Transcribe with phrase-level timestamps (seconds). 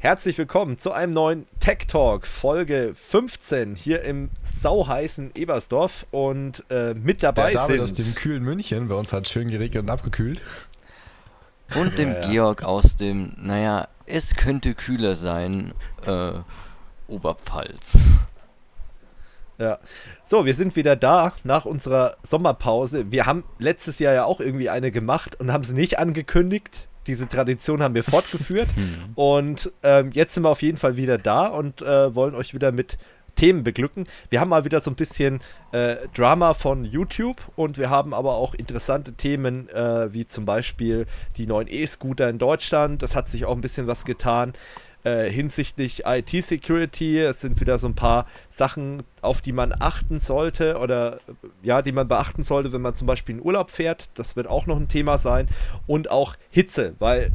[0.00, 6.06] Herzlich willkommen zu einem neuen Tech Talk, Folge 15, hier im sauheißen Ebersdorf.
[6.12, 7.80] Und äh, mit dabei Der David sind.
[7.80, 10.40] aus dem kühlen München, bei uns hat schön geregnet und abgekühlt.
[11.74, 12.30] Und dem Ja, ja.
[12.30, 15.74] Georg aus dem, naja, es könnte kühler sein,
[16.06, 16.32] äh,
[17.08, 17.98] Oberpfalz.
[19.58, 19.80] Ja.
[20.22, 23.10] So, wir sind wieder da nach unserer Sommerpause.
[23.10, 26.86] Wir haben letztes Jahr ja auch irgendwie eine gemacht und haben sie nicht angekündigt.
[27.08, 28.68] Diese Tradition haben wir fortgeführt.
[29.14, 32.70] und ähm, jetzt sind wir auf jeden Fall wieder da und äh, wollen euch wieder
[32.70, 32.98] mit
[33.38, 34.06] Themen beglücken.
[34.30, 35.40] Wir haben mal wieder so ein bisschen
[35.72, 41.06] äh, Drama von YouTube und wir haben aber auch interessante Themen, äh, wie zum Beispiel
[41.36, 43.00] die neuen E-Scooter in Deutschland.
[43.02, 44.54] Das hat sich auch ein bisschen was getan
[45.04, 47.18] äh, hinsichtlich IT-Security.
[47.20, 51.20] Es sind wieder so ein paar Sachen, auf die man achten sollte oder
[51.62, 54.08] ja, die man beachten sollte, wenn man zum Beispiel in Urlaub fährt.
[54.14, 55.48] Das wird auch noch ein Thema sein.
[55.86, 57.32] Und auch Hitze, weil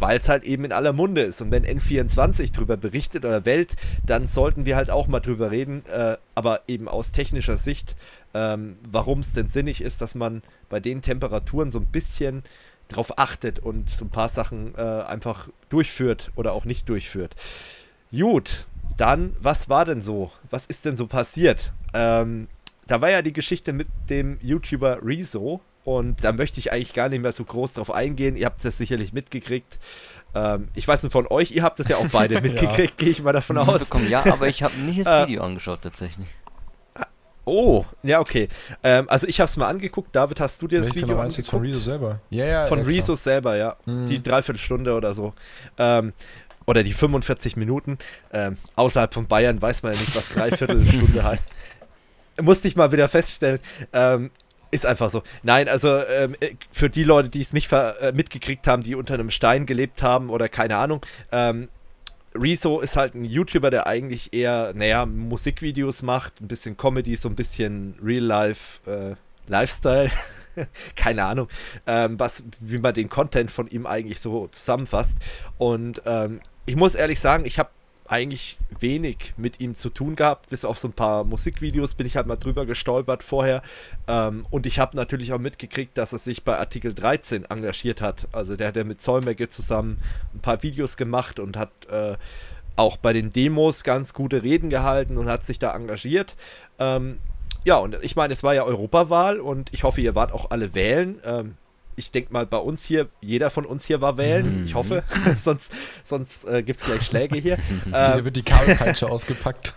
[0.00, 1.40] weil es halt eben in aller Munde ist.
[1.42, 5.84] Und wenn N24 drüber berichtet oder Welt, dann sollten wir halt auch mal drüber reden,
[5.86, 7.94] äh, aber eben aus technischer Sicht,
[8.32, 12.42] ähm, warum es denn sinnig ist, dass man bei den Temperaturen so ein bisschen
[12.90, 17.34] drauf achtet und so ein paar Sachen äh, einfach durchführt oder auch nicht durchführt.
[18.12, 18.66] Gut,
[18.96, 20.30] dann, was war denn so?
[20.50, 21.72] Was ist denn so passiert?
[21.94, 22.48] Ähm,
[22.86, 27.08] da war ja die Geschichte mit dem YouTuber Rezo und da möchte ich eigentlich gar
[27.08, 28.36] nicht mehr so groß drauf eingehen.
[28.36, 29.78] Ihr habt es sicherlich mitgekriegt.
[30.34, 33.22] Ähm, ich weiß nicht von euch, ihr habt es ja auch beide mitgekriegt, gehe ich
[33.22, 33.88] mal davon aus.
[34.08, 36.26] Ja, aber ich habe nicht Äh, das Video angeschaut tatsächlich.
[37.44, 38.48] Oh, ja, okay.
[38.82, 40.14] Ähm, also ich habe es mal angeguckt.
[40.14, 41.80] David, hast du dir das Welches Video meinst du jetzt von angeguckt?
[41.80, 42.20] Rezo selber?
[42.30, 42.66] Ja, ja.
[42.66, 42.84] Von ja.
[42.84, 43.76] Rezo selber, ja.
[43.86, 44.06] Mhm.
[44.06, 45.32] Die Dreiviertelstunde oder so.
[45.78, 46.12] Ähm,
[46.66, 47.98] oder die 45 Minuten.
[48.32, 51.50] Ähm, außerhalb von Bayern weiß man ja nicht, was Dreiviertelstunde heißt.
[52.40, 53.58] Musste ich mal wieder feststellen.
[53.92, 54.30] Ähm,
[54.70, 55.22] ist einfach so.
[55.42, 59.14] Nein, also ähm, äh, für die Leute, die es nicht äh, mitgekriegt haben, die unter
[59.14, 61.68] einem Stein gelebt haben oder keine Ahnung, ähm,
[62.34, 67.28] Rezo ist halt ein YouTuber, der eigentlich eher, naja, Musikvideos macht, ein bisschen Comedy, so
[67.28, 69.14] ein bisschen Real-Life äh,
[69.50, 70.10] Lifestyle.
[70.96, 71.48] Keine Ahnung,
[71.86, 75.18] ähm, was, wie man den Content von ihm eigentlich so zusammenfasst.
[75.58, 77.70] Und ähm, ich muss ehrlich sagen, ich habe
[78.10, 82.16] eigentlich wenig mit ihm zu tun gehabt, bis auf so ein paar Musikvideos bin ich
[82.16, 83.62] halt mal drüber gestolpert vorher.
[84.08, 88.26] Ähm, und ich habe natürlich auch mitgekriegt, dass er sich bei Artikel 13 engagiert hat.
[88.32, 89.98] Also der hat ja mit Zollmecke zusammen
[90.34, 92.16] ein paar Videos gemacht und hat äh,
[92.74, 96.34] auch bei den Demos ganz gute Reden gehalten und hat sich da engagiert.
[96.80, 97.20] Ähm,
[97.64, 100.74] ja, und ich meine, es war ja Europawahl und ich hoffe, ihr wart auch alle
[100.74, 101.20] wählen.
[101.24, 101.54] Ähm,
[102.00, 104.60] ich denke mal, bei uns hier, jeder von uns hier war wählen.
[104.60, 104.64] Mhm.
[104.64, 105.04] Ich hoffe,
[105.36, 105.72] sonst,
[106.02, 107.58] sonst äh, gibt es gleich Schläge hier.
[107.90, 109.74] Da ähm, wird die Kabelpeitsche ausgepackt.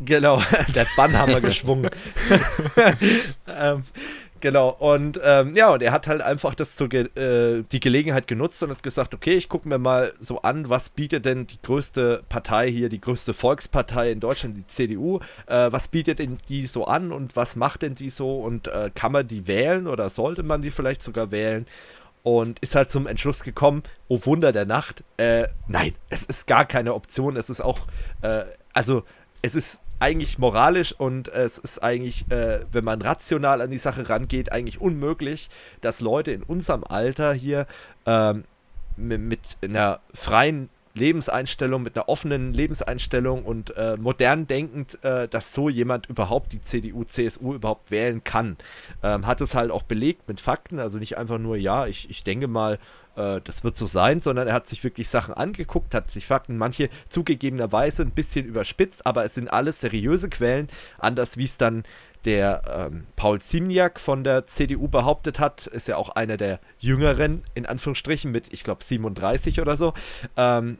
[0.00, 0.42] Genau,
[0.74, 1.88] der Bannhammer geschwungen.
[3.46, 3.84] ähm,
[4.44, 8.26] genau, und ähm, ja, und er hat halt einfach das zu ge äh, die Gelegenheit
[8.26, 11.56] genutzt und hat gesagt, okay, ich gucke mir mal so an, was bietet denn die
[11.62, 16.66] größte Partei hier, die größte Volkspartei in Deutschland, die CDU, äh, was bietet denn die
[16.66, 20.10] so an und was macht denn die so und äh, kann man die wählen oder
[20.10, 21.66] sollte man die vielleicht sogar wählen?
[22.22, 26.64] und ist halt zum Entschluss gekommen, oh Wunder der Nacht, äh, nein, es ist gar
[26.64, 27.80] keine Option, es ist auch,
[28.22, 29.04] äh, also
[29.42, 34.06] es ist eigentlich moralisch und es ist eigentlich, äh, wenn man rational an die Sache
[34.06, 35.48] rangeht, eigentlich unmöglich,
[35.80, 37.66] dass Leute in unserem Alter hier
[38.04, 38.44] ähm,
[38.98, 45.68] mit einer freien Lebenseinstellung, mit einer offenen Lebenseinstellung und äh, modern denkend, äh, dass so
[45.68, 48.56] jemand überhaupt die CDU, CSU überhaupt wählen kann.
[49.02, 52.22] Ähm, hat es halt auch belegt mit Fakten, also nicht einfach nur, ja, ich, ich
[52.22, 52.78] denke mal,
[53.16, 56.56] äh, das wird so sein, sondern er hat sich wirklich Sachen angeguckt, hat sich Fakten,
[56.56, 60.68] manche zugegebenerweise ein bisschen überspitzt, aber es sind alles seriöse Quellen,
[60.98, 61.82] anders wie es dann
[62.24, 67.42] der ähm, Paul Ziemniak von der CDU behauptet hat, ist ja auch einer der jüngeren,
[67.54, 69.92] in Anführungsstrichen, mit, ich glaube, 37 oder so.
[70.36, 70.78] Ähm,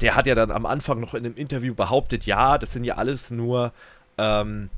[0.00, 2.96] der hat ja dann am Anfang noch in einem Interview behauptet, ja, das sind ja
[2.96, 3.72] alles nur,
[4.18, 4.70] ähm,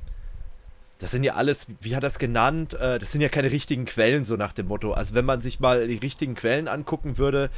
[0.98, 3.84] das sind ja alles, wie hat er es genannt, äh, das sind ja keine richtigen
[3.84, 4.92] Quellen, so nach dem Motto.
[4.92, 7.50] Also wenn man sich mal die richtigen Quellen angucken würde,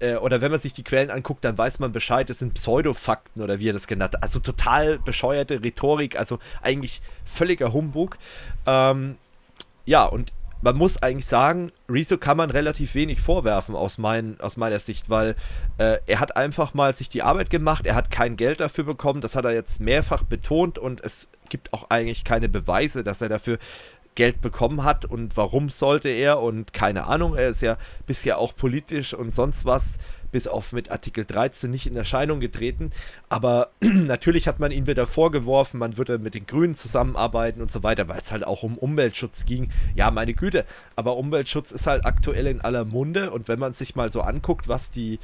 [0.00, 3.42] äh, oder wenn man sich die Quellen anguckt, dann weiß man Bescheid, das sind Pseudofakten
[3.42, 4.22] oder wie er das genannt hat.
[4.22, 8.18] Also total bescheuerte Rhetorik, also eigentlich völliger Humbug.
[8.66, 9.16] Ähm,
[9.86, 10.32] ja, und
[10.64, 15.10] man muss eigentlich sagen, Rezo kann man relativ wenig vorwerfen aus, mein, aus meiner Sicht,
[15.10, 15.36] weil
[15.76, 19.20] äh, er hat einfach mal sich die Arbeit gemacht, er hat kein Geld dafür bekommen,
[19.20, 20.78] das hat er jetzt mehrfach betont.
[20.78, 23.58] Und es gibt auch eigentlich keine Beweise, dass er dafür
[24.14, 27.76] Geld bekommen hat und warum sollte er und keine Ahnung, er ist ja
[28.06, 29.98] bisher auch politisch und sonst was,
[30.30, 32.90] bis auf mit Artikel 13 nicht in Erscheinung getreten,
[33.28, 37.82] aber natürlich hat man ihn wieder vorgeworfen, man würde mit den Grünen zusammenarbeiten und so
[37.82, 39.70] weiter, weil es halt auch um Umweltschutz ging.
[39.94, 40.64] Ja, meine Güte,
[40.96, 44.68] aber Umweltschutz ist halt aktuell in aller Munde und wenn man sich mal so anguckt,
[44.68, 45.18] was die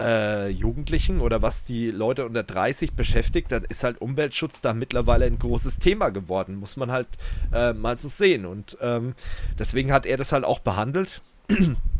[0.00, 5.26] äh, Jugendlichen oder was die Leute unter 30 beschäftigt, dann ist halt Umweltschutz da mittlerweile
[5.26, 7.08] ein großes Thema geworden, muss man halt
[7.52, 8.46] äh, mal so sehen.
[8.46, 9.14] Und ähm,
[9.58, 11.22] deswegen hat er das halt auch behandelt.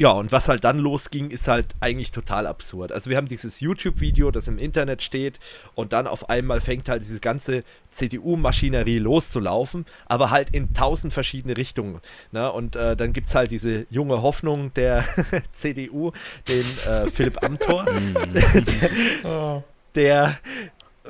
[0.00, 2.90] Ja, und was halt dann losging, ist halt eigentlich total absurd.
[2.90, 5.38] Also wir haben dieses YouTube-Video, das im Internet steht
[5.74, 11.54] und dann auf einmal fängt halt diese ganze CDU-Maschinerie loszulaufen, aber halt in tausend verschiedene
[11.54, 12.00] Richtungen.
[12.32, 12.50] Ne?
[12.50, 15.04] Und äh, dann gibt es halt diese junge Hoffnung der
[15.52, 16.12] CDU,
[16.48, 19.64] den äh, Philipp Amthor, der,
[19.94, 20.38] der,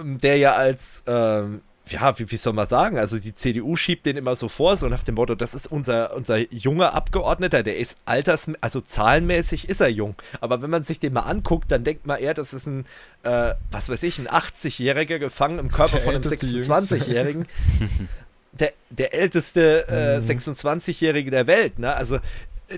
[0.03, 1.61] der ja als ähm,
[1.91, 2.99] ja, wie, wie soll man sagen?
[2.99, 6.15] Also die CDU schiebt den immer so vor, so nach dem Motto, das ist unser,
[6.15, 10.15] unser junger Abgeordneter, der ist alters, also zahlenmäßig ist er jung.
[10.41, 12.87] Aber wenn man sich den mal anguckt, dann denkt man eher, das ist ein,
[13.23, 17.47] äh, was weiß ich, ein 80-Jähriger gefangen im Körper der von einem 26-Jährigen.
[18.53, 20.27] der, der älteste äh, mhm.
[20.27, 21.95] 26-Jährige der Welt, ne?
[21.95, 22.19] Also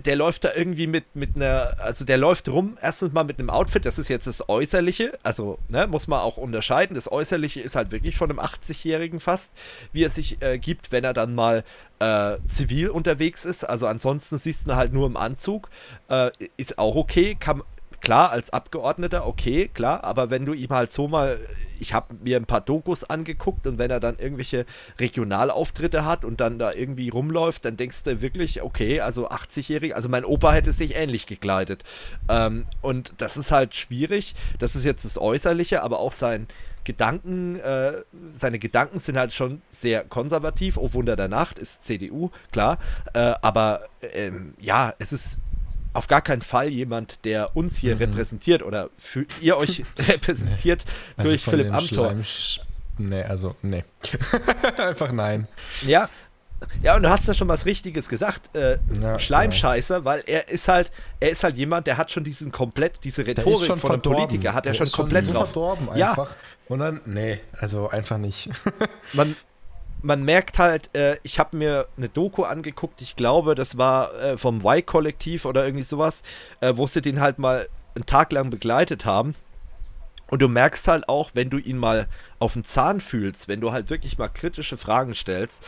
[0.01, 3.51] der läuft da irgendwie mit, mit einer, also der läuft rum, erstens mal mit einem
[3.51, 6.95] Outfit, das ist jetzt das Äußerliche, also ne, muss man auch unterscheiden.
[6.95, 9.53] Das Äußerliche ist halt wirklich von einem 80-Jährigen fast,
[9.93, 11.65] wie er sich äh, gibt, wenn er dann mal
[11.99, 13.65] äh, zivil unterwegs ist.
[13.65, 15.69] Also ansonsten siehst du ihn halt nur im Anzug.
[16.09, 17.63] Äh, ist auch okay, kann,
[18.03, 21.39] klar, als Abgeordneter, okay, klar, aber wenn du ihm halt so mal,
[21.79, 24.67] ich habe mir ein paar Dokus angeguckt und wenn er dann irgendwelche
[24.99, 30.09] Regionalauftritte hat und dann da irgendwie rumläuft, dann denkst du wirklich, okay, also 80-jährig, also
[30.09, 31.85] mein Opa hätte sich ähnlich gekleidet.
[32.29, 36.49] Ähm, und das ist halt schwierig, das ist jetzt das Äußerliche, aber auch sein
[36.85, 40.77] Gedanken, äh, seine Gedanken sind halt schon sehr konservativ.
[40.77, 42.79] Oh Wunder der Nacht ist CDU, klar.
[43.15, 45.39] Äh, aber ähm, ja, es ist
[45.93, 48.03] auf gar keinen Fall jemand, der uns hier mhm.
[48.03, 50.85] repräsentiert oder für, ihr euch repräsentiert
[51.17, 51.23] nee.
[51.25, 52.15] durch also Philipp Amthor.
[52.99, 53.85] Nee, also nee.
[54.79, 55.49] Einfach nein.
[55.87, 56.09] Ja.
[56.81, 60.05] Ja, und du hast ja schon was Richtiges gesagt, äh, ja, Schleimscheißer, ja.
[60.05, 63.79] weil er ist halt, er ist halt jemand, der hat schon diesen komplett, diese Rhetorik
[63.81, 65.47] von einem Politiker, hat er schon komplett schon drauf.
[65.47, 66.31] verdorben einfach.
[66.31, 66.37] Ja.
[66.69, 68.49] Und dann, nee, also einfach nicht.
[69.13, 69.35] man,
[70.03, 74.37] man merkt halt, äh, ich habe mir eine Doku angeguckt, ich glaube, das war äh,
[74.37, 76.23] vom Y-Kollektiv oder irgendwie sowas,
[76.61, 79.35] äh, wo sie den halt mal einen Tag lang begleitet haben.
[80.29, 82.09] Und du merkst halt auch, wenn du ihn mal
[82.39, 85.63] auf den Zahn fühlst, wenn du halt wirklich mal kritische Fragen stellst,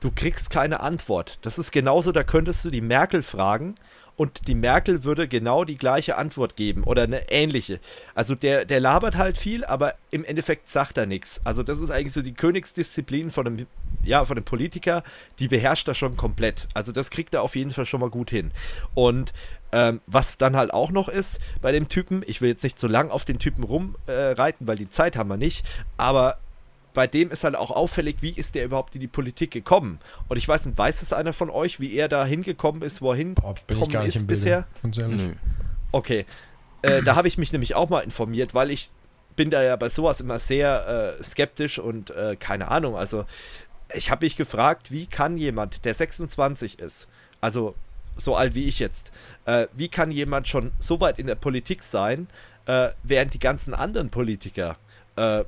[0.00, 1.38] du kriegst keine Antwort.
[1.42, 3.76] Das ist genauso, da könntest du die Merkel fragen
[4.20, 7.80] und die Merkel würde genau die gleiche Antwort geben oder eine ähnliche.
[8.14, 11.40] Also der, der labert halt viel, aber im Endeffekt sagt er nichts.
[11.44, 13.66] Also das ist eigentlich so die Königsdisziplin von einem,
[14.04, 15.02] ja, von einem Politiker,
[15.38, 16.68] die beherrscht er schon komplett.
[16.74, 18.50] Also das kriegt er auf jeden Fall schon mal gut hin.
[18.94, 19.32] Und
[19.72, 22.88] ähm, was dann halt auch noch ist bei dem Typen, ich will jetzt nicht zu
[22.88, 25.64] lang auf den Typen rumreiten, äh, weil die Zeit haben wir nicht,
[25.96, 26.38] aber
[26.92, 30.00] bei dem ist halt auch auffällig, wie ist der überhaupt in die Politik gekommen.
[30.28, 33.34] Und ich weiß nicht, weiß es einer von euch, wie er da hingekommen ist, wohin
[33.34, 34.66] Boah, bin ich gar nicht ist bisher?
[34.82, 35.34] Nö.
[35.92, 36.26] Okay.
[36.82, 38.90] Äh, da habe ich mich nämlich auch mal informiert, weil ich
[39.36, 42.96] bin da ja bei sowas immer sehr äh, skeptisch und äh, keine Ahnung.
[42.96, 43.24] Also
[43.94, 47.08] ich habe mich gefragt, wie kann jemand, der 26 ist,
[47.40, 47.74] also
[48.16, 49.12] so alt wie ich jetzt,
[49.46, 52.28] äh, wie kann jemand schon so weit in der Politik sein,
[52.66, 54.76] äh, während die ganzen anderen Politiker
[55.16, 55.44] äh,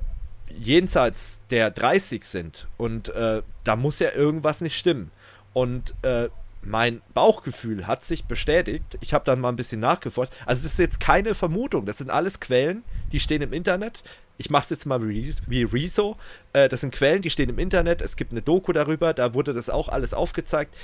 [0.49, 5.11] jenseits der 30 sind und äh, da muss ja irgendwas nicht stimmen.
[5.53, 6.29] Und äh,
[6.65, 8.97] mein Bauchgefühl hat sich bestätigt.
[9.01, 10.33] Ich habe dann mal ein bisschen nachgeforscht.
[10.45, 14.03] Also es ist jetzt keine Vermutung, das sind alles Quellen, die stehen im Internet.
[14.43, 16.17] Ich mache es jetzt mal wie Rezo.
[16.51, 18.01] Äh, das sind Quellen, die stehen im Internet.
[18.01, 20.75] Es gibt eine Doku darüber, da wurde das auch alles aufgezeigt.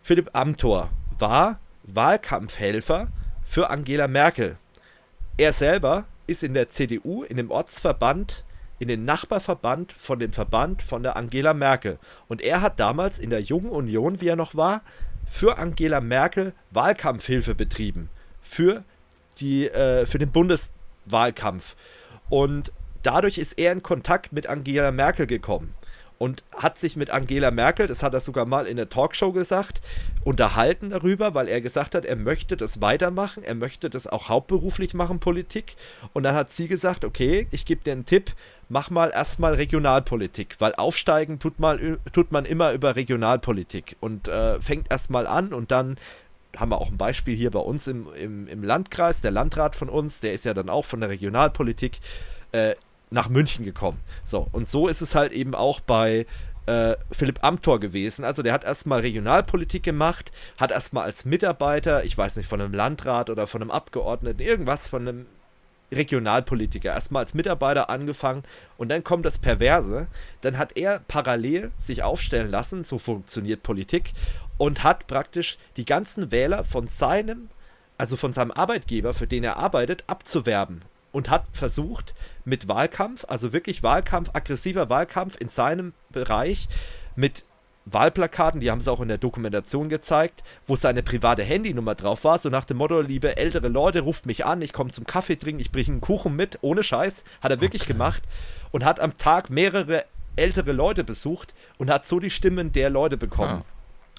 [0.00, 3.08] Philipp Amthor war Wahlkampfhelfer
[3.44, 4.58] für Angela Merkel.
[5.38, 8.44] Er selber ist in der CDU, in dem Ortsverband
[8.78, 11.98] in den Nachbarverband von dem Verband von der Angela Merkel.
[12.28, 14.82] Und er hat damals in der Jungen Union, wie er noch war,
[15.26, 18.08] für Angela Merkel Wahlkampfhilfe betrieben.
[18.40, 18.84] Für,
[19.38, 21.74] die, äh, für den Bundeswahlkampf.
[22.30, 25.74] Und dadurch ist er in Kontakt mit Angela Merkel gekommen
[26.20, 29.80] und hat sich mit Angela Merkel, das hat er sogar mal in der Talkshow gesagt,
[30.22, 34.92] unterhalten darüber, weil er gesagt hat, er möchte das weitermachen, er möchte das auch hauptberuflich
[34.92, 35.76] machen, Politik.
[36.12, 38.32] Und dann hat sie gesagt, okay, ich gebe dir einen Tipp,
[38.68, 44.60] mach mal erstmal Regionalpolitik, weil aufsteigen tut, mal, tut man immer über Regionalpolitik und äh,
[44.60, 45.96] fängt erstmal an und dann
[46.54, 49.88] haben wir auch ein Beispiel hier bei uns im, im, im Landkreis, der Landrat von
[49.88, 51.98] uns, der ist ja dann auch von der Regionalpolitik.
[52.52, 52.74] Äh,
[53.10, 53.98] nach München gekommen.
[54.24, 56.26] So, und so ist es halt eben auch bei
[56.66, 58.24] äh, Philipp Amthor gewesen.
[58.24, 62.74] Also der hat erstmal Regionalpolitik gemacht, hat erstmal als Mitarbeiter, ich weiß nicht, von einem
[62.74, 65.26] Landrat oder von einem Abgeordneten, irgendwas von einem
[65.92, 68.44] Regionalpolitiker, erstmal als Mitarbeiter angefangen
[68.78, 70.06] und dann kommt das Perverse,
[70.40, 74.12] dann hat er parallel sich aufstellen lassen, so funktioniert Politik,
[74.56, 77.48] und hat praktisch die ganzen Wähler von seinem
[78.00, 80.80] also von seinem Arbeitgeber, für den er arbeitet, abzuwerben
[81.12, 82.14] und hat versucht,
[82.50, 86.68] mit Wahlkampf, also wirklich Wahlkampf, aggressiver Wahlkampf in seinem Bereich,
[87.16, 87.44] mit
[87.86, 92.38] Wahlplakaten, die haben es auch in der Dokumentation gezeigt, wo seine private Handynummer drauf war,
[92.38, 95.60] so nach dem Motto, liebe ältere Leute, ruft mich an, ich komme zum Kaffee trinken,
[95.60, 97.92] ich bringe einen Kuchen mit, ohne Scheiß, hat er wirklich okay.
[97.92, 98.22] gemacht
[98.70, 100.04] und hat am Tag mehrere
[100.36, 103.62] ältere Leute besucht und hat so die Stimmen der Leute bekommen.
[103.62, 103.64] Ah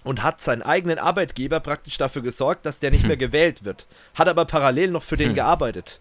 [0.04, 3.08] und hat seinen eigenen Arbeitgeber praktisch dafür gesorgt, dass der nicht hm.
[3.10, 3.86] mehr gewählt wird.
[4.16, 5.36] Hat aber parallel noch für den hm.
[5.36, 6.00] gearbeitet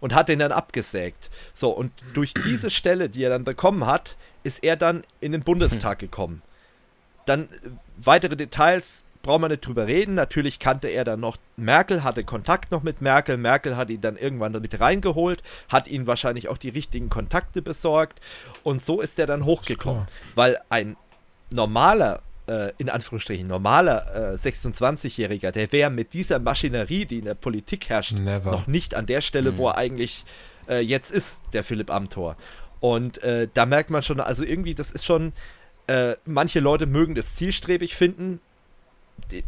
[0.00, 1.30] und hat den dann abgesägt.
[1.54, 5.42] So, und durch diese Stelle, die er dann bekommen hat, ist er dann in den
[5.42, 6.42] Bundestag gekommen.
[7.26, 10.14] Dann äh, weitere Details brauchen wir nicht drüber reden.
[10.14, 13.36] Natürlich kannte er dann noch Merkel, hatte Kontakt noch mit Merkel.
[13.36, 18.20] Merkel hat ihn dann irgendwann damit reingeholt, hat ihn wahrscheinlich auch die richtigen Kontakte besorgt.
[18.62, 20.06] Und so ist er dann hochgekommen.
[20.34, 20.96] Weil ein
[21.50, 27.34] normaler äh, in Anführungsstrichen normaler äh, 26-Jähriger, der wäre mit dieser Maschinerie, die in der
[27.34, 28.50] Politik herrscht, Never.
[28.50, 29.58] noch nicht an der Stelle, mhm.
[29.58, 30.24] wo er eigentlich
[30.68, 32.36] äh, jetzt ist, der Philipp Amthor.
[32.80, 35.32] Und äh, da merkt man schon, also irgendwie, das ist schon,
[35.86, 38.40] äh, manche Leute mögen das zielstrebig finden,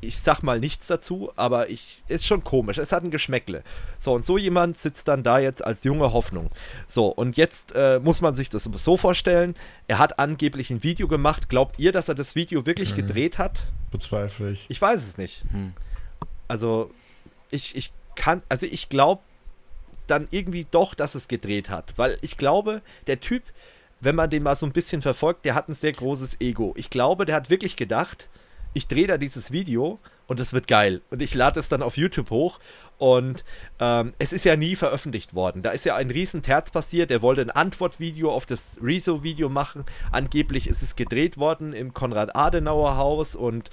[0.01, 2.79] ich sag mal nichts dazu, aber ich ist schon komisch.
[2.79, 3.63] Es hat ein Geschmäckle.
[3.99, 6.51] So, und so jemand sitzt dann da jetzt als junge Hoffnung.
[6.87, 9.55] So, und jetzt äh, muss man sich das so vorstellen.
[9.89, 11.49] Er hat angeblich ein Video gemacht.
[11.49, 12.97] Glaubt ihr, dass er das Video wirklich mhm.
[12.97, 13.67] gedreht hat?
[13.91, 14.67] Bezweifle ich.
[14.69, 15.45] Ich weiß es nicht.
[15.53, 15.73] Mhm.
[16.49, 16.91] Also,
[17.51, 19.23] ich, ich kann, also ich glaube
[20.07, 21.95] dann irgendwie doch, dass es gedreht hat.
[21.97, 23.45] Weil ich glaube, der Typ,
[24.01, 26.75] wenn man den mal so ein bisschen verfolgt, der hat ein sehr großes Ego.
[26.77, 28.29] Ich glaube, der hat wirklich gedacht,
[28.73, 31.03] ich drehe da dieses Video und es wird geil.
[31.11, 32.61] Und ich lade es dann auf YouTube hoch
[32.99, 33.45] und
[33.81, 35.63] ähm, es ist ja nie veröffentlicht worden.
[35.63, 37.11] Da ist ja ein riesen Terz passiert.
[37.11, 39.85] Er wollte ein Antwortvideo auf das Rezo-Video machen.
[40.13, 43.71] Angeblich ist es gedreht worden im Konrad-Adenauer-Haus und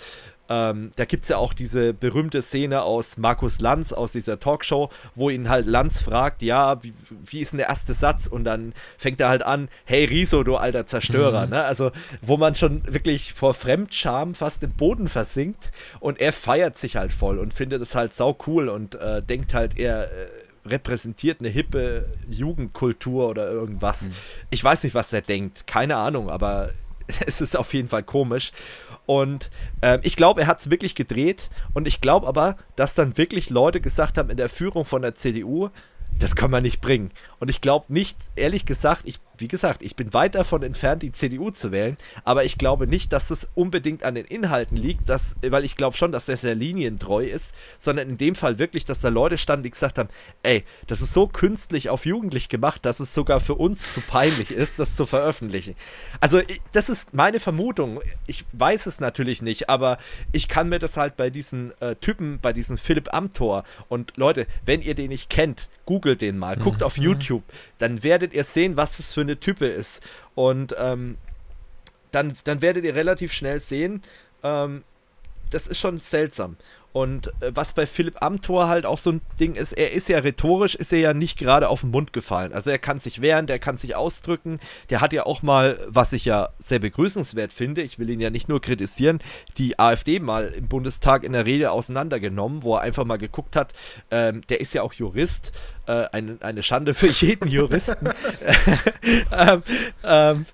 [0.50, 4.90] ähm, da gibt es ja auch diese berühmte Szene aus Markus Lanz, aus dieser Talkshow,
[5.16, 6.94] wo ihn halt Lanz fragt, ja, wie,
[7.26, 8.28] wie ist denn der erste Satz?
[8.28, 11.46] Und dann fängt er halt an, hey Riso, du alter Zerstörer.
[11.46, 11.52] Mhm.
[11.52, 11.64] Ne?
[11.64, 16.96] Also, wo man schon wirklich vor Fremdscham fast im Boden versinkt und er feiert sich
[16.96, 20.28] halt voll und findet es halt sau cool und äh, denkt halt, er äh,
[20.66, 24.04] repräsentiert eine hippe Jugendkultur oder irgendwas.
[24.04, 24.14] Mhm.
[24.50, 26.72] Ich weiß nicht, was er denkt, keine Ahnung, aber
[27.26, 28.52] es ist auf jeden Fall komisch.
[29.08, 29.50] Und
[29.82, 31.50] äh, ich glaube, er hat es wirklich gedreht.
[31.74, 35.16] Und ich glaube aber, dass dann wirklich Leute gesagt haben in der Führung von der
[35.16, 35.70] CDU,
[36.20, 37.12] das kann man nicht bringen.
[37.40, 41.12] Und ich glaube nicht, ehrlich gesagt, ich wie gesagt, ich bin weit davon entfernt, die
[41.12, 45.36] CDU zu wählen, aber ich glaube nicht, dass es unbedingt an den Inhalten liegt, dass,
[45.42, 49.02] weil ich glaube schon, dass er sehr linientreu ist, sondern in dem Fall wirklich, dass
[49.02, 50.10] da Leute standen, die gesagt haben,
[50.44, 54.52] ey, das ist so künstlich auf jugendlich gemacht, dass es sogar für uns zu peinlich
[54.52, 55.76] ist, das zu veröffentlichen.
[56.20, 56.42] Also,
[56.72, 58.02] das ist meine Vermutung.
[58.26, 59.98] Ich weiß es natürlich nicht, aber
[60.32, 64.48] ich kann mir das halt bei diesen äh, Typen, bei diesem Philipp Amthor und Leute,
[64.66, 66.86] wenn ihr den nicht kennt, googelt den mal, guckt mhm.
[66.86, 67.44] auf YouTube,
[67.80, 70.04] dann werdet ihr sehen, was es für eine Type ist.
[70.36, 71.18] Und ähm,
[72.12, 74.04] dann, dann werdet ihr relativ schnell sehen,
[74.44, 74.84] ähm,
[75.50, 76.58] das ist schon seltsam.
[76.94, 80.20] Und äh, was bei Philipp Amthor halt auch so ein Ding ist, er ist ja
[80.20, 82.54] rhetorisch, ist er ja nicht gerade auf den Mund gefallen.
[82.54, 84.60] Also er kann sich wehren, der kann sich ausdrücken.
[84.90, 88.30] Der hat ja auch mal, was ich ja sehr begrüßenswert finde, ich will ihn ja
[88.30, 89.20] nicht nur kritisieren,
[89.58, 93.74] die AfD mal im Bundestag in der Rede auseinandergenommen, wo er einfach mal geguckt hat,
[94.10, 95.52] ähm, der ist ja auch Jurist,
[95.88, 98.10] äh, eine, eine Schande für jeden Juristen.
[99.32, 99.64] ähm,
[100.04, 100.46] ähm,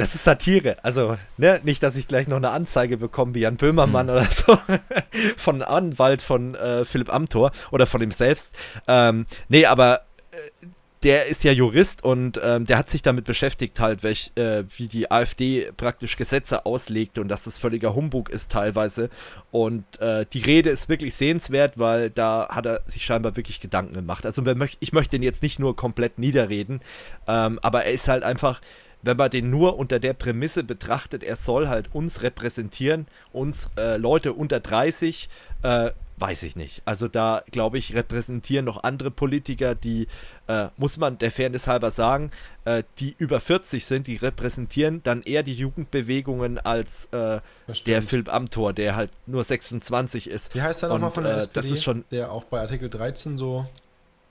[0.00, 0.76] das ist Satire.
[0.82, 4.12] Also, ne, nicht, dass ich gleich noch eine Anzeige bekomme wie Jan Böhmermann mhm.
[4.12, 4.58] oder so
[5.36, 8.54] von Anwalt von äh, Philipp Amthor oder von ihm selbst.
[8.88, 10.66] Ähm, nee, aber äh,
[11.02, 14.88] der ist ja Jurist und ähm, der hat sich damit beschäftigt, halt, welch, äh, wie
[14.88, 19.10] die AfD praktisch Gesetze auslegt und dass das völliger Humbug ist teilweise.
[19.50, 23.94] Und äh, die Rede ist wirklich sehenswert, weil da hat er sich scheinbar wirklich Gedanken
[23.94, 24.24] gemacht.
[24.24, 24.42] Also
[24.80, 26.80] ich möchte den jetzt nicht nur komplett niederreden,
[27.26, 28.60] ähm, aber er ist halt einfach
[29.02, 33.96] wenn man den nur unter der Prämisse betrachtet, er soll halt uns repräsentieren, uns äh,
[33.96, 35.28] Leute unter 30,
[35.62, 35.90] äh,
[36.20, 36.82] weiß ich nicht.
[36.84, 40.06] Also da, glaube ich, repräsentieren noch andere Politiker, die,
[40.48, 42.30] äh, muss man der Fairness halber sagen,
[42.66, 47.40] äh, die über 40 sind, die repräsentieren dann eher die Jugendbewegungen als äh,
[47.86, 50.54] der Philipp Amthor, der halt nur 26 ist.
[50.54, 51.54] Wie heißt er nochmal von der SPD?
[51.54, 53.64] Das ist schon der auch bei Artikel 13 so,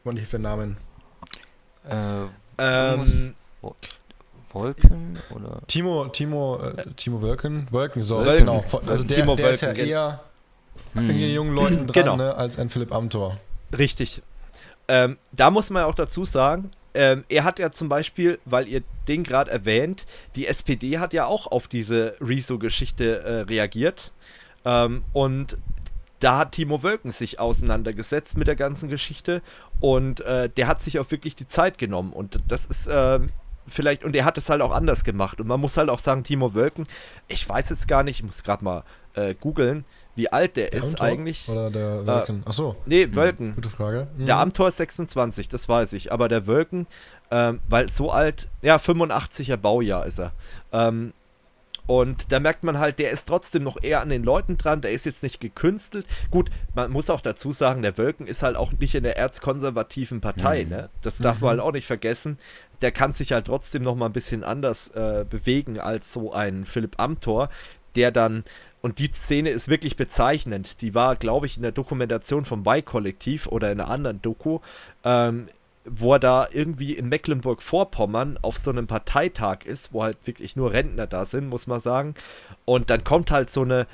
[0.03, 0.77] wann ich für Namen?
[1.89, 2.25] Äh,
[2.59, 3.33] ähm,
[4.51, 5.61] Wolken oder?
[5.67, 8.45] Timo, Timo, äh, Timo Wolken, Wolken, so, Wolken.
[8.45, 8.63] genau.
[8.87, 10.21] Also der, Timo der Wolken, ist ja eher
[10.93, 10.99] hm.
[10.99, 12.15] an den jungen Leuten dran, genau.
[12.17, 13.37] ne, als ein Philipp Amthor.
[13.77, 14.21] Richtig.
[14.87, 18.81] Ähm, da muss man auch dazu sagen, ähm, er hat ja zum Beispiel, weil ihr
[19.07, 24.11] den gerade erwähnt, die SPD hat ja auch auf diese Rezo-Geschichte äh, reagiert.
[24.65, 25.55] Ähm, und
[26.19, 29.41] da hat Timo Wölken sich auseinandergesetzt mit der ganzen Geschichte
[29.79, 33.19] und äh, der hat sich auch wirklich die Zeit genommen und das ist äh,
[33.69, 36.23] vielleicht, und er hat es halt auch anders gemacht und man muss halt auch sagen,
[36.23, 36.87] Timo Wölken,
[37.27, 38.83] ich weiß jetzt gar nicht, ich muss gerade mal
[39.13, 39.85] äh, googeln,
[40.15, 41.47] wie alt der, der ist Amtor eigentlich.
[41.49, 42.43] Oder der Wölken?
[42.45, 42.75] Äh, Achso.
[42.85, 43.55] Nee, Wölken.
[43.55, 44.07] Gute Frage.
[44.17, 44.25] Mhm.
[44.25, 46.87] Der Amtor ist 26, das weiß ich, aber der Wölken,
[47.31, 50.31] ähm, weil so alt, ja, 85er Baujahr ist er.
[50.71, 51.13] Ähm,
[51.89, 54.91] und da merkt man halt, der ist trotzdem noch eher an den Leuten dran, der
[54.91, 56.05] ist jetzt nicht gekünstelt.
[56.29, 60.21] Gut, man muss auch dazu sagen, der Wölken ist halt auch nicht in der erzkonservativen
[60.21, 60.69] Partei, mhm.
[60.69, 60.89] ne?
[61.01, 61.45] Das darf mhm.
[61.45, 62.37] man halt auch nicht vergessen.
[62.81, 66.65] Der kann sich halt trotzdem noch mal ein bisschen anders äh, bewegen als so ein
[66.65, 67.49] Philipp Amthor,
[67.95, 68.43] der dann
[68.81, 70.81] und die Szene ist wirklich bezeichnend.
[70.81, 74.59] Die war, glaube ich, in der Dokumentation vom Y-Kollektiv oder in einer anderen Doku.
[75.03, 75.47] Ähm,
[75.85, 80.71] wo er da irgendwie in Mecklenburg-Vorpommern auf so einem Parteitag ist, wo halt wirklich nur
[80.71, 82.13] Rentner da sind, muss man sagen.
[82.65, 83.87] Und dann kommt halt so eine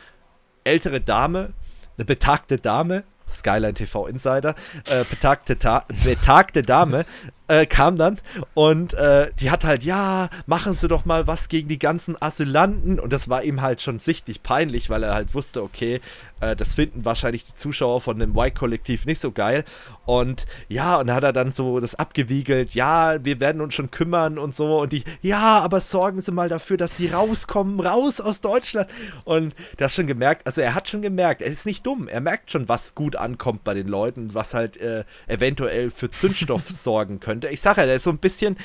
[0.63, 1.53] ältere Dame,
[1.97, 4.55] eine betagte Dame, Skyline TV Insider,
[4.89, 5.55] äh, betagte,
[6.03, 7.05] betagte Dame,
[7.47, 8.19] äh, kam dann
[8.53, 12.99] und äh, die hat halt, ja, machen Sie doch mal was gegen die ganzen Asylanten.
[12.99, 16.01] Und das war ihm halt schon sichtlich peinlich, weil er halt wusste, okay,
[16.41, 19.63] äh, das finden wahrscheinlich die Zuschauer von dem Y-Kollektiv nicht so geil.
[20.05, 24.37] Und ja, und hat er dann so das abgewiegelt, ja, wir werden uns schon kümmern
[24.37, 24.79] und so.
[24.79, 28.89] Und die, ja, aber sorgen Sie mal dafür, dass die rauskommen, raus aus Deutschland.
[29.23, 32.07] Und hat schon gemerkt, also er hat schon gemerkt, er ist nicht dumm.
[32.07, 36.69] Er merkt schon, was gut ankommt bei den Leuten, was halt äh, eventuell für Zündstoff
[36.69, 37.53] sorgen könnte könnte.
[37.53, 38.57] Ich sage ja, der ist so ein bisschen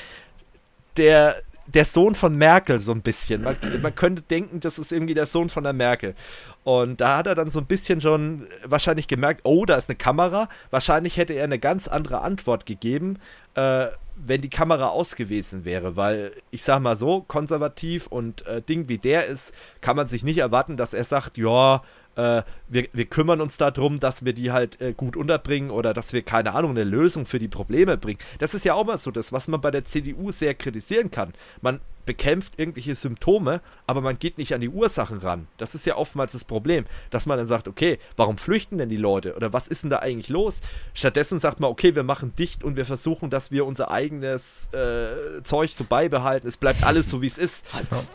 [0.97, 3.43] der, der Sohn von Merkel, so ein bisschen.
[3.43, 6.15] Man, man, könnte denken, das ist irgendwie der Sohn von der Merkel.
[6.63, 9.95] Und da hat er dann so ein bisschen schon wahrscheinlich gemerkt, oh, da ist eine
[9.95, 10.49] Kamera.
[10.69, 13.19] Wahrscheinlich hätte er eine ganz andere Antwort gegeben,
[13.55, 15.95] äh, wenn die Kamera aus gewesen wäre.
[15.95, 20.23] Weil ich sage mal so, konservativ und äh, Ding wie der ist, kann man sich
[20.23, 21.81] nicht erwarten, dass er sagt, ja,
[22.15, 26.13] äh, wir, wir kümmern uns darum, dass wir die halt äh, gut unterbringen oder dass
[26.13, 28.19] wir, keine Ahnung, eine Lösung für die Probleme bringen.
[28.39, 31.33] Das ist ja auch mal so das, was man bei der CDU sehr kritisieren kann.
[31.61, 35.47] Man bekämpft irgendwelche Symptome, aber man geht nicht an die Ursachen ran.
[35.57, 38.97] Das ist ja oftmals das Problem, dass man dann sagt, okay, warum flüchten denn die
[38.97, 40.61] Leute oder was ist denn da eigentlich los?
[40.93, 45.43] Stattdessen sagt man, okay, wir machen dicht und wir versuchen, dass wir unser eigenes äh,
[45.43, 46.47] Zeug so beibehalten.
[46.47, 47.65] Es bleibt alles so, wie es ist.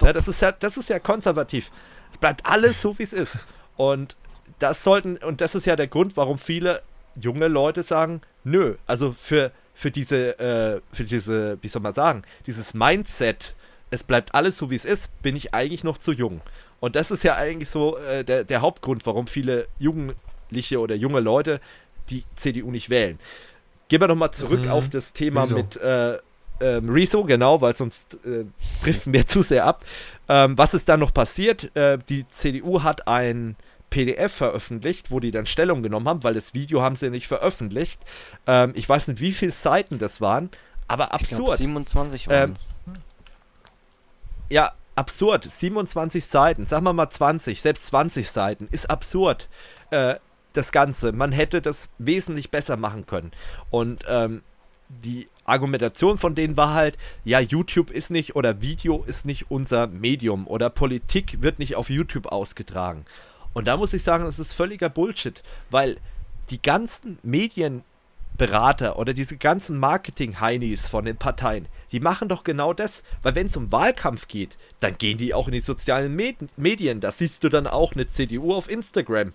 [0.02, 1.70] Ja, das ist ja, das ist ja konservativ.
[2.12, 3.46] Es bleibt alles so, wie es ist.
[3.76, 4.16] Und
[4.58, 6.82] das sollten, und das ist ja der Grund, warum viele
[7.20, 12.22] junge Leute sagen, nö, also für, für diese, äh, für diese, wie soll man sagen,
[12.46, 13.54] dieses Mindset,
[13.90, 16.40] es bleibt alles so wie es ist, bin ich eigentlich noch zu jung.
[16.80, 21.20] Und das ist ja eigentlich so äh, der, der Hauptgrund, warum viele Jugendliche oder junge
[21.20, 21.60] Leute
[22.10, 23.18] die CDU nicht wählen.
[23.88, 24.70] Gehen wir nochmal zurück mhm.
[24.70, 25.56] auf das Thema Rezo.
[25.56, 26.18] mit äh,
[26.60, 28.44] ähm, Rezo, genau, weil sonst äh,
[28.82, 29.84] driften wir zu sehr ab.
[30.28, 31.74] Ähm, was ist dann noch passiert?
[31.76, 33.56] Äh, die CDU hat ein
[33.90, 38.02] PDF veröffentlicht, wo die dann Stellung genommen haben, weil das Video haben sie nicht veröffentlicht.
[38.46, 40.50] Ähm, ich weiß nicht, wie viele Seiten das waren,
[40.88, 41.46] aber absurd.
[41.46, 42.92] Glaub, 27 waren ähm,
[44.50, 45.50] Ja, absurd.
[45.50, 49.48] 27 Seiten, sagen wir mal 20, selbst 20 Seiten, ist absurd.
[49.90, 50.16] Äh,
[50.52, 51.12] das Ganze.
[51.12, 53.32] Man hätte das wesentlich besser machen können.
[53.70, 54.42] Und ähm,
[54.88, 59.86] die Argumentation von denen war halt, ja, YouTube ist nicht oder Video ist nicht unser
[59.86, 63.04] Medium oder Politik wird nicht auf YouTube ausgetragen.
[63.52, 65.96] Und da muss ich sagen, das ist völliger Bullshit, weil
[66.50, 73.02] die ganzen Medienberater oder diese ganzen Marketing-Heinis von den Parteien, die machen doch genau das,
[73.22, 77.00] weil wenn es um Wahlkampf geht, dann gehen die auch in die sozialen Med Medien.
[77.00, 79.32] Da siehst du dann auch eine CDU auf Instagram.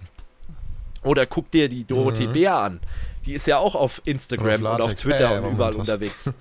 [1.03, 2.33] Oder guck dir die Dorothee mhm.
[2.33, 2.79] Bär an
[3.25, 6.31] die ist ja auch auf Instagram und auf, und auf Twitter äh, und überall unterwegs.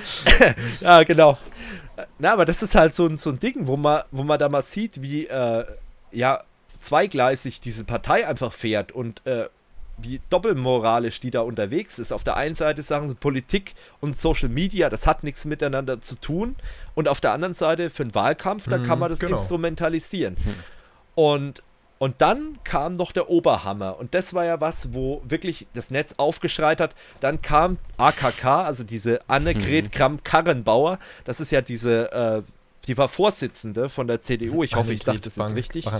[0.80, 1.38] ja, genau.
[2.18, 4.48] Na, aber das ist halt so ein, so ein Ding, wo man, wo man da
[4.48, 5.64] mal sieht, wie äh,
[6.12, 6.42] ja,
[6.78, 9.48] zweigleisig diese Partei einfach fährt und äh,
[10.02, 12.12] wie doppelmoralisch die da unterwegs ist.
[12.12, 16.16] Auf der einen Seite sagen sie, Politik und Social Media, das hat nichts miteinander zu
[16.16, 16.56] tun.
[16.94, 19.36] Und auf der anderen Seite, für einen Wahlkampf, da kann mhm, man das genau.
[19.36, 20.36] instrumentalisieren.
[20.36, 20.54] Hm.
[21.14, 21.62] Und
[22.00, 23.98] und dann kam noch der Oberhammer.
[23.98, 26.94] Und das war ja was, wo wirklich das Netz aufgeschreit hat.
[27.20, 29.90] Dann kam AKK, also diese Annegret mhm.
[29.90, 30.98] Kramp-Karrenbauer.
[31.26, 32.42] Das ist ja diese, äh,
[32.86, 34.62] die war Vorsitzende von der CDU.
[34.64, 35.84] Ich hoffe, ich sage das jetzt richtig.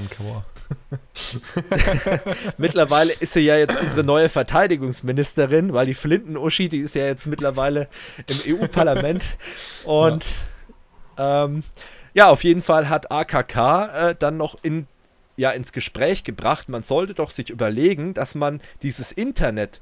[2.56, 7.26] mittlerweile ist sie ja jetzt unsere neue Verteidigungsministerin, weil die Flinten-Uschi, die ist ja jetzt
[7.26, 7.88] mittlerweile
[8.26, 9.22] im EU-Parlament.
[9.84, 10.24] Und
[11.18, 11.44] ja.
[11.44, 11.62] Ähm,
[12.14, 14.86] ja, auf jeden Fall hat AKK äh, dann noch in
[15.40, 19.80] ja ins Gespräch gebracht, man sollte doch sich überlegen, dass man dieses Internet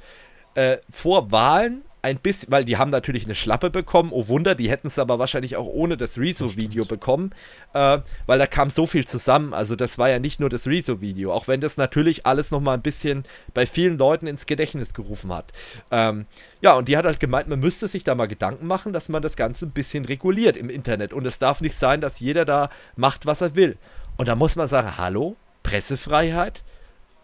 [0.54, 4.70] äh, vor Wahlen ein bisschen, weil die haben natürlich eine Schlappe bekommen, oh Wunder, die
[4.70, 7.30] hätten es aber wahrscheinlich auch ohne das Rezo-Video bekommen,
[7.74, 9.52] äh, weil da kam so viel zusammen.
[9.52, 12.82] Also das war ja nicht nur das Rezo-Video, auch wenn das natürlich alles nochmal ein
[12.82, 15.52] bisschen bei vielen Leuten ins Gedächtnis gerufen hat.
[15.90, 16.26] Ähm,
[16.60, 19.22] ja, und die hat halt gemeint, man müsste sich da mal Gedanken machen, dass man
[19.22, 21.12] das Ganze ein bisschen reguliert im Internet.
[21.12, 23.76] Und es darf nicht sein, dass jeder da macht, was er will.
[24.16, 25.36] Und da muss man sagen, hallo,
[25.68, 26.62] Pressefreiheit?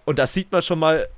[0.05, 1.09] Und da sieht man schon mal,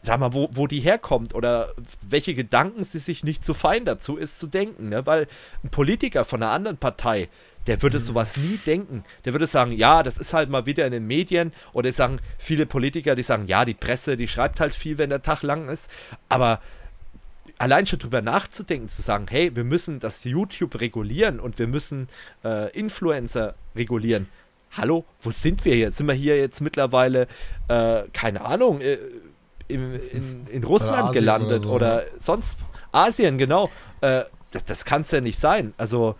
[0.00, 4.16] sag mal, wo, wo die herkommt oder welche Gedanken sie sich nicht zu fein dazu
[4.16, 4.88] ist zu denken.
[4.88, 5.06] Ne?
[5.06, 5.28] Weil
[5.62, 7.28] ein Politiker von einer anderen Partei,
[7.66, 8.02] der würde mhm.
[8.02, 9.04] sowas nie denken.
[9.24, 11.52] Der würde sagen, ja, das ist halt mal wieder in den Medien.
[11.72, 15.22] Oder sagen viele Politiker, die sagen, ja, die Presse, die schreibt halt viel, wenn der
[15.22, 15.90] Tag lang ist.
[16.28, 16.60] Aber
[17.58, 22.08] allein schon drüber nachzudenken, zu sagen, hey, wir müssen das YouTube regulieren und wir müssen
[22.42, 24.28] äh, Influencer regulieren.
[24.74, 25.90] Hallo, wo sind wir hier?
[25.90, 27.26] Sind wir hier jetzt mittlerweile,
[27.68, 28.98] äh, keine Ahnung, äh,
[29.68, 32.56] in, in, in Russland gelandet oder, so, oder sonst
[32.90, 33.70] Asien, genau.
[34.00, 35.74] Äh, das das kann es ja nicht sein.
[35.76, 36.14] Also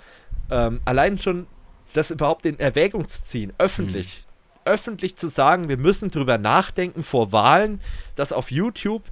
[0.50, 1.46] ähm, allein schon
[1.94, 4.24] das überhaupt in Erwägung zu ziehen, öffentlich.
[4.26, 4.32] Mhm.
[4.64, 7.80] Öffentlich zu sagen, wir müssen drüber nachdenken vor Wahlen,
[8.14, 9.02] dass auf YouTube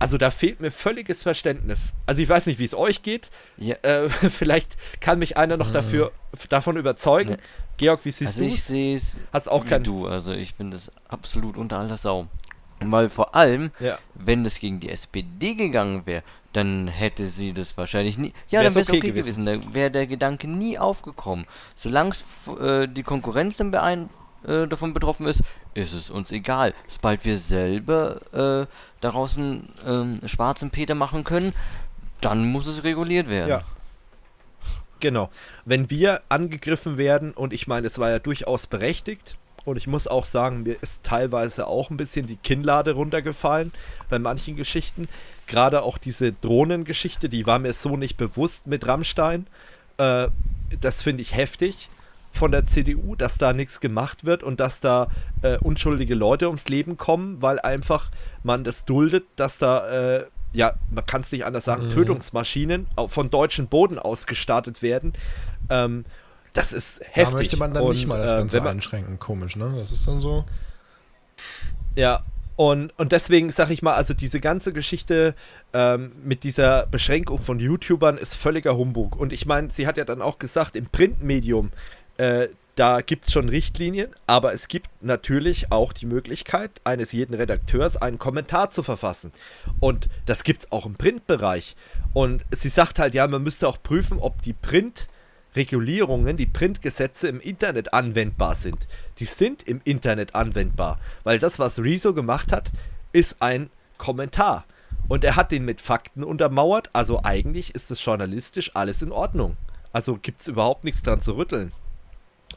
[0.00, 1.92] also da fehlt mir völliges Verständnis.
[2.06, 3.30] Also ich weiß nicht, wie es euch geht.
[3.58, 3.76] Ja.
[3.82, 5.74] Äh, vielleicht kann mich einer noch mhm.
[5.74, 6.12] dafür,
[6.48, 7.32] davon überzeugen.
[7.32, 7.36] Ja.
[7.76, 8.52] Georg, wie siehst du es?
[8.52, 10.06] Ich sehe es Hast auch kein du.
[10.06, 12.26] Also ich bin das absolut unter aller Sau.
[12.82, 13.98] Weil vor allem, ja.
[14.14, 16.22] wenn das gegen die SPD gegangen wäre,
[16.54, 18.32] dann hätte sie das wahrscheinlich nie.
[18.48, 19.44] Ja, Wär's dann wäre es okay, okay, gewesen.
[19.44, 19.64] gewesen.
[19.66, 21.46] Da wäre der Gedanke nie aufgekommen.
[21.76, 22.14] Solange
[22.58, 23.70] äh, die Konkurrenz dann
[24.46, 25.42] äh, davon betroffen ist,
[25.74, 26.74] ist es uns egal.
[26.88, 28.66] Sobald wir selber äh,
[29.00, 31.52] daraus einen äh, schwarzen Peter machen können,
[32.20, 33.48] dann muss es reguliert werden.
[33.48, 33.62] Ja.
[35.00, 35.30] Genau.
[35.64, 40.06] Wenn wir angegriffen werden, und ich meine, es war ja durchaus berechtigt, und ich muss
[40.06, 43.72] auch sagen, mir ist teilweise auch ein bisschen die Kinnlade runtergefallen
[44.08, 45.06] bei manchen Geschichten.
[45.46, 49.46] Gerade auch diese Drohnengeschichte, die war mir so nicht bewusst mit Rammstein.
[49.98, 50.28] Äh,
[50.80, 51.90] das finde ich heftig
[52.32, 55.08] von der CDU, dass da nichts gemacht wird und dass da
[55.42, 58.10] äh, unschuldige Leute ums Leben kommen, weil einfach
[58.42, 61.90] man das duldet, dass da, äh, ja, man kann es nicht anders sagen, mhm.
[61.90, 65.12] Tötungsmaschinen von deutschen Boden ausgestartet werden.
[65.68, 66.04] Ähm,
[66.52, 67.24] das ist heftig.
[67.24, 69.72] Da möchte man dann und, nicht mal das äh, Ganze äh, man, einschränken, komisch, ne?
[69.76, 70.44] Das ist dann so.
[71.96, 72.22] Ja,
[72.60, 75.34] und, und deswegen sage ich mal, also diese ganze Geschichte
[75.72, 79.16] ähm, mit dieser Beschränkung von YouTubern ist völliger Humbug.
[79.16, 81.70] Und ich meine, sie hat ja dann auch gesagt, im Printmedium,
[82.20, 87.34] äh, da gibt es schon Richtlinien, aber es gibt natürlich auch die Möglichkeit eines jeden
[87.34, 89.32] Redakteurs, einen Kommentar zu verfassen.
[89.80, 91.76] Und das gibt es auch im Printbereich.
[92.12, 95.08] Und sie sagt halt, ja, man müsste auch prüfen, ob die Print-
[95.56, 98.86] Regulierungen, die Printgesetze im Internet anwendbar sind.
[99.18, 102.70] Die sind im Internet anwendbar, weil das, was Rezo gemacht hat,
[103.12, 104.64] ist ein Kommentar.
[105.08, 109.56] Und er hat den mit Fakten untermauert, also eigentlich ist es journalistisch alles in Ordnung.
[109.92, 111.72] Also gibt es überhaupt nichts dran zu rütteln.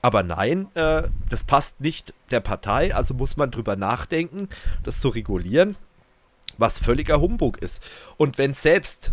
[0.01, 4.49] Aber nein, äh, das passt nicht der Partei, also muss man drüber nachdenken,
[4.83, 5.75] das zu regulieren,
[6.57, 7.81] was völliger Humbug ist.
[8.17, 9.11] Und wenn selbst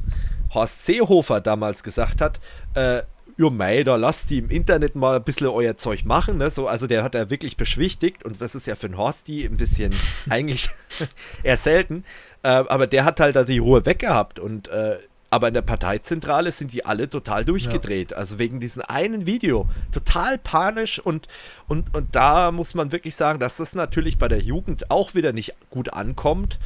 [0.53, 2.41] Horst Seehofer damals gesagt hat,
[2.75, 3.03] äh,
[3.41, 6.51] ja mei, da lasst die im Internet mal ein bisschen euer Zeug machen, ne?
[6.51, 9.57] So, also der hat er wirklich beschwichtigt und das ist ja für einen Horsti ein
[9.57, 9.95] bisschen
[10.29, 10.69] eigentlich
[11.43, 12.05] eher selten.
[12.43, 14.99] Äh, aber der hat halt da die Ruhe weggehabt und äh,
[15.31, 18.11] aber in der Parteizentrale sind die alle total durchgedreht.
[18.11, 18.17] Ja.
[18.17, 19.69] Also wegen diesem einen Video.
[19.93, 21.29] Total panisch und,
[21.69, 25.33] und, und da muss man wirklich sagen, dass das natürlich bei der Jugend auch wieder
[25.33, 26.59] nicht gut ankommt.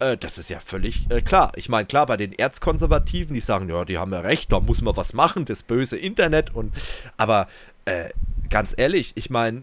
[0.00, 1.52] Äh, das ist ja völlig äh, klar.
[1.54, 4.82] Ich meine, klar, bei den Erzkonservativen, die sagen, ja, die haben ja recht, da muss
[4.82, 6.74] man was machen, das böse Internet und
[7.16, 7.46] aber
[7.84, 8.10] äh,
[8.50, 9.62] ganz ehrlich, ich meine,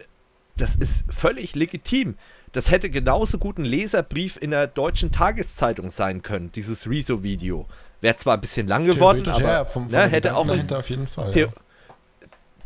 [0.58, 2.16] das ist völlig legitim.
[2.54, 7.68] Das hätte genauso gut ein Leserbrief in der deutschen Tageszeitung sein können, dieses Rezo-Video.
[8.02, 11.08] Wäre zwar ein bisschen lang geworden, aber ja, vom, vom ne, hätte auch auf jeden
[11.08, 11.34] Fall.
[11.34, 11.48] The ja.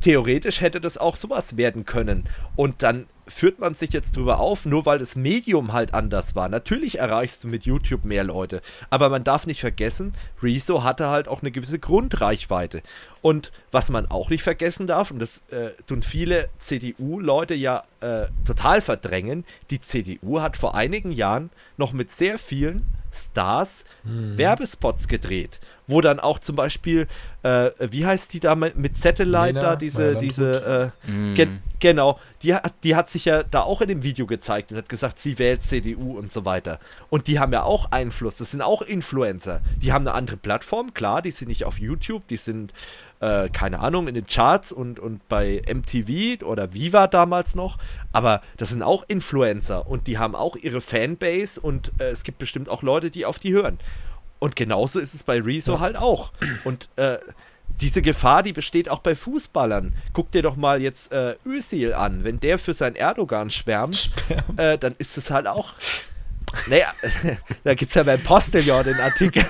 [0.02, 2.24] Theoretisch hätte das auch sowas werden können.
[2.56, 6.50] Und dann führt man sich jetzt drüber auf, nur weil das Medium halt anders war.
[6.50, 11.28] Natürlich erreichst du mit YouTube mehr Leute, aber man darf nicht vergessen, Rezo hatte halt
[11.28, 12.82] auch eine gewisse Grundreichweite.
[13.22, 18.28] Und was man auch nicht vergessen darf, und das äh, tun viele CDU-Leute ja äh,
[18.46, 24.38] total verdrängen, die CDU hat vor einigen Jahren noch mit sehr vielen Stars mhm.
[24.38, 27.08] Werbespots gedreht, wo dann auch zum Beispiel,
[27.44, 31.36] äh, wie heißt die da mit Satellite Lena, da, diese, diese, äh, mhm.
[31.36, 31.48] ge
[31.80, 34.90] genau, die hat, die hat sich ja da auch in dem Video gezeigt und hat
[34.90, 36.80] gesagt, sie wählt CDU und so weiter.
[37.10, 39.62] Und die haben ja auch Einfluss, das sind auch Influencer.
[39.82, 42.74] Die haben eine andere Plattform, klar, die sind nicht auf YouTube, die sind
[43.20, 47.78] äh, keine Ahnung, in den Charts und, und bei MTV oder Viva damals noch.
[48.12, 52.40] Aber das sind auch Influencer und die haben auch ihre Fanbase und äh, es gibt
[52.40, 53.80] bestimmt auch Leute, die auf die hören.
[54.40, 55.80] Und genauso ist es bei Rezo ja.
[55.82, 56.32] halt auch.
[56.64, 57.18] Und äh,
[57.82, 59.94] diese Gefahr, die besteht auch bei Fußballern.
[60.14, 62.24] Guck dir doch mal jetzt äh, Özil an.
[62.24, 64.12] Wenn der für sein Erdogan schwärmt,
[64.58, 65.74] äh, dann ist es halt auch.
[66.68, 66.88] Naja,
[67.64, 69.46] da gibt es ja beim Postillon den Artikel,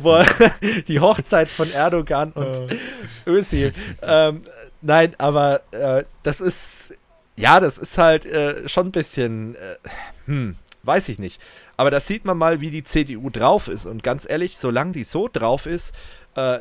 [0.00, 0.22] wo
[0.88, 2.76] die Hochzeit von Erdogan und
[3.26, 3.72] Özil.
[4.00, 4.42] Ähm,
[4.80, 6.94] nein, aber äh, das ist,
[7.36, 9.76] ja, das ist halt äh, schon ein bisschen, äh,
[10.26, 11.40] hm, weiß ich nicht.
[11.76, 13.86] Aber da sieht man mal, wie die CDU drauf ist.
[13.86, 15.94] Und ganz ehrlich, solange die so drauf ist,
[16.36, 16.58] äh,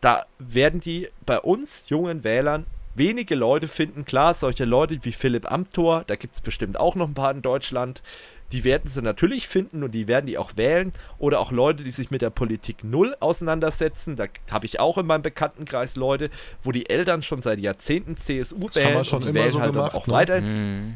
[0.00, 4.04] da werden die bei uns jungen Wählern wenige Leute finden.
[4.04, 7.42] Klar, solche Leute wie Philipp Amthor, da gibt es bestimmt auch noch ein paar in
[7.42, 8.02] Deutschland,
[8.54, 10.92] die werden sie natürlich finden und die werden die auch wählen.
[11.18, 14.14] Oder auch Leute, die sich mit der Politik null auseinandersetzen.
[14.14, 16.30] Da habe ich auch in meinem Bekanntenkreis Leute,
[16.62, 19.72] wo die Eltern schon seit Jahrzehnten CSU das wählen schon und die wählen so halt
[19.72, 20.12] gemacht, auch ne?
[20.12, 20.84] weiterhin.
[20.84, 20.88] Mhm.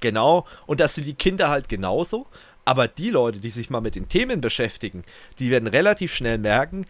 [0.00, 0.44] Genau.
[0.66, 2.26] Und das sind die Kinder halt genauso.
[2.64, 5.04] Aber die Leute, die sich mal mit den Themen beschäftigen,
[5.38, 6.84] die werden relativ schnell merken,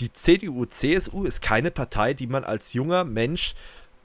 [0.00, 3.54] die CDU, CSU ist keine Partei, die man als junger Mensch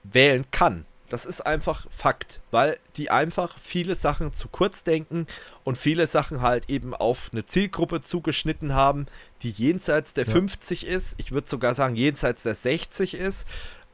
[0.03, 0.85] wählen kann.
[1.09, 5.27] Das ist einfach Fakt, weil die einfach viele Sachen zu kurz denken
[5.63, 9.07] und viele Sachen halt eben auf eine Zielgruppe zugeschnitten haben,
[9.41, 10.31] die jenseits der ja.
[10.31, 13.47] 50 ist, ich würde sogar sagen jenseits der 60 ist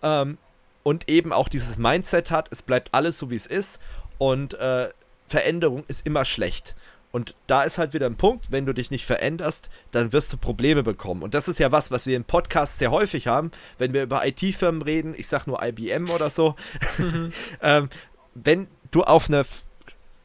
[0.03, 0.37] ähm,
[0.83, 3.79] und eben auch dieses Mindset hat, es bleibt alles so wie es ist
[4.17, 4.89] und äh,
[5.27, 6.75] Veränderung ist immer schlecht.
[7.15, 10.37] Und da ist halt wieder ein Punkt, wenn du dich nicht veränderst, dann wirst du
[10.37, 11.23] Probleme bekommen.
[11.23, 14.27] Und das ist ja was, was wir im Podcast sehr häufig haben, wenn wir über
[14.27, 16.57] IT-Firmen reden, ich sag nur IBM oder so.
[16.97, 17.31] Mhm.
[17.61, 17.89] ähm,
[18.33, 19.45] wenn du auf eine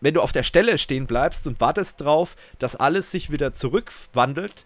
[0.01, 4.65] wenn du auf der Stelle stehen bleibst und wartest drauf, dass alles sich wieder zurückwandelt,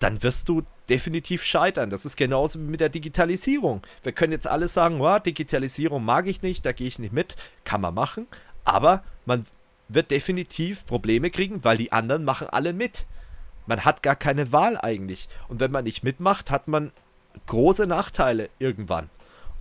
[0.00, 1.88] dann wirst du definitiv scheitern.
[1.90, 3.82] Das ist genauso wie mit der Digitalisierung.
[4.02, 7.36] Wir können jetzt alle sagen, oh, Digitalisierung mag ich nicht, da gehe ich nicht mit.
[7.62, 8.26] Kann man machen,
[8.64, 9.46] aber man
[9.94, 13.06] wird definitiv Probleme kriegen, weil die anderen machen alle mit.
[13.66, 15.28] Man hat gar keine Wahl eigentlich.
[15.48, 16.92] Und wenn man nicht mitmacht, hat man
[17.46, 19.10] große Nachteile irgendwann.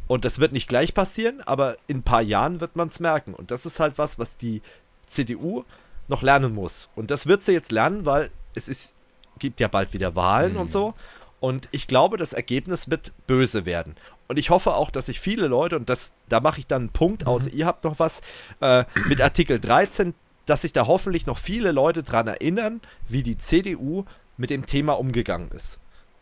[0.08, 3.34] Und das wird nicht gleich passieren, aber in ein paar Jahren wird man es merken.
[3.34, 4.62] Und das ist halt was, was die
[5.06, 5.66] CDU
[6.08, 6.90] noch lernen muss.
[6.96, 8.96] Und das wird sie jetzt lernen, weil es ist,
[9.38, 10.62] gibt ja bald wieder Wahlen mhm.
[10.62, 10.96] und so.
[11.40, 13.96] Und ich glaube, das Ergebnis wird böse werden.
[14.30, 16.90] Und ich hoffe auch, dass sich viele Leute, und das, da mache ich dann einen
[16.90, 17.30] Punkt, mhm.
[17.30, 18.22] außer ihr habt noch was,
[18.62, 20.14] äh, mit Artikel 13,
[20.46, 24.06] dass sich da hoffentlich noch viele Leute dran erinnern, wie die CDU
[24.38, 25.80] mit dem Thema umgegangen ist.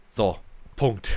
[0.09, 0.39] So,
[0.77, 1.09] Punkt.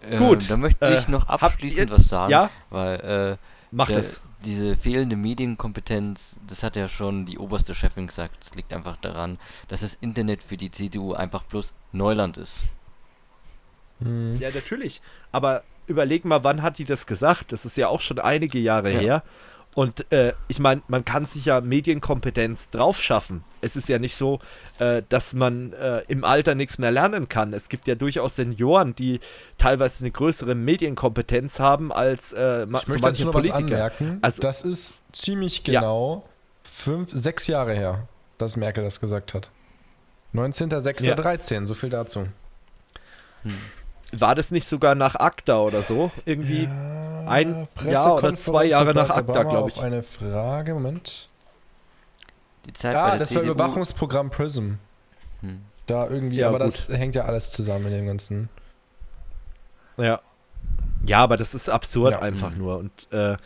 [0.00, 0.50] äh, Gut.
[0.50, 2.32] Da möchte ich äh, noch abschließend was sagen.
[2.32, 2.50] Ja?
[2.70, 3.36] Weil, äh,
[3.70, 4.20] Macht es.
[4.44, 9.38] Diese fehlende Medienkompetenz, das hat ja schon die oberste Chefin gesagt, das liegt einfach daran,
[9.66, 12.62] dass das Internet für die CDU einfach bloß Neuland ist.
[14.00, 14.38] Hm.
[14.38, 15.00] Ja, natürlich.
[15.32, 17.52] Aber überleg mal, wann hat die das gesagt?
[17.52, 18.98] Das ist ja auch schon einige Jahre ja.
[18.98, 19.22] her.
[19.74, 23.44] Und äh, ich meine, man kann sich ja Medienkompetenz drauf schaffen.
[23.60, 24.40] Es ist ja nicht so,
[24.80, 27.52] äh, dass man äh, im Alter nichts mehr lernen kann.
[27.52, 29.20] Es gibt ja durchaus Senioren, die
[29.56, 33.60] teilweise eine größere Medienkompetenz haben als äh, ich so manche nur Politiker.
[33.60, 34.18] Was anmerken.
[34.20, 36.30] Also, das ist ziemlich genau ja.
[36.64, 39.52] fünf, sechs Jahre her, dass Merkel das gesagt hat.
[40.34, 41.66] 19.06.13, ja.
[41.66, 42.26] so viel dazu.
[43.44, 43.54] Hm.
[44.12, 46.10] War das nicht sogar nach ACTA oder so?
[46.24, 49.76] Irgendwie ja, ein Jahr oder zwei Jahre nach ACTA, glaube ich.
[49.76, 51.28] Auf eine Frage, Moment.
[52.66, 53.40] Die Zeit ah, das CDU.
[53.40, 54.74] war Überwachungsprogramm PRISM.
[55.40, 55.62] Hm.
[55.86, 56.68] Da irgendwie, ja, aber gut.
[56.68, 58.48] das hängt ja alles zusammen in dem Ganzen.
[59.96, 60.20] Ja.
[61.06, 62.20] Ja, aber das ist absurd ja.
[62.20, 62.58] einfach mhm.
[62.58, 62.78] nur.
[62.78, 63.36] Und äh,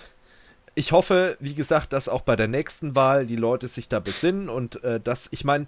[0.75, 4.49] ich hoffe, wie gesagt, dass auch bei der nächsten Wahl die Leute sich da besinnen
[4.49, 5.67] und äh, dass, ich meine,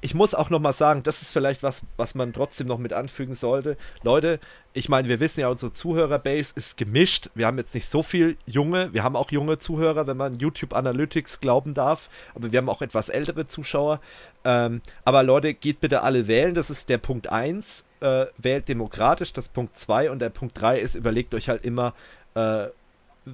[0.00, 2.92] ich muss auch noch mal sagen, das ist vielleicht was, was man trotzdem noch mit
[2.92, 3.76] anfügen sollte.
[4.02, 4.38] Leute,
[4.72, 7.30] ich meine, wir wissen ja, unsere Zuhörerbase ist gemischt.
[7.34, 10.74] Wir haben jetzt nicht so viel junge, wir haben auch junge Zuhörer, wenn man YouTube
[10.74, 14.00] Analytics glauben darf, aber wir haben auch etwas ältere Zuschauer.
[14.44, 17.84] Ähm, aber Leute, geht bitte alle wählen, das ist der Punkt 1.
[18.00, 21.94] Äh, wählt demokratisch, das Punkt 2 und der Punkt 3 ist, überlegt euch halt immer,
[22.36, 22.68] äh,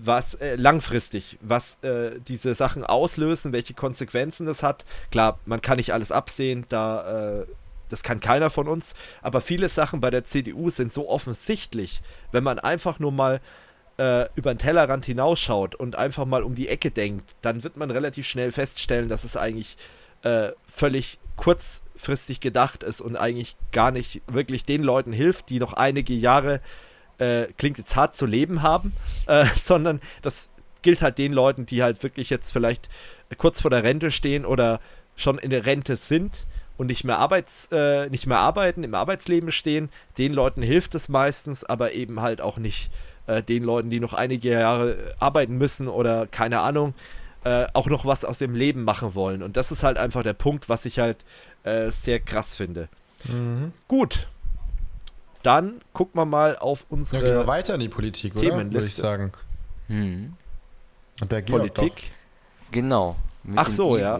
[0.02, 4.84] was äh, langfristig, was äh, diese Sachen auslösen, welche Konsequenzen das hat.
[5.10, 7.46] Klar, man kann nicht alles absehen, da äh,
[7.88, 12.02] das kann keiner von uns, aber viele Sachen bei der CDU sind so offensichtlich,
[12.32, 13.40] wenn man einfach nur mal
[13.98, 17.90] äh, über den Tellerrand hinausschaut und einfach mal um die Ecke denkt, dann wird man
[17.90, 19.76] relativ schnell feststellen, dass es eigentlich
[20.22, 25.74] äh, völlig kurzfristig gedacht ist und eigentlich gar nicht wirklich den Leuten hilft, die noch
[25.74, 26.60] einige Jahre
[27.18, 28.92] äh, klingt jetzt hart zu leben haben,
[29.26, 30.50] äh, sondern das
[30.82, 32.88] gilt halt den Leuten, die halt wirklich jetzt vielleicht
[33.38, 34.80] kurz vor der Rente stehen oder
[35.16, 36.44] schon in der Rente sind
[36.76, 39.90] und nicht mehr, Arbeits, äh, nicht mehr arbeiten, im Arbeitsleben stehen.
[40.18, 42.90] Den Leuten hilft es meistens, aber eben halt auch nicht
[43.26, 46.94] äh, den Leuten, die noch einige Jahre arbeiten müssen oder keine Ahnung,
[47.44, 49.42] äh, auch noch was aus dem Leben machen wollen.
[49.42, 51.18] Und das ist halt einfach der Punkt, was ich halt
[51.62, 52.88] äh, sehr krass finde.
[53.24, 53.72] Mhm.
[53.88, 54.26] Gut.
[55.44, 57.22] Dann gucken wir mal auf unsere.
[57.22, 58.56] Ja, gehen wir weiter in die Politik, oder?
[58.56, 59.30] Würde ich sagen.
[59.88, 60.32] Mhm.
[61.20, 62.10] Und der Politik.
[62.72, 63.16] Genau.
[63.54, 64.18] Ach so, ja.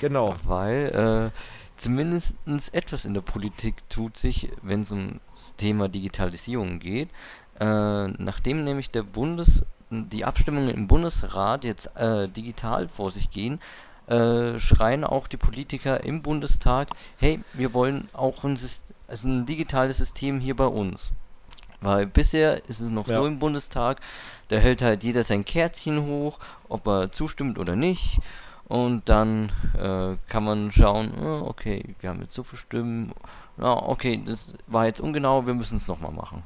[0.00, 0.36] Genau.
[0.44, 1.38] Weil äh,
[1.78, 2.36] zumindest
[2.72, 7.08] etwas in der Politik tut sich, wenn es um das Thema Digitalisierung geht.
[7.58, 13.60] Äh, nachdem nämlich der Bundes die Abstimmungen im Bundesrat jetzt äh, digital vor sich gehen,
[14.08, 18.58] äh, schreien auch die Politiker im Bundestag, hey, wir wollen auch ein,
[19.08, 21.12] also ein digitales System hier bei uns.
[21.80, 23.14] Weil bisher ist es noch ja.
[23.14, 24.00] so im Bundestag,
[24.48, 26.38] da hält halt jeder sein Kerzchen hoch,
[26.68, 28.18] ob er zustimmt oder nicht.
[28.68, 33.12] Und dann äh, kann man schauen, oh, okay, wir haben jetzt so viele Stimmen.
[33.58, 36.42] Ja, okay, das war jetzt ungenau, wir müssen es nochmal machen.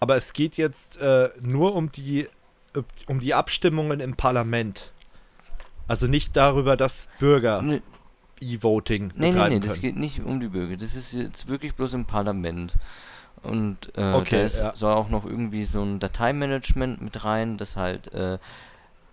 [0.00, 2.28] Aber es geht jetzt äh, nur um die,
[3.06, 4.92] um die Abstimmungen im Parlament.
[5.88, 7.82] Also nicht darüber, dass Bürger nee.
[8.40, 10.76] E-Voting nee, nee, nee, das geht nicht um die Bürger.
[10.76, 12.74] Das ist jetzt wirklich bloß im Parlament.
[13.42, 14.72] Und äh, okay, da ist, ja.
[14.74, 18.38] soll auch noch irgendwie so ein Dateimanagement mit rein, dass halt, äh,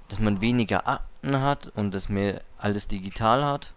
[0.10, 3.74] dass man weniger Akten hat und dass mehr alles digital hat.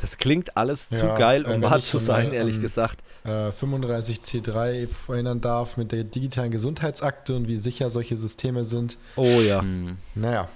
[0.00, 3.02] Das klingt alles ja, zu geil, um wahr zu sein, ehrlich um, gesagt.
[3.24, 8.98] Äh, 35C3 erinnern darf mit der digitalen Gesundheitsakte und wie sicher solche Systeme sind.
[9.16, 9.60] Oh ja.
[9.60, 9.98] Hm.
[10.14, 10.48] Naja.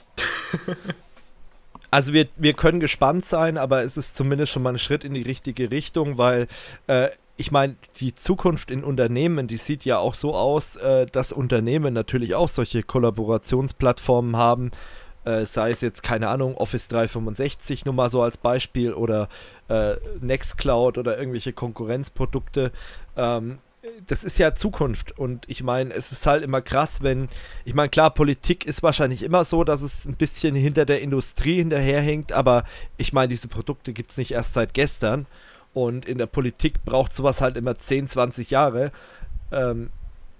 [1.92, 5.12] Also wir, wir können gespannt sein, aber es ist zumindest schon mal ein Schritt in
[5.12, 6.48] die richtige Richtung, weil
[6.86, 11.32] äh, ich meine, die Zukunft in Unternehmen, die sieht ja auch so aus, äh, dass
[11.32, 14.70] Unternehmen natürlich auch solche Kollaborationsplattformen haben,
[15.26, 19.28] äh, sei es jetzt, keine Ahnung, Office 365 nur mal so als Beispiel oder
[19.68, 22.72] äh, Nextcloud oder irgendwelche Konkurrenzprodukte.
[23.18, 23.58] Ähm,
[24.06, 27.28] das ist ja Zukunft und ich meine, es ist halt immer krass, wenn,
[27.64, 31.56] ich meine, klar, Politik ist wahrscheinlich immer so, dass es ein bisschen hinter der Industrie
[31.56, 32.64] hinterherhängt, aber
[32.96, 35.26] ich meine, diese Produkte gibt es nicht erst seit gestern
[35.74, 38.92] und in der Politik braucht sowas halt immer 10, 20 Jahre.
[39.50, 39.90] Ähm,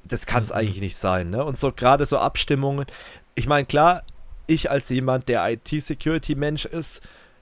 [0.04, 0.56] das kann es mhm.
[0.56, 1.44] eigentlich nicht sein, ne?
[1.44, 2.86] Und so gerade so Abstimmungen,
[3.34, 4.02] ich meine, klar,
[4.46, 7.00] ich als jemand, der IT-Security-Mensch ist,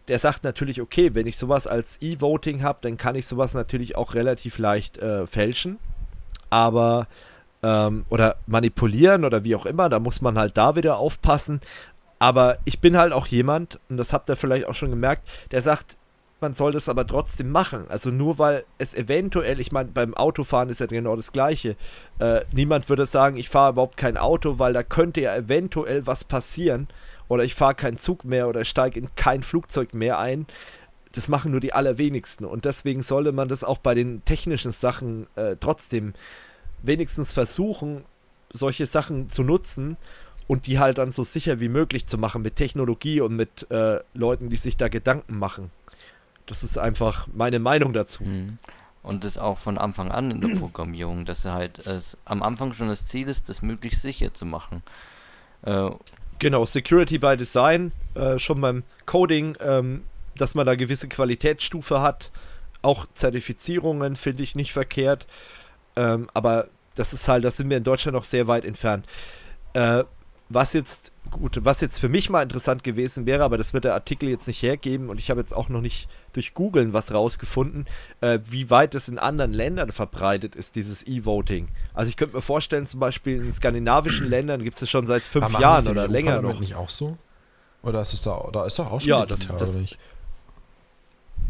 [0.09, 3.97] der sagt natürlich, okay, wenn ich sowas als E-Voting habe, dann kann ich sowas natürlich
[3.97, 5.79] auch relativ leicht äh, fälschen.
[6.49, 7.07] Aber,
[7.63, 11.61] ähm, oder manipulieren oder wie auch immer, da muss man halt da wieder aufpassen.
[12.19, 15.63] Aber ich bin halt auch jemand, und das habt ihr vielleicht auch schon gemerkt, der
[15.63, 15.97] sagt,
[16.41, 17.85] man soll das aber trotzdem machen.
[17.89, 21.77] Also nur weil es eventuell, ich meine, beim Autofahren ist ja genau das Gleiche.
[22.19, 26.25] Äh, niemand würde sagen, ich fahre überhaupt kein Auto, weil da könnte ja eventuell was
[26.25, 26.89] passieren.
[27.31, 30.47] Oder ich fahre keinen Zug mehr oder steige in kein Flugzeug mehr ein.
[31.13, 32.45] Das machen nur die allerwenigsten.
[32.45, 36.13] Und deswegen sollte man das auch bei den technischen Sachen äh, trotzdem
[36.83, 38.05] wenigstens versuchen,
[38.53, 39.97] solche Sachen zu nutzen
[40.49, 44.01] und die halt dann so sicher wie möglich zu machen mit Technologie und mit äh,
[44.13, 45.71] Leuten, die sich da Gedanken machen.
[46.47, 48.25] Das ist einfach meine Meinung dazu.
[48.25, 48.59] Mhm.
[49.05, 52.89] Und das auch von Anfang an in der Programmierung, dass halt es am Anfang schon
[52.89, 54.83] das Ziel ist, das möglichst sicher zu machen.
[55.63, 55.91] Äh,
[56.41, 60.03] genau, Security by Design, äh, schon beim Coding, ähm,
[60.37, 62.33] dass man da gewisse Qualitätsstufe hat.
[62.83, 65.27] Auch Zertifizierungen finde ich nicht verkehrt.
[65.95, 69.07] Ähm, aber das ist halt, das sind wir in Deutschland noch sehr weit entfernt.
[69.75, 70.05] Äh,
[70.51, 73.95] was jetzt, gut, was jetzt für mich mal interessant gewesen wäre, aber das wird der
[73.95, 77.87] Artikel jetzt nicht hergeben und ich habe jetzt auch noch nicht durch Googlen was rausgefunden,
[78.21, 81.69] äh, wie weit es in anderen Ländern verbreitet ist, dieses E-Voting.
[81.95, 85.23] Also ich könnte mir vorstellen, zum Beispiel in skandinavischen Ländern gibt es es schon seit
[85.23, 86.59] fünf Jahren oder länger noch.
[86.59, 87.17] nicht auch so?
[87.83, 89.99] Oder ist es da, oder ist doch auch schon ja, das, das, nicht?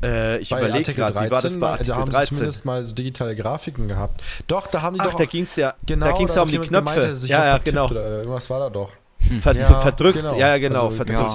[0.03, 2.25] Äh, ich überlege gerade, wie war das bei Artikel Da haben 13?
[2.25, 4.23] sie zumindest mal so digitale Grafiken gehabt.
[4.47, 6.51] Doch, da haben die Ach, doch da ging es ja, genau, da ging's ja um
[6.51, 7.01] die Knöpfe.
[7.01, 7.87] Gemeint, ja, ja, genau.
[7.91, 8.93] Oder irgendwas war da doch.
[9.43, 10.35] Ver ja, verdrückt, genau.
[10.35, 11.35] ja, genau, also, verdrückt.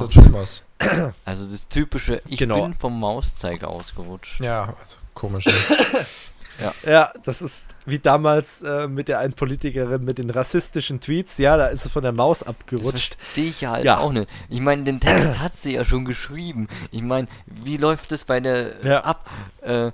[0.82, 1.13] Ja.
[1.23, 2.63] Also das typische, ich genau.
[2.63, 4.41] bin vom Mauszeiger ausgerutscht.
[4.41, 5.45] Ja, also komisch.
[6.60, 6.74] ja.
[6.89, 11.38] ja, das ist wie damals äh, mit der einen Politikerin mit den rassistischen Tweets.
[11.38, 13.15] Ja, da ist es von der Maus abgerutscht.
[13.18, 13.98] Das verstehe ich ja halt ja.
[13.98, 14.28] auch nicht.
[14.50, 16.68] Ich meine, den Text hat sie ja schon geschrieben.
[16.91, 19.04] Ich meine, wie läuft das bei der ja.
[19.04, 19.30] ab?
[19.62, 19.91] Äh,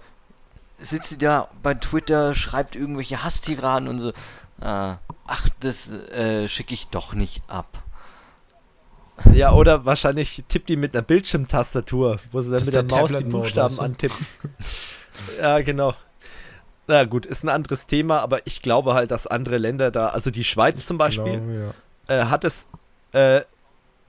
[0.77, 4.09] sitzt sie da bei Twitter, schreibt irgendwelche Hasstiraden und so.
[4.09, 4.13] Äh,
[4.61, 7.83] ach, das äh, schicke ich doch nicht ab.
[9.33, 12.97] Ja, oder wahrscheinlich tippt die mit einer Bildschirmtastatur, wo sie dann das mit der, der
[12.97, 14.25] Maus die Buchstaben antippen.
[15.41, 15.93] ja, genau.
[16.91, 20.29] Na gut, ist ein anderes Thema, aber ich glaube halt, dass andere Länder da, also
[20.29, 21.73] die Schweiz zum Beispiel, glaube,
[22.09, 22.23] ja.
[22.23, 22.67] äh, hat es
[23.13, 23.43] äh,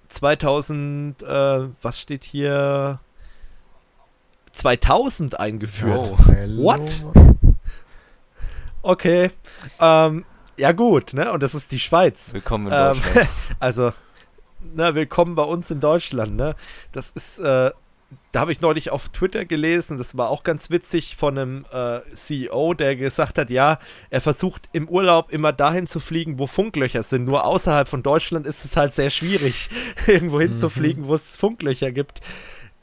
[0.08, 2.98] 2000, äh, was steht hier?
[4.50, 5.96] 2000 eingeführt.
[5.96, 6.18] Oh,
[6.56, 6.90] What?
[8.82, 9.30] Okay.
[9.78, 10.24] Ähm,
[10.56, 11.32] ja gut, ne?
[11.32, 12.32] Und das ist die Schweiz.
[12.32, 13.16] Willkommen in Deutschland.
[13.16, 13.28] Ähm,
[13.60, 13.92] also,
[14.74, 16.56] na, willkommen bei uns in Deutschland, ne?
[16.90, 17.70] Das ist, äh,
[18.32, 22.00] da habe ich neulich auf Twitter gelesen, das war auch ganz witzig, von einem äh,
[22.14, 23.78] CEO, der gesagt hat, ja,
[24.08, 27.26] er versucht im Urlaub immer dahin zu fliegen, wo Funklöcher sind.
[27.26, 29.68] Nur außerhalb von Deutschland ist es halt sehr schwierig,
[30.06, 31.08] irgendwo hinzufliegen, mhm.
[31.08, 32.20] wo es Funklöcher gibt.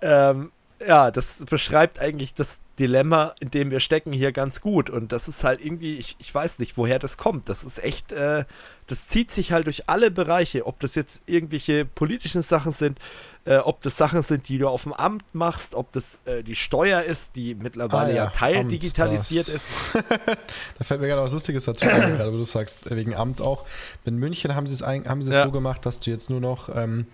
[0.02, 0.52] Ähm,
[0.88, 4.90] ja, das beschreibt eigentlich das Dilemma, in dem wir stecken, hier ganz gut.
[4.90, 7.50] Und das ist halt irgendwie, ich, ich weiß nicht, woher das kommt.
[7.50, 8.46] Das ist echt, äh,
[8.88, 12.98] das zieht sich halt durch alle Bereiche, ob das jetzt irgendwelche politischen Sachen sind,
[13.46, 16.56] äh, ob das Sachen sind, die du auf dem Amt machst, ob das äh, die
[16.56, 19.74] Steuer ist, die mittlerweile ah, ja, ja teildigitalisiert ist.
[20.78, 23.66] da fällt mir gerade was Lustiges dazu ein, gerade wo du sagst, wegen Amt auch.
[24.06, 25.44] In München haben sie es, haben sie es ja.
[25.44, 27.08] so gemacht, dass du jetzt nur noch ähm,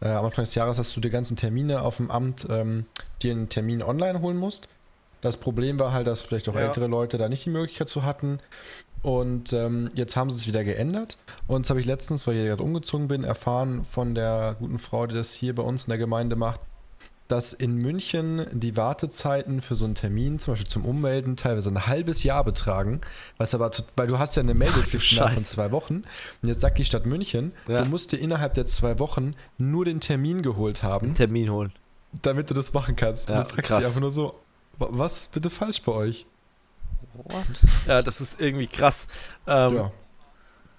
[0.00, 2.84] äh, am Anfang des Jahres hast du die ganzen Termine auf dem Amt ähm,
[3.22, 4.68] dir einen Termin online holen musst.
[5.24, 6.60] Das Problem war halt, dass vielleicht auch ja.
[6.60, 8.40] ältere Leute da nicht die Möglichkeit zu hatten.
[9.00, 11.16] Und ähm, jetzt haben sie es wieder geändert.
[11.46, 15.06] Und das habe ich letztens, weil ich gerade umgezogen bin, erfahren von der guten Frau,
[15.06, 16.60] die das hier bei uns in der Gemeinde macht,
[17.26, 21.86] dass in München die Wartezeiten für so einen Termin, zum Beispiel zum Ummelden, teilweise ein
[21.86, 23.00] halbes Jahr betragen.
[23.38, 26.04] Was aber, weil du hast ja eine Meldepflicht Ach, von zwei Wochen.
[26.42, 27.82] Und jetzt sagt die Stadt München, ja.
[27.82, 31.06] du musst dir innerhalb der zwei Wochen nur den Termin geholt haben.
[31.06, 31.72] Den Termin holen.
[32.20, 33.30] Damit du das machen kannst.
[33.30, 34.38] Ja, und dann fragst du dich einfach nur so,
[34.78, 36.26] was ist bitte falsch bei euch?
[37.14, 37.44] What?
[37.86, 39.06] Ja, das ist irgendwie krass.
[39.46, 39.92] Ähm, ja.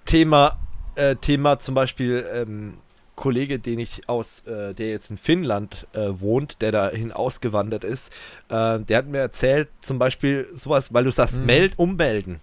[0.06, 0.58] Thema,
[0.96, 2.78] äh, Thema zum Beispiel ähm,
[3.16, 8.12] Kollege, den ich aus, äh, der jetzt in Finnland äh, wohnt, der dahin ausgewandert ist,
[8.50, 11.46] äh, der hat mir erzählt, zum Beispiel sowas, weil du sagst, mhm.
[11.46, 12.42] meld, ummelden.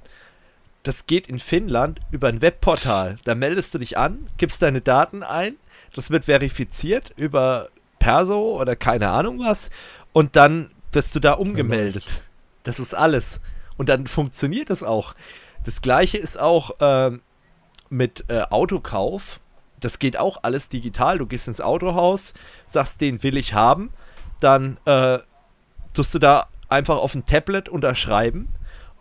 [0.82, 3.16] Das geht in Finnland über ein Webportal.
[3.24, 5.56] Da meldest du dich an, gibst deine Daten ein,
[5.94, 9.70] das wird verifiziert über Perso oder keine Ahnung was
[10.12, 12.22] und dann wirst du da umgemeldet.
[12.62, 13.40] Das ist alles.
[13.76, 15.14] Und dann funktioniert es auch.
[15.64, 17.16] Das gleiche ist auch äh,
[17.88, 19.40] mit äh, Autokauf
[19.82, 21.18] das geht auch alles digital.
[21.18, 22.34] Du gehst ins Autohaus,
[22.66, 23.90] sagst, den will ich haben,
[24.40, 25.18] dann äh,
[25.92, 28.48] tust du da einfach auf ein Tablet unterschreiben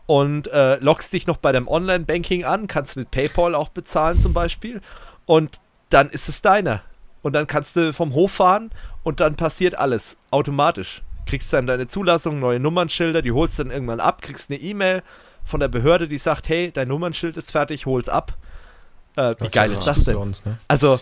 [0.08, 4.34] und äh, loggst dich noch bei deinem Online-Banking an, kannst mit PayPal auch bezahlen zum
[4.34, 4.82] Beispiel
[5.26, 6.82] und dann ist es deiner.
[7.22, 8.72] Und dann kannst du vom Hof fahren
[9.04, 11.04] und dann passiert alles automatisch.
[11.26, 15.04] Kriegst dann deine Zulassung, neue Nummernschilder, die holst dann irgendwann ab, kriegst eine E-Mail
[15.44, 18.38] von der Behörde, die sagt, hey, dein Nummernschild ist fertig, hol's ab
[19.16, 20.16] äh, wie geil ist das denn?
[20.16, 20.58] Uns, ne?
[20.68, 21.00] Also,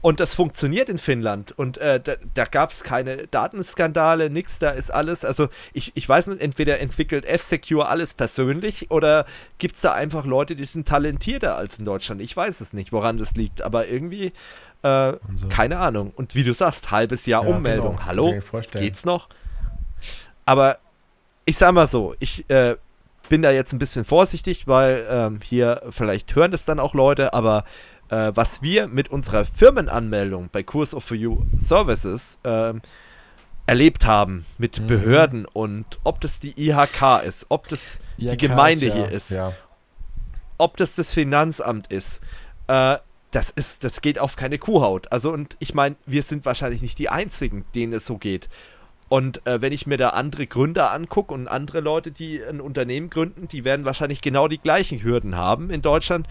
[0.00, 1.52] und das funktioniert in Finnland.
[1.52, 5.24] Und äh, da, da gab es keine Datenskandale, nix, da ist alles.
[5.24, 9.26] Also, ich, ich weiß nicht, entweder entwickelt F-Secure alles persönlich oder
[9.58, 12.20] gibt es da einfach Leute, die sind talentierter als in Deutschland.
[12.20, 14.32] Ich weiß es nicht, woran das liegt, aber irgendwie,
[14.82, 15.48] äh, so.
[15.48, 16.12] keine Ahnung.
[16.14, 17.96] Und wie du sagst, halbes Jahr ja, Ummeldung.
[17.96, 18.06] Genau.
[18.06, 18.34] Hallo?
[18.72, 19.28] Geht's noch?
[20.44, 20.78] Aber
[21.44, 22.76] ich sag mal so, ich äh,
[23.28, 27.34] bin da jetzt ein bisschen vorsichtig, weil ähm, hier vielleicht hören das dann auch Leute,
[27.34, 27.64] aber
[28.10, 32.80] äh, was wir mit unserer Firmenanmeldung bei Course of For You Services ähm,
[33.66, 34.86] erlebt haben mit mhm.
[34.86, 39.10] Behörden und ob das die IHK ist, ob das IHK die Gemeinde ist, ja, hier
[39.10, 39.52] ist, ja.
[40.56, 42.22] ob das das Finanzamt ist,
[42.68, 42.96] äh,
[43.30, 45.12] das ist, das geht auf keine Kuhhaut.
[45.12, 48.48] Also und ich meine, wir sind wahrscheinlich nicht die einzigen, denen es so geht.
[49.08, 53.08] Und äh, wenn ich mir da andere Gründer angucke und andere Leute, die ein Unternehmen
[53.10, 56.26] gründen, die werden wahrscheinlich genau die gleichen Hürden haben in Deutschland.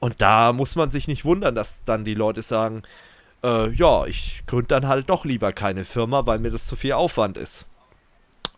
[0.00, 2.82] Und da muss man sich nicht wundern, dass dann die Leute sagen,
[3.44, 6.92] äh, ja, ich gründe dann halt doch lieber keine Firma, weil mir das zu viel
[6.92, 7.68] Aufwand ist.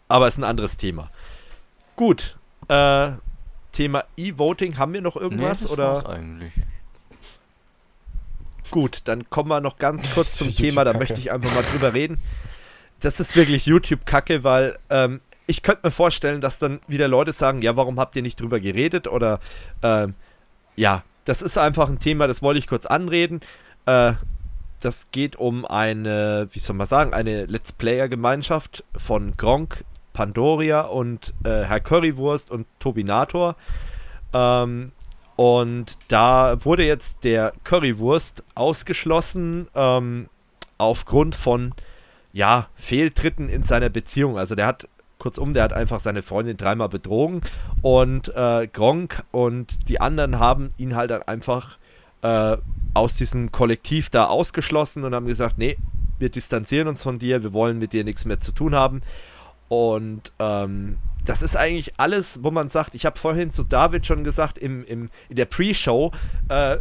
[0.09, 1.11] Aber ist ein anderes Thema.
[1.97, 2.37] Gut.
[2.69, 3.11] Äh,
[3.73, 5.63] Thema E-Voting, haben wir noch irgendwas?
[5.63, 6.09] Nee, das oder?
[6.09, 6.53] eigentlich.
[8.75, 11.95] Gut, dann kommen wir noch ganz kurz zum Thema, da möchte ich einfach mal drüber
[11.95, 12.19] reden
[13.05, 17.61] das ist wirklich YouTube-Kacke, weil ähm, ich könnte mir vorstellen, dass dann wieder Leute sagen,
[17.61, 19.07] ja, warum habt ihr nicht drüber geredet?
[19.07, 19.41] Oder
[19.83, 20.15] ähm,
[20.75, 23.41] ja, das ist einfach ein Thema, das wollte ich kurz anreden.
[23.85, 24.15] Äh,
[24.81, 31.35] das geht um eine, wie soll man sagen, eine Let's Player-Gemeinschaft von Gronk, Pandoria und
[31.45, 33.57] äh, Herr Currywurst und Tobinator.
[34.33, 34.93] Ähm,
[35.37, 40.29] und da wurde jetzt der Currywurst ausgeschlossen ähm,
[40.79, 41.75] aufgrund von
[42.33, 44.39] ja, Fehltritten in seiner Beziehung.
[44.39, 47.41] Also der hat, kurzum, der hat einfach seine Freundin dreimal betrogen
[47.83, 51.79] und äh, Gronk und die anderen haben ihn halt dann einfach
[52.23, 52.57] äh,
[52.95, 55.77] aus diesem Kollektiv da ausgeschlossen und haben gesagt, nee,
[56.19, 59.03] wir distanzieren uns von dir, wir wollen mit dir nichts mehr zu tun haben.
[59.69, 64.25] Und ähm, das ist eigentlich alles, wo man sagt, ich habe vorhin zu David schon
[64.25, 66.13] gesagt, im, im, in der Pre-Show,
[66.49, 66.79] äh,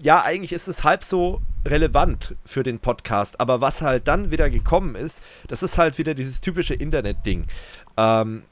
[0.00, 3.40] ja, eigentlich ist es halb so relevant für den Podcast.
[3.40, 7.46] Aber was halt dann wieder gekommen ist, das ist halt wieder dieses typische Internet-Ding.
[7.96, 8.44] Ähm,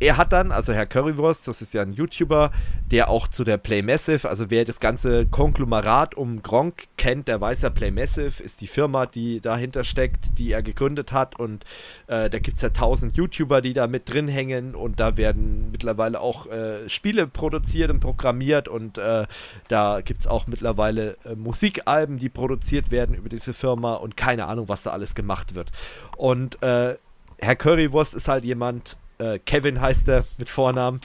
[0.00, 2.50] er hat dann, also Herr Currywurst, das ist ja ein YouTuber,
[2.90, 7.40] der auch zu der Play Massive, also wer das ganze Konglomerat um Gronk kennt, der
[7.40, 11.38] weiß ja, Play Massive ist die Firma, die dahinter steckt, die er gegründet hat.
[11.38, 11.64] Und
[12.06, 14.74] äh, da gibt es ja tausend YouTuber, die da mit drin hängen.
[14.74, 18.68] Und da werden mittlerweile auch äh, Spiele produziert und programmiert.
[18.68, 19.26] Und äh,
[19.68, 23.94] da gibt es auch mittlerweile äh, Musikalben, die produziert werden über diese Firma.
[23.94, 25.70] Und keine Ahnung, was da alles gemacht wird.
[26.16, 26.96] Und äh,
[27.38, 31.00] Herr Currywurst ist halt jemand, äh, Kevin heißt er mit Vornamen,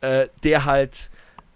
[0.00, 1.10] äh, der halt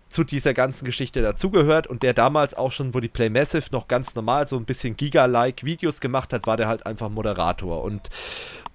[0.08, 3.88] zu dieser ganzen Geschichte dazugehört und der damals auch schon, wo die Play Massive noch
[3.88, 7.82] ganz normal so ein bisschen Giga-like Videos gemacht hat, war der halt einfach Moderator.
[7.82, 8.08] Und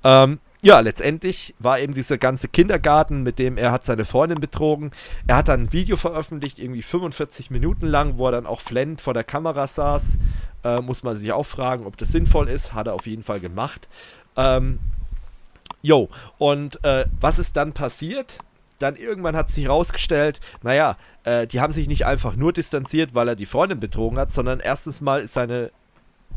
[0.03, 4.91] ähm, ja, letztendlich war eben dieser ganze Kindergarten, mit dem er hat seine Freundin betrogen.
[5.27, 9.01] Er hat dann ein Video veröffentlicht, irgendwie 45 Minuten lang, wo er dann auch flend
[9.01, 10.17] vor der Kamera saß.
[10.63, 12.73] Äh, muss man sich auch fragen, ob das sinnvoll ist.
[12.73, 13.89] Hat er auf jeden Fall gemacht.
[14.37, 14.79] Ähm,
[15.85, 18.39] Jo, und äh, was ist dann passiert?
[18.79, 23.27] Dann irgendwann hat sich herausgestellt, naja, äh, die haben sich nicht einfach nur distanziert, weil
[23.27, 25.71] er die Freundin betrogen hat, sondern erstens mal ist seine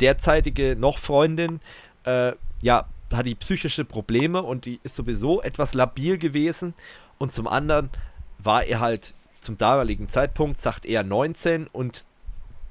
[0.00, 1.60] derzeitige noch Freundin,
[2.04, 6.74] äh, ja, hat die psychische Probleme und die ist sowieso etwas labil gewesen.
[7.18, 7.90] Und zum anderen
[8.38, 12.04] war er halt zum damaligen Zeitpunkt, sagt er 19 und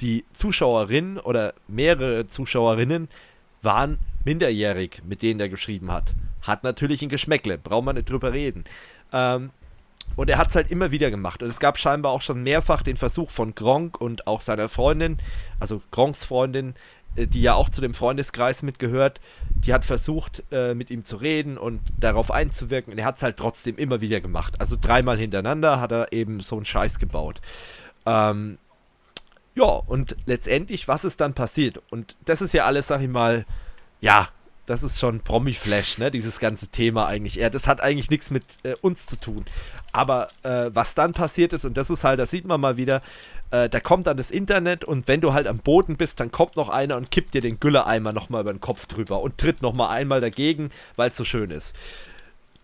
[0.02, 3.08] die Zuschauerin oder mehrere Zuschauerinnen
[3.62, 6.14] waren minderjährig, mit denen er geschrieben hat.
[6.46, 8.64] Hat natürlich ein Geschmäckle, braucht man nicht drüber reden.
[9.12, 9.52] Ähm,
[10.16, 11.44] und er hat es halt immer wieder gemacht.
[11.44, 15.18] Und es gab scheinbar auch schon mehrfach den Versuch von Gronk und auch seiner Freundin,
[15.60, 16.76] also Gronks Freundin,
[17.16, 19.20] äh, die ja auch zu dem Freundeskreis mitgehört,
[19.50, 22.94] die hat versucht, äh, mit ihm zu reden und darauf einzuwirken.
[22.94, 24.60] Und er hat es halt trotzdem immer wieder gemacht.
[24.60, 27.42] Also dreimal hintereinander hat er eben so einen Scheiß gebaut.
[28.06, 28.58] Ähm,
[29.56, 31.82] ja, und letztendlich, was ist dann passiert?
[31.90, 33.46] Und das ist ja alles, sag ich mal,
[34.02, 34.28] ja,
[34.66, 36.12] das ist schon Promi-Flash, ne?
[36.12, 37.36] Dieses ganze Thema eigentlich.
[37.36, 39.46] Ja, das hat eigentlich nichts mit äh, uns zu tun.
[39.92, 43.02] Aber äh, was dann passiert ist, und das ist halt, das sieht man mal wieder,
[43.52, 46.56] äh, da kommt dann das Internet und wenn du halt am Boden bist, dann kommt
[46.56, 49.90] noch einer und kippt dir den Gülleimer nochmal über den Kopf drüber und tritt nochmal
[49.90, 51.76] einmal dagegen, weil es so schön ist.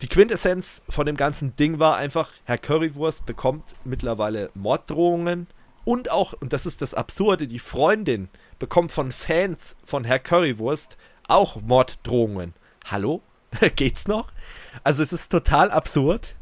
[0.02, 5.46] Die Quintessenz von dem ganzen Ding war einfach, Herr Currywurst bekommt mittlerweile Morddrohungen
[5.84, 8.28] und auch, und das ist das Absurde, die Freundin
[8.58, 10.96] bekommt von Fans von Herr Currywurst
[11.28, 12.54] auch Morddrohungen.
[12.84, 13.22] Hallo?
[13.76, 14.28] Geht's noch?
[14.84, 16.34] Also es ist total absurd.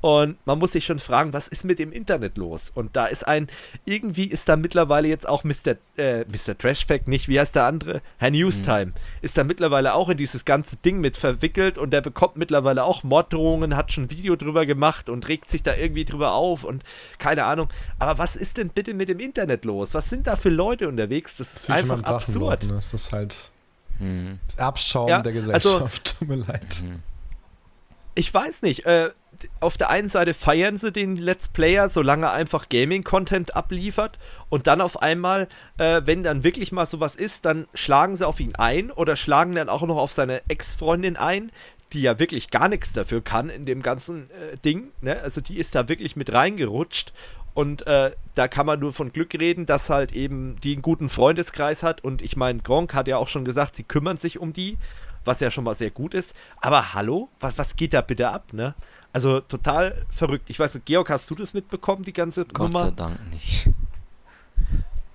[0.00, 2.70] Und man muss sich schon fragen, was ist mit dem Internet los?
[2.72, 3.48] Und da ist ein,
[3.84, 5.74] irgendwie ist da mittlerweile jetzt auch Mr.
[5.96, 6.56] Äh, Mr.
[6.56, 8.00] Trashpack, nicht, wie heißt der andere?
[8.16, 8.92] Herr Newstime, mhm.
[9.22, 13.02] ist da mittlerweile auch in dieses ganze Ding mit verwickelt und der bekommt mittlerweile auch
[13.02, 16.84] Morddrohungen, hat schon ein Video drüber gemacht und regt sich da irgendwie drüber auf und
[17.18, 17.68] keine Ahnung.
[17.98, 19.94] Aber was ist denn bitte mit dem Internet los?
[19.94, 21.38] Was sind da für Leute unterwegs?
[21.38, 22.62] Das ist einfach absurd.
[22.62, 22.74] Ne?
[22.74, 23.50] Das ist halt
[23.98, 24.38] hm.
[24.46, 25.74] Das Abschauen ja, der also Gesellschaft.
[25.74, 26.82] Also, Tut mir leid.
[26.82, 27.02] Mhm.
[28.14, 28.84] Ich weiß nicht.
[28.84, 29.10] Äh,
[29.60, 34.18] auf der einen Seite feiern sie den Let's Player, solange er einfach Gaming-Content abliefert.
[34.48, 35.46] Und dann auf einmal,
[35.78, 39.54] äh, wenn dann wirklich mal sowas ist, dann schlagen sie auf ihn ein oder schlagen
[39.54, 41.52] dann auch noch auf seine Ex-Freundin ein,
[41.92, 44.88] die ja wirklich gar nichts dafür kann in dem ganzen äh, Ding.
[45.00, 45.20] Ne?
[45.20, 47.12] Also die ist da wirklich mit reingerutscht
[47.58, 51.08] und äh, da kann man nur von Glück reden, dass halt eben die einen guten
[51.08, 52.04] Freundeskreis hat.
[52.04, 54.78] Und ich meine, Gronk hat ja auch schon gesagt, sie kümmern sich um die,
[55.24, 56.36] was ja schon mal sehr gut ist.
[56.60, 58.76] Aber hallo, was, was geht da bitte ab, ne?
[59.12, 60.50] Also total verrückt.
[60.50, 62.92] Ich weiß nicht, Georg, hast du das mitbekommen, die ganze Gott Nummer?
[62.92, 63.68] Gott sei Dank nicht.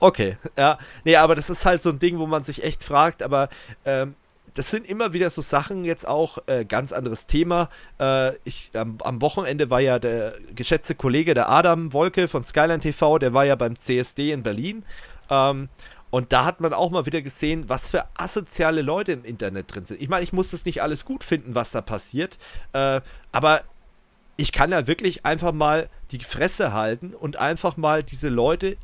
[0.01, 0.77] Okay, ja.
[1.05, 3.47] Nee, aber das ist halt so ein Ding, wo man sich echt fragt, aber
[3.85, 4.15] ähm,
[4.53, 7.69] das sind immer wieder so Sachen, jetzt auch äh, ganz anderes Thema.
[7.99, 12.79] Äh, ich, am, am, Wochenende war ja der geschätzte Kollege, der Adam Wolke von Skyline
[12.79, 14.83] TV, der war ja beim CSD in Berlin.
[15.29, 15.69] Ähm,
[16.11, 19.85] und da hat man auch mal wieder gesehen, was für asoziale Leute im Internet drin
[19.85, 19.99] sind.
[19.99, 22.37] Ich meine, ich muss das nicht alles gut finden, was da passiert.
[22.73, 23.01] Äh,
[23.31, 23.61] aber
[24.37, 28.77] ich kann ja wirklich einfach mal die Fresse halten und einfach mal diese Leute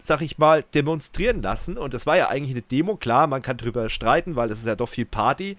[0.00, 1.78] sag ich mal, demonstrieren lassen.
[1.78, 2.96] Und das war ja eigentlich eine Demo.
[2.96, 5.56] Klar, man kann drüber streiten, weil es ist ja doch viel Party.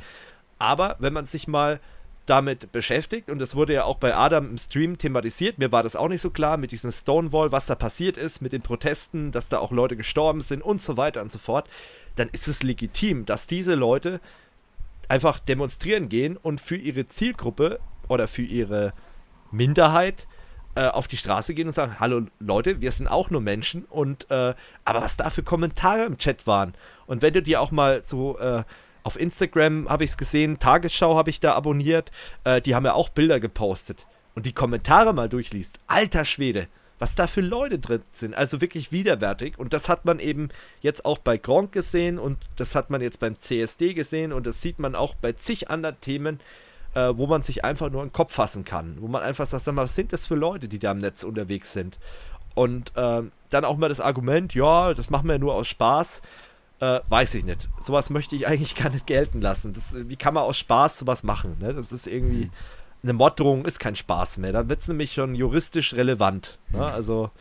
[0.60, 1.80] Aber wenn man sich mal
[2.26, 5.96] damit beschäftigt, und das wurde ja auch bei Adam im Stream thematisiert, mir war das
[5.96, 9.50] auch nicht so klar mit diesem Stonewall, was da passiert ist, mit den Protesten, dass
[9.50, 11.68] da auch Leute gestorben sind und so weiter und so fort,
[12.16, 14.22] dann ist es legitim, dass diese Leute
[15.08, 18.94] einfach demonstrieren gehen und für ihre Zielgruppe oder für ihre
[19.52, 20.28] Minderheit
[20.76, 24.30] äh, auf die Straße gehen und sagen, hallo Leute, wir sind auch nur Menschen und
[24.32, 24.54] äh,
[24.86, 26.74] aber was da für Kommentare im Chat waren.
[27.08, 28.64] Und wenn du dir auch mal so äh,
[29.04, 32.12] auf Instagram habe ich es gesehen, Tagesschau habe ich da abonniert,
[32.44, 34.06] äh, die haben ja auch Bilder gepostet
[34.36, 36.68] und die Kommentare mal durchliest, alter Schwede,
[37.00, 39.58] was da für Leute drin sind, also wirklich widerwärtig.
[39.58, 40.50] Und das hat man eben
[40.82, 44.62] jetzt auch bei Gronk gesehen und das hat man jetzt beim CSD gesehen und das
[44.62, 46.40] sieht man auch bei zig anderen Themen
[46.94, 48.98] äh, wo man sich einfach nur in den Kopf fassen kann.
[49.00, 51.24] Wo man einfach sagt, sag mal, was sind das für Leute, die da im Netz
[51.24, 52.00] unterwegs sind?
[52.54, 56.22] Und äh, dann auch mal das Argument, ja, das machen wir nur aus Spaß.
[56.80, 57.70] Äh, weiß ich nicht.
[57.80, 59.74] Sowas möchte ich eigentlich gar nicht gelten lassen.
[59.74, 61.58] Das, wie kann man aus Spaß sowas machen?
[61.60, 61.74] Ne?
[61.74, 62.46] Das ist irgendwie.
[62.46, 62.52] Mhm.
[63.04, 64.52] Eine Morddrohung ist kein Spaß mehr.
[64.52, 66.60] Da wird es nämlich schon juristisch relevant.
[66.70, 66.78] Ne?
[66.78, 66.84] Mhm.
[66.84, 67.32] Also.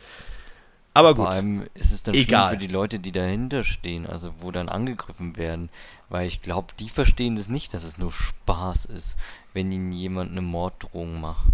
[0.93, 1.25] Aber gut.
[1.25, 2.53] Vor allem ist es dann Egal.
[2.53, 5.69] für die Leute, die dahinter stehen, also wo dann angegriffen werden.
[6.09, 9.17] Weil ich glaube, die verstehen das nicht, dass es nur Spaß ist,
[9.53, 11.47] wenn ihnen jemand eine Morddrohung macht.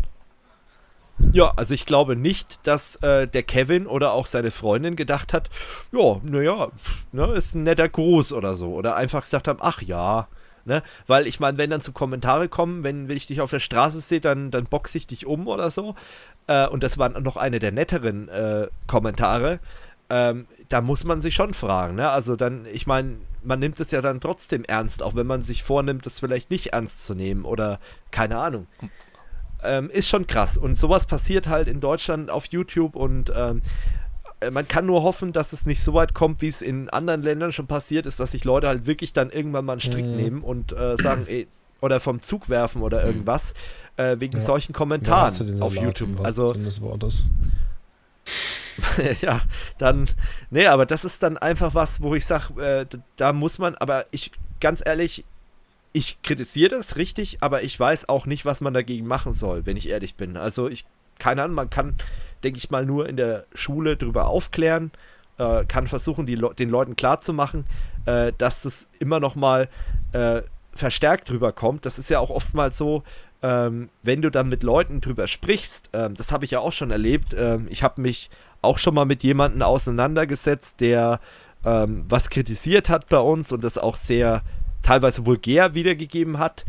[1.33, 5.49] Ja, also ich glaube nicht, dass äh, der Kevin oder auch seine Freundin gedacht hat,
[5.91, 6.69] ja, naja,
[7.11, 8.73] ne, ist ein netter Gruß oder so.
[8.73, 10.27] Oder einfach gesagt haben, ach ja.
[10.65, 10.83] Ne?
[11.07, 14.01] Weil ich meine, wenn dann so Kommentare kommen, wenn, wenn ich dich auf der Straße
[14.01, 15.95] sehe, dann, dann boxe ich dich um oder so.
[16.47, 19.59] Äh, und das war noch eine der netteren äh, Kommentare.
[20.09, 21.95] Ähm, da muss man sich schon fragen.
[21.95, 22.09] Ne?
[22.09, 25.63] Also dann, ich meine, man nimmt es ja dann trotzdem ernst, auch wenn man sich
[25.63, 27.79] vornimmt, das vielleicht nicht ernst zu nehmen oder
[28.11, 28.67] keine Ahnung.
[29.63, 30.57] Ähm, ist schon krass.
[30.57, 33.61] Und sowas passiert halt in Deutschland auf YouTube und ähm,
[34.39, 37.23] äh, man kann nur hoffen, dass es nicht so weit kommt, wie es in anderen
[37.23, 40.15] Ländern schon passiert ist, dass sich Leute halt wirklich dann irgendwann mal einen Strick mhm.
[40.15, 41.47] nehmen und äh, sagen, ey,
[41.81, 43.07] oder vom Zug werfen oder mhm.
[43.07, 43.53] irgendwas,
[43.97, 44.43] äh, wegen ja.
[44.43, 46.19] solchen Kommentaren ja, auf YouTube.
[46.23, 46.53] Also.
[49.21, 49.41] ja,
[49.77, 50.09] dann,
[50.49, 54.05] nee, aber das ist dann einfach was, wo ich sage, äh, da muss man, aber
[54.11, 55.25] ich, ganz ehrlich,
[55.93, 59.77] ich kritisiere das richtig, aber ich weiß auch nicht, was man dagegen machen soll, wenn
[59.77, 60.37] ich ehrlich bin.
[60.37, 60.85] Also ich,
[61.17, 61.95] keine Ahnung, man kann,
[62.43, 64.91] denke ich mal, nur in der Schule darüber aufklären,
[65.37, 67.65] äh, kann versuchen, die Le den Leuten klarzumachen,
[68.05, 69.69] äh, dass das immer noch mal
[70.11, 70.41] äh,
[70.77, 71.85] verstärkt drüber kommt.
[71.85, 73.03] Das ist ja auch oftmals so,
[73.41, 76.91] ähm, wenn du dann mit Leuten drüber sprichst, ähm, das habe ich ja auch schon
[76.91, 77.35] erlebt.
[77.37, 78.29] Ähm, ich habe mich
[78.61, 81.19] auch schon mal mit jemandem auseinandergesetzt, der
[81.65, 84.41] ähm, was kritisiert hat bei uns und das auch sehr
[84.81, 86.65] teilweise vulgär wiedergegeben hat.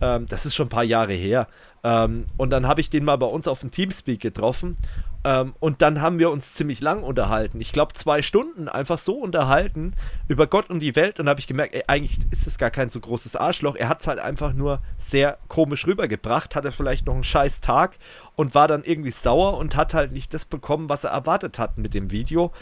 [0.00, 1.48] Ähm, das ist schon ein paar Jahre her.
[1.84, 4.76] Ähm, und dann habe ich den mal bei uns auf dem Teamspeak getroffen.
[5.24, 7.60] Ähm, und dann haben wir uns ziemlich lang unterhalten.
[7.60, 9.94] Ich glaube, zwei Stunden einfach so unterhalten
[10.28, 11.20] über Gott und die Welt.
[11.20, 13.76] Und habe ich gemerkt, ey, eigentlich ist es gar kein so großes Arschloch.
[13.76, 16.56] Er hat es halt einfach nur sehr komisch rübergebracht.
[16.56, 17.98] Hatte vielleicht noch einen scheiß Tag
[18.34, 21.78] und war dann irgendwie sauer und hat halt nicht das bekommen, was er erwartet hat
[21.78, 22.52] mit dem Video.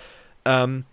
[0.44, 0.84] Ähm,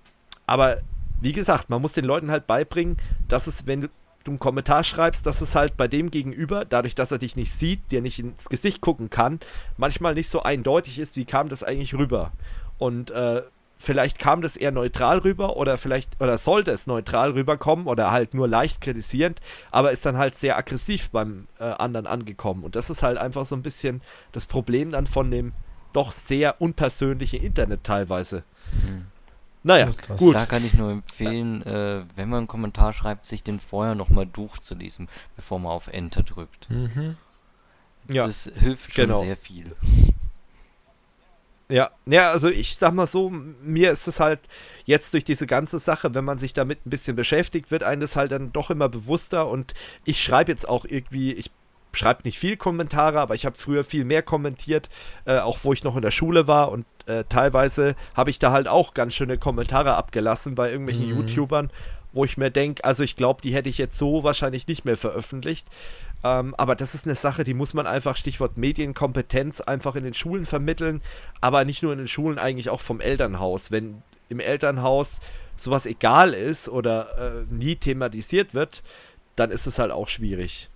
[0.45, 0.77] aber
[1.19, 2.97] wie gesagt, man muss den Leuten halt beibringen,
[3.27, 3.89] dass es, wenn
[4.27, 7.53] du einen Kommentar schreibst, dass es halt bei dem Gegenüber, dadurch, dass er dich nicht
[7.53, 9.39] sieht, dir nicht ins Gesicht gucken kann,
[9.77, 12.31] manchmal nicht so eindeutig ist, wie kam das eigentlich rüber.
[12.77, 13.41] Und äh,
[13.77, 18.33] vielleicht kam das eher neutral rüber oder vielleicht, oder sollte es neutral rüberkommen oder halt
[18.33, 19.39] nur leicht kritisierend,
[19.71, 22.63] aber ist dann halt sehr aggressiv beim äh, anderen angekommen.
[22.63, 24.01] Und das ist halt einfach so ein bisschen
[24.31, 25.53] das Problem dann von dem
[25.93, 28.43] doch sehr unpersönlichen Internet teilweise.
[28.83, 29.07] Mhm.
[29.67, 30.33] Naja, gut.
[30.33, 34.25] Da kann ich nur empfehlen, äh, wenn man einen Kommentar schreibt, sich den vorher nochmal
[34.25, 36.69] durchzulesen, bevor man auf Enter drückt.
[36.69, 37.17] Mhm.
[38.07, 39.23] Ja, das hilft schon genau.
[39.23, 39.75] sehr viel.
[41.67, 44.39] Ja, ja, also ich sag mal so, mir ist es halt
[44.85, 48.15] jetzt durch diese ganze Sache, wenn man sich damit ein bisschen beschäftigt, wird einem das
[48.15, 49.73] halt dann doch immer bewusster und
[50.05, 51.51] ich schreibe jetzt auch irgendwie, ich
[51.91, 54.87] schreibe nicht viel Kommentare, aber ich habe früher viel mehr kommentiert,
[55.25, 58.51] äh, auch wo ich noch in der Schule war und äh, teilweise habe ich da
[58.51, 61.17] halt auch ganz schöne Kommentare abgelassen bei irgendwelchen mhm.
[61.17, 61.71] YouTubern,
[62.13, 64.97] wo ich mir denke, also ich glaube, die hätte ich jetzt so wahrscheinlich nicht mehr
[64.97, 65.67] veröffentlicht.
[66.23, 70.13] Ähm, aber das ist eine Sache, die muss man einfach, Stichwort Medienkompetenz, einfach in den
[70.13, 71.01] Schulen vermitteln,
[71.41, 73.71] aber nicht nur in den Schulen, eigentlich auch vom Elternhaus.
[73.71, 75.21] Wenn im Elternhaus
[75.55, 78.83] sowas egal ist oder äh, nie thematisiert wird,
[79.35, 80.69] dann ist es halt auch schwierig.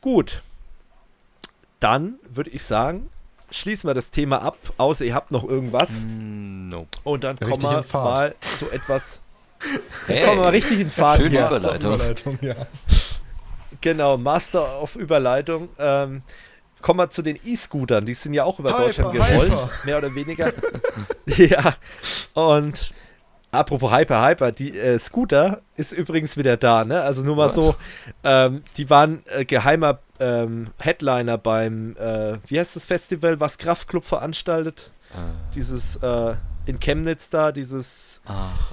[0.00, 0.42] Gut.
[1.80, 3.08] Dann würde ich sagen,
[3.50, 6.00] schließen wir das Thema ab, außer ihr habt noch irgendwas.
[6.00, 6.98] Mm, nope.
[7.04, 9.22] Und dann kommen wir mal zu etwas.
[10.06, 11.46] Hey, kommen wir richtig in Fahrt hier.
[11.46, 11.94] Überleitung.
[11.94, 12.54] Überleitung ja.
[13.80, 15.68] Genau, Master auf Überleitung.
[15.78, 16.22] Ähm,
[16.80, 18.06] kommen wir zu den E-Scootern.
[18.06, 19.70] Die sind ja auch über hyper, Deutschland gerollt, hyper.
[19.84, 20.52] mehr oder weniger.
[21.26, 21.74] ja.
[22.34, 22.94] Und
[23.50, 27.00] Apropos Hyper, Hyper, die äh, Scooter ist übrigens wieder da, ne?
[27.00, 27.54] Also nur mal What?
[27.54, 27.74] so,
[28.22, 34.04] ähm, die waren äh, geheimer ähm, Headliner beim, äh, wie heißt das Festival, was Kraftclub
[34.04, 34.90] veranstaltet?
[35.14, 35.30] Ah.
[35.54, 36.34] Dieses äh,
[36.66, 38.20] in Chemnitz da, dieses.
[38.26, 38.72] Ach,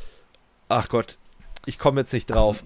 [0.68, 1.18] ach Gott,
[1.66, 2.64] ich komme jetzt nicht drauf.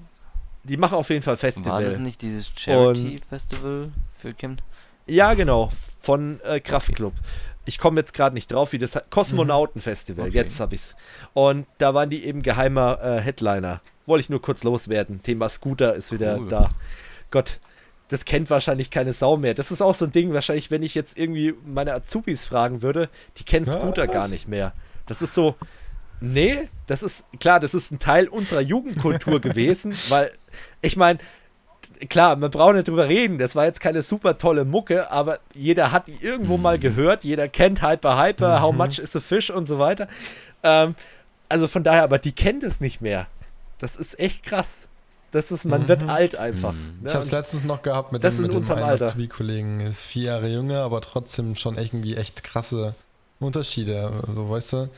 [0.63, 1.71] Die machen auf jeden Fall Festival.
[1.71, 4.63] War das nicht dieses Charity-Festival für Chemnitz?
[5.05, 5.69] Ja, genau,
[6.01, 7.13] von äh, Kraftclub
[7.69, 8.99] ich komme jetzt gerade nicht drauf, wie das.
[9.11, 10.35] Kosmonautenfestival, okay.
[10.35, 10.95] jetzt habe ich es.
[11.33, 13.81] Und da waren die eben geheimer äh, Headliner.
[14.07, 15.21] Wollte ich nur kurz loswerden.
[15.21, 16.49] Thema Scooter ist wieder cool.
[16.49, 16.69] da.
[17.29, 17.59] Gott,
[18.07, 19.53] das kennt wahrscheinlich keine Sau mehr.
[19.53, 23.07] Das ist auch so ein Ding, wahrscheinlich, wenn ich jetzt irgendwie meine Azubis fragen würde,
[23.37, 24.11] die kennen Scooter Was?
[24.11, 24.73] gar nicht mehr.
[25.05, 25.55] Das ist so,
[26.19, 30.31] nee, das ist, klar, das ist ein Teil unserer Jugendkultur gewesen, weil,
[30.81, 31.19] ich meine,
[32.07, 33.37] klar, man braucht nicht drüber reden.
[33.37, 36.63] Das war jetzt keine super tolle Mucke, aber jeder hat die irgendwo mhm.
[36.63, 37.23] mal gehört.
[37.23, 38.61] Jeder kennt Hyper Hyper, mhm.
[38.61, 40.07] How Much is a Fish und so weiter.
[40.63, 40.95] Ähm,
[41.49, 43.27] also von daher, aber die kennt es nicht mehr.
[43.79, 44.87] Das ist echt krass.
[45.31, 45.87] Das ist, man mhm.
[45.87, 46.73] wird alt einfach.
[46.73, 46.99] Mhm.
[47.01, 47.07] Ne?
[47.09, 49.81] Ich habe es letztens noch gehabt mit das dem, mit dem Azubi-Kollegen.
[49.81, 52.95] Ist vier Jahre jünger, aber trotzdem schon irgendwie echt krasse
[53.39, 54.23] Unterschiede.
[54.27, 54.89] Also, weißt du,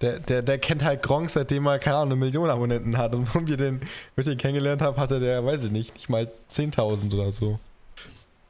[0.00, 3.14] der, der, der kennt halt Gronk, seitdem er, keine Ahnung, eine Million Abonnenten hat.
[3.14, 3.80] Und wo wir den
[4.14, 7.58] mit den kennengelernt haben, hatte der, weiß ich nicht, nicht mal 10.000 oder so.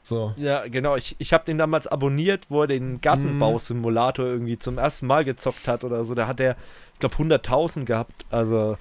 [0.02, 0.32] So.
[0.36, 0.94] Ja, genau.
[0.96, 5.66] Ich, ich habe den damals abonniert, wo er den Gartenbausimulator irgendwie zum ersten Mal gezockt
[5.66, 6.14] hat oder so.
[6.14, 6.56] Da hat er,
[6.94, 8.24] ich glaube, 100.000 gehabt.
[8.30, 8.76] Also,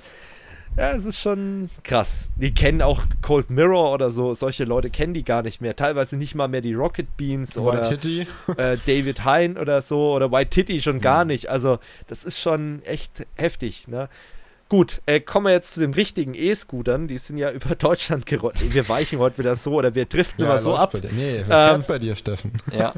[0.78, 2.32] ja, es ist schon krass.
[2.36, 4.34] Die kennen auch Cold Mirror oder so.
[4.34, 5.76] Solche Leute kennen die gar nicht mehr.
[5.76, 8.28] Teilweise nicht mal mehr die Rocket Beans White oder Titty.
[8.58, 11.32] Äh, David Hein oder so oder White Titty schon gar mhm.
[11.32, 11.50] nicht.
[11.50, 13.88] Also das ist schon echt heftig.
[13.88, 14.10] Ne?
[14.68, 17.08] Gut, äh, kommen wir jetzt zu den richtigen E-Scootern.
[17.08, 18.74] Die sind ja über Deutschland gerollt.
[18.74, 20.94] Wir weichen heute wieder so oder wir driften ja, immer so ab.
[20.94, 22.52] Nee, fährt ähm, bei dir, Steffen.
[22.78, 22.94] Ja.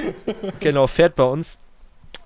[0.60, 1.58] genau, fährt bei uns.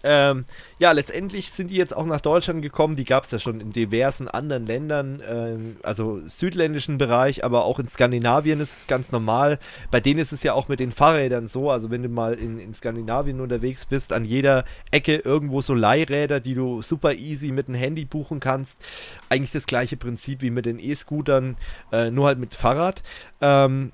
[0.05, 0.45] Ähm,
[0.79, 2.95] ja, letztendlich sind die jetzt auch nach Deutschland gekommen.
[2.95, 7.79] Die gab es ja schon in diversen anderen Ländern, ähm, also südländischen Bereich, aber auch
[7.79, 9.59] in Skandinavien ist es ganz normal.
[9.91, 11.71] Bei denen ist es ja auch mit den Fahrrädern so.
[11.71, 16.39] Also, wenn du mal in, in Skandinavien unterwegs bist, an jeder Ecke irgendwo so Leihräder,
[16.41, 18.85] die du super easy mit dem Handy buchen kannst.
[19.31, 21.57] Eigentlich das gleiche Prinzip wie mit den E-Scootern,
[21.93, 23.03] äh, nur halt mit Fahrrad.
[23.41, 23.93] Ähm,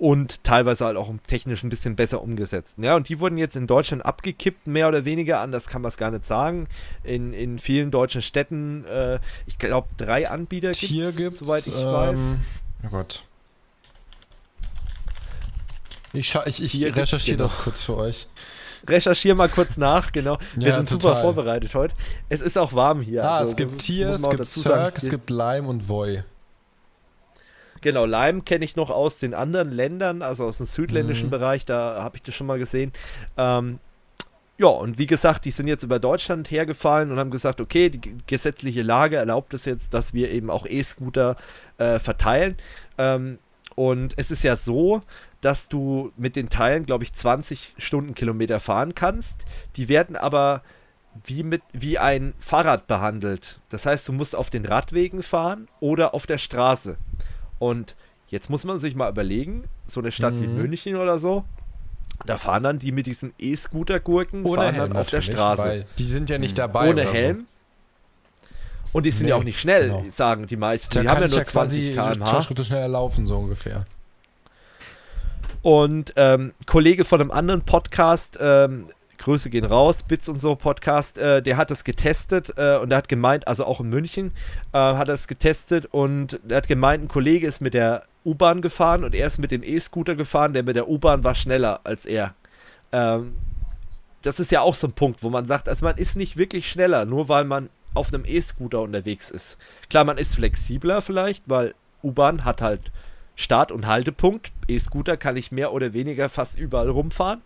[0.00, 2.78] und teilweise halt auch technisch ein bisschen besser umgesetzt.
[2.80, 5.98] Ja, und die wurden jetzt in Deutschland abgekippt, mehr oder weniger, anders kann man es
[5.98, 6.68] gar nicht sagen.
[7.04, 11.86] In, in vielen deutschen Städten, äh, ich glaube, drei Anbieter gibt es, soweit ich ähm,
[11.86, 12.20] weiß.
[12.84, 13.22] Oh Gott.
[16.14, 18.26] Ich, ich, ich recherchiere das kurz für euch.
[18.88, 20.38] Recherchiere mal kurz nach, genau.
[20.56, 21.12] Wir ja, sind total.
[21.12, 21.94] super vorbereitet heute.
[22.30, 23.22] Es ist auch warm hier.
[23.22, 26.22] Ah, also, es gibt Tier, es gibt Cirque, es gibt Lime und Voy.
[27.80, 31.30] Genau, Lime kenne ich noch aus den anderen Ländern, also aus dem südländischen mhm.
[31.30, 32.92] Bereich, da habe ich das schon mal gesehen.
[33.36, 33.78] Ähm,
[34.58, 38.18] ja, und wie gesagt, die sind jetzt über Deutschland hergefallen und haben gesagt, okay, die
[38.26, 41.36] gesetzliche Lage erlaubt es jetzt, dass wir eben auch E-Scooter
[41.78, 42.58] äh, verteilen.
[42.98, 43.38] Ähm,
[43.74, 45.00] und es ist ja so,
[45.40, 49.46] dass du mit den Teilen, glaube ich, 20 Stundenkilometer fahren kannst.
[49.76, 50.62] Die werden aber
[51.24, 53.60] wie, mit, wie ein Fahrrad behandelt.
[53.70, 56.98] Das heißt, du musst auf den Radwegen fahren oder auf der Straße.
[57.60, 57.94] Und
[58.26, 60.42] jetzt muss man sich mal überlegen, so eine Stadt mhm.
[60.42, 61.44] wie München oder so,
[62.26, 65.86] da fahren dann die mit diesen E-Scooter-Gurken fahren Helm dann auf der Straße.
[65.98, 66.62] Die sind ja nicht mhm.
[66.62, 66.90] dabei.
[66.90, 67.46] Ohne Helm.
[68.92, 70.04] Und die sind nee, ja auch nicht schnell, genau.
[70.08, 70.92] sagen die meisten.
[70.94, 72.24] Da die haben ja nur 20 km/h.
[72.24, 73.86] Zwei Schritte schneller laufen, so ungefähr.
[75.62, 78.88] Und ähm, Kollege von einem anderen Podcast, ähm,
[79.20, 82.98] Grüße gehen raus, Bits und so Podcast, äh, der hat das getestet äh, und der
[82.98, 84.32] hat gemeint, also auch in München,
[84.72, 88.62] äh, hat er es getestet und der hat gemeint, ein Kollege ist mit der U-Bahn
[88.62, 92.06] gefahren und er ist mit dem E-Scooter gefahren, der mit der U-Bahn war schneller als
[92.06, 92.34] er.
[92.92, 93.34] Ähm,
[94.22, 96.70] das ist ja auch so ein Punkt, wo man sagt, also man ist nicht wirklich
[96.70, 99.58] schneller, nur weil man auf einem E-Scooter unterwegs ist.
[99.88, 102.90] Klar, man ist flexibler vielleicht, weil U-Bahn hat halt
[103.36, 104.52] Start- und Haltepunkt.
[104.68, 107.42] E-Scooter kann ich mehr oder weniger fast überall rumfahren.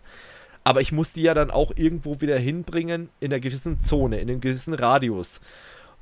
[0.65, 4.31] Aber ich muss die ja dann auch irgendwo wieder hinbringen in einer gewissen Zone, in
[4.31, 5.41] einem gewissen Radius.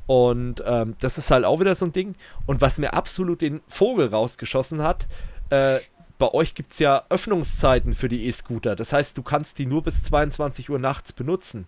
[0.06, 2.14] Und ähm, das ist halt auch wieder so ein Ding.
[2.46, 5.08] Und was mir absolut den Vogel rausgeschossen hat,
[5.50, 5.80] äh,
[6.18, 8.76] bei euch gibt es ja Öffnungszeiten für die E-Scooter.
[8.76, 11.66] Das heißt, du kannst die nur bis 22 Uhr nachts benutzen.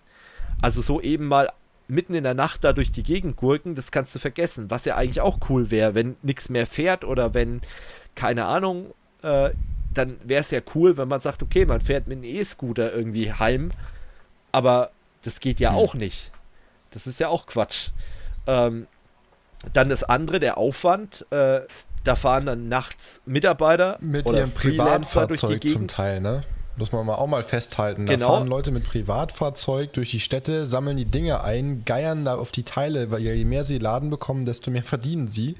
[0.63, 1.51] Also so eben mal
[1.89, 4.71] mitten in der Nacht da durch die Gegend gurken, das kannst du vergessen.
[4.71, 7.61] Was ja eigentlich auch cool wäre, wenn nichts mehr fährt oder wenn,
[8.15, 9.51] keine Ahnung, äh,
[9.95, 13.33] dann wäre es ja cool, wenn man sagt, okay, man fährt mit einem E-Scooter irgendwie
[13.33, 13.71] heim,
[14.53, 14.91] aber
[15.23, 15.77] das geht ja hm.
[15.77, 16.31] auch nicht.
[16.91, 17.91] Das ist ja auch Quatsch.
[18.47, 18.87] Ähm,
[19.73, 21.27] dann das andere, der Aufwand.
[21.31, 21.63] Äh,
[22.05, 26.43] da fahren dann nachts Mitarbeiter mit ihrem Privatfahrzeug zum Teil, ne?
[26.77, 28.07] Muss man auch mal festhalten.
[28.07, 28.29] Da genau.
[28.29, 32.65] fahren Leute mit Privatfahrzeug durch die Städte, sammeln die Dinge ein, geiern da auf die
[32.65, 35.57] Teile, weil je mehr sie laden bekommen, desto mehr verdienen sie.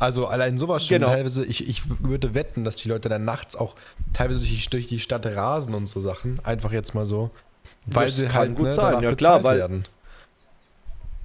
[0.00, 1.12] Also allein sowas schon genau.
[1.12, 3.74] teilweise, ich, ich würde wetten, dass die Leute dann nachts auch
[4.14, 4.40] teilweise
[4.70, 6.40] durch die, Stadt rasen und so Sachen.
[6.42, 7.30] Einfach jetzt mal so.
[7.84, 9.02] Weil das sie halt gut ne, sein.
[9.02, 9.84] Ja, klar, weil, werden.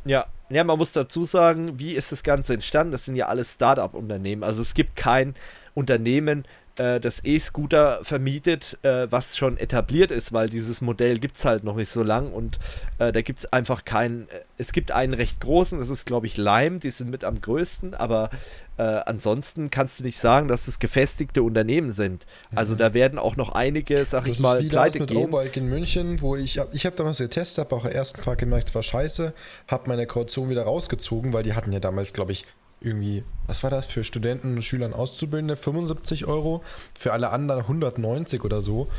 [0.04, 2.92] Ja, ja, man muss dazu sagen, wie ist das Ganze entstanden?
[2.92, 4.44] Das sind ja alles Start-up-Unternehmen.
[4.44, 5.36] Also es gibt kein
[5.74, 6.46] Unternehmen,
[6.78, 11.64] äh, das E-Scooter vermietet, äh, was schon etabliert ist, weil dieses Modell gibt es halt
[11.64, 12.60] noch nicht so lang und
[13.00, 16.28] äh, da gibt es einfach keinen, äh, es gibt einen recht großen, das ist glaube
[16.28, 18.30] ich Lime, die sind mit am größten, aber
[18.78, 22.26] äh, ansonsten kannst du nicht sagen, dass es gefestigte Unternehmen sind.
[22.54, 22.80] Also mhm.
[22.80, 25.30] da werden auch noch einige, sag das ich mal, pleite mit gehen.
[25.30, 28.76] O-Bike in München, wo ich, ich habe damals getestet, habe auch ersten Tag gemerkt, es
[28.76, 29.34] war scheiße,
[29.70, 32.46] habe meine Kaution wieder rausgezogen, weil die hatten ja damals, glaube ich,
[32.82, 36.64] irgendwie, was war das, für Studenten, Schülern, Auszubildende 75 Euro,
[36.94, 38.90] für alle anderen 190 oder so.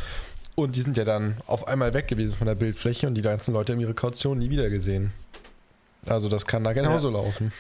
[0.54, 3.52] Und die sind ja dann auf einmal weg gewesen von der Bildfläche und die ganzen
[3.52, 5.12] Leute haben ihre Kaution nie wieder gesehen.
[6.06, 7.14] Also das kann da genauso ja.
[7.14, 7.52] laufen.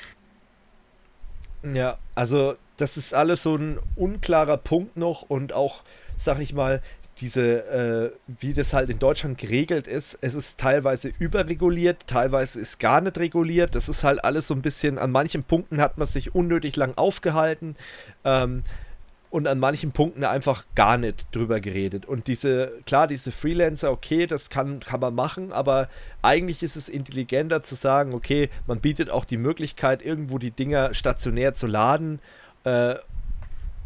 [1.62, 5.82] Ja, also das ist alles so ein unklarer Punkt noch und auch,
[6.16, 6.82] sag ich mal,
[7.20, 12.78] diese, äh, wie das halt in Deutschland geregelt ist, es ist teilweise überreguliert, teilweise ist
[12.78, 13.74] gar nicht reguliert.
[13.74, 16.94] Das ist halt alles so ein bisschen, an manchen Punkten hat man sich unnötig lang
[16.96, 17.76] aufgehalten.
[18.24, 18.64] Ähm,
[19.30, 22.06] und an manchen Punkten einfach gar nicht drüber geredet.
[22.06, 25.88] Und diese, klar, diese Freelancer, okay, das kann, kann man machen, aber
[26.22, 30.94] eigentlich ist es intelligenter zu sagen, okay, man bietet auch die Möglichkeit, irgendwo die Dinger
[30.94, 32.20] stationär zu laden.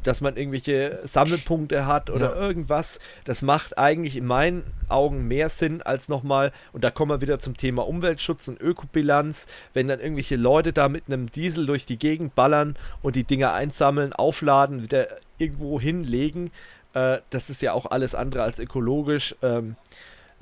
[0.02, 2.40] Dass man irgendwelche Sammelpunkte hat oder ja.
[2.40, 2.98] irgendwas.
[3.24, 7.38] Das macht eigentlich in meinen Augen mehr Sinn als nochmal, und da kommen wir wieder
[7.38, 11.98] zum Thema Umweltschutz und Ökobilanz, wenn dann irgendwelche Leute da mit einem Diesel durch die
[11.98, 16.50] Gegend ballern und die Dinger einsammeln, aufladen, wieder irgendwo hinlegen,
[16.94, 19.34] äh, das ist ja auch alles andere als ökologisch.
[19.42, 19.76] Ähm,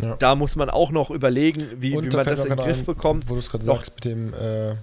[0.01, 0.15] ja.
[0.17, 3.29] Da muss man auch noch überlegen, wie, wie man das in den Griff ein, bekommt.
[3.29, 4.77] Wo du es gerade sagst, mit dem, äh,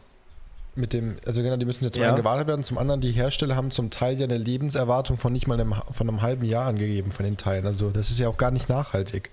[0.76, 2.14] mit dem, also genau, die müssen jetzt ja.
[2.14, 5.60] gewartet werden, zum anderen, die Hersteller haben zum Teil ja eine Lebenserwartung von nicht mal
[5.60, 7.66] einem, von einem halben Jahr angegeben von den Teilen.
[7.66, 9.32] Also das ist ja auch gar nicht nachhaltig.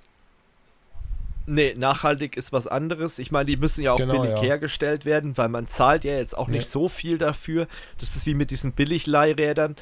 [1.47, 3.19] Nee, nachhaltig ist was anderes.
[3.19, 4.43] Ich meine, die müssen ja auch genau, billig ja.
[4.43, 6.59] hergestellt werden, weil man zahlt ja jetzt auch nee.
[6.59, 7.67] nicht so viel dafür.
[7.99, 9.75] Das ist wie mit diesen Billigleihrädern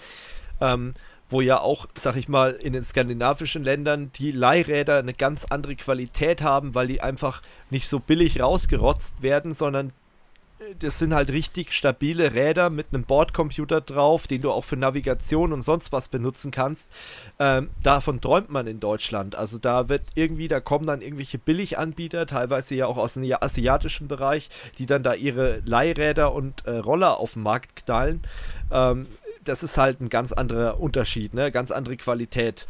[0.61, 0.93] ähm,
[1.29, 5.77] wo ja auch, sag ich mal, in den skandinavischen Ländern die Leihräder eine ganz andere
[5.77, 9.93] Qualität haben, weil die einfach nicht so billig rausgerotzt werden, sondern
[10.79, 15.53] das sind halt richtig stabile Räder mit einem Bordcomputer drauf, den du auch für Navigation
[15.53, 16.93] und sonst was benutzen kannst.
[17.39, 19.35] Ähm, davon träumt man in Deutschland.
[19.35, 24.09] Also da wird irgendwie, da kommen dann irgendwelche Billiganbieter, teilweise ja auch aus dem asiatischen
[24.09, 28.23] Bereich, die dann da ihre Leihräder und äh, Roller auf den Markt knallen.
[28.71, 29.07] Ähm,
[29.45, 31.51] das ist halt ein ganz anderer Unterschied, ne?
[31.51, 32.67] Ganz andere Qualität.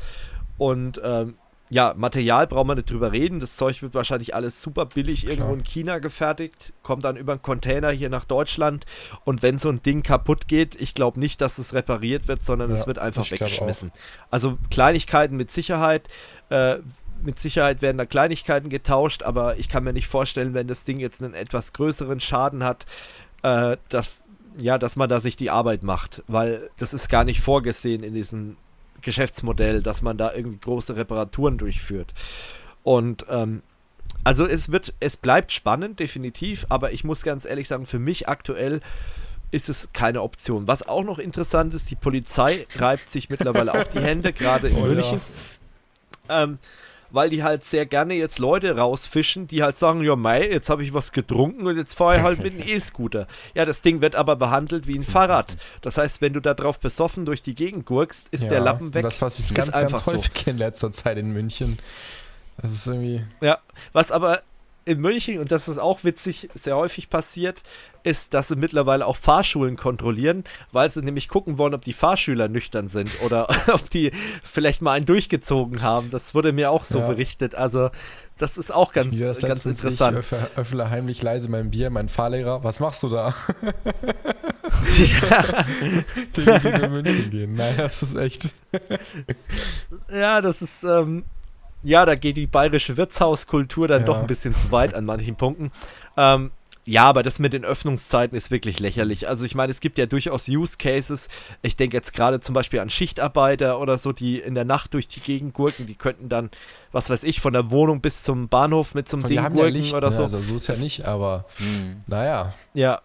[0.57, 1.35] Und ähm,
[1.73, 3.39] ja, Material braucht man nicht drüber reden.
[3.39, 5.33] Das Zeug wird wahrscheinlich alles super billig Klar.
[5.33, 8.87] irgendwo in China gefertigt, kommt dann über einen Container hier nach Deutschland.
[9.25, 12.71] Und wenn so ein Ding kaputt geht, ich glaube nicht, dass es repariert wird, sondern
[12.71, 13.93] ja, es wird einfach weggeschmissen.
[14.31, 16.09] Also Kleinigkeiten mit Sicherheit.
[16.51, 16.79] Äh,
[17.23, 20.99] mit Sicherheit werden da Kleinigkeiten getauscht, aber ich kann mir nicht vorstellen, wenn das Ding
[20.99, 22.87] jetzt einen etwas größeren Schaden hat,
[23.43, 27.41] äh, dass ja, dass man da sich die Arbeit macht, weil das ist gar nicht
[27.41, 28.57] vorgesehen in diesem
[29.03, 32.13] Geschäftsmodell, dass man da irgendwie große Reparaturen durchführt.
[32.83, 33.63] Und ähm,
[34.25, 38.29] also es wird, es bleibt spannend, definitiv, aber ich muss ganz ehrlich sagen, für mich
[38.29, 38.81] aktuell
[39.51, 40.69] ist es keine Option.
[40.69, 44.77] Was auch noch interessant ist, die Polizei reibt sich mittlerweile auch die Hände, gerade in
[44.77, 45.21] oh, München.
[46.29, 46.45] Ja.
[46.45, 46.59] Ähm,
[47.11, 50.83] weil die halt sehr gerne jetzt Leute rausfischen, die halt sagen, ja mei, jetzt habe
[50.83, 53.27] ich was getrunken und jetzt fahre ich halt mit einem E-Scooter.
[53.55, 55.57] Ja, das Ding wird aber behandelt wie ein Fahrrad.
[55.83, 58.95] Das heißt, wenn du da drauf besoffen durch die Gegend gurkst, ist ja, der Lappen
[58.95, 59.05] weg.
[59.05, 60.51] Das passiert ganz, ganz häufig so.
[60.51, 61.79] in letzter Zeit in München.
[62.59, 63.25] Das ist irgendwie...
[63.41, 63.59] Ja,
[63.93, 64.43] was aber
[64.85, 67.63] in München, und das ist auch witzig, sehr häufig passiert,
[68.03, 72.49] ist, dass sie mittlerweile auch Fahrschulen kontrollieren, weil sie nämlich gucken wollen, ob die Fahrschüler
[72.49, 74.11] nüchtern sind oder ob die
[74.43, 76.11] vielleicht mal einen durchgezogen haben.
[76.11, 77.09] Das wurde mir auch so ja.
[77.09, 77.55] berichtet.
[77.55, 77.91] Also,
[78.39, 80.19] das ist auch ganz, ja, ganz interessant.
[80.19, 82.65] Ich öffne, öffne heimlich leise mein Bier, mein Fahrlehrer.
[82.65, 83.35] Was machst du da?
[84.97, 85.65] ja.
[86.37, 87.53] Die München gehen.
[87.53, 88.55] Nein, das ist echt.
[90.11, 90.85] ja, das ist.
[90.85, 91.25] Ähm,
[91.83, 94.07] ja, da geht die bayerische Wirtshauskultur dann ja.
[94.07, 95.71] doch ein bisschen zu weit an manchen Punkten.
[96.17, 96.51] Ähm,
[96.87, 99.29] ja, aber das mit den Öffnungszeiten ist wirklich lächerlich.
[99.29, 101.29] Also ich meine, es gibt ja durchaus Use Cases.
[101.63, 105.07] Ich denke jetzt gerade zum Beispiel an Schichtarbeiter oder so, die in der Nacht durch
[105.07, 105.87] die Gegend gurken.
[105.87, 106.51] Die könnten dann,
[106.91, 109.95] was weiß ich, von der Wohnung bis zum Bahnhof mit zum Ding gurken ja Licht,
[109.95, 110.17] oder ne?
[110.17, 110.23] so.
[110.25, 112.01] Also so ist ja nicht, aber hm.
[112.07, 112.55] naja.
[112.75, 113.03] Ja,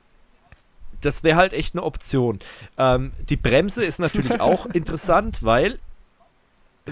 [1.01, 2.39] das wäre halt echt eine Option.
[2.77, 5.79] Ähm, die Bremse ist natürlich auch interessant, weil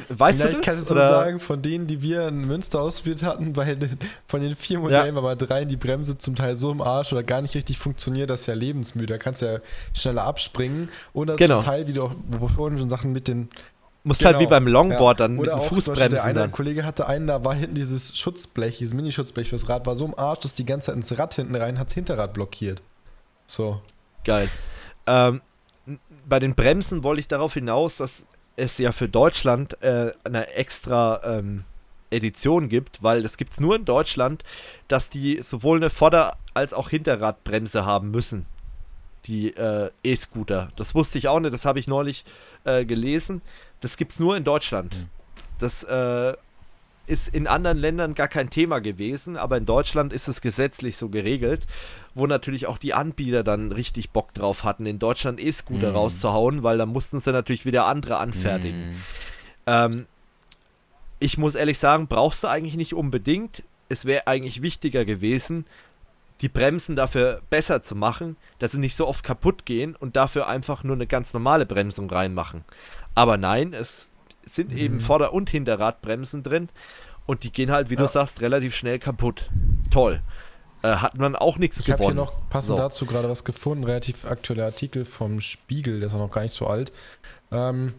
[0.09, 0.65] Weißt Vielleicht du das?
[0.65, 4.41] kann ich so sagen, von denen, die wir in Münster ausprobiert hatten, bei den, von
[4.41, 5.21] den vier Modellen ja.
[5.21, 8.31] war bei dreien die Bremse zum Teil so im Arsch oder gar nicht richtig funktioniert,
[8.31, 9.13] dass ja lebensmüde.
[9.13, 9.59] Da kannst du ja
[9.93, 10.89] schneller abspringen.
[11.13, 11.59] Oder genau.
[11.59, 13.49] zum Teil, wie du auch wo vorhin schon Sachen mit den
[14.05, 14.31] Musst genau.
[14.31, 14.49] halt wie genau.
[14.49, 15.27] beim Longboard ja.
[15.27, 16.51] dann Oder mit dem Fußbremsen der eine dann.
[16.51, 20.17] Kollege hatte einen, da war hinten dieses Schutzblech, dieses Mini-Schutzblech fürs Rad, war so im
[20.17, 22.81] Arsch, dass die ganze Zeit ins Rad hinten rein hat das Hinterrad blockiert.
[23.47, 23.81] So.
[24.25, 24.49] Geil.
[25.07, 25.41] Ähm,
[26.27, 28.25] bei den Bremsen wollte ich darauf hinaus, dass
[28.55, 31.63] es ja für Deutschland äh, eine extra ähm,
[32.11, 34.43] Edition gibt, weil das gibt es nur in Deutschland,
[34.87, 38.45] dass die sowohl eine Vorder- als auch Hinterradbremse haben müssen.
[39.25, 40.69] Die äh, E-Scooter.
[40.75, 42.25] Das wusste ich auch nicht, das habe ich neulich
[42.65, 43.41] äh, gelesen.
[43.79, 44.97] Das gibt es nur in Deutschland.
[44.97, 45.09] Mhm.
[45.59, 46.33] Das, äh,
[47.05, 51.09] ist in anderen Ländern gar kein Thema gewesen, aber in Deutschland ist es gesetzlich so
[51.09, 51.67] geregelt,
[52.15, 55.95] wo natürlich auch die Anbieter dann richtig Bock drauf hatten, in Deutschland E-Scooter mm.
[55.95, 58.91] rauszuhauen, weil da mussten sie natürlich wieder andere anfertigen.
[58.91, 58.95] Mm.
[59.67, 60.05] Ähm,
[61.19, 63.63] ich muss ehrlich sagen, brauchst du eigentlich nicht unbedingt.
[63.89, 65.65] Es wäre eigentlich wichtiger gewesen,
[66.41, 70.47] die Bremsen dafür besser zu machen, dass sie nicht so oft kaputt gehen und dafür
[70.47, 72.63] einfach nur eine ganz normale Bremsung reinmachen.
[73.15, 74.11] Aber nein, es
[74.45, 74.77] sind mhm.
[74.77, 76.69] eben Vorder- und Hinterradbremsen drin
[77.25, 78.01] und die gehen halt, wie ja.
[78.01, 79.49] du sagst, relativ schnell kaputt.
[79.91, 80.21] Toll.
[80.81, 81.95] Äh, hat man auch nichts gewonnen.
[81.95, 82.83] Ich habe hier noch passend so.
[82.83, 86.53] dazu gerade was gefunden, relativ aktueller Artikel vom Spiegel, der ist auch noch gar nicht
[86.53, 86.91] so alt.
[87.51, 87.93] Ähm,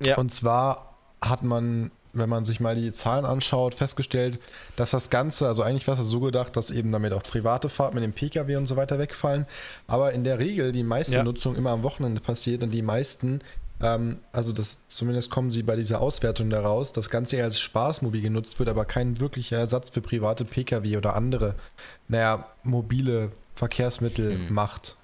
[0.00, 0.16] ja.
[0.16, 4.38] Und zwar hat man wenn man sich mal die Zahlen anschaut, festgestellt,
[4.76, 7.94] dass das Ganze, also eigentlich war es so gedacht, dass eben damit auch private Fahrten
[7.94, 9.46] mit dem Pkw und so weiter wegfallen.
[9.86, 11.22] Aber in der Regel die meiste ja.
[11.22, 13.40] Nutzung immer am Wochenende passiert und die meisten,
[13.80, 18.68] also das zumindest kommen sie bei dieser Auswertung daraus, das Ganze als Spaßmobil genutzt wird,
[18.68, 21.54] aber kein wirklicher Ersatz für private Pkw oder andere,
[22.08, 24.52] naja, mobile Verkehrsmittel mhm.
[24.52, 24.96] macht.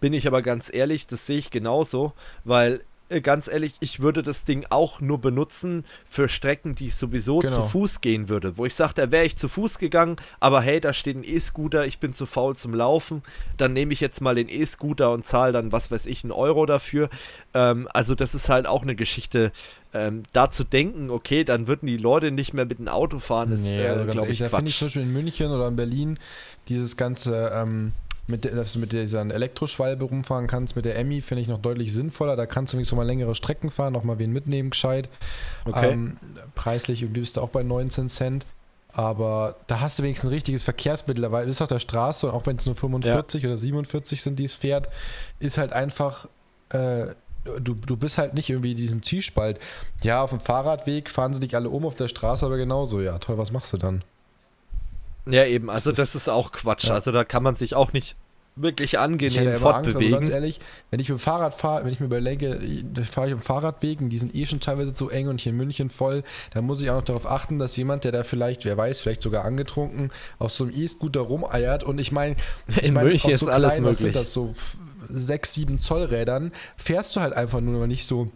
[0.00, 2.12] Bin ich aber ganz ehrlich, das sehe ich genauso,
[2.44, 2.80] weil
[3.20, 7.54] ganz ehrlich, ich würde das Ding auch nur benutzen für Strecken, die ich sowieso genau.
[7.54, 8.56] zu Fuß gehen würde.
[8.56, 11.86] Wo ich sage, da wäre ich zu Fuß gegangen, aber hey, da steht ein E-Scooter,
[11.86, 13.22] ich bin zu faul zum Laufen,
[13.56, 16.66] dann nehme ich jetzt mal den E-Scooter und zahle dann, was weiß ich, einen Euro
[16.66, 17.10] dafür.
[17.54, 19.52] Ähm, also das ist halt auch eine Geschichte,
[19.94, 23.52] ähm, da zu denken, okay, dann würden die Leute nicht mehr mit dem Auto fahren,
[23.52, 25.76] ist, nee, also äh, glaube ich, Da finde ich zum Beispiel in München oder in
[25.76, 26.18] Berlin
[26.68, 27.52] dieses ganze...
[27.54, 27.92] Ähm
[28.26, 31.92] mit, dass du mit dieser Elektroschwalbe rumfahren kannst, mit der Emmy, finde ich noch deutlich
[31.92, 32.36] sinnvoller.
[32.36, 35.08] Da kannst du so mal längere Strecken fahren, noch mal wen mitnehmen, gescheit.
[35.64, 35.90] Okay.
[35.90, 36.16] Ähm,
[36.54, 38.46] preislich bist du auch bei 19 Cent.
[38.94, 41.42] Aber da hast du wenigstens ein richtiges Verkehrsmittel dabei.
[41.42, 43.48] Du bist auf der Straße und auch wenn es nur 45 ja.
[43.48, 44.88] oder 47 sind, die es fährt,
[45.38, 46.28] ist halt einfach.
[46.68, 47.14] Äh,
[47.44, 49.58] du, du bist halt nicht irgendwie diesem Zielspalt.
[50.02, 53.00] Ja, auf dem Fahrradweg fahren sie dich alle um, auf der Straße aber genauso.
[53.00, 54.04] Ja, toll, was machst du dann?
[55.26, 56.84] Ja, eben, also das, das ist, ist, auch Quatsch.
[56.84, 56.94] Ja.
[56.94, 58.16] Also da kann man sich auch nicht
[58.54, 59.74] wirklich angenehm fortbewegen.
[59.74, 60.60] Angst, also ganz ehrlich,
[60.90, 62.60] wenn ich mit dem Fahrrad fahre, wenn ich mir überlege,
[63.10, 65.88] fahre ich auf Fahrradwegen, die sind eh schon teilweise zu eng und hier in München
[65.88, 69.00] voll, dann muss ich auch noch darauf achten, dass jemand, der da vielleicht, wer weiß,
[69.00, 72.36] vielleicht sogar angetrunken, auf so einem E-Scooter rumeiert und ich meine,
[72.68, 73.98] ich in mein, München ist so alles möglich.
[73.98, 74.54] Sind das so
[75.08, 78.30] 6, 7 Zoll Rädern, fährst du halt einfach nur nicht so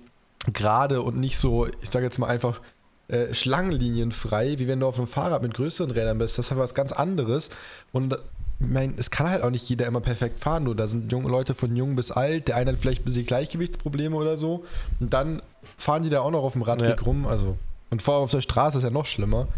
[0.52, 2.60] gerade und nicht so, ich sage jetzt mal einfach
[3.08, 6.38] äh, schlangenlinienfrei, wie wenn du auf einem Fahrrad mit größeren Rädern bist.
[6.38, 7.50] Das ist halt was ganz anderes.
[7.92, 8.14] Und
[8.58, 10.64] ich meine, es kann halt auch nicht jeder immer perfekt fahren.
[10.64, 12.48] Nur da sind junge Leute von jung bis alt.
[12.48, 14.64] Der eine hat vielleicht ein bisschen Gleichgewichtsprobleme oder so.
[14.98, 15.42] Und dann
[15.76, 17.06] fahren die da auch noch auf dem Radweg ja.
[17.06, 17.26] rum.
[17.26, 17.56] Also,
[17.90, 19.48] und vor allem auf der Straße ist ja noch schlimmer.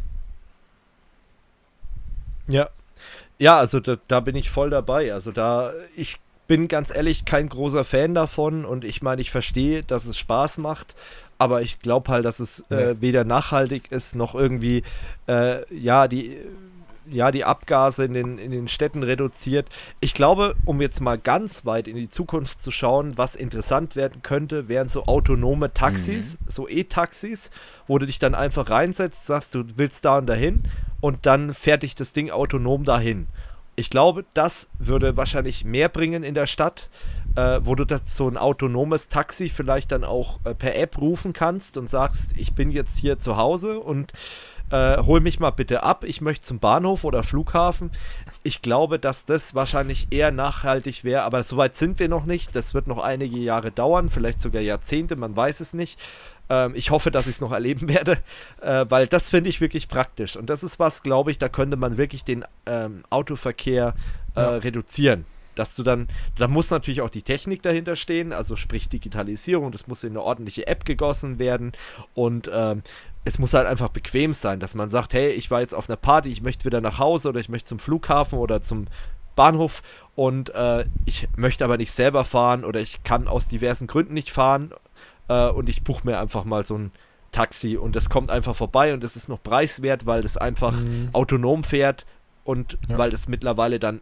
[2.48, 2.68] Ja.
[3.38, 5.12] Ja, also da, da bin ich voll dabei.
[5.12, 6.18] Also da, ich
[6.48, 10.58] bin ganz ehrlich kein großer Fan davon und ich meine, ich verstehe, dass es Spaß
[10.58, 10.94] macht,
[11.38, 14.82] aber ich glaube halt, dass es äh, weder nachhaltig ist noch irgendwie
[15.26, 16.36] äh, ja die
[17.10, 19.68] ja die Abgase in den, in den Städten reduziert.
[20.00, 24.22] Ich glaube, um jetzt mal ganz weit in die Zukunft zu schauen, was interessant werden
[24.22, 26.44] könnte, wären so autonome Taxis, mhm.
[26.48, 27.50] so E-Taxis,
[27.86, 30.64] wo du dich dann einfach reinsetzt, sagst, du willst da und dahin
[31.00, 33.26] und dann fährt dich das Ding autonom dahin.
[33.76, 36.88] Ich glaube, das würde wahrscheinlich mehr bringen in der Stadt,
[37.36, 41.32] äh, wo du das so ein autonomes Taxi vielleicht dann auch äh, per App rufen
[41.32, 44.12] kannst und sagst, ich bin jetzt hier zu Hause und
[44.70, 47.90] äh, hol mich mal bitte ab, ich möchte zum Bahnhof oder Flughafen.
[48.42, 52.54] Ich glaube, dass das wahrscheinlich eher nachhaltig wäre, aber soweit sind wir noch nicht.
[52.54, 55.98] Das wird noch einige Jahre dauern, vielleicht sogar Jahrzehnte, man weiß es nicht.
[56.50, 58.18] Ähm, ich hoffe, dass ich es noch erleben werde,
[58.60, 60.36] äh, weil das finde ich wirklich praktisch.
[60.36, 63.94] Und das ist was, glaube ich, da könnte man wirklich den ähm, Autoverkehr
[64.34, 64.48] äh, ja.
[64.56, 65.24] reduzieren
[65.58, 69.86] dass du dann, da muss natürlich auch die Technik dahinter stehen, also sprich Digitalisierung, das
[69.86, 71.72] muss in eine ordentliche App gegossen werden
[72.14, 72.82] und ähm,
[73.24, 75.96] es muss halt einfach bequem sein, dass man sagt, hey, ich war jetzt auf einer
[75.96, 78.86] Party, ich möchte wieder nach Hause oder ich möchte zum Flughafen oder zum
[79.34, 79.82] Bahnhof
[80.14, 84.30] und äh, ich möchte aber nicht selber fahren oder ich kann aus diversen Gründen nicht
[84.30, 84.72] fahren
[85.28, 86.92] äh, und ich buche mir einfach mal so ein
[87.32, 91.10] Taxi und das kommt einfach vorbei und es ist noch preiswert, weil das einfach mhm.
[91.12, 92.06] autonom fährt
[92.44, 92.96] und ja.
[92.96, 94.00] weil es mittlerweile dann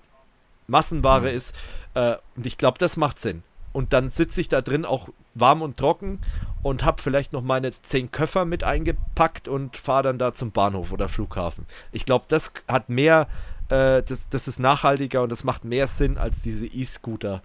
[0.66, 1.36] Massenware mhm.
[1.36, 1.54] ist.
[1.94, 3.42] Äh, und ich glaube, das macht Sinn.
[3.72, 6.20] Und dann sitze ich da drin auch warm und trocken
[6.62, 10.92] und habe vielleicht noch meine zehn Köffer mit eingepackt und fahre dann da zum Bahnhof
[10.92, 11.66] oder Flughafen.
[11.92, 13.28] Ich glaube, das hat mehr,
[13.68, 17.42] äh, das, das ist nachhaltiger und das macht mehr Sinn als diese E-Scooter.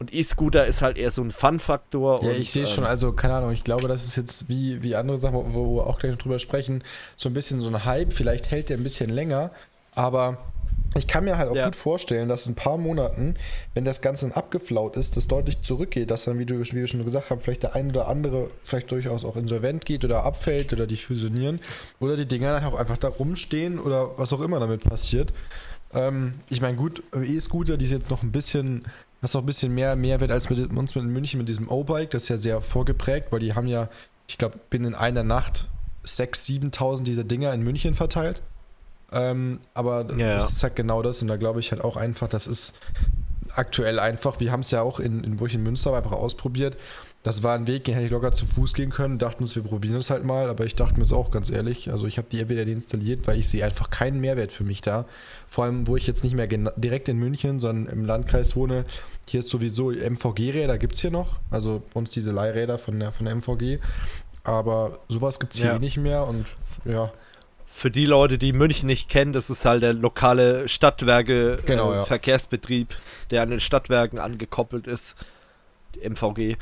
[0.00, 2.24] Und E-Scooter ist halt eher so ein Fun-Faktor.
[2.24, 4.96] Ja, ich sehe schon, ähm, also keine Ahnung, ich glaube, das ist jetzt wie, wie
[4.96, 6.82] andere Sachen, wo, wo wir auch gleich drüber sprechen,
[7.16, 8.12] so ein bisschen so ein Hype.
[8.12, 9.50] Vielleicht hält der ein bisschen länger,
[9.94, 10.38] aber
[10.96, 11.66] ich kann mir halt auch ja.
[11.66, 13.34] gut vorstellen, dass in ein paar Monaten,
[13.74, 17.04] wenn das Ganze abgeflaut ist, das deutlich zurückgeht, dass dann, wie, du, wie wir schon
[17.04, 20.86] gesagt haben, vielleicht der ein oder andere vielleicht durchaus auch insolvent geht oder abfällt oder
[20.86, 21.60] die fusionieren
[22.00, 25.32] oder die Dinger dann auch einfach da rumstehen oder was auch immer damit passiert.
[25.92, 28.84] Ähm, ich meine, gut, E-Scooter, die sind jetzt noch ein bisschen,
[29.20, 32.24] was noch ein bisschen mehr Mehrwert als mit uns mit München mit diesem O-Bike, das
[32.24, 33.88] ist ja sehr vorgeprägt, weil die haben ja,
[34.26, 35.68] ich glaube, binnen einer Nacht
[36.04, 38.42] 6.000, 7.000 dieser Dinger in München verteilt.
[39.12, 42.28] Ähm, aber ja, das ist halt genau das und da glaube ich halt auch einfach,
[42.28, 42.78] das ist
[43.54, 46.76] aktuell einfach, wir haben es ja auch in, in, wo ich in Münster einfach ausprobiert.
[47.22, 49.62] Das war ein Weg, den hätte ich locker zu Fuß gehen können, dachten uns, wir
[49.62, 52.28] probieren es halt mal, aber ich dachte mir jetzt auch ganz ehrlich, also ich habe
[52.32, 55.04] die entweder installiert, weil ich sehe einfach keinen Mehrwert für mich da.
[55.46, 58.86] Vor allem, wo ich jetzt nicht mehr direkt in München, sondern im Landkreis wohne,
[59.28, 63.26] hier ist sowieso MVG-Räder gibt es hier noch, also uns diese Leihräder von der, von
[63.26, 63.80] der MVG,
[64.42, 65.76] aber sowas gibt es hier ja.
[65.76, 66.46] eh nicht mehr und
[66.86, 67.12] ja
[67.72, 71.96] für die Leute, die München nicht kennen, das ist halt der lokale Stadtwerke genau, äh,
[71.96, 72.04] ja.
[72.04, 72.94] Verkehrsbetrieb,
[73.30, 75.16] der an den Stadtwerken angekoppelt ist,
[75.94, 76.56] die MVG.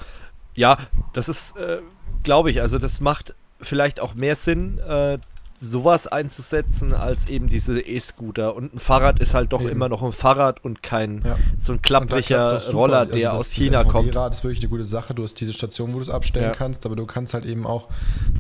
[0.55, 0.77] Ja,
[1.15, 1.79] das ist, äh,
[2.23, 5.19] glaube ich, also das macht vielleicht auch mehr Sinn, äh,
[5.61, 8.55] sowas einzusetzen, als eben diese E-Scooter.
[8.55, 9.71] Und ein Fahrrad ist halt doch eben.
[9.71, 11.37] immer noch ein Fahrrad und kein ja.
[11.59, 14.15] so ein klappriger Roller, also der das, aus China das kommt.
[14.15, 15.15] Das ist wirklich eine gute Sache.
[15.15, 16.53] Du hast diese Station, wo du es abstellen ja.
[16.53, 17.89] kannst, aber du kannst halt eben auch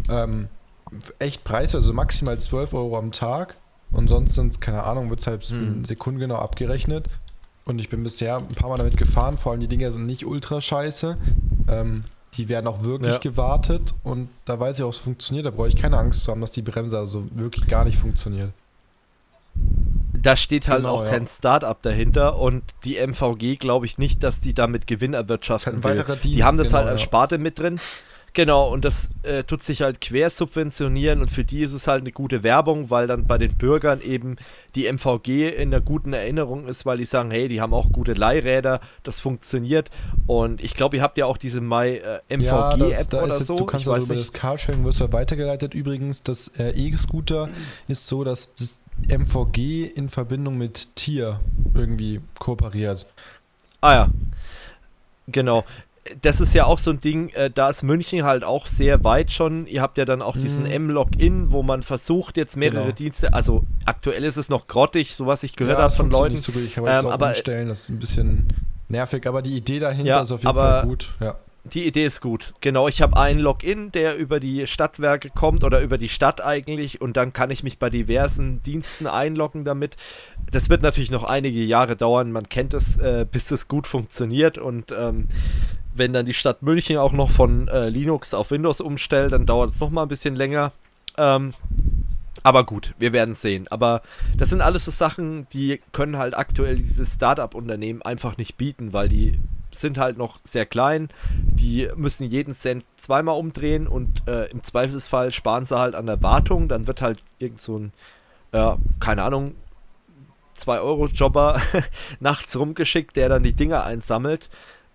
[0.08, 0.48] ähm,
[1.18, 3.56] echt preiswert, also maximal 12 Euro am Tag.
[3.90, 5.84] Und sonst sind es, keine Ahnung, wird es halt hm.
[5.84, 7.08] sekundengenau abgerechnet.
[7.64, 10.26] Und ich bin bisher ein paar Mal damit gefahren, vor allem die Dinger sind nicht
[10.26, 11.16] ultra scheiße.
[11.68, 13.18] Ähm, die werden auch wirklich ja.
[13.18, 15.44] gewartet und da weiß ich auch, es funktioniert.
[15.44, 18.52] Da brauche ich keine Angst zu haben, dass die Bremse also wirklich gar nicht funktioniert.
[20.12, 21.10] Da steht halt genau, auch ja.
[21.10, 26.08] kein Start-up dahinter und die MVG glaube ich nicht, dass die damit Gewinn erwirtschaften halt
[26.08, 26.16] will.
[26.16, 27.80] Dienst, die haben das halt genau, halt als Sparte mit drin.
[28.38, 32.12] Genau, und das äh, tut sich halt quersubventionieren und für die ist es halt eine
[32.12, 34.36] gute Werbung, weil dann bei den Bürgern eben
[34.76, 38.12] die MVG in einer guten Erinnerung ist, weil die sagen, hey, die haben auch gute
[38.12, 39.90] Leihräder, das funktioniert
[40.28, 43.56] und ich glaube, ihr habt ja auch diese My äh, MVG-App ja, oder so.
[43.56, 45.74] Du kannst ich also über das Carsharing wirst du weitergeleitet.
[45.74, 47.48] Übrigens, das äh, E-Scooter
[47.88, 48.78] ist so, dass das
[49.08, 51.40] MVG in Verbindung mit Tier
[51.74, 53.04] irgendwie kooperiert.
[53.80, 54.08] Ah ja.
[55.26, 55.64] Genau
[56.22, 59.30] das ist ja auch so ein Ding, äh, da ist München halt auch sehr weit
[59.32, 59.66] schon.
[59.66, 60.70] Ihr habt ja dann auch diesen mhm.
[60.70, 62.94] M-Login, wo man versucht, jetzt mehrere genau.
[62.94, 66.34] Dienste, also aktuell ist es noch grottig, so was ich gehört ja, habe von Leuten.
[66.34, 66.62] Nicht so gut.
[66.62, 68.48] Ich kann ähm, jetzt auch aber, umstellen, das ist ein bisschen
[68.88, 71.10] nervig, aber die Idee dahinter ja, ist auf jeden Fall gut.
[71.20, 71.36] Ja.
[71.64, 72.54] Die Idee ist gut.
[72.60, 77.00] Genau, ich habe einen Login, der über die Stadtwerke kommt oder über die Stadt eigentlich
[77.00, 79.96] und dann kann ich mich bei diversen Diensten einloggen damit.
[80.50, 84.56] Das wird natürlich noch einige Jahre dauern, man kennt es, äh, bis es gut funktioniert
[84.56, 85.28] und ähm,
[85.98, 89.70] wenn dann die Stadt München auch noch von äh, Linux auf Windows umstellt, dann dauert
[89.70, 90.72] es noch mal ein bisschen länger.
[91.16, 91.54] Ähm,
[92.42, 93.66] aber gut, wir werden es sehen.
[93.68, 94.02] Aber
[94.36, 99.08] das sind alles so Sachen, die können halt aktuell dieses Startup-Unternehmen einfach nicht bieten, weil
[99.08, 99.38] die
[99.70, 101.08] sind halt noch sehr klein.
[101.34, 106.22] Die müssen jeden Cent zweimal umdrehen und äh, im Zweifelsfall sparen sie halt an der
[106.22, 106.68] Wartung.
[106.68, 107.92] Dann wird halt irgend so ein,
[108.52, 109.54] äh, keine Ahnung,
[110.56, 111.60] 2-Euro-Jobber
[112.20, 114.48] nachts rumgeschickt, der dann die Dinger einsammelt.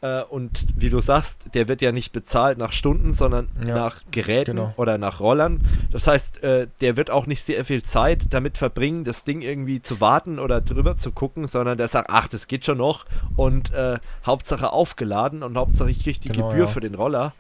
[0.04, 4.01] Äh, und wie du sagst, der wird ja nicht bezahlt nach Stunden, sondern ja, nach
[4.12, 4.74] Geräten genau.
[4.76, 5.62] oder nach Rollern.
[5.91, 9.82] Das heißt, äh, der wird auch nicht sehr viel Zeit damit verbringen, das Ding irgendwie
[9.82, 13.06] zu warten oder drüber zu gucken, sondern der sagt, ach, das geht schon noch
[13.38, 16.70] und äh, Hauptsache aufgeladen und Hauptsache ich kriege die genau, Gebühr ja.
[16.70, 17.34] für den Roller.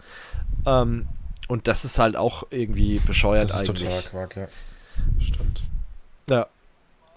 [0.65, 1.07] Ähm,
[1.49, 3.89] und das ist halt auch irgendwie bescheuert das ist eigentlich.
[3.89, 4.47] Total Quark, ja.
[5.19, 5.63] Stimmt.
[6.29, 6.47] Ja.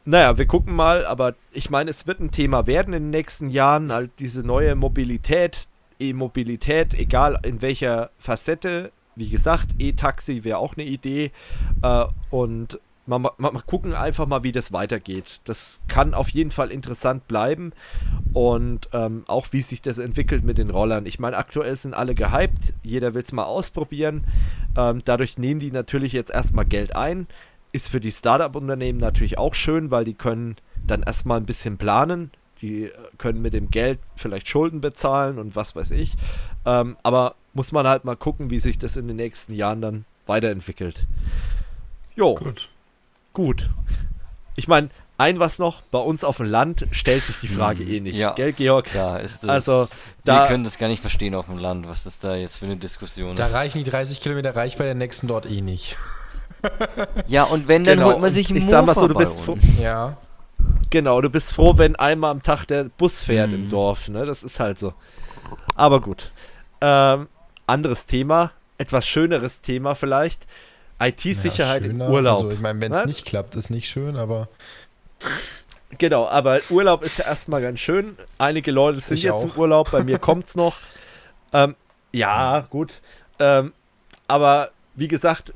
[0.09, 3.51] Naja, wir gucken mal, aber ich meine, es wird ein Thema werden in den nächsten
[3.51, 5.67] Jahren, halt diese neue Mobilität,
[5.99, 8.93] E-Mobilität, egal in welcher Facette.
[9.17, 11.33] Wie gesagt, E-Taxi wäre auch eine Idee.
[11.83, 15.41] Äh, und mal, mal, mal, gucken einfach mal, wie das weitergeht.
[15.43, 17.73] Das kann auf jeden Fall interessant bleiben.
[18.33, 21.07] Und ähm, auch wie sich das entwickelt mit den Rollern.
[21.07, 22.75] Ich meine, aktuell sind alle gehypt.
[22.85, 24.25] Jeder will es mal ausprobieren.
[24.77, 27.27] Ähm, dadurch nehmen die natürlich jetzt erstmal Geld ein.
[27.77, 32.31] Ist für die Startup-Unternehmen natürlich auch schön, weil die können dann erstmal ein bisschen planen.
[32.63, 36.15] Die äh, können mit dem Geld vielleicht Schulden bezahlen und was weiß ich.
[36.65, 40.05] Ähm, aber muss man halt mal gucken, wie sich das in den nächsten Jahren dann
[40.25, 41.07] weiterentwickelt.
[42.15, 42.37] Jo.
[42.37, 42.71] Gut.
[43.35, 43.69] Gut.
[44.55, 44.89] Ich meine,
[45.19, 48.17] ein was noch, bei uns auf dem Land stellt sich die Frage hm, eh nicht.
[48.17, 48.95] Ja, Gell, Georg?
[48.95, 49.51] Ja, ist das.
[49.51, 49.89] Also,
[50.25, 52.65] da, wir können das gar nicht verstehen auf dem Land, was das da jetzt für
[52.65, 53.53] eine Diskussion da ist.
[53.53, 55.99] Da reichen die 30 Kilometer Reichweite der nächsten dort eh nicht.
[57.27, 58.11] ja, und wenn, dann genau.
[58.11, 60.17] holt man sich einen Ich sag mal so, du bist froh, Ja.
[60.91, 63.55] Genau, du bist froh, wenn einmal am Tag der Bus fährt mhm.
[63.55, 64.25] im Dorf, ne?
[64.25, 64.95] Das ist halt so.
[65.75, 66.33] Aber gut.
[66.81, 67.29] Ähm,
[67.67, 70.47] anderes Thema, etwas schöneres Thema vielleicht.
[70.99, 72.37] IT-Sicherheit ja, im Urlaub.
[72.37, 73.07] Also, ich meine, wenn es ne?
[73.07, 74.49] nicht klappt, ist nicht schön, aber.
[75.99, 78.17] Genau, aber Urlaub ist ja erstmal ganz schön.
[78.39, 79.45] Einige Leute sind ich jetzt auch.
[79.45, 80.77] im Urlaub, bei mir kommt es noch.
[81.53, 81.77] Ähm,
[82.13, 83.01] ja, gut.
[83.39, 83.73] Ähm,
[84.27, 85.55] aber wie gesagt,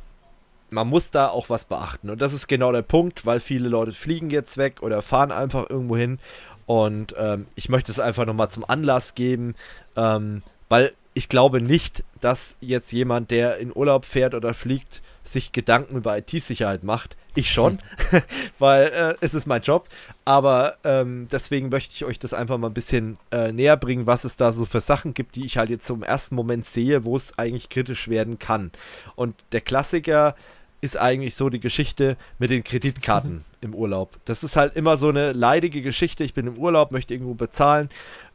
[0.70, 2.10] man muss da auch was beachten.
[2.10, 5.68] Und das ist genau der Punkt, weil viele Leute fliegen jetzt weg oder fahren einfach
[5.68, 6.18] irgendwo hin.
[6.66, 9.54] Und ähm, ich möchte es einfach nochmal zum Anlass geben,
[9.96, 15.52] ähm, weil ich glaube nicht, dass jetzt jemand, der in Urlaub fährt oder fliegt, sich
[15.52, 17.16] Gedanken über IT-Sicherheit macht.
[17.34, 17.78] Ich schon,
[18.10, 18.22] hm.
[18.58, 19.88] weil äh, es ist mein Job.
[20.24, 24.24] Aber ähm, deswegen möchte ich euch das einfach mal ein bisschen äh, näher bringen, was
[24.24, 27.16] es da so für Sachen gibt, die ich halt jetzt im ersten Moment sehe, wo
[27.16, 28.72] es eigentlich kritisch werden kann.
[29.14, 30.34] Und der Klassiker
[30.80, 33.44] ist eigentlich so die Geschichte mit den Kreditkarten mhm.
[33.60, 34.18] im Urlaub.
[34.24, 36.24] Das ist halt immer so eine leidige Geschichte.
[36.24, 37.90] Ich bin im Urlaub, möchte irgendwo bezahlen.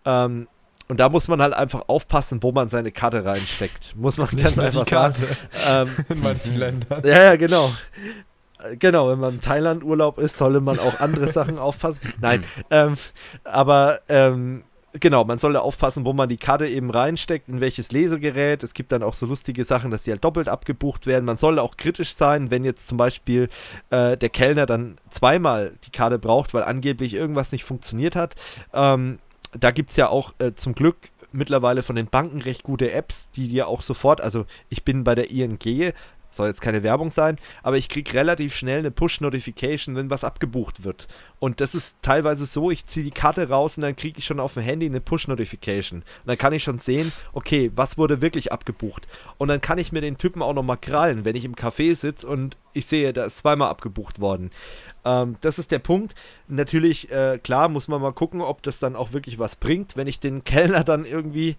[0.05, 0.47] Ähm,
[0.87, 3.95] und da muss man halt einfach aufpassen, wo man seine Karte reinsteckt.
[3.95, 5.15] Muss man Nicht ganz einfach sagen.
[5.67, 7.01] Ähm, in manchen Ländern.
[7.03, 7.71] Ja, ja, genau.
[8.79, 12.13] Genau, wenn man im Thailand-Urlaub ist, solle man auch andere Sachen aufpassen.
[12.21, 12.97] Nein, ähm,
[13.43, 14.63] aber ähm,
[14.99, 18.63] genau, man solle aufpassen, wo man die Karte eben reinsteckt, in welches Lesegerät.
[18.63, 21.25] Es gibt dann auch so lustige Sachen, dass die halt doppelt abgebucht werden.
[21.25, 23.49] Man solle auch kritisch sein, wenn jetzt zum Beispiel
[23.89, 28.35] äh, der Kellner dann zweimal die Karte braucht, weil angeblich irgendwas nicht funktioniert hat.
[28.73, 29.19] Ähm,
[29.57, 30.97] da gibt es ja auch äh, zum Glück
[31.31, 35.15] mittlerweile von den Banken recht gute Apps, die dir auch sofort, also ich bin bei
[35.15, 35.59] der ING,
[36.29, 40.83] soll jetzt keine Werbung sein, aber ich kriege relativ schnell eine Push-Notification, wenn was abgebucht
[40.83, 41.07] wird.
[41.39, 44.39] Und das ist teilweise so, ich ziehe die Karte raus und dann kriege ich schon
[44.39, 45.99] auf dem Handy eine Push-Notification.
[45.99, 49.07] Und dann kann ich schon sehen, okay, was wurde wirklich abgebucht.
[49.37, 52.27] Und dann kann ich mir den Typen auch nochmal krallen, wenn ich im Café sitze
[52.27, 54.51] und ich sehe, da ist zweimal abgebucht worden.
[55.03, 56.15] Ähm, das ist der Punkt.
[56.47, 60.07] Natürlich, äh, klar, muss man mal gucken, ob das dann auch wirklich was bringt, wenn
[60.07, 61.55] ich den Kellner dann irgendwie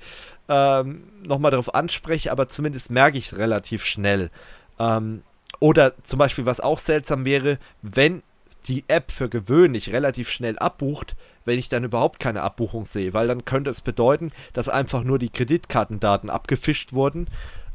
[0.48, 4.30] ähm, nochmal darauf anspreche, aber zumindest merke ich es relativ schnell.
[4.78, 5.22] Ähm,
[5.58, 8.22] oder zum Beispiel, was auch seltsam wäre, wenn
[8.68, 13.28] die App für gewöhnlich relativ schnell abbucht, wenn ich dann überhaupt keine Abbuchung sehe, weil
[13.28, 17.28] dann könnte es bedeuten, dass einfach nur die Kreditkartendaten abgefischt wurden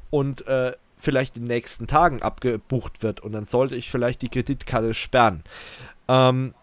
[0.09, 4.30] und äh, vielleicht in den nächsten Tagen abgebucht wird und dann sollte ich vielleicht die
[4.30, 5.43] Kreditkarte sperren.
[6.07, 6.53] Ähm,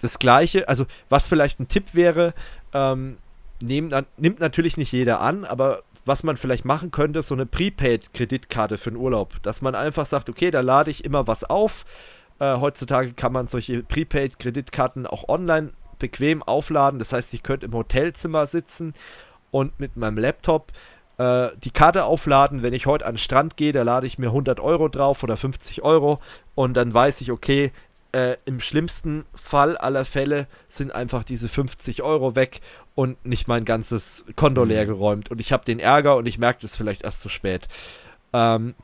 [0.00, 2.34] das gleiche, also was vielleicht ein Tipp wäre,
[2.72, 3.18] ähm,
[3.60, 8.78] nehm, nimmt natürlich nicht jeder an, aber was man vielleicht machen könnte, so eine Prepaid-Kreditkarte
[8.78, 11.84] für den Urlaub, dass man einfach sagt, okay, da lade ich immer was auf.
[12.40, 16.98] Äh, heutzutage kann man solche Prepaid-Kreditkarten auch online bequem aufladen.
[16.98, 18.94] Das heißt, ich könnte im Hotelzimmer sitzen
[19.50, 20.72] und mit meinem Laptop
[21.18, 22.62] äh, die Karte aufladen.
[22.62, 25.36] Wenn ich heute an den Strand gehe, da lade ich mir 100 Euro drauf oder
[25.36, 26.18] 50 Euro
[26.54, 27.72] und dann weiß ich, okay,
[28.12, 32.60] äh, im schlimmsten Fall aller Fälle sind einfach diese 50 Euro weg
[32.94, 34.88] und nicht mein ganzes Konto leer mhm.
[34.88, 35.30] geräumt.
[35.30, 37.68] Und ich habe den Ärger und ich merke das vielleicht erst zu spät.
[38.32, 38.74] Ähm,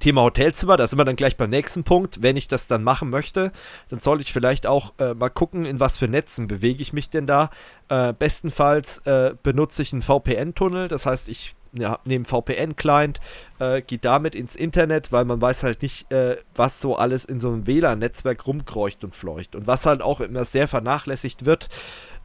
[0.00, 2.22] Thema Hotelzimmer, da sind wir dann gleich beim nächsten Punkt.
[2.22, 3.52] Wenn ich das dann machen möchte,
[3.88, 7.10] dann soll ich vielleicht auch äh, mal gucken, in was für Netzen bewege ich mich
[7.10, 7.50] denn da.
[7.88, 13.20] Äh, bestenfalls äh, benutze ich einen VPN-Tunnel, das heißt, ich ja, nehme VPN-Client,
[13.58, 17.40] äh, gehe damit ins Internet, weil man weiß halt nicht, äh, was so alles in
[17.40, 19.56] so einem WLAN-Netzwerk rumkreucht und fleucht.
[19.56, 21.68] Und was halt auch immer sehr vernachlässigt wird,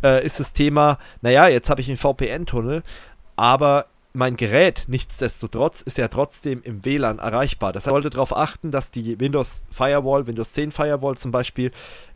[0.03, 2.83] äh, ist das Thema, naja, jetzt habe ich einen VPN-Tunnel,
[3.35, 7.73] aber mein Gerät, nichtsdestotrotz, ist ja trotzdem im WLAN erreichbar.
[7.73, 11.71] Das sollte darauf achten, dass die Windows Firewall, Windows 10 Firewall zum Beispiel,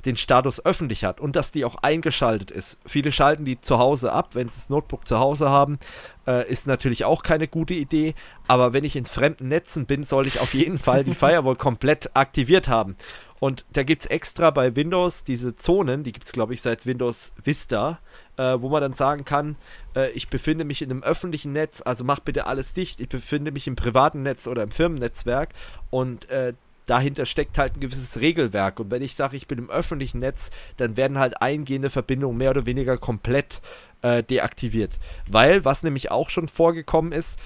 [0.06, 2.80] den Status öffentlich hat und dass die auch eingeschaltet ist.
[2.86, 5.78] Viele schalten die zu Hause ab, wenn sie das Notebook zu Hause haben,
[6.26, 8.16] äh, ist natürlich auch keine gute Idee.
[8.48, 12.10] Aber wenn ich in fremden Netzen bin, soll ich auf jeden Fall die Firewall komplett
[12.16, 12.96] aktiviert haben.
[13.40, 16.86] Und da gibt es extra bei Windows diese Zonen, die gibt es glaube ich seit
[16.86, 18.00] Windows Vista,
[18.38, 19.58] äh, wo man dann sagen kann,
[19.96, 23.52] äh, ich befinde mich in einem öffentlichen Netz, also mach bitte alles dicht, ich befinde
[23.52, 25.50] mich im privaten Netz oder im Firmennetzwerk
[25.90, 26.54] und äh,
[26.86, 28.80] dahinter steckt halt ein gewisses Regelwerk.
[28.80, 32.52] Und wenn ich sage, ich bin im öffentlichen Netz, dann werden halt eingehende Verbindungen mehr
[32.52, 33.62] oder weniger komplett
[34.02, 35.00] äh, deaktiviert.
[35.28, 37.40] Weil, was nämlich auch schon vorgekommen ist,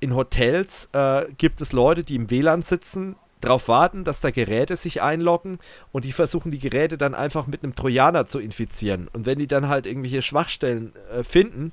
[0.00, 4.76] in Hotels äh, gibt es Leute, die im WLAN sitzen, darauf warten, dass da Geräte
[4.76, 5.58] sich einloggen
[5.92, 9.08] und die versuchen die Geräte dann einfach mit einem Trojaner zu infizieren.
[9.12, 11.72] Und wenn die dann halt irgendwelche Schwachstellen äh, finden,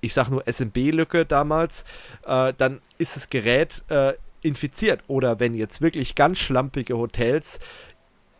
[0.00, 1.84] ich sag nur SMB-Lücke damals,
[2.26, 5.02] äh, dann ist das Gerät äh, infiziert.
[5.08, 7.58] Oder wenn jetzt wirklich ganz schlampige Hotels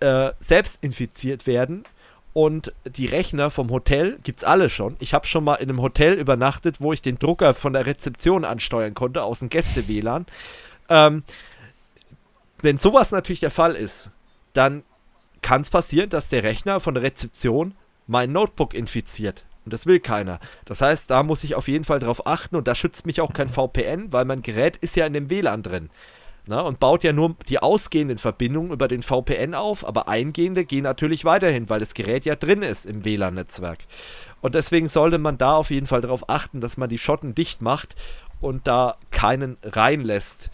[0.01, 1.85] äh, selbst infiziert werden
[2.32, 4.97] und die Rechner vom Hotel gibt es alle schon.
[5.01, 8.45] Ich habe schon mal in einem Hotel übernachtet, wo ich den Drucker von der Rezeption
[8.45, 10.27] ansteuern konnte aus dem Gäste-WLAN.
[10.89, 11.23] Ähm,
[12.61, 14.11] wenn sowas natürlich der Fall ist,
[14.53, 14.82] dann
[15.43, 17.74] kann es passieren, dass der Rechner von der Rezeption
[18.07, 19.45] mein Notebook infiziert.
[19.70, 20.40] Und das will keiner.
[20.64, 23.32] Das heißt, da muss ich auf jeden Fall drauf achten und da schützt mich auch
[23.32, 25.90] kein VPN, weil mein Gerät ist ja in dem WLAN drin.
[26.47, 26.60] ne?
[26.60, 31.24] und baut ja nur die ausgehenden Verbindungen über den VPN auf, aber eingehende gehen natürlich
[31.24, 33.78] weiterhin, weil das Gerät ja drin ist im WLAN-Netzwerk.
[34.40, 37.62] Und deswegen sollte man da auf jeden Fall darauf achten, dass man die Schotten dicht
[37.62, 37.94] macht
[38.40, 40.51] und da keinen reinlässt.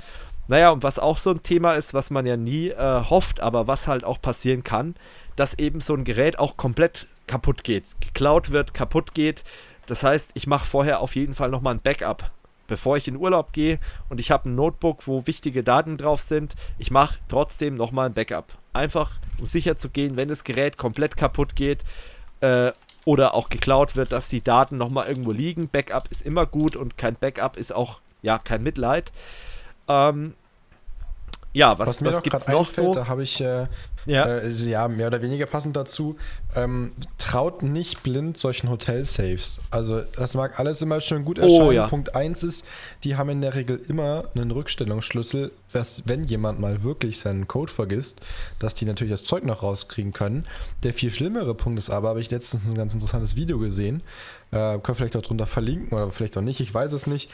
[0.49, 3.67] Naja, und was auch so ein Thema ist, was man ja nie äh, hofft, aber
[3.67, 4.95] was halt auch passieren kann,
[5.37, 9.43] dass eben so ein Gerät auch komplett kaputt geht, geklaut wird, kaputt geht.
[9.87, 12.31] Das heißt, ich mache vorher auf jeden Fall nochmal ein Backup,
[12.67, 13.79] bevor ich in Urlaub gehe
[14.09, 16.55] und ich habe ein Notebook, wo wichtige Daten drauf sind.
[16.79, 18.53] Ich mache trotzdem nochmal ein Backup.
[18.73, 21.85] Einfach, um sicher zu gehen, wenn das Gerät komplett kaputt geht
[22.41, 22.73] äh,
[23.05, 25.69] oder auch geklaut wird, dass die Daten nochmal irgendwo liegen.
[25.69, 29.13] Backup ist immer gut und kein Backup ist auch, ja, kein Mitleid.
[29.89, 30.35] Ähm,
[31.57, 32.93] ja, was, was mir was gibt's noch einfällt, so?
[32.93, 33.67] Da habe ich äh,
[34.07, 34.25] ja.
[34.25, 36.17] Äh, ja, mehr oder weniger passend dazu.
[36.55, 39.61] Ähm, traut nicht blind solchen Hotel-Saves.
[39.71, 41.63] Also, das mag alles immer schön gut erscheinen.
[41.63, 41.89] Oh, ja.
[41.89, 42.67] Punkt 1 ist,
[43.05, 47.73] die haben in der Regel immer einen Rückstellungsschlüssel, dass, wenn jemand mal wirklich seinen Code
[47.73, 48.21] vergisst,
[48.61, 50.47] dass die natürlich das Zeug noch rauskriegen können.
[50.85, 54.03] Der viel schlimmere Punkt ist aber, habe ich letztens ein ganz interessantes Video gesehen.
[54.53, 57.31] Äh, können vielleicht auch drunter verlinken oder vielleicht auch nicht, ich weiß es nicht.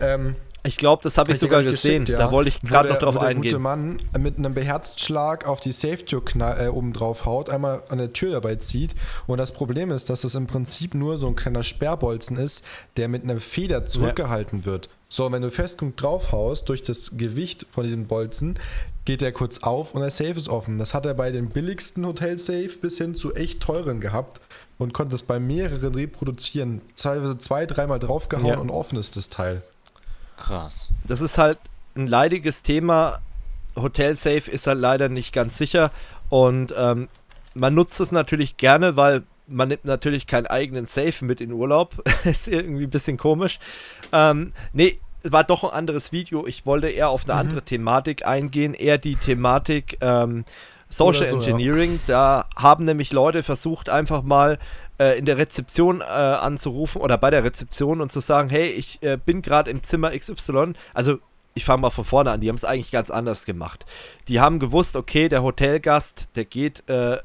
[0.00, 0.34] Ähm,
[0.66, 2.06] ich glaube, das habe ich sogar gesehen.
[2.06, 2.16] Ja.
[2.16, 3.42] Da wollte ich gerade noch drauf wo der eingehen.
[3.42, 6.22] gute Mann mit einem Beherzschlag auf die Safe-Tür
[6.58, 8.94] äh, oben drauf haut, einmal an der Tür dabei zieht.
[9.26, 12.64] Und das Problem ist, dass es im Prinzip nur so ein kleiner Sperrbolzen ist,
[12.96, 14.64] der mit einer Feder zurückgehalten ja.
[14.64, 14.88] wird.
[15.10, 18.58] So, wenn du fest genug draufhaust, durch das Gewicht von diesem Bolzen,
[19.04, 20.78] geht der kurz auf und der Safe ist offen.
[20.78, 24.40] Das hat er bei den billigsten Hotel-Safe bis hin zu echt teuren gehabt
[24.78, 26.80] und konnte es bei mehreren reproduzieren.
[26.96, 28.58] Teilweise zwei, dreimal draufgehauen ja.
[28.58, 29.62] und offen ist das Teil.
[30.36, 30.88] Krass.
[31.06, 31.58] Das ist halt
[31.94, 33.20] ein leidiges Thema.
[33.76, 35.90] Hotel Safe ist halt leider nicht ganz sicher
[36.28, 37.08] und ähm,
[37.54, 42.02] man nutzt es natürlich gerne, weil man nimmt natürlich keinen eigenen Safe mit in Urlaub.
[42.24, 43.58] ist irgendwie ein bisschen komisch.
[44.12, 46.46] Ähm, nee, war doch ein anderes Video.
[46.46, 47.40] Ich wollte eher auf eine mhm.
[47.40, 50.44] andere Thematik eingehen, eher die Thematik ähm,
[50.88, 52.00] Social so, Engineering.
[52.06, 52.44] Ja.
[52.54, 54.58] Da haben nämlich Leute versucht, einfach mal
[54.98, 59.02] äh, in der Rezeption äh, anzurufen oder bei der Rezeption und zu sagen, hey, ich
[59.02, 60.74] äh, bin gerade im Zimmer XY.
[60.92, 61.18] Also
[61.54, 63.86] ich fange mal von vorne an, die haben es eigentlich ganz anders gemacht.
[64.28, 67.18] Die haben gewusst, okay, der Hotelgast, der geht, äh,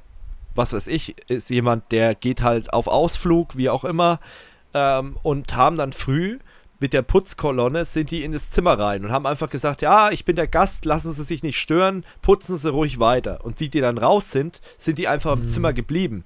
[0.56, 4.20] was weiß ich, ist jemand, der geht halt auf Ausflug, wie auch immer,
[4.74, 6.40] ähm, und haben dann früh
[6.80, 10.26] mit der Putzkolonne sind die in das Zimmer rein und haben einfach gesagt, ja, ich
[10.26, 13.44] bin der Gast, lassen Sie sich nicht stören, putzen Sie ruhig weiter.
[13.44, 15.48] Und wie die dann raus sind, sind die einfach im mhm.
[15.48, 16.24] Zimmer geblieben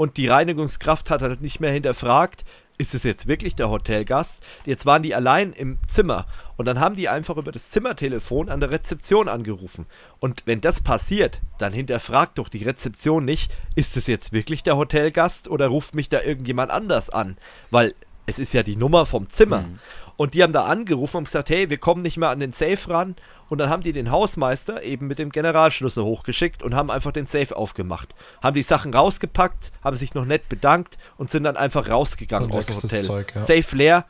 [0.00, 2.46] und die Reinigungskraft hat halt nicht mehr hinterfragt,
[2.78, 4.42] ist es jetzt wirklich der Hotelgast?
[4.64, 8.60] Jetzt waren die allein im Zimmer und dann haben die einfach über das Zimmertelefon an
[8.60, 9.84] der Rezeption angerufen.
[10.18, 14.78] Und wenn das passiert, dann hinterfragt doch die Rezeption nicht, ist es jetzt wirklich der
[14.78, 17.36] Hotelgast oder ruft mich da irgendjemand anders an?
[17.70, 17.94] Weil
[18.30, 19.62] es ist ja die Nummer vom Zimmer.
[19.62, 19.78] Mhm.
[20.16, 22.78] Und die haben da angerufen und gesagt, hey, wir kommen nicht mehr an den Safe
[22.88, 23.16] ran
[23.48, 27.26] und dann haben die den Hausmeister eben mit dem Generalschlüssel hochgeschickt und haben einfach den
[27.26, 28.14] Safe aufgemacht.
[28.42, 32.66] Haben die Sachen rausgepackt, haben sich noch nett bedankt und sind dann einfach rausgegangen aus
[32.66, 33.02] dem Hotel.
[33.02, 33.40] Zeug, ja.
[33.40, 34.04] Safe leer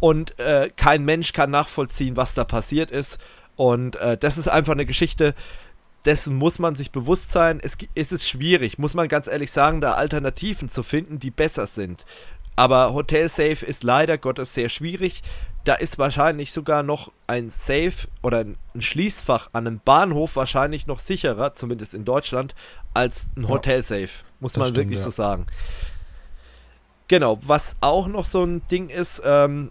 [0.00, 3.18] und äh, kein Mensch kann nachvollziehen, was da passiert ist.
[3.56, 5.34] Und äh, das ist einfach eine Geschichte,
[6.04, 7.60] dessen muss man sich bewusst sein.
[7.62, 11.66] Es, es ist schwierig, muss man ganz ehrlich sagen, da Alternativen zu finden, die besser
[11.66, 12.04] sind.
[12.56, 15.22] Aber Hotel Safe ist leider Gottes sehr schwierig
[15.64, 20.98] da ist wahrscheinlich sogar noch ein Safe oder ein Schließfach an einem Bahnhof wahrscheinlich noch
[20.98, 22.54] sicherer, zumindest in Deutschland,
[22.94, 24.24] als ein Hotelsafe.
[24.40, 25.04] Muss man stimmt, wirklich ja.
[25.04, 25.46] so sagen.
[27.06, 29.70] Genau, was auch noch so ein Ding ist, ähm,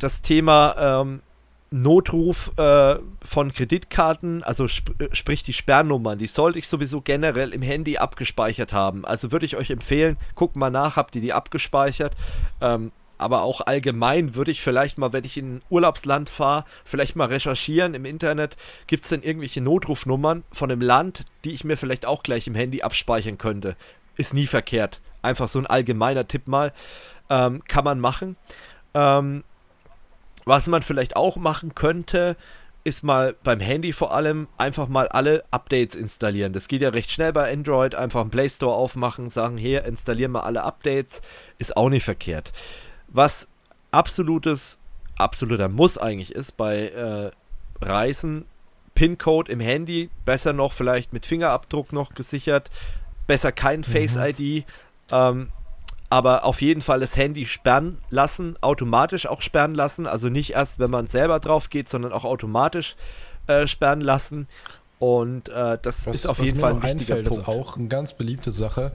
[0.00, 1.22] das Thema ähm,
[1.70, 7.62] Notruf äh, von Kreditkarten, also sp sprich die Sperrnummern, die sollte ich sowieso generell im
[7.62, 9.04] Handy abgespeichert haben.
[9.04, 12.14] Also würde ich euch empfehlen, guckt mal nach, habt ihr die abgespeichert.
[12.60, 17.16] Ähm, aber auch allgemein würde ich vielleicht mal, wenn ich in ein Urlaubsland fahre, vielleicht
[17.16, 21.76] mal recherchieren im Internet, gibt es denn irgendwelche Notrufnummern von einem Land, die ich mir
[21.76, 23.76] vielleicht auch gleich im Handy abspeichern könnte.
[24.16, 25.00] Ist nie verkehrt.
[25.20, 26.72] Einfach so ein allgemeiner Tipp mal.
[27.28, 28.36] Ähm, kann man machen.
[28.94, 29.42] Ähm,
[30.48, 32.36] was man vielleicht auch machen könnte,
[32.82, 36.54] ist mal beim Handy vor allem einfach mal alle Updates installieren.
[36.54, 37.94] Das geht ja recht schnell bei Android.
[37.94, 41.20] Einfach einen Play Store aufmachen, sagen, hier, installieren wir alle Updates.
[41.58, 42.52] Ist auch nicht verkehrt.
[43.08, 43.48] Was
[43.90, 44.78] absolutes,
[45.16, 47.30] absoluter Muss eigentlich ist bei äh,
[47.84, 48.46] Reisen,
[48.94, 52.70] PIN-Code im Handy, besser noch vielleicht mit Fingerabdruck noch gesichert,
[53.26, 53.84] besser kein mhm.
[53.84, 54.64] Face-ID,
[55.10, 55.50] ähm,
[56.10, 60.78] aber auf jeden Fall das Handy sperren lassen, automatisch auch sperren lassen, also nicht erst,
[60.78, 62.96] wenn man selber drauf geht, sondern auch automatisch
[63.46, 64.48] äh, sperren lassen.
[64.98, 67.30] Und äh, das was, ist auf jeden Fall ein wichtiger einfällt, Punkt.
[67.30, 68.92] Das ist auch eine ganz beliebte Sache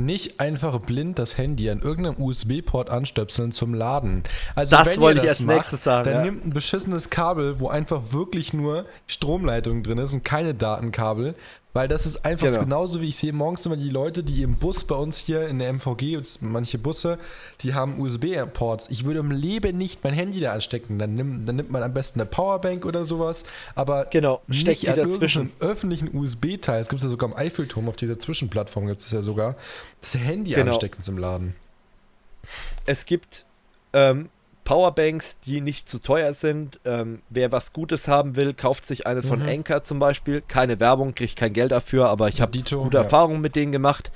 [0.00, 4.24] nicht einfach blind das Handy an irgendeinem USB-Port anstöpseln zum Laden.
[4.54, 6.04] Also das wollte ich als macht, nächstes sagen.
[6.04, 6.22] Dann ja.
[6.24, 11.34] nimmt ein beschissenes Kabel, wo einfach wirklich nur Stromleitung drin ist und keine Datenkabel,
[11.72, 12.60] weil das ist einfach genau.
[12.60, 15.58] genauso, wie ich sehe morgens immer die Leute, die im Bus bei uns hier in
[15.58, 17.18] der MVG, manche Busse,
[17.60, 18.88] die haben USB-Ports.
[18.90, 20.98] Ich würde im Leben nicht mein Handy da anstecken.
[20.98, 23.44] Dann, nimm, dann nimmt man am besten eine Powerbank oder sowas.
[23.74, 25.52] Aber genau, nicht an dazwischen.
[25.60, 26.80] öffentlichen USB-Teil.
[26.80, 29.56] Es gibt ja sogar am Eiffelturm, auf dieser Zwischenplattform gibt es ja sogar,
[30.00, 30.72] das Handy genau.
[30.72, 31.54] anstecken zum Laden.
[32.86, 33.44] Es gibt
[33.92, 34.28] ähm,
[34.70, 36.78] Powerbanks, die nicht zu teuer sind.
[36.84, 39.48] Ähm, wer was Gutes haben will, kauft sich eine von mhm.
[39.48, 40.44] Anker zum Beispiel.
[40.46, 43.02] Keine Werbung, kriegt kein Geld dafür, aber ich habe gute ja.
[43.02, 44.12] Erfahrungen mit denen gemacht.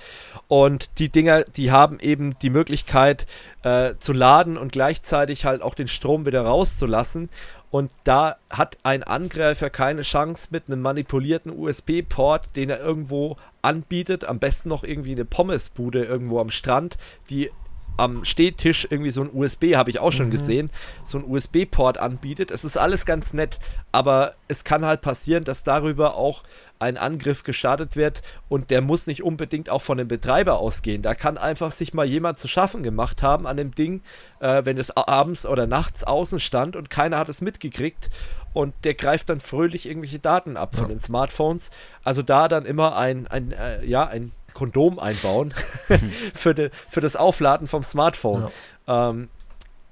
[0.46, 3.26] Und die Dinger, die haben eben die Möglichkeit
[3.64, 7.30] äh, zu laden und gleichzeitig halt auch den Strom wieder rauszulassen.
[7.72, 14.24] Und da hat ein Angreifer keine Chance mit einem manipulierten USB-Port, den er irgendwo anbietet,
[14.24, 16.96] am besten noch irgendwie eine Pommesbude irgendwo am Strand,
[17.28, 17.50] die
[17.96, 20.32] am Stehtisch irgendwie so ein USB, habe ich auch schon mhm.
[20.32, 20.70] gesehen,
[21.04, 22.50] so ein USB-Port anbietet.
[22.50, 23.58] Es ist alles ganz nett,
[23.92, 26.42] aber es kann halt passieren, dass darüber auch
[26.80, 31.02] ein Angriff gestartet wird und der muss nicht unbedingt auch von dem Betreiber ausgehen.
[31.02, 34.02] Da kann einfach sich mal jemand zu schaffen gemacht haben an dem Ding,
[34.40, 38.10] äh, wenn es abends oder nachts außen stand und keiner hat es mitgekriegt
[38.52, 40.88] und der greift dann fröhlich irgendwelche Daten ab von ja.
[40.90, 41.70] den Smartphones.
[42.02, 45.52] Also da dann immer ein, ein äh, ja, ein Kondom einbauen
[46.34, 48.48] für, de, für das Aufladen vom Smartphone.
[48.86, 49.10] Ja.
[49.10, 49.28] Ähm,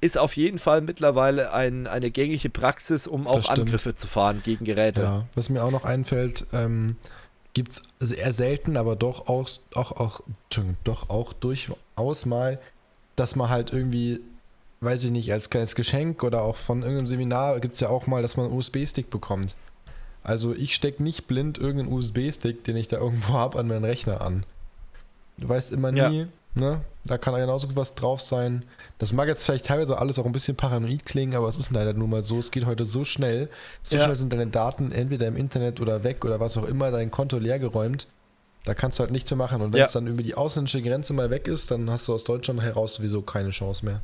[0.01, 4.65] ist auf jeden Fall mittlerweile ein, eine gängige Praxis, um auch Angriffe zu fahren gegen
[4.65, 5.03] Geräte.
[5.03, 6.97] Ja, was mir auch noch einfällt, ähm,
[7.55, 10.21] gibt es eher selten, aber doch auch, auch, auch,
[10.83, 12.59] doch auch durchaus mal,
[13.15, 14.21] dass man halt irgendwie,
[14.81, 18.09] weiß ich nicht, als kleines Geschenk oder auch von irgendeinem Seminar gibt es ja auch
[18.09, 19.55] mal, dass man einen USB-Stick bekommt.
[20.25, 24.21] Also ich stecke nicht blind irgendeinen USB-Stick, den ich da irgendwo habe, an meinen Rechner
[24.21, 24.45] an.
[25.39, 26.27] Du weißt immer nie, ja.
[26.55, 26.81] ne?
[27.05, 28.65] Da kann genauso was drauf sein.
[28.99, 31.95] Das mag jetzt vielleicht teilweise alles auch ein bisschen paranoid klingen, aber es ist leider
[31.95, 32.39] nun mal so.
[32.39, 33.49] Es geht heute so schnell.
[33.83, 34.03] So ja.
[34.03, 37.39] schnell sind deine Daten entweder im Internet oder weg oder was auch immer, dein Konto
[37.39, 38.07] leergeräumt.
[38.65, 39.61] Da kannst du halt nichts mehr machen.
[39.63, 39.87] Und wenn ja.
[39.87, 42.95] es dann über die ausländische Grenze mal weg ist, dann hast du aus Deutschland heraus
[42.95, 44.01] sowieso keine Chance mehr.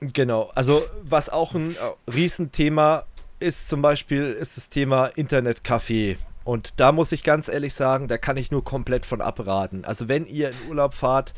[0.00, 3.06] Genau, also was auch ein äh, Riesenthema
[3.38, 6.16] ist zum Beispiel ist das Thema Internetcafé.
[6.44, 9.84] Und da muss ich ganz ehrlich sagen, da kann ich nur komplett von abraten.
[9.84, 11.34] Also wenn ihr in Urlaub fahrt,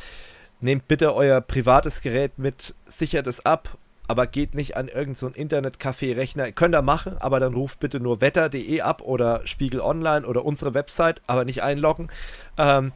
[0.60, 5.28] nehmt bitte euer privates Gerät mit, sichert es ab, aber geht nicht an irgendeinen so
[5.28, 6.52] Internetcafé-Rechner.
[6.52, 10.74] Könnt ihr machen, aber dann ruft bitte nur wetter.de ab oder Spiegel Online oder unsere
[10.74, 12.08] Website, aber nicht einloggen.
[12.56, 12.92] Ähm,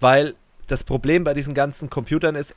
[0.00, 0.34] weil
[0.66, 2.56] das Problem bei diesen ganzen Computern ist,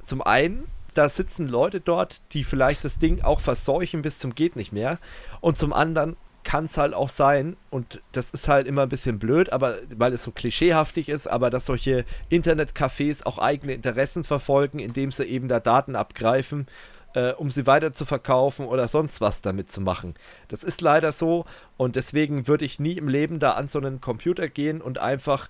[0.00, 4.56] zum einen, da sitzen Leute dort, die vielleicht das Ding auch verseuchen bis zum geht
[4.56, 4.98] nicht mehr.
[5.40, 9.18] Und zum anderen kann es halt auch sein, und das ist halt immer ein bisschen
[9.18, 14.78] blöd, aber weil es so klischeehaftig ist, aber dass solche Internetcafés auch eigene Interessen verfolgen,
[14.78, 16.66] indem sie eben da Daten abgreifen,
[17.14, 20.14] äh, um sie weiter zu verkaufen oder sonst was damit zu machen.
[20.48, 21.44] Das ist leider so
[21.76, 25.48] und deswegen würde ich nie im Leben da an so einen Computer gehen und einfach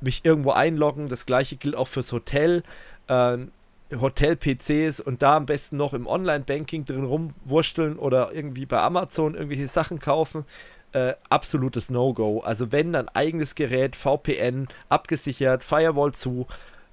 [0.00, 1.08] mich irgendwo einloggen.
[1.08, 2.62] Das gleiche gilt auch fürs Hotel.
[3.08, 3.38] Äh,
[3.98, 9.68] Hotel-PCs und da am besten noch im Online-Banking drin rumwursteln oder irgendwie bei Amazon irgendwelche
[9.68, 10.44] Sachen kaufen.
[10.92, 12.40] Äh, absolutes No-Go.
[12.40, 16.46] Also wenn dann eigenes Gerät, VPN, abgesichert, Firewall zu,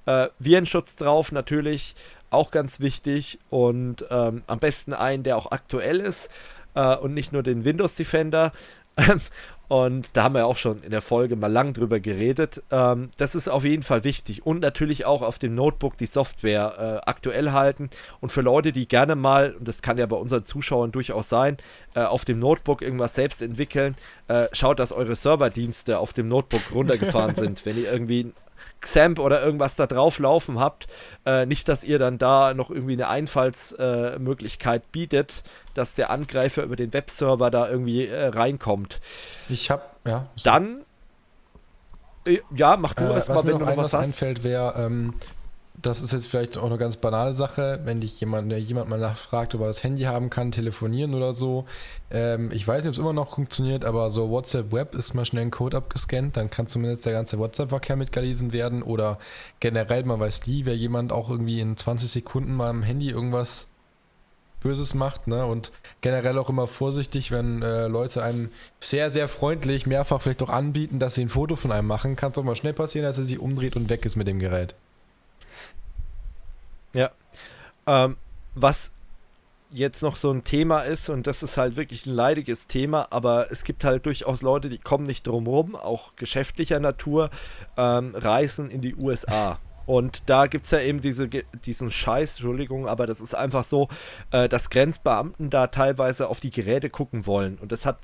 [0.05, 1.95] äh, Virenschutz drauf natürlich,
[2.29, 6.29] auch ganz wichtig und ähm, am besten einen, der auch aktuell ist
[6.75, 8.51] äh, und nicht nur den Windows Defender.
[9.67, 12.63] Und da haben wir auch schon in der Folge mal lang drüber geredet.
[12.71, 14.45] Ähm, das ist auf jeden Fall wichtig.
[14.45, 17.89] Und natürlich auch auf dem Notebook die Software äh, aktuell halten.
[18.21, 21.57] Und für Leute, die gerne mal, und das kann ja bei unseren Zuschauern durchaus sein,
[21.95, 23.95] äh, auf dem Notebook irgendwas selbst entwickeln,
[24.29, 27.65] äh, schaut, dass eure Serverdienste auf dem Notebook runtergefahren sind.
[27.65, 28.31] Wenn ihr irgendwie
[28.81, 30.87] XAMPP oder irgendwas da drauf laufen habt.
[31.25, 35.43] Äh, nicht, dass ihr dann da noch irgendwie eine Einfallsmöglichkeit äh, bietet,
[35.73, 38.99] dass der Angreifer über den Webserver da irgendwie äh, reinkommt.
[39.49, 40.27] Ich habe, ja.
[40.43, 40.81] Dann,
[42.25, 44.05] äh, ja, mach du äh, erstmal, wenn du noch was hast.
[44.05, 45.13] einfällt, wäre, ähm,
[45.79, 49.53] das ist jetzt vielleicht auch eine ganz banale Sache, wenn dich jemand, jemand mal nachfragt,
[49.53, 51.65] ob er das Handy haben kann, telefonieren oder so.
[52.09, 55.25] Ähm, ich weiß nicht, ob es immer noch funktioniert, aber so WhatsApp Web ist mal
[55.25, 59.19] schnell ein Code abgescannt, dann kann zumindest der ganze WhatsApp-Verkehr mitgelesen werden oder
[59.59, 63.67] generell, man weiß nie, wer jemand auch irgendwie in 20 Sekunden mal am Handy irgendwas
[64.61, 65.45] Böses macht, ne?
[65.45, 65.71] Und
[66.01, 68.49] generell auch immer vorsichtig, wenn äh, Leute einem
[68.81, 72.31] sehr, sehr freundlich mehrfach vielleicht auch anbieten, dass sie ein Foto von einem machen, kann
[72.31, 74.73] es auch mal schnell passieren, dass er sich umdreht und weg ist mit dem Gerät.
[76.97, 77.11] Ja.
[77.85, 78.17] Ähm,
[78.55, 78.91] was
[79.71, 83.51] jetzt noch so ein Thema ist und das ist halt wirklich ein leidiges Thema, aber
[83.51, 87.29] es gibt halt durchaus Leute, die kommen nicht drum rum, auch geschäftlicher Natur,
[87.75, 89.59] ähm, reisen in die USA.
[89.85, 93.87] Und da gibt es ja eben diese, diesen Scheiß, Entschuldigung, aber das ist einfach so,
[94.31, 97.57] äh, dass Grenzbeamten da teilweise auf die Geräte gucken wollen.
[97.57, 97.99] Und das hat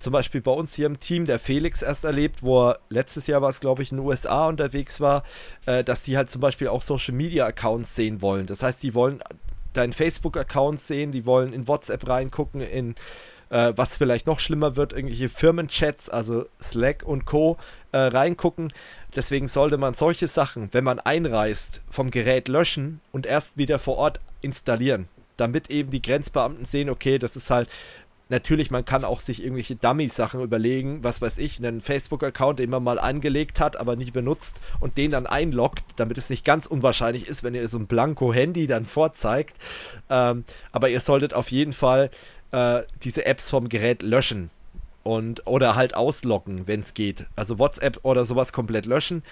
[0.00, 3.42] zum Beispiel bei uns hier im Team der Felix erst erlebt, wo er letztes Jahr
[3.42, 5.22] war es, glaube ich, in den USA unterwegs war,
[5.66, 8.46] äh, dass die halt zum Beispiel auch Social Media Accounts sehen wollen.
[8.46, 9.22] Das heißt, die wollen
[9.74, 12.94] deinen Facebook-Account sehen, die wollen in WhatsApp reingucken, in
[13.50, 17.58] äh, was vielleicht noch schlimmer wird, irgendwelche Firmenchats, also Slack und Co.
[17.92, 18.72] Äh, reingucken.
[19.14, 23.96] Deswegen sollte man solche Sachen, wenn man einreist, vom Gerät löschen und erst wieder vor
[23.96, 25.08] Ort installieren.
[25.36, 27.68] Damit eben die Grenzbeamten sehen, okay, das ist halt
[28.30, 32.84] Natürlich, man kann auch sich irgendwelche Dummy-Sachen überlegen, was weiß ich, einen Facebook-Account, den man
[32.84, 37.26] mal angelegt hat, aber nicht benutzt und den dann einloggt, damit es nicht ganz unwahrscheinlich
[37.26, 39.56] ist, wenn ihr so ein Blanko-Handy dann vorzeigt.
[40.08, 42.08] Ähm, aber ihr solltet auf jeden Fall
[42.52, 44.50] äh, diese Apps vom Gerät löschen
[45.02, 47.26] und oder halt ausloggen, wenn es geht.
[47.34, 49.24] Also WhatsApp oder sowas komplett löschen.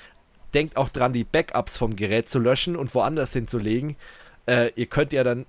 [0.55, 3.95] Denkt auch dran, die Backups vom Gerät zu löschen und woanders hinzulegen.
[4.47, 5.47] Äh, ihr könnt ja dann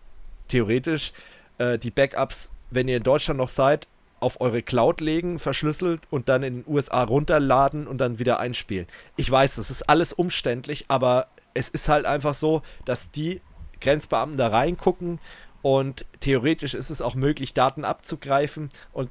[0.50, 1.14] theoretisch
[1.58, 3.88] äh, die Backups wenn ihr in Deutschland noch seid,
[4.20, 8.86] auf eure Cloud legen, verschlüsselt und dann in den USA runterladen und dann wieder einspielen.
[9.16, 13.42] Ich weiß, das ist alles umständlich, aber es ist halt einfach so, dass die
[13.80, 15.20] Grenzbeamten da reingucken
[15.62, 19.10] und theoretisch ist es auch möglich, Daten abzugreifen und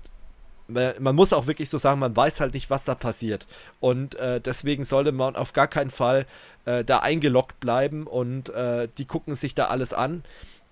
[0.69, 3.47] man muss auch wirklich so sagen, man weiß halt nicht, was da passiert.
[3.81, 6.27] Und äh, deswegen sollte man auf gar keinen Fall
[6.67, 10.25] äh, da eingeloggt bleiben und äh, die gucken sich da alles an.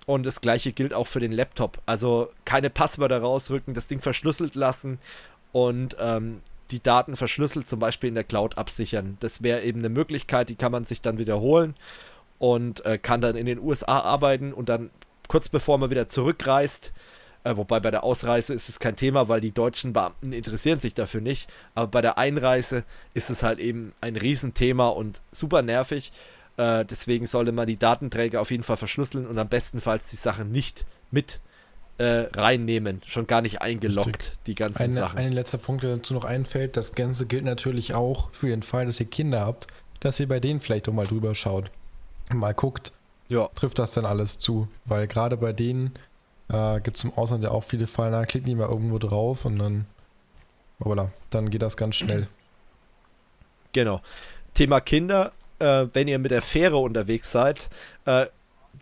[0.06, 1.82] Und das gleiche gilt auch für den Laptop.
[1.84, 4.98] Also keine Passwörter rausrücken, das Ding verschlüsselt lassen
[5.52, 9.16] und ähm, die Daten verschlüsselt zum Beispiel in der Cloud absichern.
[9.20, 11.74] Das wäre eben eine Möglichkeit, die kann man sich dann wiederholen
[12.38, 14.90] und äh, kann dann in den USA arbeiten und dann
[15.28, 16.92] kurz bevor man wieder zurückreist,
[17.44, 20.94] äh, wobei bei der Ausreise ist es kein Thema, weil die deutschen Beamten interessieren sich
[20.94, 22.84] dafür nicht, aber bei der Einreise
[23.14, 26.12] ist es halt eben ein Riesenthema und super nervig.
[26.56, 30.50] Äh, deswegen sollte man die Datenträger auf jeden Fall verschlüsseln und am bestenfalls die Sachen
[30.50, 31.40] nicht mit
[31.98, 34.38] äh, reinnehmen, schon gar nicht eingeloggt, Richtig.
[34.46, 35.18] die ganzen eine, Sachen.
[35.18, 38.86] Ein letzter Punkt, der dazu noch einfällt, das Ganze gilt natürlich auch für den Fall,
[38.86, 39.66] dass ihr Kinder habt,
[40.00, 41.70] dass ihr bei denen vielleicht auch mal drüber schaut,
[42.32, 42.92] mal guckt,
[43.28, 43.48] ja.
[43.54, 45.94] trifft das dann alles zu, weil gerade bei denen
[46.48, 49.44] äh, gibt es im Ausland ja auch viele Fallen, da klicken die mal irgendwo drauf
[49.46, 49.86] und dann,
[50.80, 52.28] voilà, dann geht das ganz schnell.
[53.72, 54.00] Genau.
[54.54, 57.68] Thema Kinder äh, wenn ihr mit der Fähre unterwegs seid,
[58.04, 58.26] äh,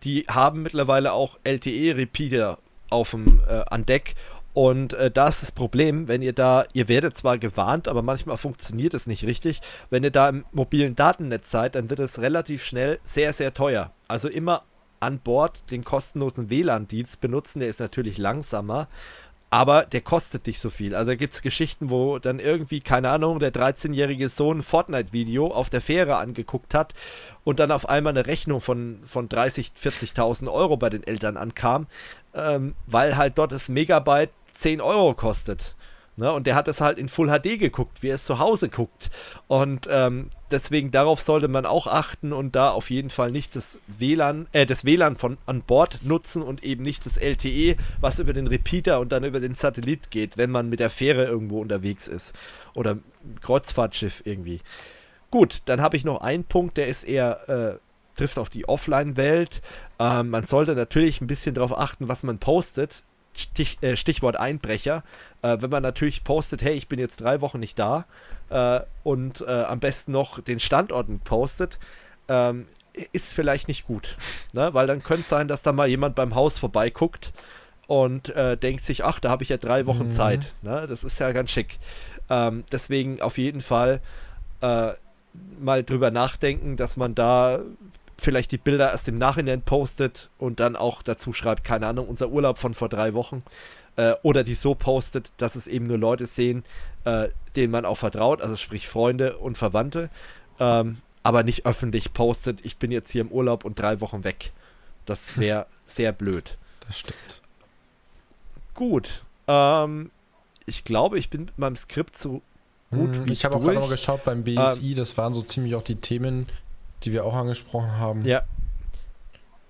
[0.03, 2.59] die haben mittlerweile auch LTE-Repeater
[2.91, 4.15] äh, an Deck.
[4.53, 8.37] Und äh, da ist das Problem, wenn ihr da, ihr werdet zwar gewarnt, aber manchmal
[8.37, 9.61] funktioniert es nicht richtig.
[9.91, 13.91] Wenn ihr da im mobilen Datennetz seid, dann wird es relativ schnell sehr, sehr teuer.
[14.07, 14.63] Also immer
[15.01, 18.89] an Bord den kostenlosen WLAN-Dienst benutzen, der ist natürlich langsamer
[19.55, 20.97] aber der kostet nicht so viel.
[20.97, 25.47] Also da gibt es Geschichten, wo dann irgendwie, keine Ahnung, der 13-jährige Sohn ein Fortnite-Video
[25.47, 26.93] auf der Fähre angeguckt hat
[27.45, 31.87] und dann auf einmal eine Rechnung von, von 30.000, 40.000 Euro bei den Eltern ankam,
[32.35, 35.77] ähm, weil halt dort das Megabyte 10 Euro kostet.
[36.17, 36.33] Ne?
[36.33, 39.11] Und der hat es halt in Full HD geguckt, wie er es zu Hause guckt.
[39.49, 43.81] Und ähm, deswegen darauf sollte man auch achten und da auf jeden Fall nicht das
[43.87, 48.33] WLAN, äh, das WLAN von an Bord nutzen und eben nicht das LTE, was über
[48.33, 52.07] den Repeater und dann über den Satellit geht, wenn man mit der Fähre irgendwo unterwegs
[52.07, 52.35] ist.
[52.75, 52.99] Oder
[53.41, 54.61] Kreuzfahrtschiff irgendwie.
[55.33, 57.79] Gut, dann habe ich noch einen Punkt, der ist eher, äh,
[58.17, 59.63] trifft auf die Offline-Welt.
[59.99, 63.03] Ähm, man sollte natürlich ein bisschen darauf achten, was man postet.
[63.37, 65.03] Stich, äh, Stichwort Einbrecher.
[65.43, 68.07] Äh, wenn man natürlich postet, hey, ich bin jetzt drei Wochen nicht da
[68.51, 71.79] äh, und äh, am besten noch den Standorten postet,
[72.29, 72.67] ähm,
[73.13, 74.17] ist vielleicht nicht gut.
[74.53, 74.73] Ne?
[74.73, 77.33] Weil dann könnte es sein, dass da mal jemand beim Haus vorbeiguckt
[77.87, 80.11] und äh, denkt sich, ach, da habe ich ja drei Wochen mhm.
[80.11, 80.55] Zeit.
[80.63, 80.87] Ne?
[80.87, 81.79] Das ist ja ganz schick.
[82.31, 84.01] Ähm, deswegen auf jeden Fall
[84.61, 84.93] äh,
[85.61, 87.61] mal drüber nachdenken, dass man da
[88.19, 92.29] vielleicht die Bilder erst im Nachhinein postet und dann auch dazu schreibt, keine Ahnung, unser
[92.31, 93.43] Urlaub von vor drei Wochen.
[93.97, 96.65] Äh, oder die so postet, dass es eben nur Leute sehen,
[97.05, 100.11] äh, denen man auch vertraut, also sprich Freunde und Verwandte,
[100.59, 104.53] ähm, aber nicht öffentlich postet, ich bin jetzt hier im Urlaub und drei Wochen weg.
[105.07, 106.57] Das wäre sehr blöd.
[106.87, 107.43] Das stimmt.
[108.75, 109.23] Gut.
[109.47, 110.11] Ähm,
[110.67, 112.43] ich glaube, ich bin mit meinem Skript so
[112.91, 115.43] gut hm, wie Ich habe auch gerade mal geschaut beim BSI, ähm, das waren so
[115.43, 116.47] ziemlich auch die Themen,
[117.05, 118.25] die wir auch angesprochen haben.
[118.25, 118.43] Ja.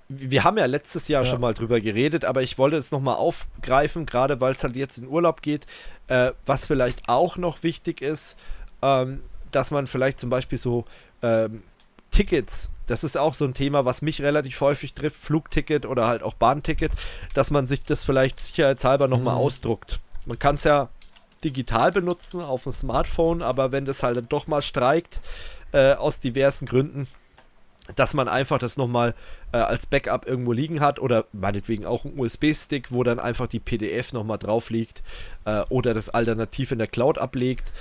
[0.08, 1.30] Wir haben ja letztes Jahr ja.
[1.30, 4.98] schon mal drüber geredet, aber ich wollte es nochmal aufgreifen, gerade weil es halt jetzt
[4.98, 5.66] in Urlaub geht.
[6.08, 8.36] Äh, was vielleicht auch noch wichtig ist,
[8.82, 10.84] ähm, dass man vielleicht zum Beispiel so
[11.22, 11.62] ähm,
[12.10, 16.22] Tickets, das ist auch so ein Thema, was mich relativ häufig trifft, Flugticket oder halt
[16.22, 16.92] auch Bahnticket,
[17.32, 19.40] dass man sich das vielleicht sicherheitshalber nochmal mhm.
[19.40, 20.00] ausdruckt.
[20.26, 20.90] Man kann es ja
[21.42, 25.20] digital benutzen auf dem Smartphone, aber wenn das halt dann doch mal streikt,
[25.72, 27.08] äh, aus diversen Gründen,
[27.96, 29.14] dass man einfach das nochmal
[29.52, 33.60] äh, als Backup irgendwo liegen hat oder meinetwegen auch ein USB-Stick, wo dann einfach die
[33.60, 35.02] PDF nochmal drauf liegt
[35.44, 37.72] äh, oder das alternativ in der Cloud ablegt.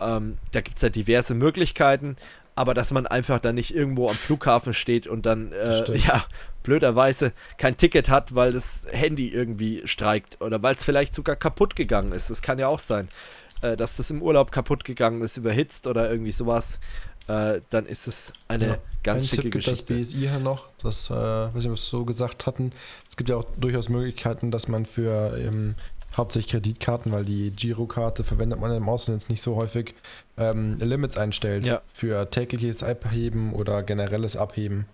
[0.00, 2.16] Ähm, da gibt es ja diverse Möglichkeiten,
[2.54, 6.24] aber dass man einfach dann nicht irgendwo am Flughafen steht und dann, äh, ja,
[6.62, 11.76] blöderweise kein Ticket hat, weil das Handy irgendwie streikt oder weil es vielleicht sogar kaputt
[11.76, 12.30] gegangen ist.
[12.30, 13.08] Das kann ja auch sein,
[13.62, 16.78] äh, dass das im Urlaub kaputt gegangen ist, überhitzt oder irgendwie sowas.
[17.28, 19.94] Äh, dann ist es eine ja, ganz schicke Tipp Geschichte.
[19.94, 22.72] das BSI hier noch, das, äh, weiß ich, was so gesagt hatten.
[23.08, 25.76] Es gibt ja auch durchaus Möglichkeiten, dass man für ähm,
[26.16, 29.94] hauptsächlich Kreditkarten, weil die Girokarte verwendet man im Ausland jetzt nicht so häufig,
[30.36, 31.80] ähm, Limits einstellt ja.
[31.92, 34.86] für tägliches Abheben oder generelles Abheben.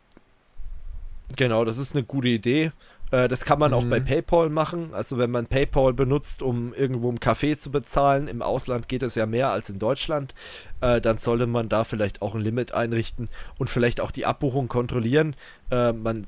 [1.36, 2.72] Genau, das ist eine gute Idee.
[3.10, 3.76] Äh, das kann man mhm.
[3.76, 4.94] auch bei PayPal machen.
[4.94, 9.14] Also wenn man PayPal benutzt, um irgendwo im Café zu bezahlen, im Ausland geht es
[9.14, 10.34] ja mehr als in Deutschland,
[10.80, 13.28] äh, dann sollte man da vielleicht auch ein Limit einrichten
[13.58, 15.36] und vielleicht auch die Abbuchung kontrollieren.
[15.70, 16.26] Äh, man,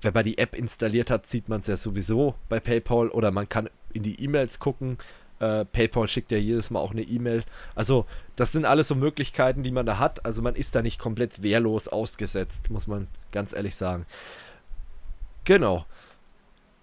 [0.00, 3.48] wenn man die App installiert hat, sieht man es ja sowieso bei PayPal oder man
[3.48, 4.98] kann in die E-Mails gucken.
[5.40, 7.42] Äh, PayPal schickt ja jedes Mal auch eine E-Mail.
[7.74, 10.24] Also das sind alles so Möglichkeiten, die man da hat.
[10.24, 14.06] Also man ist da nicht komplett wehrlos ausgesetzt, muss man ganz ehrlich sagen.
[15.44, 15.84] Genau.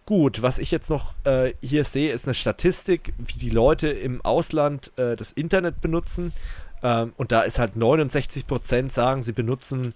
[0.09, 4.25] Gut, was ich jetzt noch äh, hier sehe, ist eine Statistik, wie die Leute im
[4.25, 6.33] Ausland äh, das Internet benutzen.
[6.81, 9.93] Ähm, und da ist halt 69% sagen, sie benutzen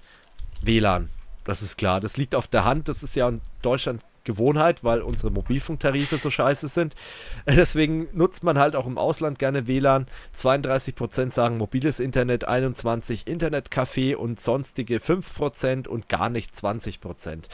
[0.62, 1.10] WLAN.
[1.46, 2.00] Das ist klar.
[2.00, 2.90] Das liegt auf der Hand.
[2.90, 6.94] Das ist ja in Deutschland Gewohnheit, weil unsere Mobilfunktarife so scheiße sind.
[7.48, 10.06] Deswegen nutzt man halt auch im Ausland gerne WLAN.
[10.36, 17.46] 32% sagen mobiles Internet, 21% Internetcafé und sonstige 5% und gar nicht 20%.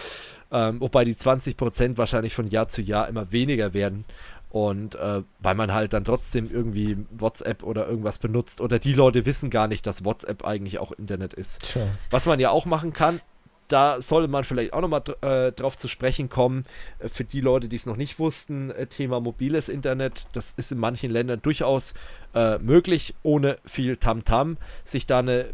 [0.51, 4.05] Ähm, wobei die 20% wahrscheinlich von Jahr zu Jahr immer weniger werden.
[4.49, 9.27] Und äh, weil man halt dann trotzdem irgendwie WhatsApp oder irgendwas benutzt oder die Leute
[9.27, 11.61] wissen gar nicht, dass WhatsApp eigentlich auch Internet ist.
[11.61, 11.83] Tja.
[12.09, 13.21] Was man ja auch machen kann,
[13.69, 16.65] da sollte man vielleicht auch nochmal äh, drauf zu sprechen kommen.
[16.97, 20.71] Äh, für die Leute, die es noch nicht wussten, äh, Thema mobiles Internet, das ist
[20.71, 21.93] in manchen Ländern durchaus
[22.33, 25.53] äh, möglich, ohne viel Tamtam, -Tam, sich da eine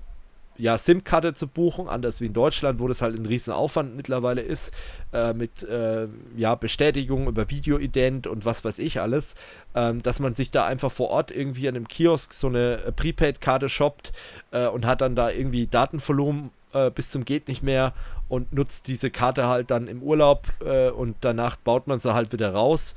[0.57, 4.41] ja, SIM-Karte zu buchen, anders wie in Deutschland, wo das halt ein riesen Aufwand mittlerweile
[4.41, 4.72] ist,
[5.14, 9.36] äh, mit äh, ja, Bestätigung über Videoident und was weiß ich alles,
[9.76, 12.91] ähm, dass man sich da einfach vor Ort irgendwie an einem Kiosk so eine äh,
[12.91, 14.14] Prepaid-Karte shoppt
[14.52, 17.94] äh, und hat dann da irgendwie Datenvolumen äh, bis zum geht nicht mehr
[18.30, 22.32] und nutzt diese Karte halt dann im Urlaub äh, und danach baut man sie halt
[22.34, 22.95] wieder raus.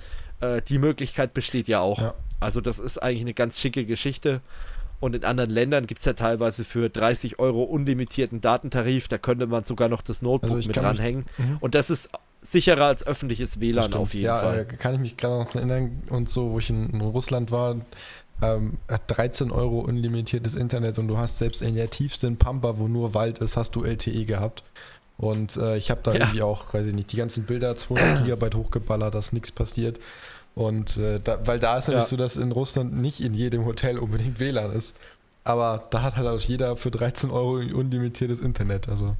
[0.69, 1.99] die Möglichkeit besteht ja auch.
[1.99, 2.15] Ja.
[2.39, 4.41] Also das ist eigentlich eine ganz schicke Geschichte.
[5.01, 9.09] Und in anderen Ländern gibt es ja teilweise für 30 Euro unlimitierten Datentarif.
[9.09, 11.27] Da könnte man sogar noch das Notebook also mit dranhängen.
[11.37, 11.59] Mhm.
[11.61, 12.11] Und das ist
[12.43, 14.57] sicherer als öffentliches WLAN auf jeden ja, Fall.
[14.59, 16.03] Ja, kann ich mich gerade noch erinnern.
[16.11, 17.77] Und so, wo ich in, in Russland war,
[18.43, 23.15] ähm, 13 Euro unlimitiertes Internet und du hast selbst in der tiefsten Pampa, wo nur
[23.15, 24.63] Wald ist, hast du LTE gehabt.
[25.17, 26.21] Und äh, ich habe da ja.
[26.21, 29.99] irgendwie auch, weiß ich nicht, die ganzen Bilder 200 Gigabyte hochgeballert, dass nichts passiert.
[30.59, 32.09] Und äh, da, weil da ist nämlich ja.
[32.09, 34.97] so, dass in Russland nicht in jedem Hotel unbedingt WLAN ist.
[35.45, 38.89] Aber da hat halt auch jeder für 13 Euro unlimitiertes Internet.
[38.89, 39.15] Also.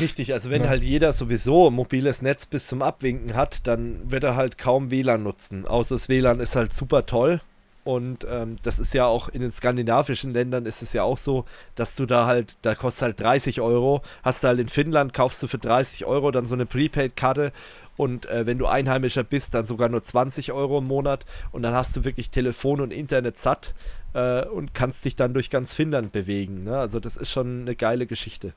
[0.00, 0.68] Richtig, also wenn ja.
[0.68, 4.92] halt jeder sowieso ein mobiles Netz bis zum Abwinken hat, dann wird er halt kaum
[4.92, 5.66] WLAN nutzen.
[5.66, 7.40] Außer das WLAN ist halt super toll.
[7.84, 11.44] Und ähm, das ist ja auch in den skandinavischen Ländern ist es ja auch so,
[11.74, 15.42] dass du da halt, da kostet halt 30 Euro, hast du halt in Finnland, kaufst
[15.42, 17.52] du für 30 Euro dann so eine Prepaid-Karte
[17.98, 21.74] und äh, wenn du Einheimischer bist, dann sogar nur 20 Euro im Monat und dann
[21.74, 23.74] hast du wirklich Telefon und Internet satt
[24.14, 26.64] äh, und kannst dich dann durch ganz Finnland bewegen.
[26.64, 26.78] Ne?
[26.78, 28.54] Also das ist schon eine geile Geschichte.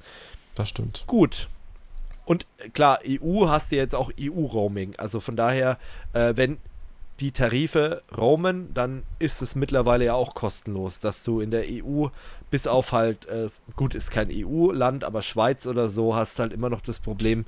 [0.55, 1.03] Das stimmt.
[1.05, 1.49] Gut.
[2.25, 4.95] Und äh, klar, EU hast du jetzt auch EU-Roaming.
[4.97, 5.77] Also von daher,
[6.13, 6.57] äh, wenn
[7.19, 12.07] die Tarife roamen, dann ist es mittlerweile ja auch kostenlos, dass du in der EU
[12.51, 16.69] bis auf halt, äh, gut, ist kein EU-Land, aber Schweiz oder so, hast halt immer
[16.69, 17.45] noch das Problem,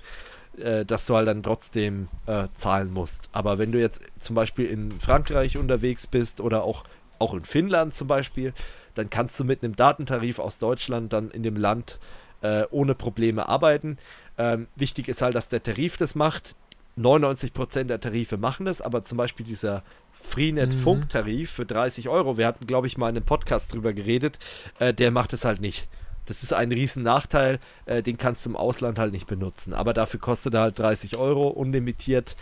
[0.58, 3.30] äh, dass du halt dann trotzdem äh, zahlen musst.
[3.32, 6.84] Aber wenn du jetzt zum Beispiel in Frankreich unterwegs bist oder auch,
[7.20, 8.54] auch in Finnland zum Beispiel,
[8.96, 12.00] dann kannst du mit einem Datentarif aus Deutschland dann in dem Land
[12.42, 13.98] äh, ohne Probleme arbeiten.
[14.38, 16.56] Ähm, wichtig ist halt, dass der Tarif das macht.
[17.00, 19.84] 99% der Tarife machen das, aber zum Beispiel dieser
[20.22, 21.56] Freenet-Funktarif mhm.
[21.56, 24.40] für 30 Euro, wir hatten, glaube ich, mal in einem Podcast drüber geredet,
[24.80, 25.88] äh, der macht es halt nicht.
[26.26, 29.74] Das ist ein riesen Nachteil, äh, den kannst du im Ausland halt nicht benutzen.
[29.74, 32.36] Aber dafür kostet er halt 30 Euro, unlimitiert.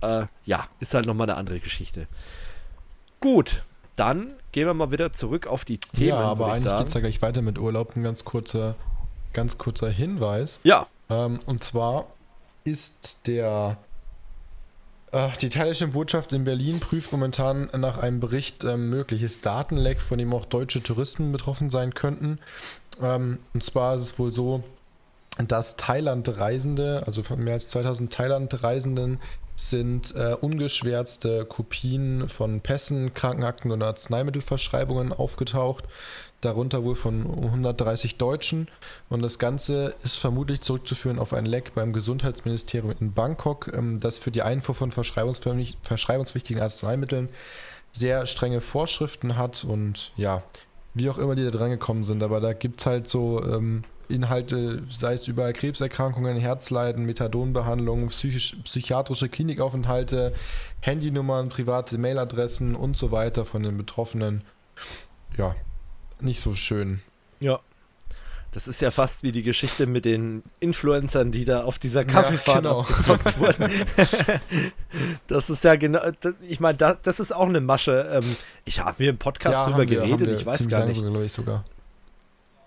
[0.00, 2.08] Äh, ja, ist halt nochmal eine andere Geschichte.
[3.20, 3.62] Gut,
[3.94, 6.08] dann gehen wir mal wieder zurück auf die Themen.
[6.08, 7.94] Ja, aber eigentlich geht es ja gleich weiter mit Urlaub.
[7.94, 8.74] Ein ganz kurzer
[9.32, 10.60] ganz kurzer Hinweis.
[10.64, 10.86] Ja.
[11.08, 12.06] Ähm, und zwar
[12.64, 13.78] ist der
[15.40, 20.34] die italienische Botschaft in Berlin prüft momentan nach einem Bericht ähm, mögliches Datenleck, von dem
[20.34, 22.38] auch deutsche Touristen betroffen sein könnten.
[23.02, 24.62] Ähm, und zwar ist es wohl so,
[25.38, 29.20] dass Thailand-Reisende, also mehr als 2000 Thailand-Reisenden,
[29.56, 35.84] sind äh, ungeschwärzte Kopien von Pässen, Krankenakten und Arzneimittelverschreibungen aufgetaucht
[36.40, 38.68] darunter wohl von 130 Deutschen.
[39.08, 44.18] Und das Ganze ist vermutlich zurückzuführen auf ein Leck beim Gesundheitsministerium in Bangkok, ähm, das
[44.18, 47.28] für die Einfuhr von verschreibungspflichtigen Arzneimitteln
[47.90, 50.42] sehr strenge Vorschriften hat und ja,
[50.94, 52.22] wie auch immer die da dran gekommen sind.
[52.22, 58.56] Aber da gibt es halt so ähm, Inhalte, sei es über Krebserkrankungen, Herzleiden, Methadonbehandlung, psychisch,
[58.64, 60.32] psychiatrische Klinikaufenthalte,
[60.80, 64.42] Handynummern, private Mailadressen und so weiter von den Betroffenen.
[65.36, 65.54] Ja,
[66.22, 67.00] nicht so schön.
[67.40, 67.60] Ja.
[68.52, 72.64] Das ist ja fast wie die Geschichte mit den Influencern, die da auf dieser Kaffeefahrt
[72.64, 72.80] ja, genau.
[72.80, 73.70] abgezockt wurden.
[75.26, 78.10] das ist ja genau, das, ich meine, da, das ist auch eine Masche.
[78.10, 80.98] Ähm, ich habe mir im Podcast ja, drüber wir, geredet, ich weiß gar nicht.
[80.98, 81.64] Sogar, ich sogar.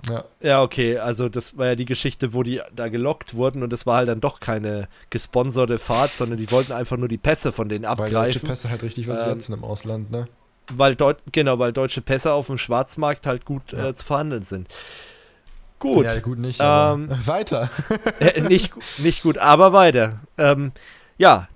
[0.08, 0.24] Ja.
[0.42, 3.86] ja, okay, also das war ja die Geschichte, wo die da gelockt wurden und es
[3.86, 7.70] war halt dann doch keine gesponserte Fahrt, sondern die wollten einfach nur die Pässe von
[7.70, 8.16] denen abgreifen.
[8.16, 10.28] Weil deutsche Pässe halt richtig was ähm, wert sind im Ausland, ne?
[10.72, 13.90] Weil Deut genau, weil deutsche Pässe auf dem Schwarzmarkt halt gut ja.
[13.90, 14.68] äh, zu verhandeln sind.
[15.80, 16.06] Gut.
[16.06, 16.60] Ja, gut nicht.
[16.62, 17.70] Ähm, weiter.
[18.20, 20.20] äh, nicht, nicht gut, aber weiter.
[20.38, 20.72] Ähm,
[21.18, 21.48] ja,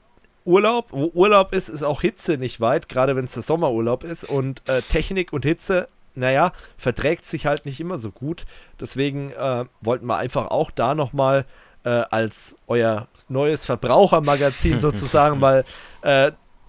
[0.46, 4.24] Urlaub, wo Urlaub ist, ist auch Hitze nicht weit, gerade wenn es der Sommerurlaub ist.
[4.24, 8.46] Und äh, Technik und Hitze, naja, verträgt sich halt nicht immer so gut.
[8.80, 11.46] Deswegen äh, wollten wir einfach auch da nochmal
[11.84, 15.66] äh, als euer neues Verbrauchermagazin sozusagen mal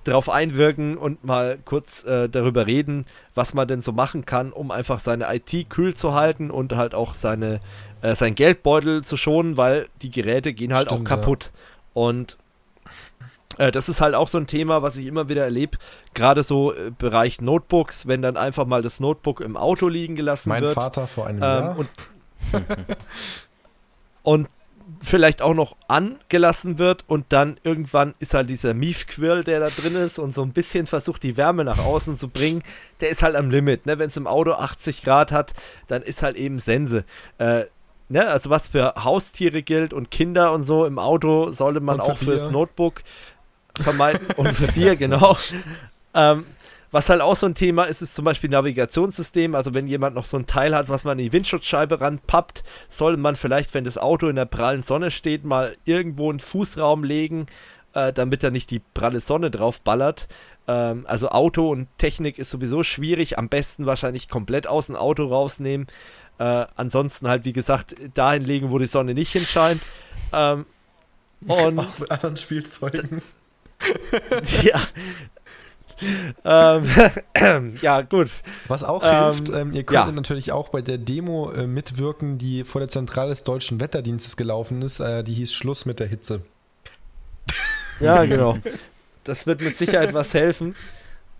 [0.06, 4.70] darauf einwirken und mal kurz äh, darüber reden, was man denn so machen kann, um
[4.70, 7.60] einfach seine IT kühl zu halten und halt auch seine,
[8.02, 11.50] äh, sein Geldbeutel zu schonen, weil die Geräte gehen halt Stimmt, auch kaputt.
[11.52, 11.60] Ja.
[11.94, 12.36] Und
[13.58, 15.78] äh, das ist halt auch so ein Thema, was ich immer wieder erlebe,
[16.14, 20.14] gerade so im äh, Bereich Notebooks, wenn dann einfach mal das Notebook im Auto liegen
[20.14, 20.76] gelassen mein wird.
[20.76, 21.78] Mein Vater vor einem ähm, Jahr.
[21.78, 21.88] Und,
[24.22, 24.48] und
[25.06, 29.94] vielleicht auch noch angelassen wird und dann irgendwann ist halt dieser Miefquirl, der da drin
[29.94, 32.62] ist und so ein bisschen versucht, die Wärme nach außen zu bringen,
[33.00, 33.86] der ist halt am Limit.
[33.86, 34.00] Ne?
[34.00, 35.54] Wenn es im Auto 80 Grad hat,
[35.86, 37.04] dann ist halt eben Sense.
[37.38, 37.66] Äh,
[38.08, 38.26] ne?
[38.26, 42.32] Also was für Haustiere gilt und Kinder und so im Auto sollte man auch Bier.
[42.32, 43.04] fürs Notebook
[43.78, 45.36] vermeiden und für Bier, genau.
[46.14, 46.46] ähm,
[46.90, 49.54] was halt auch so ein Thema ist, ist zum Beispiel Navigationssystem.
[49.54, 53.20] Also wenn jemand noch so ein Teil hat, was man in die Windschutzscheibe ranpappt, sollte
[53.20, 57.46] man vielleicht, wenn das Auto in der prallen Sonne steht, mal irgendwo einen Fußraum legen,
[57.94, 60.28] äh, damit da nicht die pralle Sonne drauf ballert.
[60.68, 63.38] Ähm, also Auto und Technik ist sowieso schwierig.
[63.38, 65.86] Am besten wahrscheinlich komplett aus dem Auto rausnehmen.
[66.38, 69.80] Äh, ansonsten halt, wie gesagt, dahin legen, wo die Sonne nicht hinscheint.
[70.32, 70.66] Ähm,
[71.46, 73.22] und auch mit anderen Spielzeugen.
[74.62, 74.80] ja,
[76.44, 76.85] ähm,
[77.82, 78.31] ja, gut.
[78.68, 80.12] Was auch ähm, hilft, ähm, ihr könnt ja.
[80.12, 84.82] natürlich auch bei der Demo äh, mitwirken, die vor der Zentrale des Deutschen Wetterdienstes gelaufen
[84.82, 85.01] ist.
[85.01, 86.43] Äh, die hieß Schluss mit der Hitze.
[88.01, 88.56] Ja, genau.
[89.24, 90.74] Das wird mit Sicherheit was helfen.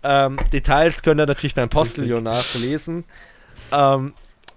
[0.03, 3.05] Ähm, Details könnt ihr natürlich beim Postillon nachlesen.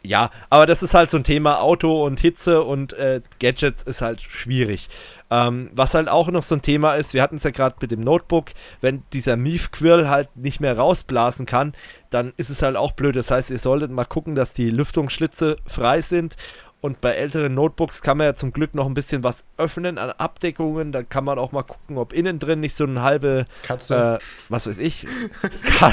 [0.03, 4.01] Ja, aber das ist halt so ein Thema Auto und Hitze und äh, Gadgets ist
[4.01, 4.89] halt schwierig.
[5.31, 7.91] Ähm, was halt auch noch so ein Thema ist, wir hatten es ja gerade mit
[7.91, 8.47] dem Notebook,
[8.81, 11.75] wenn dieser Mief-Quirl halt nicht mehr rausblasen kann,
[12.09, 13.15] dann ist es halt auch blöd.
[13.15, 16.37] Das heißt, ihr solltet mal gucken, dass die Lüftungsschlitze frei sind
[16.81, 20.11] und bei älteren Notebooks kann man ja zum Glück noch ein bisschen was öffnen an
[20.11, 20.93] Abdeckungen.
[20.93, 24.25] Da kann man auch mal gucken, ob innen drin nicht so eine halbe Katze, äh,
[24.49, 25.07] was weiß ich,
[25.79, 25.93] Ka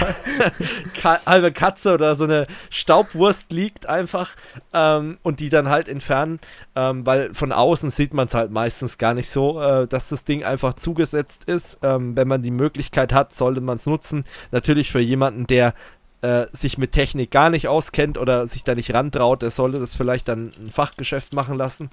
[1.01, 4.31] Ka halbe Katze oder so eine Staubwurst liegt einfach
[4.73, 6.39] ähm, und die dann halt entfernen,
[6.75, 10.23] ähm, weil von außen sieht man es halt meistens gar nicht so, äh, dass das
[10.23, 11.79] Ding einfach zugesetzt ist.
[11.83, 14.23] Ähm, wenn man die Möglichkeit hat, sollte man es nutzen.
[14.51, 15.73] Natürlich für jemanden, der
[16.21, 19.95] äh, sich mit Technik gar nicht auskennt oder sich da nicht rantraut, der sollte das
[19.95, 21.89] vielleicht dann ein Fachgeschäft machen lassen.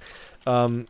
[0.46, 0.86] Ähm,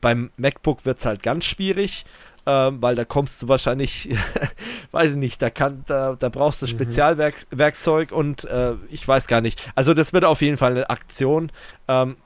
[0.00, 2.04] beim MacBook wird es halt ganz schwierig,
[2.46, 4.08] ähm, weil da kommst du wahrscheinlich,
[4.92, 6.70] weiß ich nicht, da, kann, da, da brauchst du mhm.
[6.70, 9.60] Spezialwerkzeug und äh, ich weiß gar nicht.
[9.74, 11.50] Also das wird auf jeden Fall eine Aktion.
[11.88, 12.16] Ähm,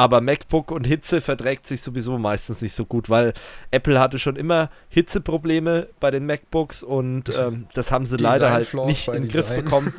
[0.00, 3.34] aber MacBook und Hitze verträgt sich sowieso meistens nicht so gut, weil
[3.70, 8.72] Apple hatte schon immer Hitzeprobleme bei den MacBooks und ähm, das haben sie leider halt
[8.86, 9.92] nicht in den Griff bekommen.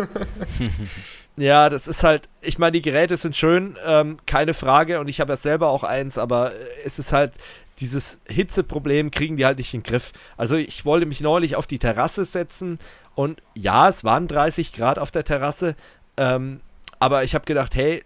[1.38, 5.22] ja, das ist halt, ich meine, die Geräte sind schön, ähm, keine Frage und ich
[5.22, 6.52] habe ja selber auch eins, aber
[6.84, 7.34] es ist halt,
[7.78, 10.14] dieses Hitzeproblem kriegen die halt nicht in den Griff.
[10.36, 12.80] Also ich wollte mich neulich auf die Terrasse setzen
[13.14, 15.76] und ja, es waren 30 Grad auf der Terrasse,
[16.18, 16.60] ähm,
[17.02, 18.04] aber ich habe gedacht, hey,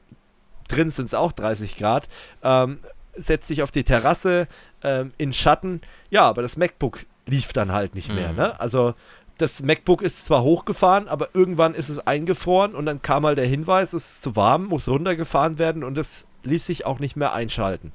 [0.68, 2.08] drin sind es auch 30 Grad,
[2.44, 2.80] ähm,
[3.16, 4.48] setzt sich auf die Terrasse
[4.84, 5.82] ähm, in Schatten.
[6.10, 8.32] Ja, aber das MacBook lief dann halt nicht mehr.
[8.32, 8.38] Mhm.
[8.38, 8.60] Ne?
[8.60, 8.94] Also
[9.38, 13.46] das MacBook ist zwar hochgefahren, aber irgendwann ist es eingefroren und dann kam halt der
[13.46, 17.34] Hinweis, es ist zu warm, muss runtergefahren werden und es ließ sich auch nicht mehr
[17.34, 17.92] einschalten.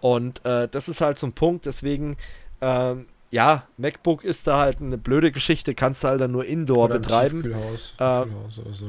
[0.00, 2.16] Und äh, das ist halt so ein Punkt, deswegen,
[2.60, 6.86] ähm, ja, MacBook ist da halt eine blöde Geschichte, kannst du halt dann nur Indoor
[6.86, 7.42] oder betreiben.
[7.42, 8.86] Tiefkühlhaus, Tiefkühlhaus äh, oder so.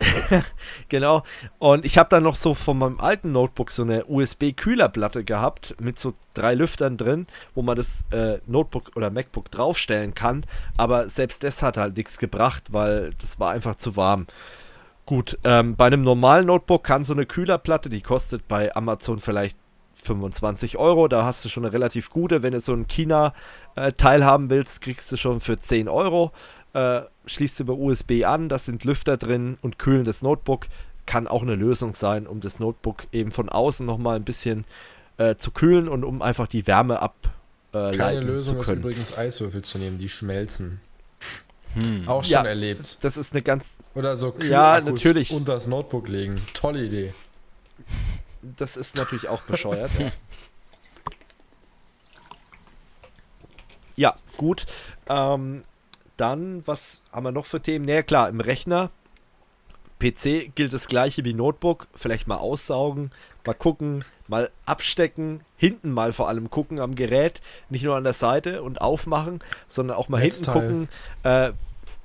[0.88, 1.22] genau.
[1.58, 5.98] Und ich habe dann noch so von meinem alten Notebook so eine USB-Kühlerplatte gehabt mit
[5.98, 10.44] so drei Lüftern drin, wo man das äh, Notebook oder MacBook draufstellen kann.
[10.76, 14.26] Aber selbst das hat halt nichts gebracht, weil das war einfach zu warm.
[15.06, 19.58] Gut, ähm, bei einem normalen Notebook kann so eine Kühlerplatte, die kostet bei Amazon vielleicht
[20.02, 21.08] 25 Euro.
[21.08, 22.42] Da hast du schon eine relativ gute.
[22.42, 26.32] Wenn du so ein China-Teil äh, haben willst, kriegst du schon für 10 Euro
[26.72, 30.66] äh, schließt über USB an, da sind Lüfter drin und kühlen das Notebook.
[31.06, 34.64] Kann auch eine Lösung sein, um das Notebook eben von außen nochmal ein bisschen
[35.18, 37.34] äh, zu kühlen und um einfach die Wärme ableiten
[37.74, 40.80] äh, Keine Lösung ist übrigens Eiswürfel zu nehmen, die schmelzen.
[41.74, 42.08] Hm.
[42.08, 42.98] Auch schon ja, erlebt.
[43.00, 43.78] Das ist eine ganz.
[43.94, 45.32] Oder so Kühlakkus ja, natürlich.
[45.32, 46.40] unter das Notebook legen.
[46.54, 47.12] Tolle Idee.
[48.42, 49.90] Das ist natürlich auch bescheuert.
[53.96, 54.66] ja, gut.
[55.08, 55.64] Ähm,
[56.16, 57.84] dann, was haben wir noch für Themen?
[57.84, 58.90] Naja, klar, im Rechner.
[59.98, 61.86] PC gilt das gleiche wie Notebook.
[61.94, 63.10] Vielleicht mal aussaugen,
[63.46, 68.12] mal gucken, mal abstecken, hinten mal vor allem gucken am Gerät, nicht nur an der
[68.12, 70.54] Seite und aufmachen, sondern auch mal Netzteil.
[70.54, 70.88] hinten gucken,
[71.22, 71.52] äh,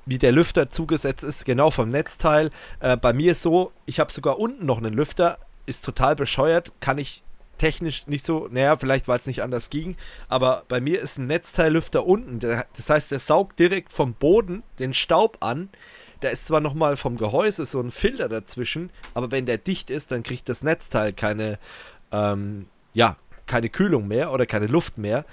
[0.05, 2.51] wie der Lüfter zugesetzt ist, genau vom Netzteil.
[2.79, 6.71] Äh, bei mir ist so, ich habe sogar unten noch einen Lüfter, ist total bescheuert,
[6.79, 7.23] kann ich
[7.59, 9.95] technisch nicht so, naja, vielleicht weil es nicht anders ging,
[10.27, 12.39] aber bei mir ist ein Netzteillüfter unten.
[12.39, 15.69] Der, das heißt, der saugt direkt vom Boden den Staub an.
[16.21, 20.11] Da ist zwar nochmal vom Gehäuse so ein Filter dazwischen, aber wenn der dicht ist,
[20.11, 21.59] dann kriegt das Netzteil keine,
[22.11, 23.15] ähm, ja,
[23.45, 25.25] keine Kühlung mehr oder keine Luft mehr.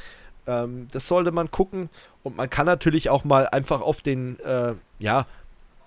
[0.46, 1.88] Ähm, das sollte man gucken
[2.22, 5.26] und man kann natürlich auch mal einfach auf den, äh, ja,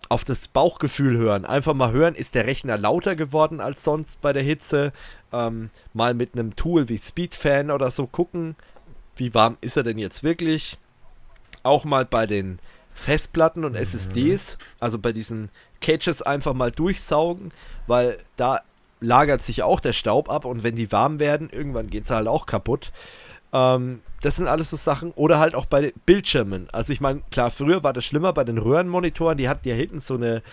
[0.09, 1.45] auf das Bauchgefühl hören.
[1.45, 4.91] Einfach mal hören, ist der Rechner lauter geworden als sonst bei der Hitze?
[5.31, 8.55] Ähm, mal mit einem Tool wie Speedfan oder so gucken,
[9.15, 10.77] wie warm ist er denn jetzt wirklich?
[11.63, 12.59] Auch mal bei den
[12.93, 15.49] Festplatten und SSDs, also bei diesen
[15.81, 17.51] Caches einfach mal durchsaugen,
[17.87, 18.61] weil da
[19.01, 22.27] lagert sich auch der Staub ab und wenn die warm werden, irgendwann geht es halt
[22.27, 22.91] auch kaputt.
[23.53, 25.11] Ähm, das sind alles so Sachen.
[25.11, 26.67] Oder halt auch bei Bildschirmen.
[26.71, 29.37] Also ich meine, klar, früher war das schlimmer bei den Röhrenmonitoren.
[29.37, 30.43] Die hatten ja hinten so eine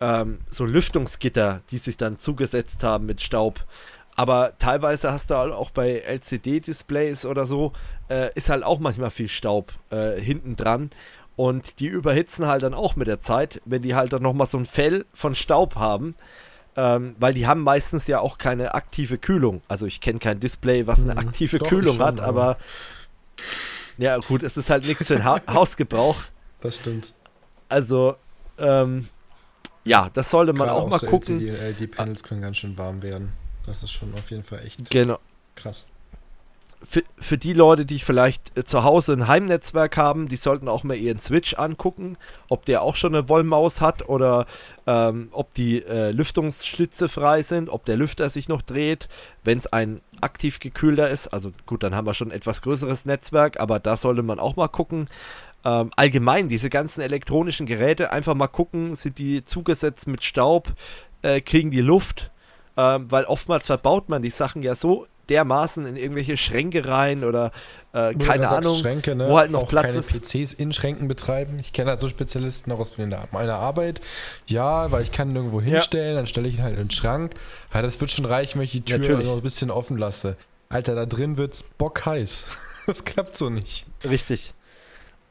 [0.00, 3.64] ähm, so Lüftungsgitter, die sich dann zugesetzt haben mit Staub.
[4.16, 7.72] Aber teilweise hast du halt auch bei LCD-Displays oder so,
[8.08, 10.90] äh, ist halt auch manchmal viel Staub äh, hinten dran.
[11.36, 14.56] Und die überhitzen halt dann auch mit der Zeit, wenn die halt dann nochmal so
[14.56, 16.14] ein Fell von Staub haben.
[16.76, 19.62] Ähm, weil die haben meistens ja auch keine aktive Kühlung.
[19.68, 21.18] Also ich kenne kein Display, was eine mhm.
[21.18, 22.56] aktive Doch, Kühlung schon, hat, aber,
[23.96, 26.16] ja gut, es ist halt nichts für den ha Hausgebrauch.
[26.60, 27.14] Das stimmt.
[27.68, 28.16] Also
[28.58, 29.08] ähm,
[29.84, 31.38] ja, das sollte man Gerade auch mal so gucken.
[31.38, 33.32] Die LED-Panels können ganz schön warm werden.
[33.66, 35.18] Das ist schon auf jeden Fall echt genau.
[35.54, 35.86] krass
[36.84, 40.84] für, für die Leute, die vielleicht äh, zu Hause ein Heimnetzwerk haben, die sollten auch
[40.84, 42.16] mal ihren Switch angucken,
[42.48, 44.46] ob der auch schon eine Wollmaus hat oder
[44.86, 49.08] ähm, ob die äh, Lüftungsschlitze frei sind, ob der Lüfter sich noch dreht.
[49.42, 53.06] Wenn es ein aktiv gekühlter ist, also gut, dann haben wir schon ein etwas größeres
[53.06, 55.08] Netzwerk, aber da sollte man auch mal gucken.
[55.64, 60.74] Ähm, allgemein, diese ganzen elektronischen Geräte, einfach mal gucken, sind die zugesetzt mit Staub,
[61.22, 62.30] äh, kriegen die Luft,
[62.76, 67.50] ähm, weil oftmals verbaut man die Sachen ja so dermaßen in irgendwelche Schränke rein oder
[67.92, 69.28] äh, keine Ahnung, Schränke, ne?
[69.28, 70.12] wo halt noch auch Platz keine ist.
[70.12, 71.58] PCs in Schränken betreiben.
[71.58, 74.00] Ich kenne halt so Spezialisten auch aus meiner Arbeit.
[74.46, 76.16] Ja, weil ich kann ihn irgendwo hinstellen, ja.
[76.16, 77.34] dann stelle ich ihn halt in den Schrank.
[77.72, 79.26] Ja, das wird schon reichen, wenn ich die Tür Natürlich.
[79.26, 80.36] noch ein bisschen offen lasse.
[80.68, 82.48] Alter, da drin wird's bockheiß.
[82.86, 83.86] das klappt so nicht.
[84.08, 84.54] Richtig.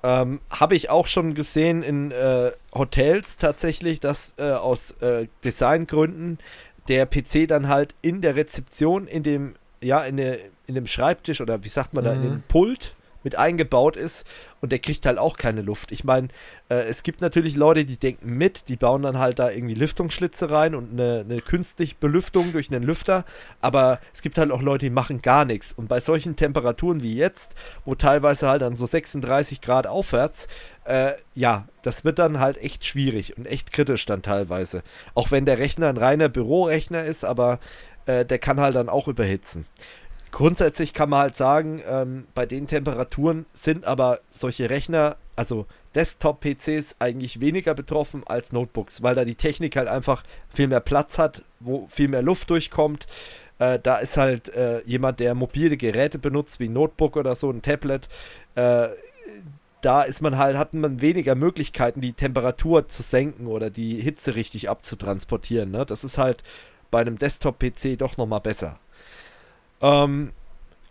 [0.01, 6.39] Ähm, Habe ich auch schon gesehen in äh, Hotels tatsächlich, dass äh, aus äh, Designgründen
[6.87, 11.41] der PC dann halt in der Rezeption in dem ja, in, der, in dem Schreibtisch
[11.41, 12.43] oder wie sagt man da, in dem mhm.
[12.47, 14.25] Pult mit eingebaut ist
[14.61, 15.91] und der kriegt halt auch keine Luft.
[15.91, 16.29] Ich meine,
[16.69, 20.49] äh, es gibt natürlich Leute, die denken mit, die bauen dann halt da irgendwie Lüftungsschlitze
[20.49, 23.25] rein und eine, eine künstliche Belüftung durch einen Lüfter,
[23.61, 25.73] aber es gibt halt auch Leute, die machen gar nichts.
[25.73, 27.55] Und bei solchen Temperaturen wie jetzt,
[27.85, 30.47] wo teilweise halt dann so 36 Grad aufwärts,
[30.85, 34.83] äh, ja, das wird dann halt echt schwierig und echt kritisch dann teilweise.
[35.13, 37.59] Auch wenn der Rechner ein reiner Bürorechner ist, aber
[38.05, 39.65] äh, der kann halt dann auch überhitzen.
[40.33, 46.95] Grundsätzlich kann man halt sagen, ähm, bei den Temperaturen sind aber solche Rechner also Desktop-PCs
[46.97, 51.43] eigentlich weniger betroffen als Notebooks, weil da die Technik halt einfach viel mehr Platz hat,
[51.59, 53.05] wo viel mehr Luft durchkommt.
[53.59, 57.51] Äh, da ist halt äh, jemand, der mobile Geräte benutzt, wie ein Notebook oder so,
[57.51, 58.09] ein Tablet.
[58.55, 58.87] Äh,
[59.81, 64.33] da ist man halt, hat man weniger Möglichkeiten, die Temperatur zu senken oder die Hitze
[64.33, 65.69] richtig abzutransportieren.
[65.69, 65.85] Ne?
[65.85, 66.41] Das ist halt
[66.89, 68.79] bei einem Desktop-PC doch nochmal besser.
[69.83, 70.31] Ähm,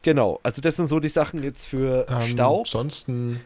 [0.03, 2.61] genau, also das sind so die Sachen jetzt für ähm, Stau.
[2.61, 3.41] Ansonsten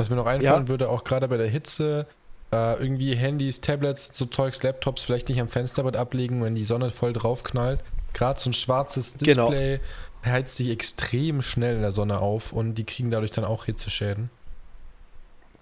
[0.00, 0.68] was mir noch einfallen ja.
[0.68, 2.06] würde, auch gerade bei der Hitze,
[2.52, 6.88] äh, irgendwie Handys, Tablets, so Zeugs, Laptops vielleicht nicht am Fensterbrett ablegen, wenn die Sonne
[6.88, 7.80] voll drauf knallt.
[8.14, 9.50] Gerade so ein schwarzes genau.
[9.50, 10.34] Display genau.
[10.34, 14.30] heizt sich extrem schnell in der Sonne auf und die kriegen dadurch dann auch Hitzeschäden.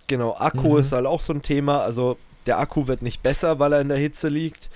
[0.06, 0.78] Genau, Akku mhm.
[0.78, 1.82] ist halt auch so ein Thema.
[1.82, 2.16] Also
[2.46, 4.70] der Akku wird nicht besser, weil er in der Hitze liegt.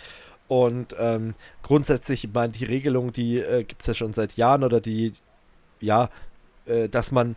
[0.48, 4.64] Und ähm, grundsätzlich, ich meine, die Regelung, die äh, gibt es ja schon seit Jahren
[4.64, 5.12] oder die,
[5.81, 6.10] ja,
[6.66, 7.36] äh, dass man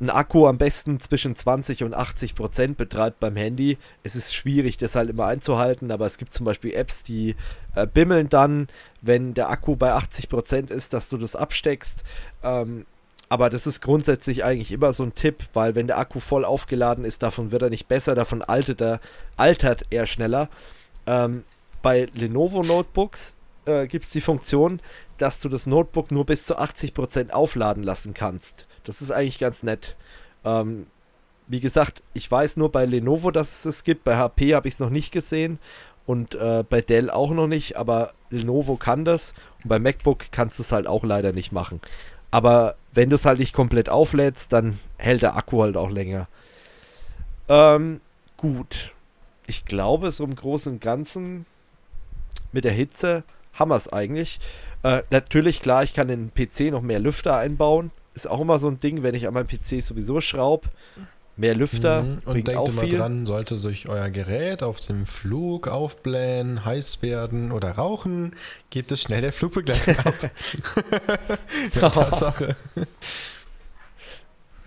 [0.00, 3.78] ein Akku am besten zwischen 20 und 80 Prozent betreibt beim Handy.
[4.02, 7.36] Es ist schwierig, das halt immer einzuhalten, aber es gibt zum Beispiel Apps, die
[7.74, 8.68] äh, bimmeln dann,
[9.02, 12.02] wenn der Akku bei 80 Prozent ist, dass du das absteckst.
[12.42, 12.86] Ähm,
[13.28, 17.04] aber das ist grundsätzlich eigentlich immer so ein Tipp, weil wenn der Akku voll aufgeladen
[17.04, 19.00] ist, davon wird er nicht besser, davon altert er,
[19.36, 20.48] altert er schneller.
[21.06, 21.44] Ähm,
[21.84, 23.36] bei Lenovo Notebooks
[23.66, 24.80] äh, gibt es die Funktion,
[25.18, 28.66] dass du das Notebook nur bis zu 80% aufladen lassen kannst.
[28.84, 29.94] Das ist eigentlich ganz nett.
[30.46, 30.86] Ähm,
[31.46, 34.02] wie gesagt, ich weiß nur bei Lenovo, dass es es gibt.
[34.02, 35.58] Bei HP habe ich es noch nicht gesehen
[36.06, 40.58] und äh, bei Dell auch noch nicht, aber Lenovo kann das und bei MacBook kannst
[40.58, 41.82] du es halt auch leider nicht machen.
[42.30, 46.28] Aber wenn du es halt nicht komplett auflädst, dann hält der Akku halt auch länger.
[47.48, 48.00] Ähm,
[48.38, 48.92] gut.
[49.46, 51.44] Ich glaube, so im Großen und Ganzen
[52.54, 54.40] mit der Hitze haben wir es eigentlich.
[54.82, 58.58] Äh, natürlich, klar, ich kann in den PC noch mehr Lüfter einbauen ist auch immer
[58.58, 60.68] so ein Ding, wenn ich an meinem PC sowieso schraube.
[61.36, 62.12] Mehr Lüfter mhm.
[62.12, 62.96] und bringt denkt auch immer viel.
[62.96, 68.36] dran, sollte sich euer Gerät auf dem Flug aufblähen, heiß werden oder rauchen,
[68.70, 70.14] geht es schnell der Flugbegleitung ab.
[71.74, 72.54] ja, Tatsache.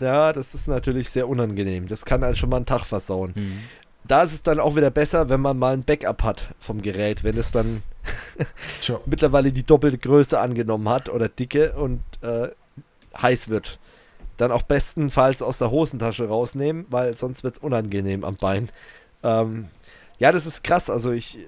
[0.01, 1.87] Ja, das ist natürlich sehr unangenehm.
[1.87, 3.31] Das kann einen schon mal einen Tag versauen.
[3.33, 3.59] Mhm.
[4.07, 7.23] Da ist es dann auch wieder besser, wenn man mal ein Backup hat vom Gerät,
[7.23, 7.83] wenn es dann
[9.05, 12.49] mittlerweile die doppelte Größe angenommen hat oder Dicke und äh,
[13.21, 13.79] heiß wird.
[14.37, 18.69] Dann auch bestenfalls aus der Hosentasche rausnehmen, weil sonst wird es unangenehm am Bein.
[19.23, 19.67] Ähm,
[20.19, 20.89] ja, das ist krass.
[20.89, 21.39] Also ich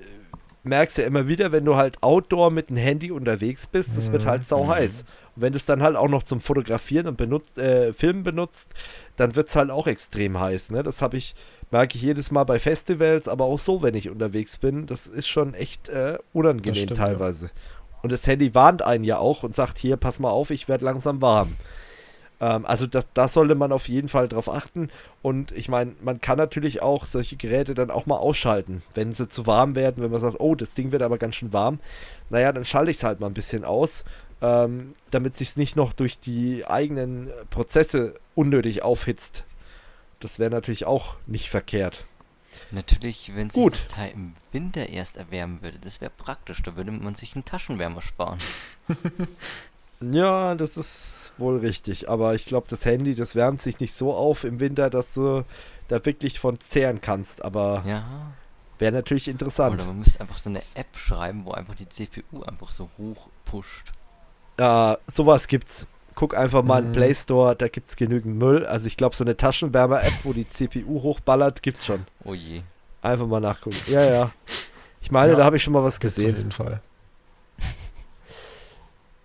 [0.63, 4.11] merke es ja immer wieder, wenn du halt outdoor mit dem Handy unterwegs bist, das
[4.11, 4.69] wird halt sau mhm.
[4.69, 5.05] heiß.
[5.35, 8.71] Und wenn du es dann halt auch noch zum Fotografieren und benutzt, äh, Filmen benutzt,
[9.15, 10.71] dann wird es halt auch extrem heiß.
[10.71, 10.83] Ne?
[10.83, 11.35] Das habe ich,
[11.71, 14.87] merke ich jedes Mal bei Festivals, aber auch so, wenn ich unterwegs bin.
[14.87, 17.47] Das ist schon echt äh, unangenehm stimmt, teilweise.
[17.47, 17.51] Ja.
[18.01, 20.85] Und das Handy warnt einen ja auch und sagt, hier, pass mal auf, ich werde
[20.85, 21.55] langsam warm.
[22.39, 24.89] Ähm, also das, das sollte man auf jeden Fall drauf achten.
[25.21, 29.27] Und ich meine, man kann natürlich auch solche Geräte dann auch mal ausschalten, wenn sie
[29.27, 31.79] zu warm werden, wenn man sagt, oh, das Ding wird aber ganz schön warm.
[32.29, 34.05] Naja, dann schalte ich es halt mal ein bisschen aus,
[34.41, 39.43] ähm, damit sich nicht noch durch die eigenen Prozesse unnötig aufhitzt.
[40.19, 42.05] Das wäre natürlich auch nicht verkehrt.
[42.71, 46.91] Natürlich, wenn sich das Teil im Winter erst erwärmen würde, das wäre praktisch, da würde
[46.91, 48.39] man sich einen Taschenwärmer sparen.
[50.01, 54.13] ja, das ist wohl richtig, aber ich glaube, das Handy, das wärmt sich nicht so
[54.13, 55.45] auf im Winter, dass du
[55.87, 58.33] da wirklich von zehren kannst, aber ja.
[58.79, 59.75] wäre natürlich interessant.
[59.75, 63.27] Oder man müsste einfach so eine App schreiben, wo einfach die CPU einfach so hoch
[63.45, 63.91] pusht.
[64.59, 65.87] Ja, sowas gibt's
[66.19, 66.87] guck einfach mal mhm.
[66.87, 68.65] in den Play Store, da gibt es genügend Müll.
[68.65, 72.05] Also ich glaube, so eine Taschenwärmer-App, wo die CPU hochballert, gibt's schon.
[72.25, 72.61] Oh je.
[73.01, 73.77] Einfach mal nachgucken.
[73.87, 74.31] Ja, ja.
[74.99, 76.31] Ich meine, ja, da habe ich schon mal was gesehen.
[76.31, 76.81] Auf jeden Fall.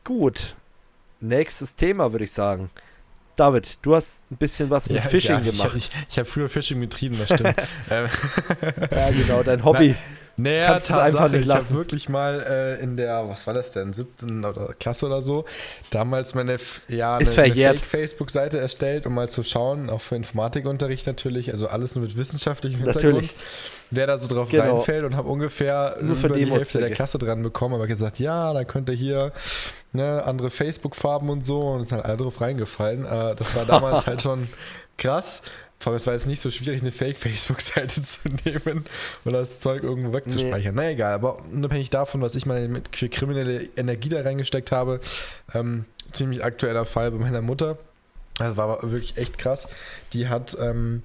[0.04, 0.54] Gut.
[1.18, 2.70] Nächstes Thema, würde ich sagen.
[3.34, 5.72] David, du hast ein bisschen was mit ja, Phishing ja, gemacht.
[5.74, 7.56] Ich, ich, ich habe früher Phishing betrieben, das stimmt.
[7.90, 8.08] Ähm.
[8.92, 9.88] ja, genau, dein Hobby.
[9.96, 11.60] Na, naja, Kannst Tatsache, einfach nicht lassen.
[11.60, 15.22] ich habe wirklich mal äh, in der, was war das denn, siebten oder Klasse oder
[15.22, 15.44] so,
[15.90, 16.56] damals meine,
[16.88, 21.94] ja, eine, eine Fake-Facebook-Seite erstellt, um mal zu schauen, auch für Informatikunterricht natürlich, also alles
[21.94, 23.14] nur mit wissenschaftlichem Hintergrund.
[23.14, 23.34] Natürlich.
[23.90, 24.76] Wer da so drauf genau.
[24.76, 28.52] reinfällt und habe ungefähr nur über die Hälfte der Klasse dran bekommen, aber gesagt, ja,
[28.52, 29.32] dann könnt ihr hier
[29.92, 33.04] ne, andere Facebook-Farben und so und es sind halt alle drauf reingefallen.
[33.04, 34.48] Äh, das war damals halt schon
[34.98, 35.42] krass.
[35.84, 38.86] Vor allem, es war jetzt nicht so schwierig, eine Fake-Facebook-Seite zu nehmen
[39.26, 40.74] und das Zeug irgendwo wegzuspeichern.
[40.74, 40.80] Nee.
[40.80, 45.00] Na egal, aber unabhängig davon, was ich mal mit für kriminelle Energie da reingesteckt habe,
[45.52, 47.76] ähm, ziemlich aktueller Fall bei meiner Mutter.
[48.38, 49.68] Das war wirklich echt krass.
[50.14, 51.02] Die hat ähm,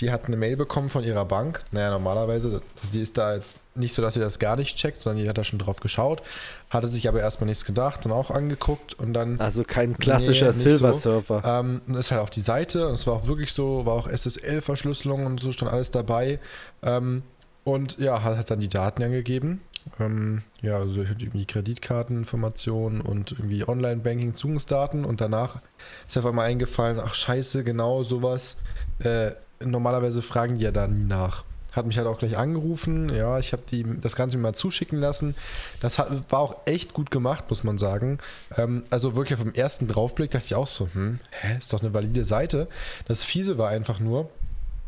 [0.00, 1.64] die hat eine Mail bekommen von ihrer Bank.
[1.72, 5.02] Naja, normalerweise, also die ist da jetzt nicht so, dass sie das gar nicht checkt,
[5.02, 6.22] sondern die hat da schon drauf geschaut,
[6.70, 9.40] hatte sich aber erstmal nichts gedacht und auch angeguckt und dann.
[9.40, 11.42] Also kein klassischer nee, Silver-Server.
[11.42, 11.48] So.
[11.48, 15.24] Ähm, ist halt auf die Seite und es war auch wirklich so, war auch SSL-Verschlüsselung
[15.26, 16.40] und so stand alles dabei.
[16.82, 17.22] Ähm,
[17.64, 19.60] und ja, hat, hat dann die Daten angegeben.
[19.98, 25.60] Ähm, ja, also irgendwie Kreditkarteninformationen und irgendwie Online-Banking, Zugangsdaten und danach
[26.06, 28.58] ist einfach mal eingefallen, ach scheiße, genau sowas.
[28.98, 29.32] Äh,
[29.64, 31.44] normalerweise fragen die ja da nie nach.
[31.78, 33.08] Hat mich halt auch gleich angerufen.
[33.14, 33.62] Ja, ich habe
[34.00, 35.36] das Ganze mir mal zuschicken lassen.
[35.80, 38.18] Das hat, war auch echt gut gemacht, muss man sagen.
[38.56, 41.80] Ähm, also wirklich auf dem ersten Draufblick dachte ich auch so, hm, hä, ist doch
[41.80, 42.66] eine valide Seite.
[43.06, 44.28] Das Fiese war einfach nur,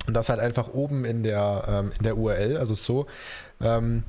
[0.08, 3.06] dass halt einfach oben in der, ähm, in der URL, also so,
[3.60, 4.02] ähm,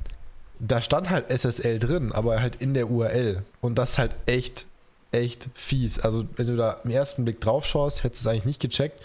[0.58, 3.44] da stand halt SSL drin, aber halt in der URL.
[3.60, 4.66] Und das halt echt
[5.12, 6.00] echt fies.
[6.00, 8.98] Also, wenn du da im ersten Blick drauf schaust, hättest du es eigentlich nicht gecheckt.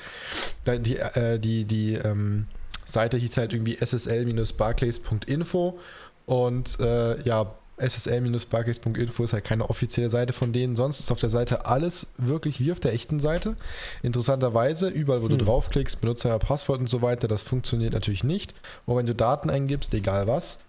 [0.66, 2.48] Die, äh, die, die ähm,
[2.88, 5.80] Seite hieß halt irgendwie ssl-barclays.info
[6.26, 10.76] und äh, ja, ssl-barclays.info ist halt keine offizielle Seite von denen.
[10.76, 13.56] Sonst ist auf der Seite alles wirklich wie auf der echten Seite.
[14.02, 15.38] Interessanterweise, überall, wo hm.
[15.38, 18.54] du draufklickst, Benutzer, Passwort und so weiter, das funktioniert natürlich nicht.
[18.86, 20.60] Und wenn du Daten eingibst, egal was,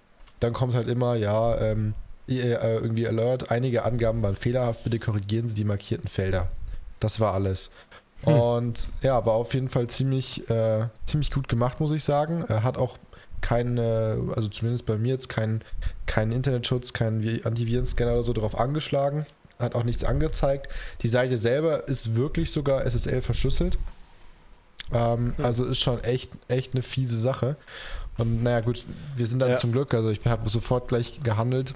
[0.41, 1.95] dann kommt halt immer, ja, ähm,
[2.29, 6.49] äh, irgendwie Alert, einige Angaben waren fehlerhaft, bitte korrigieren Sie die markierten Felder.
[7.01, 7.71] Das war alles.
[8.23, 8.33] Hm.
[8.33, 12.45] Und ja, war auf jeden Fall ziemlich, äh, ziemlich gut gemacht, muss ich sagen.
[12.49, 12.99] Er hat auch
[13.41, 13.79] keinen,
[14.35, 15.63] also zumindest bei mir jetzt keinen
[16.07, 19.27] kein Internetschutz, keinen Antivirenscanner oder so drauf angeschlagen.
[19.59, 20.69] Hat auch nichts angezeigt.
[21.03, 23.79] Die Seite selber ist wirklich sogar SSL verschlüsselt.
[24.93, 25.45] Ähm, ja.
[25.45, 27.57] Also ist schon echt, echt eine fiese Sache.
[28.19, 28.85] Und naja, gut,
[29.17, 29.57] wir sind dann ja.
[29.57, 31.75] zum Glück, also ich habe sofort gleich gehandelt,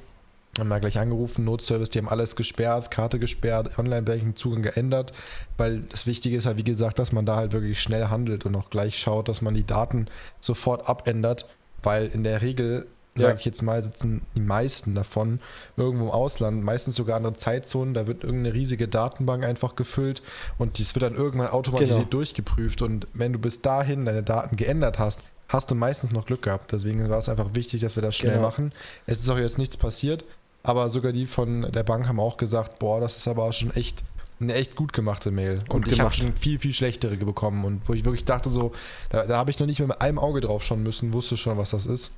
[0.59, 5.12] haben da gleich angerufen, Notservice, die haben alles gesperrt, Karte gesperrt, Online-Banking-Zugang geändert,
[5.57, 8.55] weil das Wichtige ist halt, wie gesagt, dass man da halt wirklich schnell handelt und
[8.55, 10.09] auch gleich schaut, dass man die Daten
[10.41, 11.49] sofort abändert,
[11.83, 15.41] weil in der Regel, sage ich jetzt mal, sitzen die meisten davon
[15.79, 20.23] irgendwo im Ausland, meistens sogar andere Zeitzonen, da wird irgendeine riesige Datenbank einfach gefüllt
[20.59, 22.11] und dies wird dann irgendwann automatisiert genau.
[22.11, 26.43] durchgeprüft und wenn du bis dahin deine Daten geändert hast, hast du meistens noch Glück
[26.43, 26.73] gehabt.
[26.73, 28.47] Deswegen war es einfach wichtig, dass wir das schnell genau.
[28.47, 28.73] machen.
[29.07, 30.24] Es ist auch jetzt nichts passiert.
[30.63, 33.75] Aber sogar die von der Bank haben auch gesagt, boah, das ist aber auch schon
[33.75, 34.05] echt
[34.43, 35.59] eine echt gut gemachte Mail.
[35.69, 37.65] Gut und ich habe schon viel, viel schlechtere bekommen.
[37.65, 38.73] Und wo ich wirklich dachte, so,
[39.11, 41.71] da, da habe ich noch nicht mit einem Auge drauf schauen müssen, wusste schon, was
[41.71, 42.11] das ist.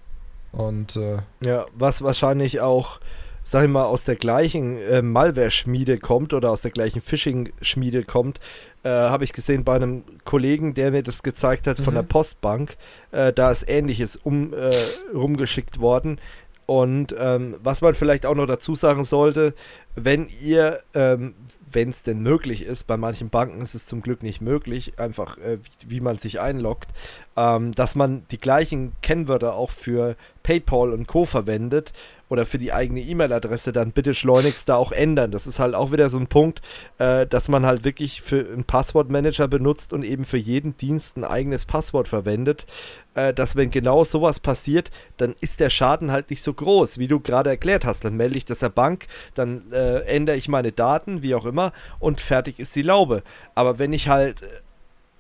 [0.52, 3.00] Und äh, ja, was wahrscheinlich auch,
[3.42, 8.40] sag ich mal, aus der gleichen äh, Malware-Schmiede kommt oder aus der gleichen Phishing-Schmiede kommt,
[8.84, 11.98] äh, habe ich gesehen bei einem Kollegen, der mir das gezeigt hat von mhm.
[11.98, 12.76] der Postbank.
[13.10, 14.72] Äh, da ist ähnliches um, äh,
[15.12, 16.20] rumgeschickt worden.
[16.66, 19.54] Und ähm, was man vielleicht auch noch dazu sagen sollte,
[19.96, 21.34] wenn ihr, ähm,
[21.70, 25.36] wenn es denn möglich ist, bei manchen Banken ist es zum Glück nicht möglich, einfach
[25.38, 26.88] äh, wie, wie, man sich einloggt,
[27.36, 31.24] ähm, dass man die gleichen Kennwörter auch für PayPal und Co.
[31.26, 31.92] verwendet,
[32.28, 35.30] oder für die eigene E-Mail-Adresse, dann bitte schleunigst da auch ändern.
[35.30, 36.62] Das ist halt auch wieder so ein Punkt,
[36.98, 41.24] äh, dass man halt wirklich für einen Passwortmanager benutzt und eben für jeden Dienst ein
[41.24, 42.66] eigenes Passwort verwendet.
[43.14, 47.08] Äh, dass wenn genau sowas passiert, dann ist der Schaden halt nicht so groß, wie
[47.08, 48.04] du gerade erklärt hast.
[48.04, 51.72] Dann melde ich das der Bank, dann äh, ändere ich meine Daten, wie auch immer,
[51.98, 53.22] und fertig ist die Laube.
[53.54, 54.40] Aber wenn ich halt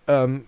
[0.08, 0.46] ähm,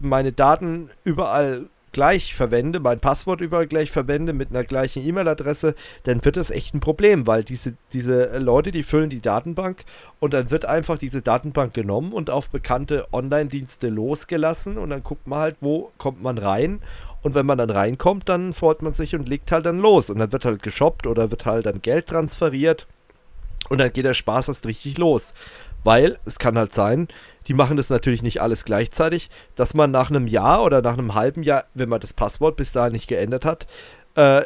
[0.00, 6.22] meine Daten überall gleich verwende, mein Passwort überall gleich verwende mit einer gleichen E-Mail-Adresse, dann
[6.24, 9.84] wird das echt ein Problem, weil diese, diese Leute, die füllen die Datenbank
[10.20, 15.26] und dann wird einfach diese Datenbank genommen und auf bekannte Online-Dienste losgelassen und dann guckt
[15.26, 16.80] man halt, wo kommt man rein
[17.22, 20.18] und wenn man dann reinkommt, dann freut man sich und legt halt dann los und
[20.18, 22.86] dann wird halt geshoppt oder wird halt dann Geld transferiert
[23.68, 25.32] und dann geht der Spaß erst richtig los.
[25.84, 27.08] Weil es kann halt sein,
[27.46, 31.14] die machen das natürlich nicht alles gleichzeitig, dass man nach einem Jahr oder nach einem
[31.14, 33.66] halben Jahr, wenn man das Passwort bis dahin nicht geändert hat,
[34.16, 34.42] äh,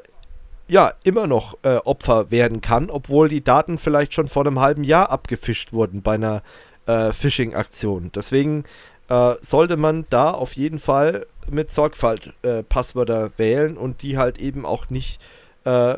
[0.69, 4.85] ja, immer noch äh, Opfer werden kann, obwohl die Daten vielleicht schon vor einem halben
[4.85, 6.43] Jahr abgefischt wurden bei einer
[6.87, 8.11] äh, Phishing-Aktion.
[8.15, 8.65] Deswegen
[9.09, 14.39] äh, sollte man da auf jeden Fall mit Sorgfalt äh, Passwörter wählen und die halt
[14.39, 15.21] eben auch nicht
[15.65, 15.95] äh,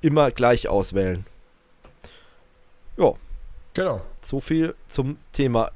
[0.00, 1.24] immer gleich auswählen.
[2.96, 3.14] Ja.
[3.74, 4.00] Genau.
[4.20, 5.70] So viel zum Thema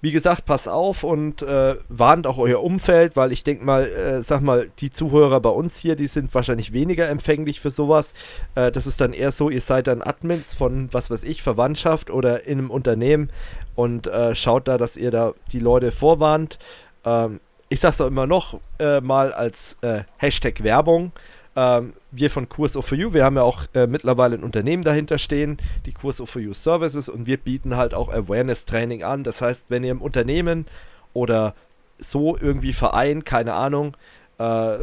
[0.00, 4.22] wie gesagt, pass auf und äh, warnt auch euer Umfeld, weil ich denke mal, äh,
[4.22, 8.14] sag mal, die Zuhörer bei uns hier, die sind wahrscheinlich weniger empfänglich für sowas.
[8.54, 12.10] Äh, das ist dann eher so, ihr seid dann Admins von, was weiß ich, Verwandtschaft
[12.10, 13.30] oder in einem Unternehmen
[13.74, 16.58] und äh, schaut da, dass ihr da die Leute vorwarnt.
[17.04, 21.12] Ähm, ich sag's auch immer noch äh, mal als äh, Hashtag Werbung.
[21.56, 25.18] Ähm, wir von Kurs of You, wir haben ja auch äh, mittlerweile ein Unternehmen dahinter
[25.18, 29.24] stehen, die Kurs of You Services und wir bieten halt auch Awareness Training an.
[29.24, 30.66] Das heißt, wenn ihr im Unternehmen
[31.12, 31.54] oder
[31.98, 33.96] so irgendwie Verein, keine Ahnung,
[34.38, 34.78] äh,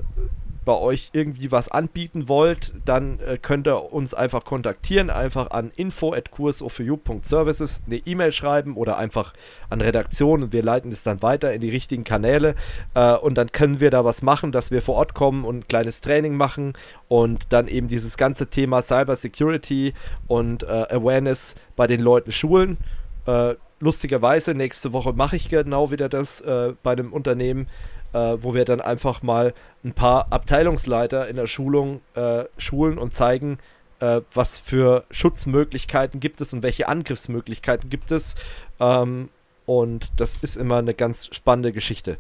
[0.68, 5.72] bei euch irgendwie was anbieten wollt, dann äh, könnt ihr uns einfach kontaktieren, einfach an
[5.74, 9.34] info@kursoforyou.services eine E-Mail schreiben oder einfach
[9.70, 12.54] an Redaktion und wir leiten es dann weiter in die richtigen Kanäle
[12.96, 15.68] äh, und dann können wir da was machen, dass wir vor Ort kommen und ein
[15.70, 16.74] kleines Training machen
[17.08, 19.94] und dann eben dieses ganze Thema Cyber Security
[20.28, 22.78] und äh, Awareness bei den Leuten schulen.
[23.26, 27.68] Äh, lustigerweise, nächste Woche mache ich genau wieder das äh, bei einem Unternehmen
[28.14, 29.54] äh, wo wir dann einfach mal
[29.84, 33.60] ein paar Abteilungsleiter in der Schulung äh, schulen und zeigen,
[34.00, 38.36] äh, was für Schutzmöglichkeiten gibt es und welche Angriffsmöglichkeiten gibt es.
[38.80, 39.30] Ähm,
[39.66, 42.18] und das ist immer eine ganz spannende Geschichte.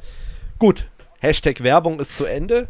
[0.59, 0.88] Gut,
[1.19, 2.68] Hashtag Werbung ist zu Ende.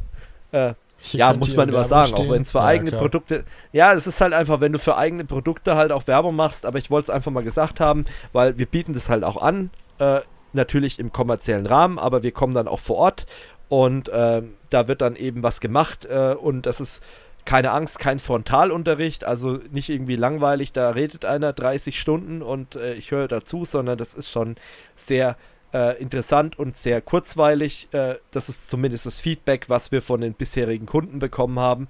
[0.51, 0.73] Äh,
[1.11, 2.25] ja, muss man immer sagen, stehen.
[2.25, 3.01] auch wenn es für ja, eigene klar.
[3.01, 3.43] Produkte.
[3.71, 6.79] Ja, es ist halt einfach, wenn du für eigene Produkte halt auch Werbung machst, aber
[6.79, 9.69] ich wollte es einfach mal gesagt haben, weil wir bieten das halt auch an.
[9.99, 10.21] Äh,
[10.53, 13.25] natürlich im kommerziellen Rahmen, aber wir kommen dann auch vor Ort
[13.69, 17.03] und äh, da wird dann eben was gemacht äh, und das ist
[17.45, 22.93] keine Angst, kein Frontalunterricht, also nicht irgendwie langweilig, da redet einer 30 Stunden und äh,
[22.95, 24.55] ich höre dazu, sondern das ist schon
[24.95, 25.37] sehr
[25.73, 27.87] äh, interessant und sehr kurzweilig.
[27.93, 31.87] Äh, das ist zumindest das Feedback, was wir von den bisherigen Kunden bekommen haben.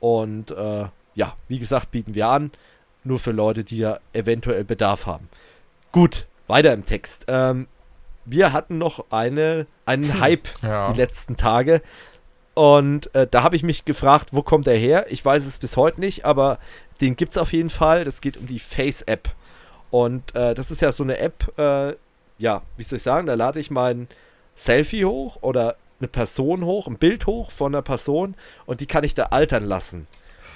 [0.00, 2.50] Und äh, ja, wie gesagt, bieten wir an,
[3.04, 5.28] nur für Leute, die ja eventuell Bedarf haben.
[5.92, 7.26] Gut, weiter im Text.
[7.28, 7.66] Ähm,
[8.24, 10.20] wir hatten noch eine, einen hm.
[10.20, 10.92] Hype ja.
[10.92, 11.82] die letzten Tage.
[12.54, 15.06] Und äh, da habe ich mich gefragt, wo kommt er her?
[15.10, 16.58] Ich weiß es bis heute nicht, aber
[17.00, 18.04] den gibt es auf jeden Fall.
[18.04, 19.28] Das geht um die Face-App.
[19.90, 21.94] Und äh, das ist ja so eine App, äh,
[22.38, 24.08] ja, wie soll ich sagen, da lade ich mein
[24.54, 28.34] Selfie hoch oder eine Person hoch, ein Bild hoch von einer Person
[28.66, 30.06] und die kann ich da altern lassen.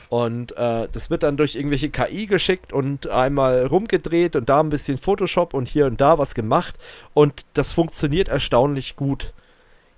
[0.09, 4.71] Und äh, das wird dann durch irgendwelche KI geschickt und einmal rumgedreht und da ein
[4.71, 6.77] bisschen Photoshop und hier und da was gemacht.
[7.13, 9.35] Und das funktioniert erstaunlich gut.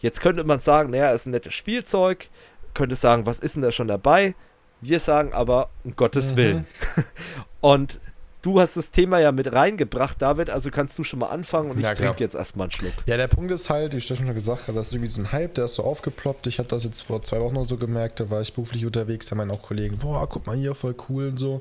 [0.01, 2.29] Jetzt könnte man sagen, naja, ist ein nettes Spielzeug.
[2.75, 4.35] Könnte sagen, was ist denn da schon dabei?
[4.81, 6.37] Wir sagen aber, um Gottes mhm.
[6.37, 6.67] Willen.
[7.61, 8.01] und
[8.43, 11.79] Du hast das Thema ja mit reingebracht, David, also kannst du schon mal anfangen und
[11.79, 12.95] ich ja, trinke jetzt erstmal einen Schluck.
[13.05, 15.31] Ja, der Punkt ist halt, wie ich schon gesagt habe, das ist irgendwie so ein
[15.31, 16.47] Hype, der ist so aufgeploppt.
[16.47, 19.27] Ich hatte das jetzt vor zwei Wochen oder so gemerkt, da war ich beruflich unterwegs,
[19.27, 21.55] da meinen auch Kollegen, boah, guck mal hier, voll cool und so.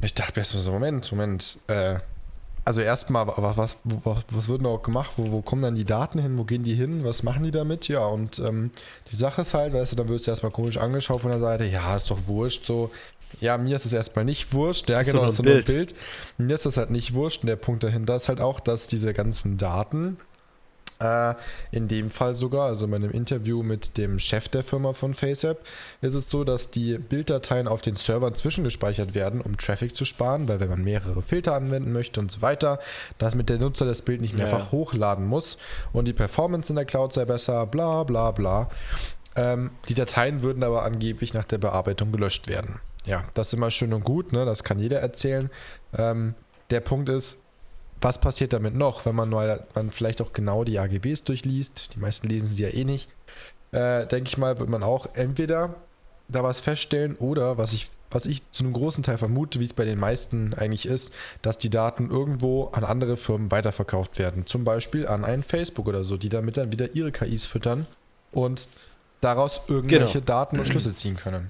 [0.00, 1.96] Und ich dachte erstmal so, Moment, Moment, äh,
[2.66, 5.12] also erstmal, aber was, was, was wird denn auch gemacht?
[5.18, 6.38] Wo, wo kommen dann die Daten hin?
[6.38, 7.04] Wo gehen die hin?
[7.04, 7.88] Was machen die damit?
[7.88, 8.70] Ja, und ähm,
[9.10, 11.66] die Sache ist halt, weißt du, dann wirst du erstmal komisch angeschaut von der Seite,
[11.66, 12.90] ja, ist doch wurscht, so,
[13.40, 14.88] ja, mir ist es erstmal nicht wurscht.
[14.88, 15.94] Ja, genau, so ein Bild.
[16.38, 17.42] Mir ist das halt nicht wurscht.
[17.42, 20.18] Und der Punkt dahinter ist halt auch, dass diese ganzen Daten,
[21.00, 21.34] äh,
[21.72, 25.64] in dem Fall sogar, also in einem Interview mit dem Chef der Firma von FaceApp,
[26.00, 30.48] ist es so, dass die Bilddateien auf den Servern zwischengespeichert werden, um Traffic zu sparen,
[30.48, 32.78] weil wenn man mehrere Filter anwenden möchte und so weiter,
[33.18, 34.72] damit der Nutzer das Bild nicht mehrfach ja.
[34.72, 35.58] hochladen muss
[35.92, 38.70] und die Performance in der Cloud sei besser, bla bla bla.
[39.36, 42.80] Ähm, die Dateien würden aber angeblich nach der Bearbeitung gelöscht werden.
[43.06, 44.44] Ja, das ist immer schön und gut, ne?
[44.44, 45.50] das kann jeder erzählen.
[45.96, 46.34] Ähm,
[46.70, 47.42] der Punkt ist,
[48.00, 51.94] was passiert damit noch, wenn man, mal, man vielleicht auch genau die AGBs durchliest?
[51.94, 53.08] Die meisten lesen sie ja eh nicht.
[53.72, 55.74] Äh, Denke ich mal, wird man auch entweder
[56.28, 59.74] da was feststellen oder was ich, was ich zu einem großen Teil vermute, wie es
[59.74, 61.12] bei den meisten eigentlich ist,
[61.42, 64.46] dass die Daten irgendwo an andere Firmen weiterverkauft werden.
[64.46, 67.86] Zum Beispiel an einen Facebook oder so, die damit dann wieder ihre KIs füttern
[68.32, 68.68] und
[69.20, 70.24] daraus irgendwelche genau.
[70.24, 71.48] Daten und Schlüsse ziehen können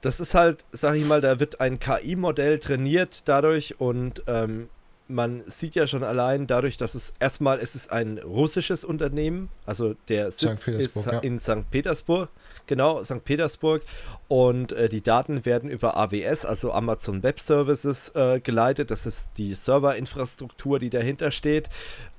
[0.00, 4.68] das ist halt, sag ich mal, da wird ein KI-Modell trainiert dadurch und ähm,
[5.10, 9.94] man sieht ja schon allein dadurch, dass es erstmal es ist ein russisches Unternehmen, also
[10.08, 11.18] der Sitz ist ja.
[11.18, 11.70] in St.
[11.70, 12.30] Petersburg,
[12.66, 13.24] genau, St.
[13.24, 13.82] Petersburg
[14.28, 19.32] und äh, die Daten werden über AWS, also Amazon Web Services äh, geleitet, das ist
[19.36, 21.68] die Serverinfrastruktur, die dahinter steht.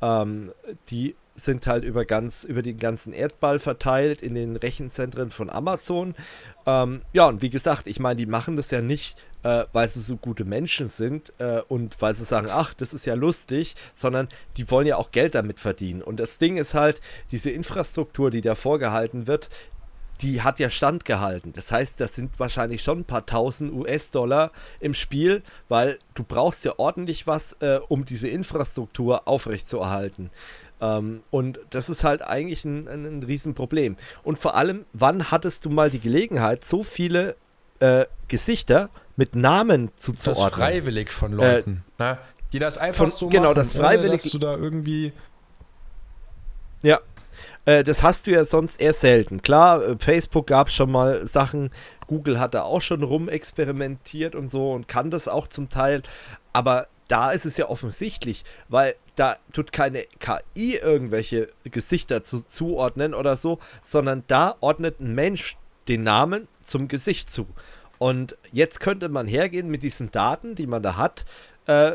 [0.02, 0.52] Ähm,
[0.90, 6.16] die sind halt über ganz über den ganzen Erdball verteilt in den Rechenzentren von Amazon.
[6.66, 10.02] Ähm, ja, und wie gesagt, ich meine, die machen das ja nicht, äh, weil sie
[10.02, 14.28] so gute Menschen sind äh, und weil sie sagen, ach, das ist ja lustig, sondern
[14.58, 16.02] die wollen ja auch Geld damit verdienen.
[16.02, 17.02] Und das Ding ist halt,
[17.32, 19.50] diese Infrastruktur, die da vorgehalten wird,
[20.22, 21.52] die hat ja standgehalten.
[21.54, 26.64] Das heißt, das sind wahrscheinlich schon ein paar tausend US-Dollar im Spiel, weil du brauchst
[26.64, 30.30] ja ordentlich was, äh, um diese Infrastruktur aufrechtzuerhalten.
[30.82, 33.96] Ähm, und das ist halt eigentlich ein, ein, ein Riesenproblem.
[34.24, 37.36] Und vor allem, wann hattest du mal die Gelegenheit, so viele
[37.80, 40.50] äh, Gesichter mit Namen zuzuordnen?
[40.50, 42.18] Das freiwillig von Leuten, äh, ne?
[42.52, 43.54] die das einfach von, so genau, machen.
[43.54, 44.24] Genau, das freiwillig.
[44.24, 45.14] Dass du da irgendwie...
[46.84, 47.00] Ja,
[47.66, 49.42] äh, das hast du ja sonst eher selten.
[49.44, 51.70] Klar, äh, Facebook gab schon mal Sachen,
[52.08, 56.02] Google hat da auch schon rumexperimentiert und so und kann das auch zum Teil,
[56.54, 63.14] aber da ist es ja offensichtlich, weil da tut keine KI irgendwelche Gesichter zu, zuordnen
[63.14, 65.58] oder so, sondern da ordnet ein Mensch
[65.88, 67.48] den Namen zum Gesicht zu.
[67.98, 71.26] Und jetzt könnte man hergehen mit diesen Daten, die man da hat,
[71.68, 71.94] äh,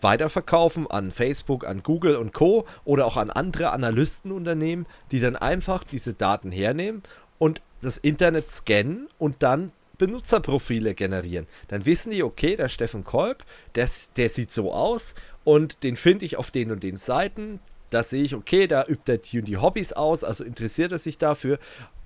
[0.00, 2.66] weiterverkaufen an Facebook, an Google und Co.
[2.84, 7.02] oder auch an andere Analystenunternehmen, die dann einfach diese Daten hernehmen
[7.38, 9.72] und das Internet scannen und dann
[10.02, 11.46] Benutzerprofile generieren.
[11.68, 13.44] Dann wissen die, okay, der Steffen Kolb,
[13.76, 15.14] der, der sieht so aus
[15.44, 17.60] und den finde ich auf den und den Seiten.
[17.90, 20.98] Da sehe ich, okay, da übt er die und die Hobbys aus, also interessiert er
[20.98, 21.60] sich dafür.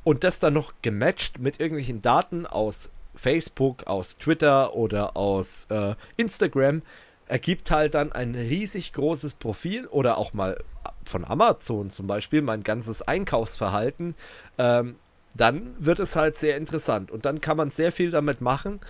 [0.04, 5.94] Und das dann noch gematcht mit irgendwelchen Daten aus Facebook, aus Twitter oder aus äh,
[6.18, 6.82] Instagram,
[7.28, 10.62] ergibt halt dann ein riesig großes Profil oder auch mal
[11.06, 14.14] von Amazon zum Beispiel mein ganzes Einkaufsverhalten.
[14.58, 14.96] Ähm,
[15.36, 18.80] dann wird es halt sehr interessant und dann kann man sehr viel damit machen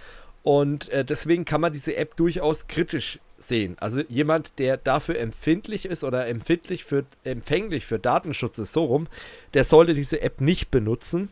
[0.42, 3.76] und äh, deswegen kann man diese App durchaus kritisch sehen.
[3.80, 9.08] Also jemand, der dafür empfindlich ist oder empfindlich für, empfänglich für Datenschutz ist, so rum,
[9.54, 11.30] der sollte diese App nicht benutzen.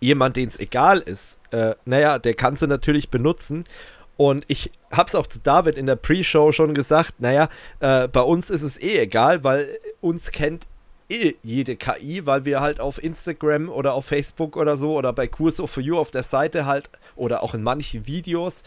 [0.00, 3.64] Jemand, den es egal ist, äh, naja, der kann sie natürlich benutzen.
[4.16, 7.48] Und ich habe es auch zu David in der Pre-Show schon gesagt, naja,
[7.80, 10.66] äh, bei uns ist es eh egal, weil uns kennt
[11.08, 15.26] eh jede KI, weil wir halt auf Instagram oder auf Facebook oder so oder bei
[15.26, 18.62] Curso for You auf der Seite halt oder auch in manchen Videos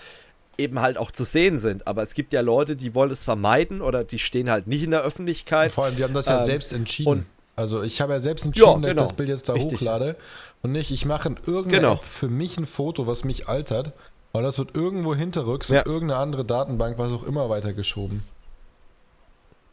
[0.57, 1.88] eben halt auch zu sehen sind.
[1.88, 4.91] Aber es gibt ja Leute, die wollen es vermeiden oder die stehen halt nicht in
[4.91, 5.72] der Öffentlichkeit.
[5.72, 7.26] Vor allem, die haben das ja ähm, selbst entschieden.
[7.56, 8.82] also ich habe ja selbst entschieden, ja, genau.
[8.82, 9.07] dass ich genau.
[9.07, 9.80] das Bild jetzt da Richtig.
[9.80, 10.16] hochlade
[10.61, 11.94] und nicht, ich mache in irgendeiner genau.
[11.94, 13.94] App für mich ein Foto, was mich altert.
[14.32, 15.82] Und das wird irgendwo hinterrücks ja.
[15.82, 18.24] in irgendeine andere Datenbank, was auch immer, weitergeschoben.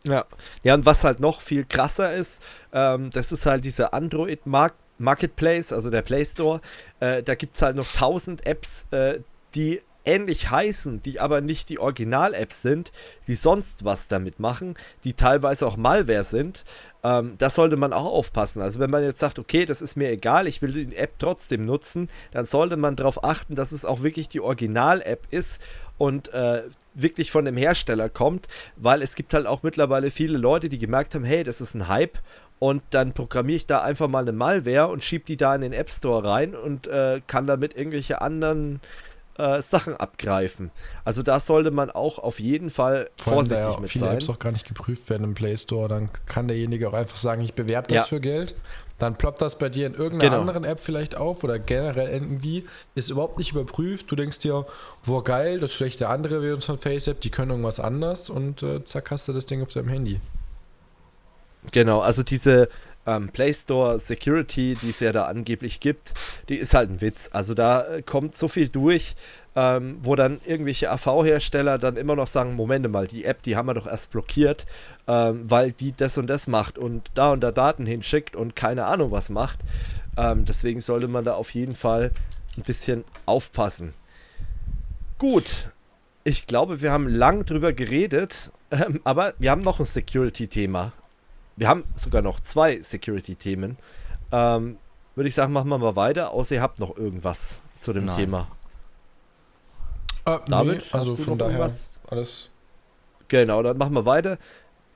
[0.07, 0.25] Ja.
[0.63, 2.43] ja, und was halt noch viel krasser ist,
[2.73, 6.61] ähm, das ist halt dieser Android Mark Marketplace, also der Play Store.
[7.01, 9.19] Äh, da gibt es halt noch tausend Apps, äh,
[9.55, 12.93] die ähnlich heißen, die aber nicht die Original-Apps sind,
[13.27, 14.75] die sonst was damit machen,
[15.05, 16.65] die teilweise auch Malware sind.
[17.03, 18.63] Ähm, da sollte man auch aufpassen.
[18.63, 21.65] Also wenn man jetzt sagt, okay, das ist mir egal, ich will die App trotzdem
[21.65, 25.61] nutzen, dann sollte man darauf achten, dass es auch wirklich die Original-App ist
[25.99, 26.63] und äh,
[26.95, 31.15] wirklich von dem Hersteller kommt, weil es gibt halt auch mittlerweile viele Leute, die gemerkt
[31.15, 32.19] haben, hey, das ist ein Hype
[32.59, 35.73] und dann programmiere ich da einfach mal eine Malware und schiebe die da in den
[35.73, 38.81] App Store rein und äh, kann damit irgendwelche anderen
[39.39, 40.71] äh, Sachen abgreifen.
[41.05, 44.15] Also da sollte man auch auf jeden Fall Vor vorsichtig ja mit viele sein.
[44.15, 47.43] Apps auch gar nicht geprüft werden im Play Store, dann kann derjenige auch einfach sagen,
[47.43, 48.03] ich bewerbe das ja.
[48.05, 48.55] für Geld.
[48.99, 50.41] Dann ploppt das bei dir in irgendeiner genau.
[50.41, 52.65] anderen App vielleicht auf oder generell irgendwie.
[52.95, 54.11] Ist überhaupt nicht überprüft.
[54.11, 54.65] Du denkst dir,
[55.05, 58.63] wo geil, das ist vielleicht der andere Version von FaceApp, die können irgendwas anders und
[58.63, 60.19] äh, zack hast du das Ding auf deinem Handy.
[61.73, 62.69] Genau, also diese
[63.07, 66.15] ähm, Play Store Security, die es ja da angeblich gibt,
[66.49, 67.31] die ist halt ein Witz.
[67.33, 69.15] Also da äh, kommt so viel durch,
[69.55, 73.67] ähm, wo dann irgendwelche AV-Hersteller dann immer noch sagen, Moment mal, die App, die haben
[73.67, 74.67] wir doch erst blockiert,
[75.07, 78.85] ähm, weil die das und das macht und da und da Daten hinschickt und keine
[78.85, 79.61] Ahnung was macht.
[80.17, 82.11] Ähm, deswegen sollte man da auf jeden Fall
[82.57, 83.95] ein bisschen aufpassen.
[85.19, 85.71] Gut,
[86.25, 90.93] ich glaube, wir haben lang drüber geredet, ähm, aber wir haben noch ein Security-Thema
[91.57, 93.79] wir haben sogar noch zwei Security-Themen.
[94.33, 94.79] Ähm,
[95.15, 98.17] Würde ich sagen, machen wir mal weiter, außer ihr habt noch irgendwas zu dem Nein.
[98.17, 98.49] Thema.
[100.27, 102.01] Äh, David, nee, also von daher irgendwas?
[102.09, 102.51] alles.
[103.29, 104.39] Genau, dann machen wir weiter.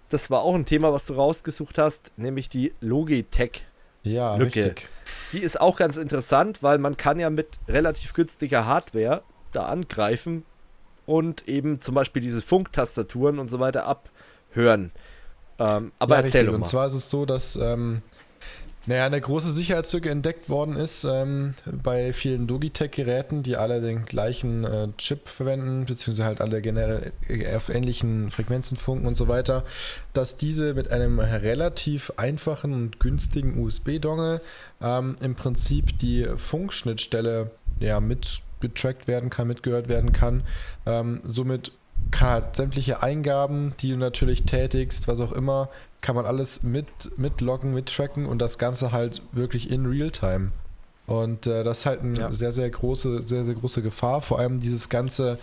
[0.08, 3.64] Das war auch ein Thema, was du rausgesucht hast, nämlich die Logitech.
[4.02, 4.64] Ja, Lücke.
[4.64, 4.88] richtig.
[5.32, 9.22] Die ist auch ganz interessant, weil man kann ja mit relativ günstiger Hardware
[9.52, 10.44] da angreifen
[11.06, 14.90] und eben zum Beispiel diese Funktastaturen und so weiter abhören.
[15.60, 16.56] Ähm, aber ja, erzähl richtig.
[16.56, 18.02] Und zwar ist es so, dass ähm,
[18.86, 24.64] naja, eine große Sicherheitslücke entdeckt worden ist ähm, bei vielen Logitech-Geräten, die alle den gleichen
[24.64, 29.64] äh, Chip verwenden, beziehungsweise halt alle generell äh, auf ähnlichen Frequenzen funken und so weiter,
[30.14, 34.40] dass diese mit einem relativ einfachen und günstigen USB-Dongle
[34.80, 37.50] ähm, im Prinzip die Funkschnittstelle
[37.80, 40.42] ja, mit getrackt werden kann, mitgehört werden kann,
[40.86, 41.72] ähm, somit
[42.10, 45.68] kann halt sämtliche Eingaben, die du natürlich tätigst, was auch immer,
[46.00, 46.86] kann man alles mit,
[47.18, 50.52] mitloggen, mittracken und das Ganze halt wirklich in Realtime.
[51.06, 52.32] Und äh, das ist halt eine ja.
[52.32, 54.22] sehr, sehr große, sehr, sehr große Gefahr.
[54.22, 55.38] Vor allem dieses ganze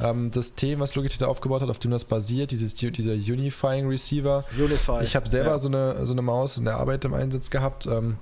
[0.00, 4.44] ähm, System, was Logitech da aufgebaut hat, auf dem das basiert, dieses, dieser Unifying Receiver.
[4.58, 5.02] Unify.
[5.02, 5.58] Ich habe selber ja.
[5.58, 7.86] so, eine, so eine Maus in der Arbeit im Einsatz gehabt.
[7.86, 8.16] Ähm,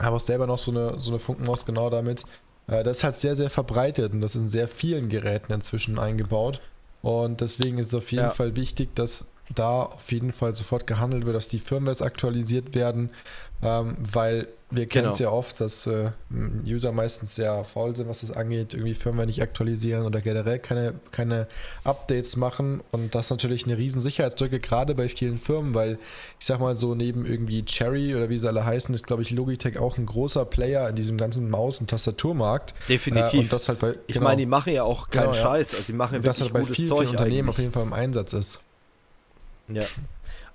[0.00, 2.24] habe auch selber noch so eine, so eine Funkenmaus genau damit.
[2.66, 5.98] Äh, das ist halt sehr, sehr verbreitet und das ist in sehr vielen Geräten inzwischen
[5.98, 6.60] eingebaut.
[7.02, 8.30] Und deswegen ist es auf jeden ja.
[8.30, 13.10] Fall wichtig, dass da auf jeden Fall sofort gehandelt wird, dass die Firmwares aktualisiert werden,
[13.62, 15.30] ähm, weil wir kennen es genau.
[15.30, 16.10] ja oft, dass äh,
[16.64, 20.94] User meistens sehr faul sind, was das angeht, irgendwie Firmware nicht aktualisieren oder generell keine,
[21.10, 21.48] keine
[21.82, 22.80] Updates machen.
[22.92, 25.98] Und das ist natürlich eine riesen Sicherheitslücke, gerade bei vielen Firmen, weil
[26.38, 29.30] ich sag mal so, neben irgendwie Cherry oder wie sie alle heißen, ist, glaube ich,
[29.30, 32.74] Logitech auch ein großer Player in diesem ganzen Maus- und Tastaturmarkt.
[32.88, 33.34] Definitiv.
[33.34, 35.74] Äh, und das halt bei, ich genau, meine, die machen ja auch keinen genau, Scheiß.
[35.74, 37.48] Also die machen wirklich das halt bei vielen, vielen Unternehmen eigentlich.
[37.48, 38.60] auf jeden Fall im Einsatz ist.
[39.68, 39.82] Ja.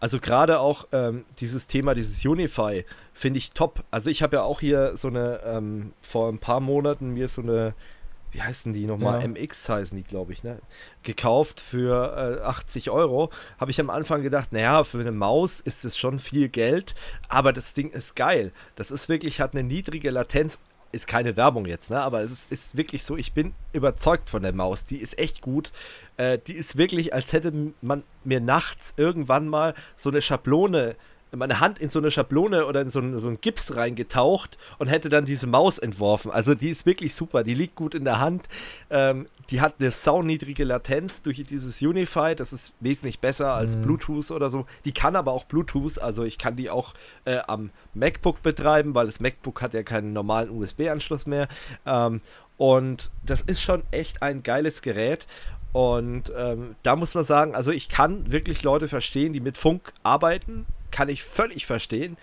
[0.06, 3.84] Also gerade auch ähm, dieses Thema, dieses Unify, finde ich top.
[3.90, 7.42] Also ich habe ja auch hier so eine, ähm, vor ein paar Monaten mir so
[7.42, 7.74] eine,
[8.30, 9.20] wie heißen die nochmal?
[9.20, 9.28] Ja.
[9.28, 10.60] MX heißen die, glaube ich, ne?
[11.02, 13.32] Gekauft für äh, 80 Euro.
[13.58, 16.94] Habe ich am Anfang gedacht, naja, für eine Maus ist es schon viel Geld,
[17.28, 18.52] aber das Ding ist geil.
[18.76, 20.60] Das ist wirklich, hat eine niedrige Latenz
[20.96, 22.02] ist keine Werbung jetzt, ne?
[22.02, 24.86] aber es ist, ist, wirklich so, ich bin überzeugt von der Maus.
[24.86, 25.72] Die ist echt gut.
[26.18, 30.96] Äh, die ist wirklich, als hätte man mir nachts irgendwann mal so eine Schablone
[31.32, 34.88] meine Hand in so eine Schablone oder in so einen, so einen Gips reingetaucht und
[34.88, 36.32] hätte dann diese Maus entworfen.
[36.32, 38.48] Also die ist wirklich super, die liegt gut in der Hand.
[38.90, 43.84] Ähm, die hat eine sauniedrige Latenz durch dieses Unify, das ist wesentlich besser als mhm.
[43.84, 44.66] Bluetooth oder so.
[44.86, 46.94] Die kann aber auch Bluetooth, also ich kann die auch
[47.26, 51.48] äh, am MacBook betreiben, weil das MacBook hat ja keinen normalen USB-Anschluss mehr.
[51.86, 52.22] Ähm,
[52.58, 55.28] und das ist schon echt ein geiles Gerät.
[55.74, 59.92] Und ähm, da muss man sagen, also ich kann wirklich Leute verstehen, die mit Funk
[60.04, 60.66] arbeiten
[60.96, 62.16] kann ich völlig verstehen.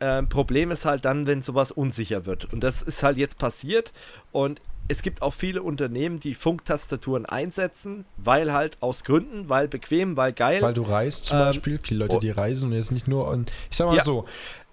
[0.00, 2.52] Ähm, Problem ist halt dann, wenn sowas unsicher wird.
[2.52, 3.92] Und das ist halt jetzt passiert.
[4.32, 10.16] Und es gibt auch viele Unternehmen, die Funktastaturen einsetzen, weil halt aus Gründen, weil bequem,
[10.16, 10.60] weil geil.
[10.60, 13.28] Weil du reist zum ähm, Beispiel, viele Leute, die reisen und jetzt nicht nur.
[13.28, 14.02] Und ich sag mal ja.
[14.02, 14.24] so.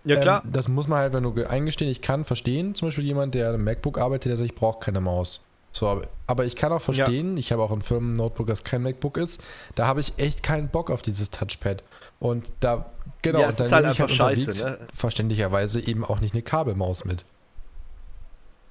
[0.04, 0.42] Ja, klar.
[0.44, 3.54] Ähm, das muss man halt, wenn du eingestehen, ich kann verstehen, zum Beispiel jemand, der
[3.54, 5.42] am MacBook arbeitet, der sagt, ich brauche keine Maus.
[5.72, 7.40] So, aber ich kann auch verstehen, ja.
[7.40, 9.44] ich habe auch ein Firmen-Notebook, das kein MacBook ist,
[9.74, 11.82] da habe ich echt keinen Bock auf dieses Touchpad.
[12.20, 12.93] Und da
[13.24, 14.78] Genau, ja, es dann ist halt einfach halt scheiße, ne?
[14.94, 17.26] verständlicherweise eben auch nicht eine Kabelmaus mit.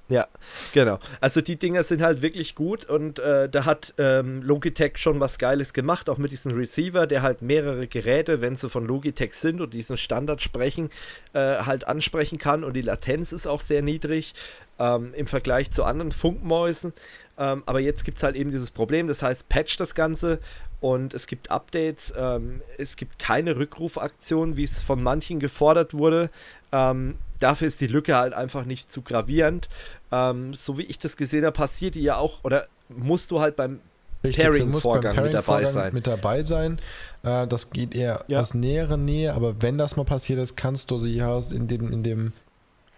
[0.09, 0.29] Ja,
[0.75, 0.99] genau.
[1.23, 5.39] Also die Dinger sind halt wirklich gut und äh, da hat ähm, Logitech schon was
[5.39, 9.63] Geiles gemacht, auch mit diesem Receiver, der halt mehrere Geräte, wenn sie von Logitech sind
[9.63, 10.91] und diesen Standard sprechen,
[11.33, 14.35] äh, halt ansprechen kann und die Latenz ist auch sehr niedrig
[14.79, 16.93] ähm, im Vergleich zu anderen Funkmäusen.
[17.39, 20.41] Ähm, aber jetzt gibt es halt eben dieses Problem, das heißt, patch das Ganze
[20.83, 22.13] und es gibt Updates.
[22.17, 26.29] Ähm, es gibt keine Rückrufaktion, wie es von manchen gefordert wurde.
[26.73, 29.69] Ähm, dafür ist die Lücke halt einfach nicht zu gravierend.
[30.11, 33.55] Ähm, so wie ich das gesehen habe, passiert die ja auch, oder musst du halt
[33.55, 33.79] beim
[34.23, 35.95] Pairing-Vorgang Pairing mit dabei sein.
[35.95, 36.81] Mit dabei sein.
[37.23, 38.41] Äh, das geht eher ja.
[38.41, 41.93] aus näherer Nähe, aber wenn das mal passiert ist, kannst du sie aus in dem,
[41.93, 42.33] in dem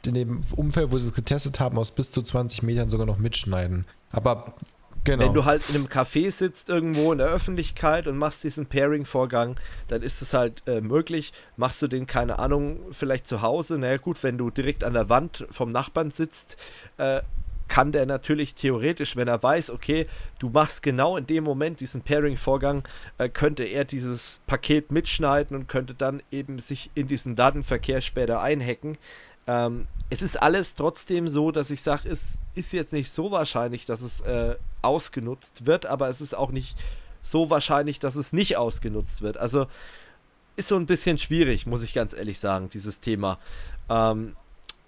[0.06, 3.16] in dem Umfeld, wo sie es getestet haben, aus bis zu 20 Metern sogar noch
[3.16, 3.86] mitschneiden.
[4.12, 4.54] Aber
[5.04, 5.26] Genau.
[5.26, 9.56] Wenn du halt in einem Café sitzt irgendwo in der Öffentlichkeit und machst diesen Pairing-Vorgang,
[9.88, 11.34] dann ist es halt äh, möglich.
[11.58, 14.94] Machst du den, keine Ahnung, vielleicht zu Hause, na naja, gut, wenn du direkt an
[14.94, 16.56] der Wand vom Nachbarn sitzt,
[16.96, 17.20] äh,
[17.68, 20.06] kann der natürlich theoretisch, wenn er weiß, okay,
[20.38, 22.86] du machst genau in dem Moment diesen Pairing-Vorgang,
[23.18, 28.40] äh, könnte er dieses Paket mitschneiden und könnte dann eben sich in diesen Datenverkehr später
[28.40, 28.98] einhacken.
[29.46, 33.86] Ähm, es ist alles trotzdem so, dass ich sage, es ist jetzt nicht so wahrscheinlich,
[33.86, 36.76] dass es äh, ausgenutzt wird, aber es ist auch nicht
[37.22, 39.36] so wahrscheinlich, dass es nicht ausgenutzt wird.
[39.36, 39.66] Also
[40.56, 43.38] ist so ein bisschen schwierig, muss ich ganz ehrlich sagen, dieses Thema.
[43.88, 44.36] Ähm,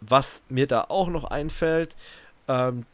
[0.01, 1.97] was mir da auch noch einfällt,
[2.49, 2.87] ähm,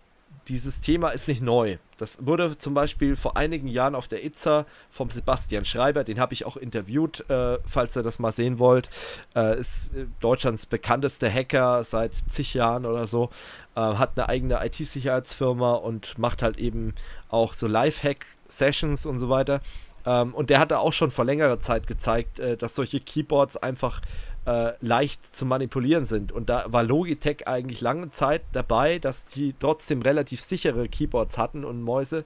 [0.49, 1.79] dieses Thema ist nicht neu.
[1.99, 6.35] Das wurde zum Beispiel vor einigen Jahren auf der ITSA vom Sebastian Schreiber, den habe
[6.35, 8.91] ich auch interviewt, äh, falls ihr das mal sehen wollt.
[9.37, 13.31] Äh, ist äh, Deutschlands bekanntester Hacker seit zig Jahren oder so.
[13.77, 16.95] Äh, hat eine eigene IT-Sicherheitsfirma und macht halt eben
[17.29, 19.61] auch so Live-Hack-Sessions und so weiter.
[20.05, 24.01] Ähm, und der hatte auch schon vor längerer Zeit gezeigt, äh, dass solche Keyboards einfach
[24.47, 26.33] äh, leicht zu manipulieren sind.
[26.33, 31.65] Und da war Logitech eigentlich lange Zeit dabei, dass die trotzdem relativ sichere Keyboards hatten
[31.65, 32.25] und Mäuse,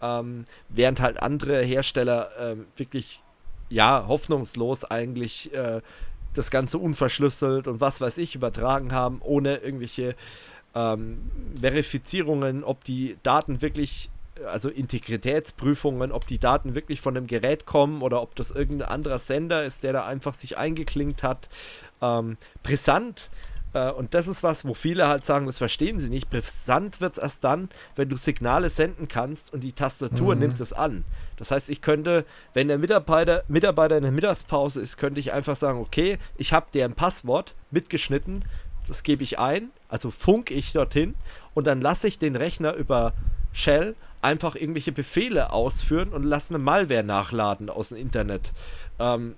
[0.00, 3.22] ähm, während halt andere Hersteller äh, wirklich,
[3.68, 5.80] ja, hoffnungslos eigentlich äh,
[6.34, 10.14] das Ganze unverschlüsselt und was weiß ich übertragen haben, ohne irgendwelche
[10.74, 11.30] ähm,
[11.60, 14.10] Verifizierungen, ob die Daten wirklich
[14.44, 19.18] also Integritätsprüfungen, ob die Daten wirklich von dem Gerät kommen oder ob das irgendein anderer
[19.18, 21.48] Sender ist, der da einfach sich eingeklinkt hat.
[22.02, 23.30] Ähm, brisant.
[23.72, 26.30] Äh, und das ist was, wo viele halt sagen, das verstehen sie nicht.
[26.30, 30.40] Brisant wird es erst dann, wenn du Signale senden kannst und die Tastatur mhm.
[30.40, 31.04] nimmt es an.
[31.36, 35.56] Das heißt, ich könnte, wenn der Mitarbeiter, Mitarbeiter in der Mittagspause ist, könnte ich einfach
[35.56, 38.44] sagen, okay, ich habe deren Passwort mitgeschnitten,
[38.88, 41.14] das gebe ich ein, also funk ich dorthin
[41.54, 43.12] und dann lasse ich den Rechner über
[43.52, 43.96] Shell
[44.26, 48.52] einfach irgendwelche Befehle ausführen und lassen eine Malware nachladen aus dem Internet.
[48.98, 49.36] Ähm,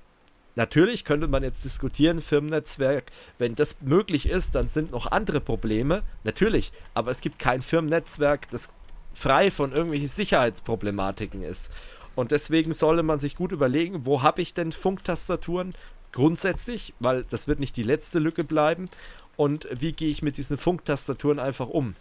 [0.56, 3.05] natürlich könnte man jetzt diskutieren, Firmennetzwerk,
[3.36, 8.51] wenn das möglich ist, dann sind noch andere Probleme, natürlich, aber es gibt kein Firmennetzwerk,
[8.51, 8.74] das
[9.12, 11.70] frei von irgendwelchen Sicherheitsproblematiken ist.
[12.15, 15.74] Und deswegen sollte man sich gut überlegen, wo habe ich denn Funktastaturen
[16.12, 18.89] grundsätzlich, weil das wird nicht die letzte Lücke bleiben.
[19.36, 21.94] Und wie gehe ich mit diesen Funktastaturen einfach um?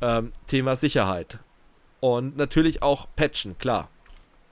[0.00, 1.38] Ähm, Thema Sicherheit.
[2.02, 3.88] Und natürlich auch Patchen, klar.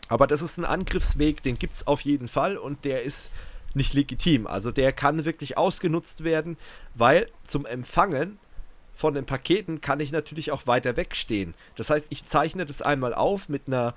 [0.06, 3.28] Aber das ist ein Angriffsweg, den gibt es auf jeden Fall und der ist
[3.74, 4.46] nicht legitim.
[4.46, 6.56] Also der kann wirklich ausgenutzt werden,
[6.94, 8.38] weil zum Empfangen
[8.94, 11.54] von den Paketen kann ich natürlich auch weiter wegstehen.
[11.74, 13.94] Das heißt, ich zeichne das einmal auf mit einer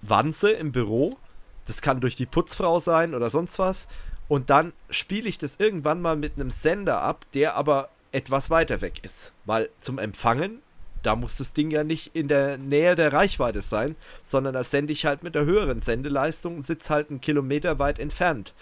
[0.00, 1.16] Wanze im Büro.
[1.64, 3.88] Das kann durch die Putzfrau sein oder sonst was.
[4.28, 8.82] Und dann spiele ich das irgendwann mal mit einem Sender ab, der aber etwas weiter
[8.82, 9.32] weg ist.
[9.46, 10.62] Weil zum Empfangen
[11.02, 14.92] da muss das Ding ja nicht in der Nähe der Reichweite sein, sondern da sende
[14.92, 18.54] ich halt mit der höheren Sendeleistung und sitze halt einen Kilometer weit entfernt.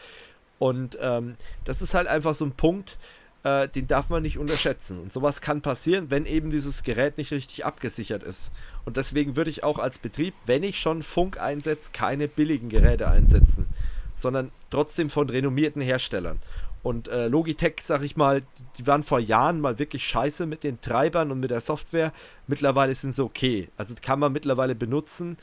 [0.58, 1.34] Und ähm,
[1.64, 2.98] das ist halt einfach so ein Punkt,
[3.46, 4.98] äh, den darf man nicht unterschätzen.
[4.98, 8.50] Und sowas kann passieren, wenn eben dieses Gerät nicht richtig abgesichert ist.
[8.84, 13.08] Und deswegen würde ich auch als Betrieb, wenn ich schon Funk einsetze, keine billigen Geräte
[13.08, 13.66] einsetzen,
[14.14, 16.40] sondern trotzdem von renommierten Herstellern.
[16.82, 18.42] Und äh, Logitech, sag ich mal,
[18.78, 22.12] die waren vor Jahren mal wirklich scheiße mit den Treibern und mit der Software.
[22.46, 23.68] Mittlerweile sind sie okay.
[23.76, 25.36] Also kann man mittlerweile benutzen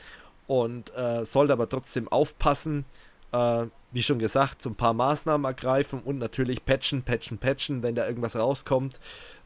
[0.46, 2.84] und äh, sollte aber trotzdem aufpassen.
[3.32, 7.94] Äh, wie schon gesagt, so ein paar Maßnahmen ergreifen und natürlich patchen, patchen, patchen, wenn
[7.94, 8.98] da irgendwas rauskommt.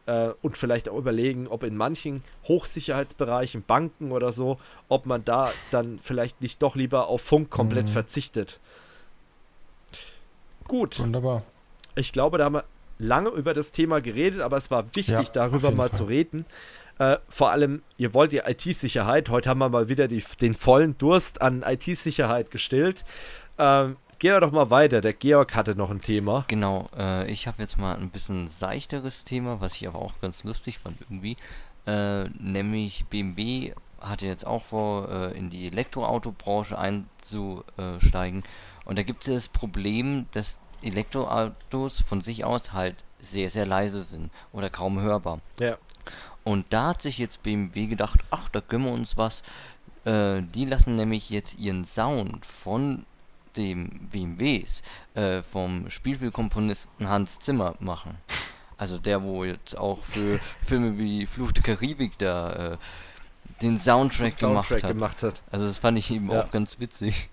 [0.07, 4.59] Äh, und vielleicht auch überlegen, ob in manchen Hochsicherheitsbereichen, Banken oder so,
[4.89, 7.93] ob man da dann vielleicht nicht doch lieber auf Funk komplett mhm.
[7.93, 8.59] verzichtet.
[10.67, 10.99] Gut.
[10.99, 11.43] Wunderbar.
[11.99, 12.65] Ich glaube, da haben wir
[12.99, 15.99] lange über das Thema geredet, aber es war wichtig, ja, darüber mal Fall.
[15.99, 16.47] zu reden.
[16.99, 19.31] Äh, vor allem, ihr wollt die IT-Sicherheit.
[19.31, 23.05] Heute haben wir mal wieder die, den vollen Durst an IT-Sicherheit gestillt.
[23.57, 25.01] Ähm, gehen wir doch mal weiter.
[25.01, 26.45] Der Georg hatte noch ein Thema.
[26.49, 30.43] Genau, äh, ich habe jetzt mal ein bisschen seichteres Thema, was ich aber auch ganz
[30.43, 31.37] lustig fand irgendwie.
[31.87, 38.43] Äh, nämlich BMW hatte jetzt auch vor, äh, in die Elektroautobranche einzusteigen.
[38.85, 44.03] Und da gibt es das Problem, dass Elektroautos von sich aus halt sehr, sehr leise
[44.03, 45.41] sind oder kaum hörbar.
[45.59, 45.77] Ja.
[46.45, 49.43] Und da hat sich jetzt BMW gedacht, ach, da gönnen wir uns was.
[50.05, 53.05] Äh, die lassen nämlich jetzt ihren Sound von
[53.57, 54.83] dem BMWs
[55.15, 58.17] äh, vom Spielfilmkomponisten Hans Zimmer machen.
[58.77, 62.77] Also der, wo jetzt auch für Filme wie Fluch der Karibik da äh,
[63.61, 64.91] den Soundtrack, Soundtrack gemacht, hat.
[64.91, 65.43] gemacht, hat.
[65.51, 66.43] Also das fand ich eben ja.
[66.43, 67.29] auch ganz witzig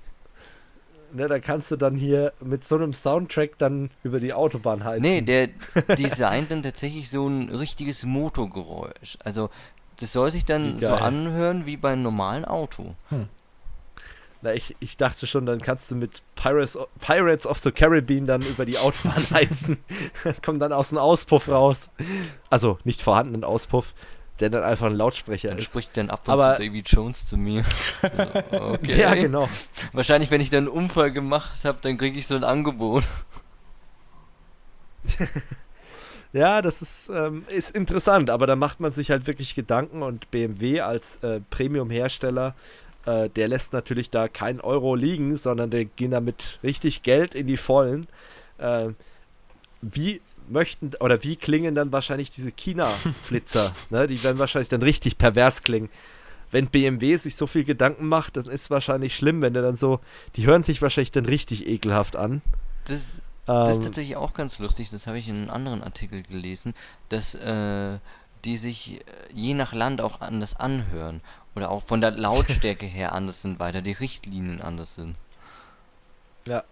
[1.13, 5.01] ne, da kannst du dann hier mit so einem Soundtrack dann über die Autobahn heizen.
[5.01, 5.47] Nee, der
[5.97, 9.17] designt dann tatsächlich so ein richtiges Motorgeräusch.
[9.23, 9.49] Also
[9.99, 12.95] das soll sich dann so anhören wie beim normalen Auto.
[13.09, 13.27] Hm.
[14.41, 18.41] Na, ich, ich dachte schon, dann kannst du mit Pirates, Pirates of the Caribbean dann
[18.41, 19.77] über die Autobahn heizen.
[20.45, 21.89] Kommt dann aus dem Auspuff raus.
[22.49, 23.93] Also nicht vorhandenen Auspuff
[24.39, 25.65] der dann einfach ein Lautsprecher dann ist.
[25.65, 27.63] spricht dann ab und Aber zu Davy Jones zu mir.
[28.51, 28.99] Okay.
[28.99, 29.49] ja, genau.
[29.93, 33.07] Wahrscheinlich, wenn ich dann einen Unfall gemacht habe, dann kriege ich so ein Angebot.
[36.33, 40.29] ja, das ist, ähm, ist interessant, aber da macht man sich halt wirklich Gedanken und
[40.31, 42.55] BMW als äh, Premium-Hersteller,
[43.05, 47.47] äh, der lässt natürlich da keinen Euro liegen, sondern der gehen damit richtig Geld in
[47.47, 48.07] die Vollen.
[48.57, 48.89] Äh,
[49.81, 53.73] wie möchten oder wie klingen dann wahrscheinlich diese China-Flitzer?
[53.89, 54.07] ne?
[54.07, 55.89] Die werden wahrscheinlich dann richtig pervers klingen.
[56.51, 59.99] Wenn BMW sich so viel Gedanken macht, dann ist wahrscheinlich schlimm, wenn der dann so,
[60.35, 62.41] die hören sich wahrscheinlich dann richtig ekelhaft an.
[62.85, 63.83] Das, das ist ähm.
[63.83, 66.73] tatsächlich auch ganz lustig, das habe ich in einem anderen Artikel gelesen,
[67.09, 67.97] dass äh,
[68.45, 69.03] die sich äh,
[69.33, 71.21] je nach Land auch anders anhören.
[71.55, 75.15] Oder auch von der Lautstärke her anders sind, weiter die Richtlinien anders sind.
[76.47, 76.63] Ja,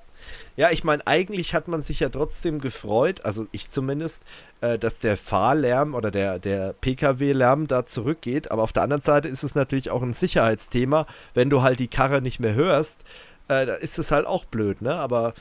[0.55, 4.25] ja, ich meine, eigentlich hat man sich ja trotzdem gefreut, also ich zumindest,
[4.61, 8.51] äh, dass der Fahrlärm oder der, der Pkw-Lärm da zurückgeht.
[8.51, 11.07] Aber auf der anderen Seite ist es natürlich auch ein Sicherheitsthema.
[11.33, 13.03] Wenn du halt die Karre nicht mehr hörst,
[13.47, 14.93] äh, dann ist es halt auch blöd, ne?
[14.95, 15.33] Aber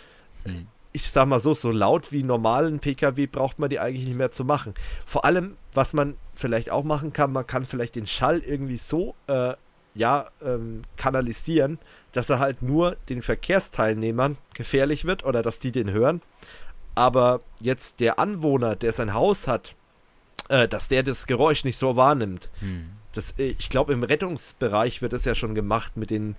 [0.45, 0.67] mhm.
[0.93, 4.31] ich sag mal so, so laut wie normalen Pkw braucht man die eigentlich nicht mehr
[4.31, 4.75] zu machen.
[5.07, 9.15] Vor allem, was man vielleicht auch machen kann, man kann vielleicht den Schall irgendwie so,
[9.27, 9.55] äh,
[9.95, 11.79] ja, ähm, kanalisieren,
[12.13, 16.23] dass er halt nur den Verkehrsteilnehmern gefährlich wird oder dass die den hören.
[16.95, 19.75] Aber jetzt der Anwohner, der sein Haus hat,
[20.49, 22.51] äh, dass der das Geräusch nicht so wahrnimmt.
[22.61, 22.91] Hm.
[23.15, 26.37] Das, äh, ich glaube, im Rettungsbereich wird das ja schon gemacht mit den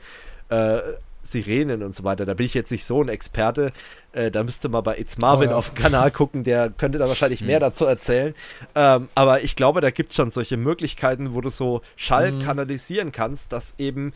[0.50, 0.80] äh,
[1.24, 2.26] Sirenen und so weiter.
[2.26, 3.72] Da bin ich jetzt nicht so ein Experte.
[4.12, 5.58] Äh, da müsste man bei It's Marvin oh, ja.
[5.58, 7.48] auf dem Kanal gucken, der könnte da wahrscheinlich hm.
[7.48, 8.36] mehr dazu erzählen.
[8.76, 12.40] Ähm, aber ich glaube, da gibt es schon solche Möglichkeiten, wo du so Schall hm.
[12.40, 14.14] kanalisieren kannst, dass eben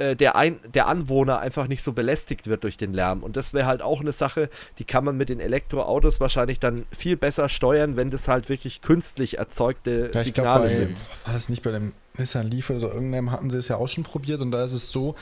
[0.00, 3.22] äh, der, Ein der Anwohner einfach nicht so belästigt wird durch den Lärm.
[3.22, 4.48] Und das wäre halt auch eine Sache,
[4.78, 8.80] die kann man mit den Elektroautos wahrscheinlich dann viel besser steuern, wenn das halt wirklich
[8.80, 10.96] künstlich erzeugte ja, Signale glaub, bei, sind.
[11.26, 14.04] War das nicht bei dem Nissan Leaf oder irgendeinem hatten sie es ja auch schon
[14.04, 15.16] probiert und da ist es so,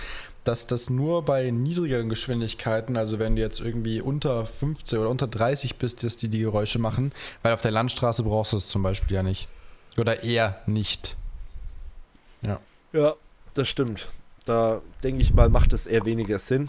[0.44, 5.26] dass das nur bei niedrigeren Geschwindigkeiten, also wenn du jetzt irgendwie unter 50 oder unter
[5.26, 8.84] 30 bist, dass die die Geräusche machen, weil auf der Landstraße brauchst du es zum
[8.84, 9.48] Beispiel ja nicht.
[9.96, 11.16] Oder eher nicht.
[12.42, 12.60] Ja.
[12.92, 13.14] Ja,
[13.54, 14.06] das stimmt.
[14.48, 16.68] Da denke ich mal, macht es eher weniger Sinn.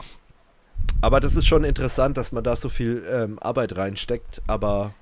[1.02, 4.42] Aber das ist schon interessant, dass man da so viel ähm, Arbeit reinsteckt.
[4.48, 4.94] Aber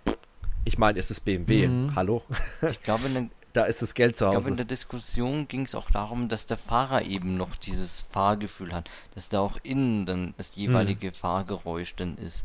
[0.64, 1.68] ich meine, es ist BMW.
[1.68, 1.96] Mhm.
[1.96, 2.24] Hallo?
[2.70, 3.04] Ich glaube,
[3.54, 4.38] da ist das Geld zu Hause.
[4.38, 8.06] Ich glaube, in der Diskussion ging es auch darum, dass der Fahrer eben noch dieses
[8.12, 8.90] Fahrgefühl hat.
[9.16, 11.14] Dass da auch innen dann das jeweilige mhm.
[11.14, 12.44] Fahrgeräusch dann ist.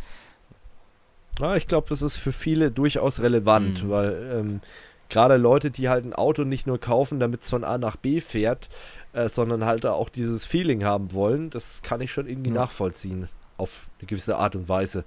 [1.40, 3.90] Ja, ich glaube, das ist für viele durchaus relevant, mhm.
[3.90, 4.60] weil ähm,
[5.08, 8.20] gerade Leute, die halt ein Auto nicht nur kaufen, damit es von A nach B
[8.20, 8.68] fährt,
[9.12, 12.56] äh, sondern halt auch dieses Feeling haben wollen, das kann ich schon irgendwie ja.
[12.56, 13.28] nachvollziehen.
[13.58, 15.04] Auf eine gewisse Art und Weise.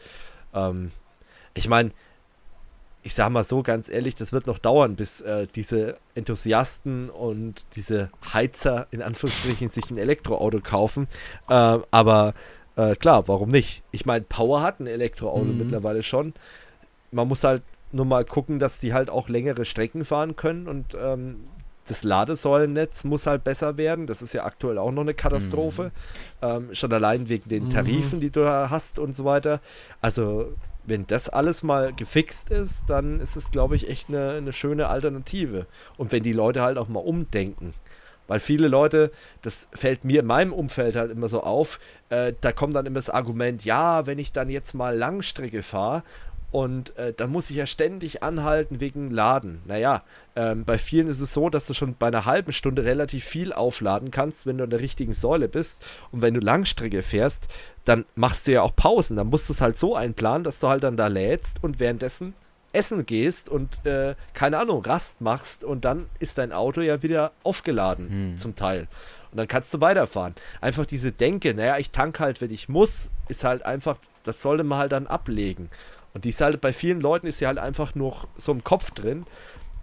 [0.53, 0.91] Ähm,
[1.53, 1.91] ich meine,
[3.05, 7.63] ich sag mal so ganz ehrlich, das wird noch dauern, bis äh, diese Enthusiasten und
[7.75, 11.07] diese Heizer in Anführungsstrichen sich ein Elektroauto kaufen.
[11.47, 12.33] Äh, aber
[12.75, 13.83] äh, klar, warum nicht?
[13.91, 15.57] Ich meine, Power hat ein Elektroauto mhm.
[15.59, 16.33] mittlerweile schon.
[17.11, 17.61] Man muss halt
[17.91, 21.45] nur mal gucken, dass die halt auch längere Strecken fahren können und ähm,
[21.87, 24.07] das Ladesäulennetz muss halt besser werden.
[24.07, 25.91] Das ist ja aktuell auch noch eine Katastrophe.
[26.41, 26.47] Mhm.
[26.47, 27.69] Ähm, schon allein wegen den mhm.
[27.69, 29.61] Tarifen, die du da hast und so weiter.
[30.01, 30.53] Also,
[30.85, 34.87] wenn das alles mal gefixt ist, dann ist es, glaube ich, echt eine, eine schöne
[34.87, 35.67] Alternative.
[35.97, 37.73] Und wenn die Leute halt auch mal umdenken.
[38.27, 39.11] Weil viele Leute,
[39.43, 41.79] das fällt mir in meinem Umfeld halt immer so auf,
[42.09, 46.01] äh, da kommt dann immer das Argument, ja, wenn ich dann jetzt mal Langstrecke fahre
[46.55, 49.61] und äh, dann muss ich ja ständig anhalten wegen Laden.
[49.65, 50.03] Naja,
[50.37, 53.51] ähm, bei vielen ist es so, dass du schon bei einer halben Stunde relativ viel
[53.51, 55.85] aufladen kannst, wenn du an der richtigen Säule bist.
[56.13, 57.49] Und wenn du Langstrecke fährst,
[57.83, 59.17] dann machst du ja auch Pausen.
[59.17, 62.33] Dann musst du es halt so einplanen, dass du halt dann da lädst und währenddessen
[62.71, 67.33] essen gehst und äh, keine Ahnung, Rast machst und dann ist dein Auto ja wieder
[67.43, 68.37] aufgeladen hm.
[68.37, 68.87] zum Teil.
[69.31, 70.35] Und dann kannst du weiterfahren.
[70.61, 74.63] Einfach diese Denke, naja, ich tank halt, wenn ich muss, ist halt einfach, das sollte
[74.63, 75.69] man halt dann ablegen.
[76.15, 78.91] Und die ist halt bei vielen Leuten ist sie halt einfach nur so im Kopf
[78.91, 79.25] drin.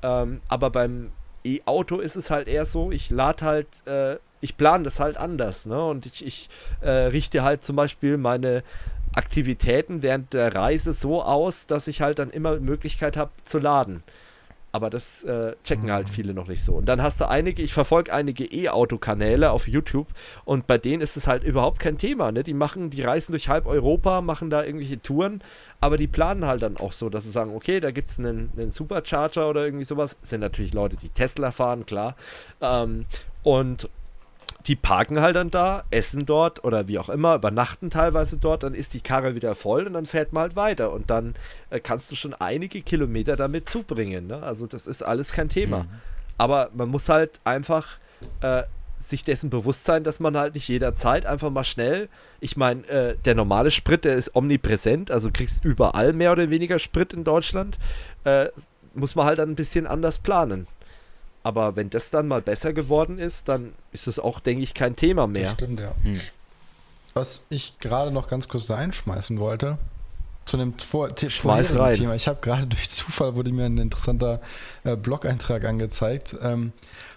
[0.02, 1.12] Ähm, aber beim
[1.44, 5.66] E-Auto ist es halt eher so, ich lade halt, äh, ich plane das halt anders,
[5.66, 5.84] ne?
[5.84, 6.48] Und ich, ich
[6.80, 8.64] äh, richte halt zum Beispiel meine
[9.14, 14.02] Aktivitäten während der Reise so aus, dass ich halt dann immer Möglichkeit habe zu laden.
[14.72, 16.12] Aber das äh, checken halt mhm.
[16.12, 16.74] viele noch nicht so.
[16.74, 20.08] Und dann hast du einige, ich verfolge einige E-Auto-Kanäle auf YouTube
[20.44, 22.32] und bei denen ist es halt überhaupt kein Thema.
[22.32, 22.42] Ne?
[22.42, 25.42] Die machen, die reisen durch halb Europa, machen da irgendwelche Touren,
[25.80, 28.50] aber die planen halt dann auch so, dass sie sagen, okay, da gibt es einen,
[28.56, 30.16] einen Supercharger oder irgendwie sowas.
[30.20, 32.16] Das sind natürlich Leute, die Tesla fahren, klar.
[32.60, 33.04] Ähm,
[33.42, 33.88] und
[34.66, 38.74] die parken halt dann da, essen dort oder wie auch immer, übernachten teilweise dort, dann
[38.74, 41.34] ist die Karre wieder voll und dann fährt man halt weiter und dann
[41.70, 44.26] äh, kannst du schon einige Kilometer damit zubringen.
[44.26, 44.42] Ne?
[44.42, 45.84] Also das ist alles kein Thema.
[45.84, 45.88] Mhm.
[46.38, 47.98] Aber man muss halt einfach
[48.40, 48.62] äh,
[48.98, 52.08] sich dessen bewusst sein, dass man halt nicht jederzeit einfach mal schnell,
[52.40, 56.78] ich meine, äh, der normale Sprit, der ist omnipräsent, also kriegst überall mehr oder weniger
[56.78, 57.78] Sprit in Deutschland,
[58.24, 58.46] äh,
[58.94, 60.66] muss man halt dann ein bisschen anders planen.
[61.42, 64.96] Aber wenn das dann mal besser geworden ist, dann ist es auch, denke ich, kein
[64.96, 65.44] Thema mehr.
[65.44, 65.94] Das stimmt, ja.
[66.02, 66.20] Hm.
[67.14, 69.78] Was ich gerade noch ganz kurz da einschmeißen wollte,
[70.44, 72.14] zu einem Vor vorherigen Thema.
[72.14, 74.40] Ich habe gerade durch Zufall wurde mir ein interessanter
[74.84, 76.36] äh, Blog-Eintrag angezeigt.
[76.42, 76.72] Ähm,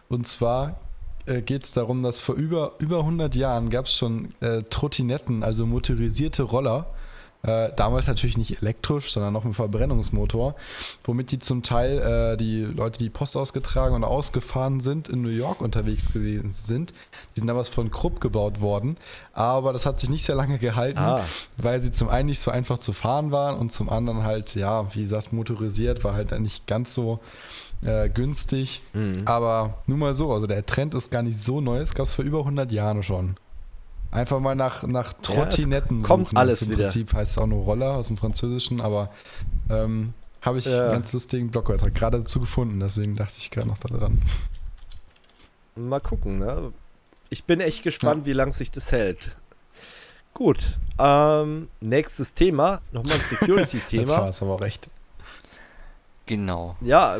[0.09, 0.79] und zwar
[1.25, 5.43] äh, geht es darum, dass vor über, über 100 Jahren gab es schon äh, Trottinetten,
[5.43, 6.87] also motorisierte Roller,
[7.45, 10.55] äh, damals natürlich nicht elektrisch, sondern noch mit Verbrennungsmotor,
[11.03, 11.99] womit die zum Teil
[12.33, 16.93] äh, die Leute, die Post ausgetragen und ausgefahren sind, in New York unterwegs gewesen sind.
[17.35, 18.97] Die sind damals von Krupp gebaut worden,
[19.33, 21.23] aber das hat sich nicht sehr lange gehalten, ah.
[21.57, 24.93] weil sie zum einen nicht so einfach zu fahren waren und zum anderen halt, ja,
[24.95, 27.19] wie gesagt, motorisiert, war halt nicht ganz so
[27.83, 28.81] äh, günstig.
[28.93, 29.21] Mhm.
[29.25, 32.13] Aber nur mal so, also der Trend ist gar nicht so neu, es gab es
[32.13, 33.35] vor über 100 Jahren schon.
[34.15, 36.37] Einfach mal nach, nach Trottinetten ja, kommt suchen.
[36.37, 36.85] alles Im wieder.
[36.85, 39.09] Prinzip heißt es auch nur Roller aus dem Französischen, aber
[39.69, 40.83] ähm, habe ich ja.
[40.83, 44.21] einen ganz lustigen Blogbeitrag gerade dazu gefunden, deswegen dachte ich gerade noch daran.
[45.75, 46.71] Mal gucken, ne?
[47.29, 48.31] Ich bin echt gespannt, ja.
[48.31, 49.35] wie lange sich das hält.
[50.33, 54.01] Gut, ähm, nächstes Thema, nochmal ein Security-Thema.
[54.01, 54.89] Jetzt war es aber auch recht.
[56.25, 56.77] Genau.
[56.81, 57.19] Ja,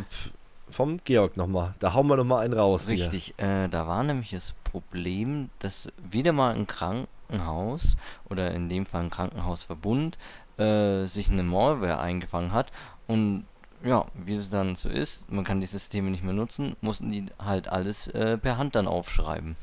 [0.75, 1.73] vom Georg nochmal.
[1.79, 2.89] Da hauen wir nochmal einen raus.
[2.89, 7.95] Richtig, äh, da war nämlich das Problem, dass wieder mal ein Krankenhaus
[8.29, 10.17] oder in dem Fall ein Krankenhausverbund
[10.57, 12.71] äh, sich eine Malware eingefangen hat
[13.07, 13.45] und
[13.83, 17.25] ja, wie es dann so ist, man kann die Systeme nicht mehr nutzen, mussten die
[17.39, 19.55] halt alles äh, per Hand dann aufschreiben.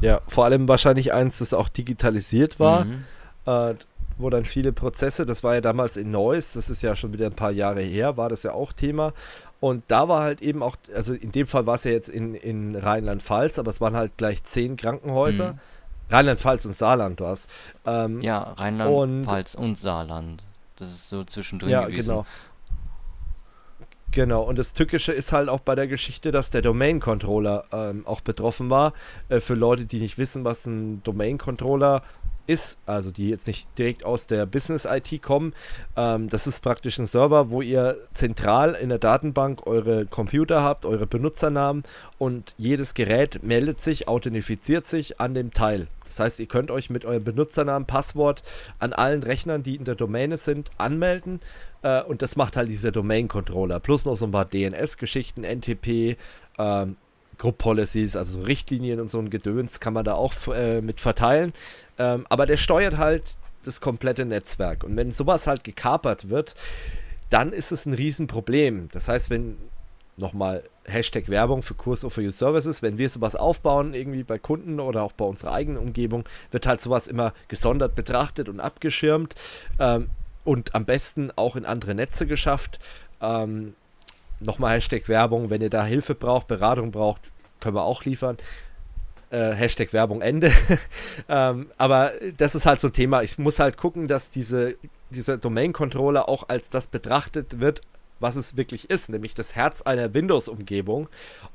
[0.00, 3.04] Ja, vor allem wahrscheinlich eins, das auch digitalisiert war, mhm.
[3.46, 3.74] äh,
[4.18, 7.26] wo dann viele Prozesse, das war ja damals in Neuss, das ist ja schon wieder
[7.26, 9.12] ein paar Jahre her, war das ja auch Thema.
[9.62, 12.34] Und da war halt eben auch, also in dem Fall war es ja jetzt in,
[12.34, 15.52] in Rheinland-Pfalz, aber es waren halt gleich zehn Krankenhäuser.
[15.52, 15.58] Mhm.
[16.10, 17.46] Rheinland-Pfalz und Saarland war es.
[17.86, 20.42] Ähm, ja, Rheinland-Pfalz und, und, Saarland.
[20.74, 22.08] Das ist so zwischendrin ja, gewesen.
[22.08, 22.26] Genau.
[24.10, 28.20] Genau, und das Tückische ist halt auch bei der Geschichte, dass der Domain-Controller ähm, auch
[28.20, 28.94] betroffen war.
[29.28, 32.02] Äh, für Leute, die nicht wissen, was ein Domain-Controller
[32.46, 35.54] ist, also die jetzt nicht direkt aus der Business-IT kommen,
[35.96, 40.84] ähm, das ist praktisch ein Server, wo ihr zentral in der Datenbank eure Computer habt,
[40.84, 41.84] eure Benutzernamen
[42.18, 45.86] und jedes Gerät meldet sich, authentifiziert sich an dem Teil.
[46.04, 48.42] Das heißt, ihr könnt euch mit eurem Benutzernamen, Passwort
[48.78, 51.40] an allen Rechnern, die in der Domäne sind, anmelden.
[51.82, 53.80] Äh, und das macht halt dieser Domain-Controller.
[53.80, 56.16] Plus noch so ein paar DNS-Geschichten, NTP,
[56.58, 56.96] ähm,
[57.42, 61.00] Group Policies, also so Richtlinien und so ein Gedöns kann man da auch äh, mit
[61.00, 61.52] verteilen.
[61.98, 63.24] Ähm, aber der steuert halt
[63.64, 64.84] das komplette Netzwerk.
[64.84, 66.54] Und wenn sowas halt gekapert wird,
[67.30, 68.90] dann ist es ein Riesenproblem.
[68.92, 69.56] Das heißt, wenn
[70.16, 74.78] nochmal Hashtag Werbung für Kurs for Your Services, wenn wir sowas aufbauen, irgendwie bei Kunden
[74.78, 76.22] oder auch bei unserer eigenen Umgebung,
[76.52, 79.34] wird halt sowas immer gesondert betrachtet und abgeschirmt
[79.80, 80.10] ähm,
[80.44, 82.78] und am besten auch in andere Netze geschafft.
[83.20, 83.74] Ähm,
[84.38, 87.31] nochmal Hashtag Werbung, wenn ihr da Hilfe braucht, Beratung braucht,
[87.62, 88.36] können wir auch liefern.
[89.30, 90.52] Äh, Hashtag Werbung Ende.
[91.28, 93.22] ähm, aber das ist halt so ein Thema.
[93.22, 94.74] Ich muss halt gucken, dass diese,
[95.08, 97.80] dieser Domain-Controller auch als das betrachtet wird,
[98.20, 101.08] was es wirklich ist, nämlich das Herz einer Windows-Umgebung.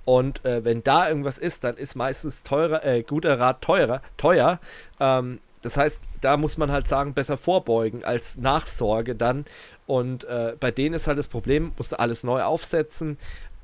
[0.05, 4.59] Und äh, wenn da irgendwas ist, dann ist meistens teurer, äh, guter Rat teurer, teuer.
[4.99, 9.45] Ähm, das heißt, da muss man halt sagen, besser vorbeugen als Nachsorge dann.
[9.87, 13.17] Und äh, bei denen ist halt das Problem, musste alles neu aufsetzen.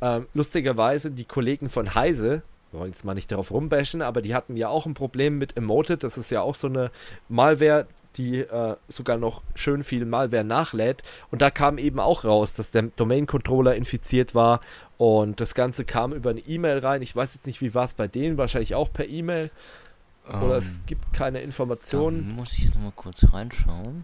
[0.03, 2.41] Ähm, lustigerweise, die Kollegen von Heise,
[2.71, 5.55] wir wollen jetzt mal nicht darauf rumbashen, aber die hatten ja auch ein Problem mit
[5.55, 6.03] Emoted.
[6.03, 6.91] Das ist ja auch so eine
[7.29, 11.03] Malware, die äh, sogar noch schön viel Malware nachlädt.
[11.31, 14.59] Und da kam eben auch raus, dass der Domain-Controller infiziert war.
[14.97, 17.01] Und das Ganze kam über eine E-Mail rein.
[17.01, 19.51] Ich weiß jetzt nicht, wie war es bei denen, wahrscheinlich auch per E-Mail.
[20.27, 22.31] Um, Oder es ähm, gibt keine Informationen.
[22.31, 24.03] muss ich nochmal kurz reinschauen.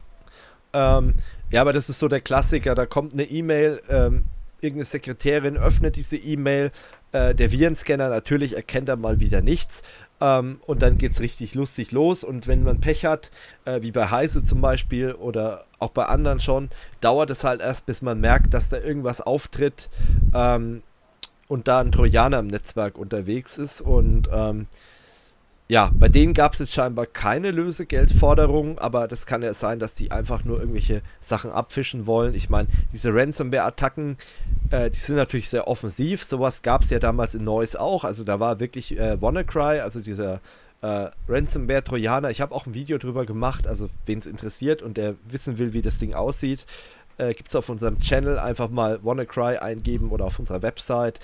[0.72, 1.16] Ähm,
[1.52, 2.74] ja, aber das ist so der Klassiker.
[2.74, 4.24] Da kommt eine E-Mail, ähm,
[4.62, 6.72] irgendeine Sekretärin öffnet diese E-Mail,
[7.12, 9.84] äh, der Virenscanner natürlich erkennt er mal wieder nichts.
[10.22, 12.24] Ähm, und dann geht es richtig lustig los.
[12.24, 13.32] Und wenn man Pech hat,
[13.66, 16.70] äh, wie bei Heise zum Beispiel oder auch bei anderen schon,
[17.02, 19.90] dauert es halt erst, bis man merkt, dass da irgendwas auftritt
[20.34, 20.84] ähm,
[21.48, 23.82] und da ein Trojaner im Netzwerk unterwegs ist.
[23.82, 24.68] Und ähm,
[25.72, 29.94] ja, bei denen gab es jetzt scheinbar keine Lösegeldforderungen, aber das kann ja sein, dass
[29.94, 32.34] die einfach nur irgendwelche Sachen abfischen wollen.
[32.34, 34.18] Ich meine, diese Ransomware-Attacken,
[34.72, 36.24] äh, die sind natürlich sehr offensiv.
[36.24, 38.04] Sowas gab es ja damals in Neuss auch.
[38.04, 40.42] Also da war wirklich äh, WannaCry, also dieser
[40.82, 42.32] äh, Ransomware-Trojaner.
[42.32, 45.74] Ich habe auch ein Video drüber gemacht, also wen es interessiert und der wissen will,
[45.74, 46.66] wie das Ding aussieht.
[47.20, 51.20] Äh, Gibt es auf unserem Channel einfach mal WannaCry eingeben oder auf unserer Website.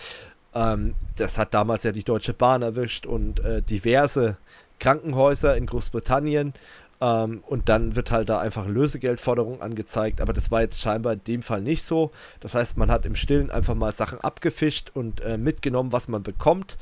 [0.56, 4.38] Ähm, das hat damals ja die Deutsche Bahn erwischt und äh, diverse
[4.80, 6.54] Krankenhäuser in Großbritannien.
[7.02, 10.22] Ähm, und dann wird halt da einfach Lösegeldforderung angezeigt.
[10.22, 12.12] Aber das war jetzt scheinbar in dem Fall nicht so.
[12.40, 16.24] Das heißt, man hat im Stillen einfach mal Sachen abgefischt und äh, mitgenommen, was man
[16.24, 16.78] bekommt.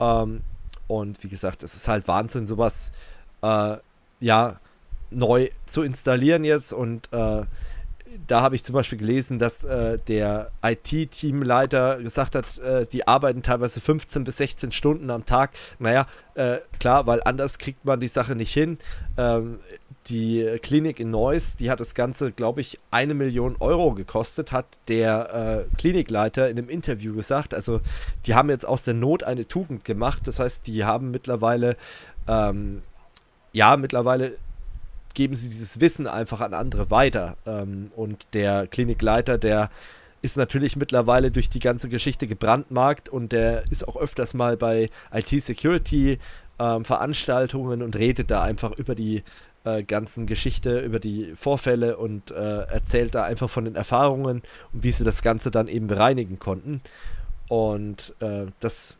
[0.00, 0.42] Ähm,
[0.88, 2.92] und wie gesagt, es ist halt Wahnsinn, sowas
[3.42, 3.76] äh,
[4.20, 4.60] ja
[5.10, 7.42] neu zu installieren jetzt und äh,
[8.26, 13.42] da habe ich zum Beispiel gelesen, dass äh, der IT-Teamleiter gesagt hat, äh, die arbeiten
[13.42, 15.50] teilweise 15 bis 16 Stunden am Tag.
[15.78, 18.78] Naja, äh, klar, weil anders kriegt man die Sache nicht hin.
[19.16, 19.58] Ähm,
[20.06, 24.66] die Klinik in Neuss, die hat das Ganze, glaube ich, eine Million Euro gekostet, hat
[24.88, 27.54] der äh, Klinikleiter in einem Interview gesagt.
[27.54, 27.80] Also
[28.26, 30.22] die haben jetzt aus der Not eine Tugend gemacht.
[30.26, 31.76] Das heißt, die haben mittlerweile,
[32.28, 32.82] ähm,
[33.52, 34.36] ja, mittlerweile
[35.14, 37.36] geben sie dieses Wissen einfach an andere weiter.
[37.46, 39.70] Ähm, und der Klinikleiter, der
[40.22, 44.90] ist natürlich mittlerweile durch die ganze Geschichte gebrandmarkt und der ist auch öfters mal bei
[45.12, 46.18] IT-Security
[46.58, 46.82] ähm,
[47.82, 49.22] und redet da einfach über die
[49.64, 54.84] äh, ganzen Geschichte, über die Vorfälle und äh, erzählt da einfach von den Erfahrungen und
[54.84, 56.80] wie sie das Ganze dann eben bereinigen konnten.
[57.48, 58.96] Und äh, das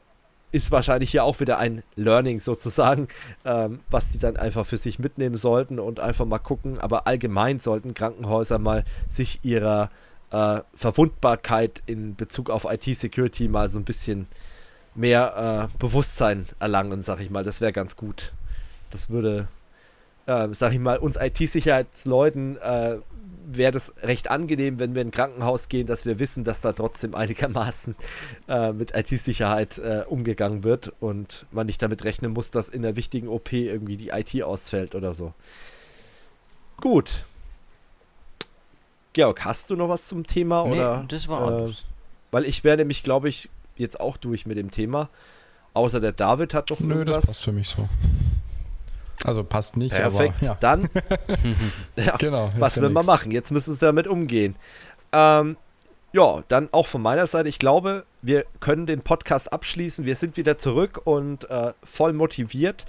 [0.55, 3.08] ist wahrscheinlich hier auch wieder ein Learning sozusagen,
[3.44, 6.78] ähm, was die dann einfach für sich mitnehmen sollten und einfach mal gucken.
[6.78, 9.91] Aber allgemein sollten Krankenhäuser mal sich ihrer
[10.31, 14.28] äh, Verwundbarkeit in Bezug auf IT-Security mal so ein bisschen
[14.94, 17.42] mehr äh, Bewusstsein erlangen, sag ich mal.
[17.42, 18.33] Das wäre ganz gut.
[18.91, 19.49] Das würde,
[20.26, 22.99] äh, sag ich mal, uns IT-Sicherheitsleuten äh,
[23.47, 26.73] wäre das recht angenehm, wenn wir in ein Krankenhaus gehen, dass wir wissen, dass da
[26.73, 27.94] trotzdem einigermaßen
[28.48, 32.97] äh, mit IT-Sicherheit äh, umgegangen wird und man nicht damit rechnen muss, dass in der
[32.97, 35.34] wichtigen OP irgendwie die IT ausfällt oder so.
[36.81, 37.24] Gut.
[39.12, 40.64] Georg, hast du noch was zum Thema?
[40.64, 41.84] Nee, oder, das war äh, alles.
[42.31, 45.08] Weil ich wäre nämlich, glaube ich, jetzt auch durch mit dem Thema.
[45.73, 47.16] Außer der David hat doch Nö, irgendwas.
[47.16, 47.89] das passt für mich so.
[49.23, 50.34] Also passt nicht, Perfekt.
[50.39, 50.57] aber ja.
[50.60, 50.89] Dann,
[51.97, 53.31] ja, genau, was will man machen?
[53.31, 54.57] Jetzt müssen sie damit umgehen.
[55.12, 55.57] Ähm,
[56.12, 60.05] ja, dann auch von meiner Seite, ich glaube, wir können den Podcast abschließen.
[60.05, 62.86] Wir sind wieder zurück und äh, voll motiviert.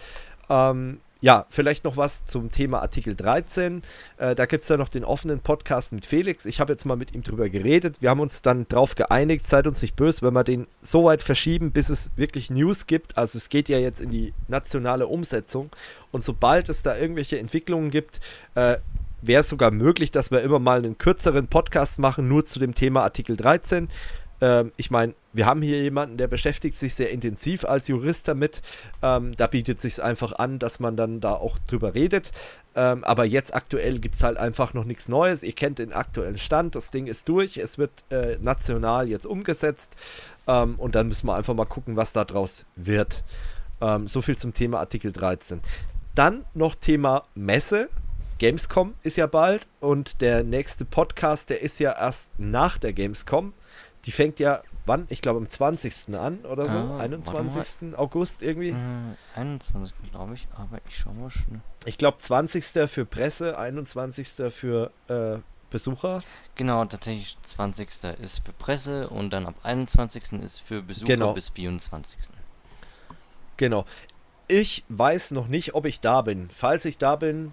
[0.49, 3.81] Ähm, ja, vielleicht noch was zum Thema Artikel 13.
[4.17, 6.45] Äh, da gibt es ja noch den offenen Podcast mit Felix.
[6.45, 7.99] Ich habe jetzt mal mit ihm drüber geredet.
[7.99, 11.23] Wir haben uns dann darauf geeinigt, seid uns nicht böse, wenn wir den so weit
[11.23, 13.17] verschieben, bis es wirklich News gibt.
[13.17, 15.71] Also es geht ja jetzt in die nationale Umsetzung.
[16.11, 18.19] Und sobald es da irgendwelche Entwicklungen gibt,
[18.53, 18.77] äh,
[19.23, 22.75] wäre es sogar möglich, dass wir immer mal einen kürzeren Podcast machen, nur zu dem
[22.75, 23.89] Thema Artikel 13.
[24.41, 28.61] Ähm, ich meine, wir haben hier jemanden, der beschäftigt sich sehr intensiv als Jurist damit.
[29.01, 32.31] Ähm, da bietet sich einfach an, dass man dann da auch drüber redet.
[32.75, 35.43] Ähm, aber jetzt aktuell gibt es halt einfach noch nichts Neues.
[35.43, 36.75] Ihr kennt den aktuellen Stand.
[36.75, 37.57] Das Ding ist durch.
[37.57, 39.95] Es wird äh, national jetzt umgesetzt.
[40.47, 43.23] Ähm, und dann müssen wir einfach mal gucken, was daraus wird.
[43.81, 45.61] Ähm, so viel zum Thema Artikel 13.
[46.15, 47.89] Dann noch Thema Messe.
[48.37, 53.53] Gamescom ist ja bald und der nächste Podcast, der ist ja erst nach der Gamescom.
[54.05, 55.07] Die fängt ja, wann?
[55.09, 56.15] Ich glaube am 20.
[56.15, 56.77] an oder so.
[56.77, 57.97] Ah, 21.
[57.97, 58.69] August irgendwie.
[58.69, 59.95] Äh, 21.
[60.11, 61.61] glaube ich, aber ich schaue mal schnell.
[61.85, 62.63] Ich glaube 20.
[62.89, 64.53] für Presse, 21.
[64.53, 65.39] für äh,
[65.71, 66.23] Besucher.
[66.53, 67.89] Genau, tatsächlich 20.
[68.21, 70.33] ist für Presse und dann ab 21.
[70.33, 71.33] ist für Besucher genau.
[71.33, 72.17] bis 24.
[73.57, 73.85] Genau.
[74.47, 76.49] Ich weiß noch nicht, ob ich da bin.
[76.53, 77.51] Falls ich da bin,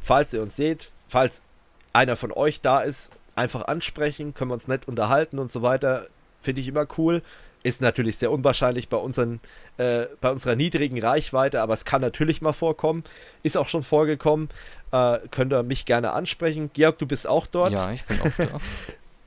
[0.00, 1.44] falls ihr uns seht, falls
[1.92, 6.06] einer von euch da ist einfach ansprechen, können wir uns nett unterhalten und so weiter.
[6.42, 7.22] Finde ich immer cool.
[7.64, 9.38] Ist natürlich sehr unwahrscheinlich bei, unseren,
[9.76, 13.04] äh, bei unserer niedrigen Reichweite, aber es kann natürlich mal vorkommen.
[13.44, 14.48] Ist auch schon vorgekommen.
[14.90, 16.70] Äh, könnt ihr mich gerne ansprechen.
[16.72, 17.72] Georg, du bist auch dort.
[17.72, 18.58] Ja, ich bin auch da.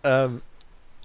[0.28, 0.42] ähm,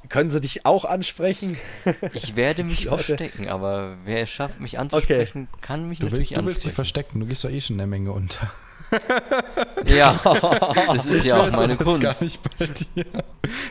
[0.09, 1.57] können sie dich auch ansprechen?
[2.15, 5.61] ich werde mich verstecken, aber wer es schafft, mich anzusprechen, okay.
[5.63, 7.79] kann mich du natürlich will, Du willst dich verstecken, du gehst doch eh schon in
[7.79, 8.51] der Menge unter.
[9.87, 10.21] ja,
[10.87, 12.01] das ist ja auch meine Kunst.
[12.01, 13.07] gar nicht bei dir.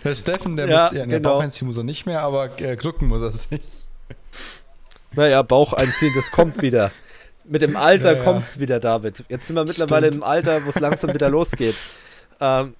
[0.04, 1.30] Der Steffen, der ja, müsste ja, genau.
[1.30, 3.62] Bauch einziehen muss er nicht mehr, aber äh, glucken muss er sich.
[5.14, 6.92] Naja, Bauch einziehen, das kommt wieder.
[7.44, 9.24] Mit dem Alter ja, kommt es wieder, David.
[9.28, 10.24] Jetzt sind wir mittlerweile Stimmt.
[10.24, 11.76] im Alter, wo es langsam wieder losgeht.
[12.40, 12.76] Ähm,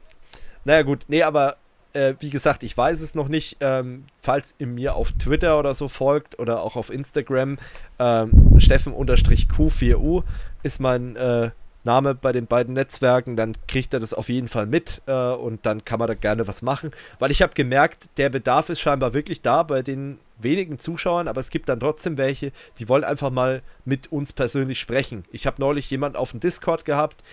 [0.64, 1.58] naja, gut, nee, aber
[1.94, 3.58] äh, wie gesagt, ich weiß es noch nicht.
[3.62, 7.58] Ähm, falls ihr mir auf Twitter oder so folgt oder auch auf Instagram,
[7.98, 10.24] ähm, Steffen-Q4U
[10.62, 11.50] ist mein äh,
[11.90, 15.66] Name bei den beiden Netzwerken, dann kriegt er das auf jeden Fall mit äh, und
[15.66, 16.92] dann kann man da gerne was machen.
[17.18, 21.42] Weil ich habe gemerkt, der Bedarf ist scheinbar wirklich da bei den wenigen Zuschauern, aber
[21.42, 25.24] es gibt dann trotzdem welche, die wollen einfach mal mit uns persönlich sprechen.
[25.32, 27.24] Ich habe neulich jemand auf dem Discord gehabt,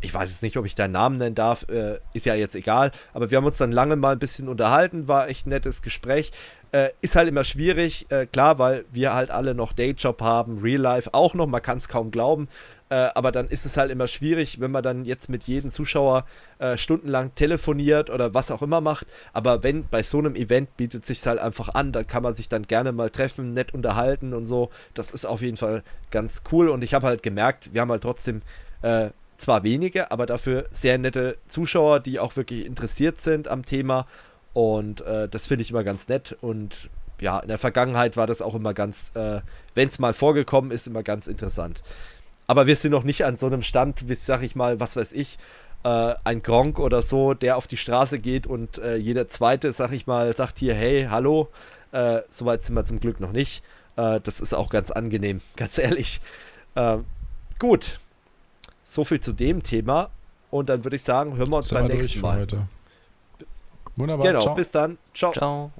[0.00, 2.92] ich weiß jetzt nicht, ob ich deinen Namen nennen darf, äh, ist ja jetzt egal,
[3.14, 6.30] aber wir haben uns dann lange mal ein bisschen unterhalten, war echt ein nettes Gespräch.
[6.72, 10.80] Äh, ist halt immer schwierig, äh, klar, weil wir halt alle noch Dayjob haben, Real
[10.80, 12.48] Life auch noch, man kann es kaum glauben.
[12.94, 16.26] Äh, aber dann ist es halt immer schwierig, wenn man dann jetzt mit jedem Zuschauer
[16.60, 19.08] äh, stundenlang telefoniert oder was auch immer macht.
[19.32, 22.48] Aber wenn bei so einem Event bietet sich halt einfach an, dann kann man sich
[22.48, 24.70] dann gerne mal treffen, nett unterhalten und so.
[24.94, 25.82] Das ist auf jeden Fall
[26.12, 26.68] ganz cool.
[26.68, 28.42] Und ich habe halt gemerkt, wir haben halt trotzdem
[28.82, 34.06] äh, zwar wenige, aber dafür sehr nette Zuschauer, die auch wirklich interessiert sind am Thema.
[34.52, 36.36] Und äh, das finde ich immer ganz nett.
[36.40, 36.90] Und
[37.20, 39.40] ja, in der Vergangenheit war das auch immer ganz, äh,
[39.74, 41.82] wenn es mal vorgekommen ist, immer ganz interessant.
[42.46, 45.12] Aber wir sind noch nicht an so einem Stand, wie sag ich mal, was weiß
[45.12, 45.38] ich,
[45.84, 49.92] äh, ein Gronk oder so, der auf die Straße geht und äh, jeder zweite, sag
[49.92, 51.48] ich mal, sagt hier, hey, hallo.
[51.92, 53.62] Äh, Soweit sind wir zum Glück noch nicht.
[53.96, 56.20] Äh, das ist auch ganz angenehm, ganz ehrlich.
[56.74, 56.98] Äh,
[57.58, 58.00] gut.
[58.82, 60.10] So viel zu dem Thema.
[60.50, 62.46] Und dann würde ich sagen, hören wir uns beim nächsten Mal.
[63.96, 64.26] Wunderbar.
[64.26, 64.54] Genau, Ciao.
[64.54, 64.98] bis dann.
[65.12, 65.32] Ciao.
[65.32, 65.72] Ciao.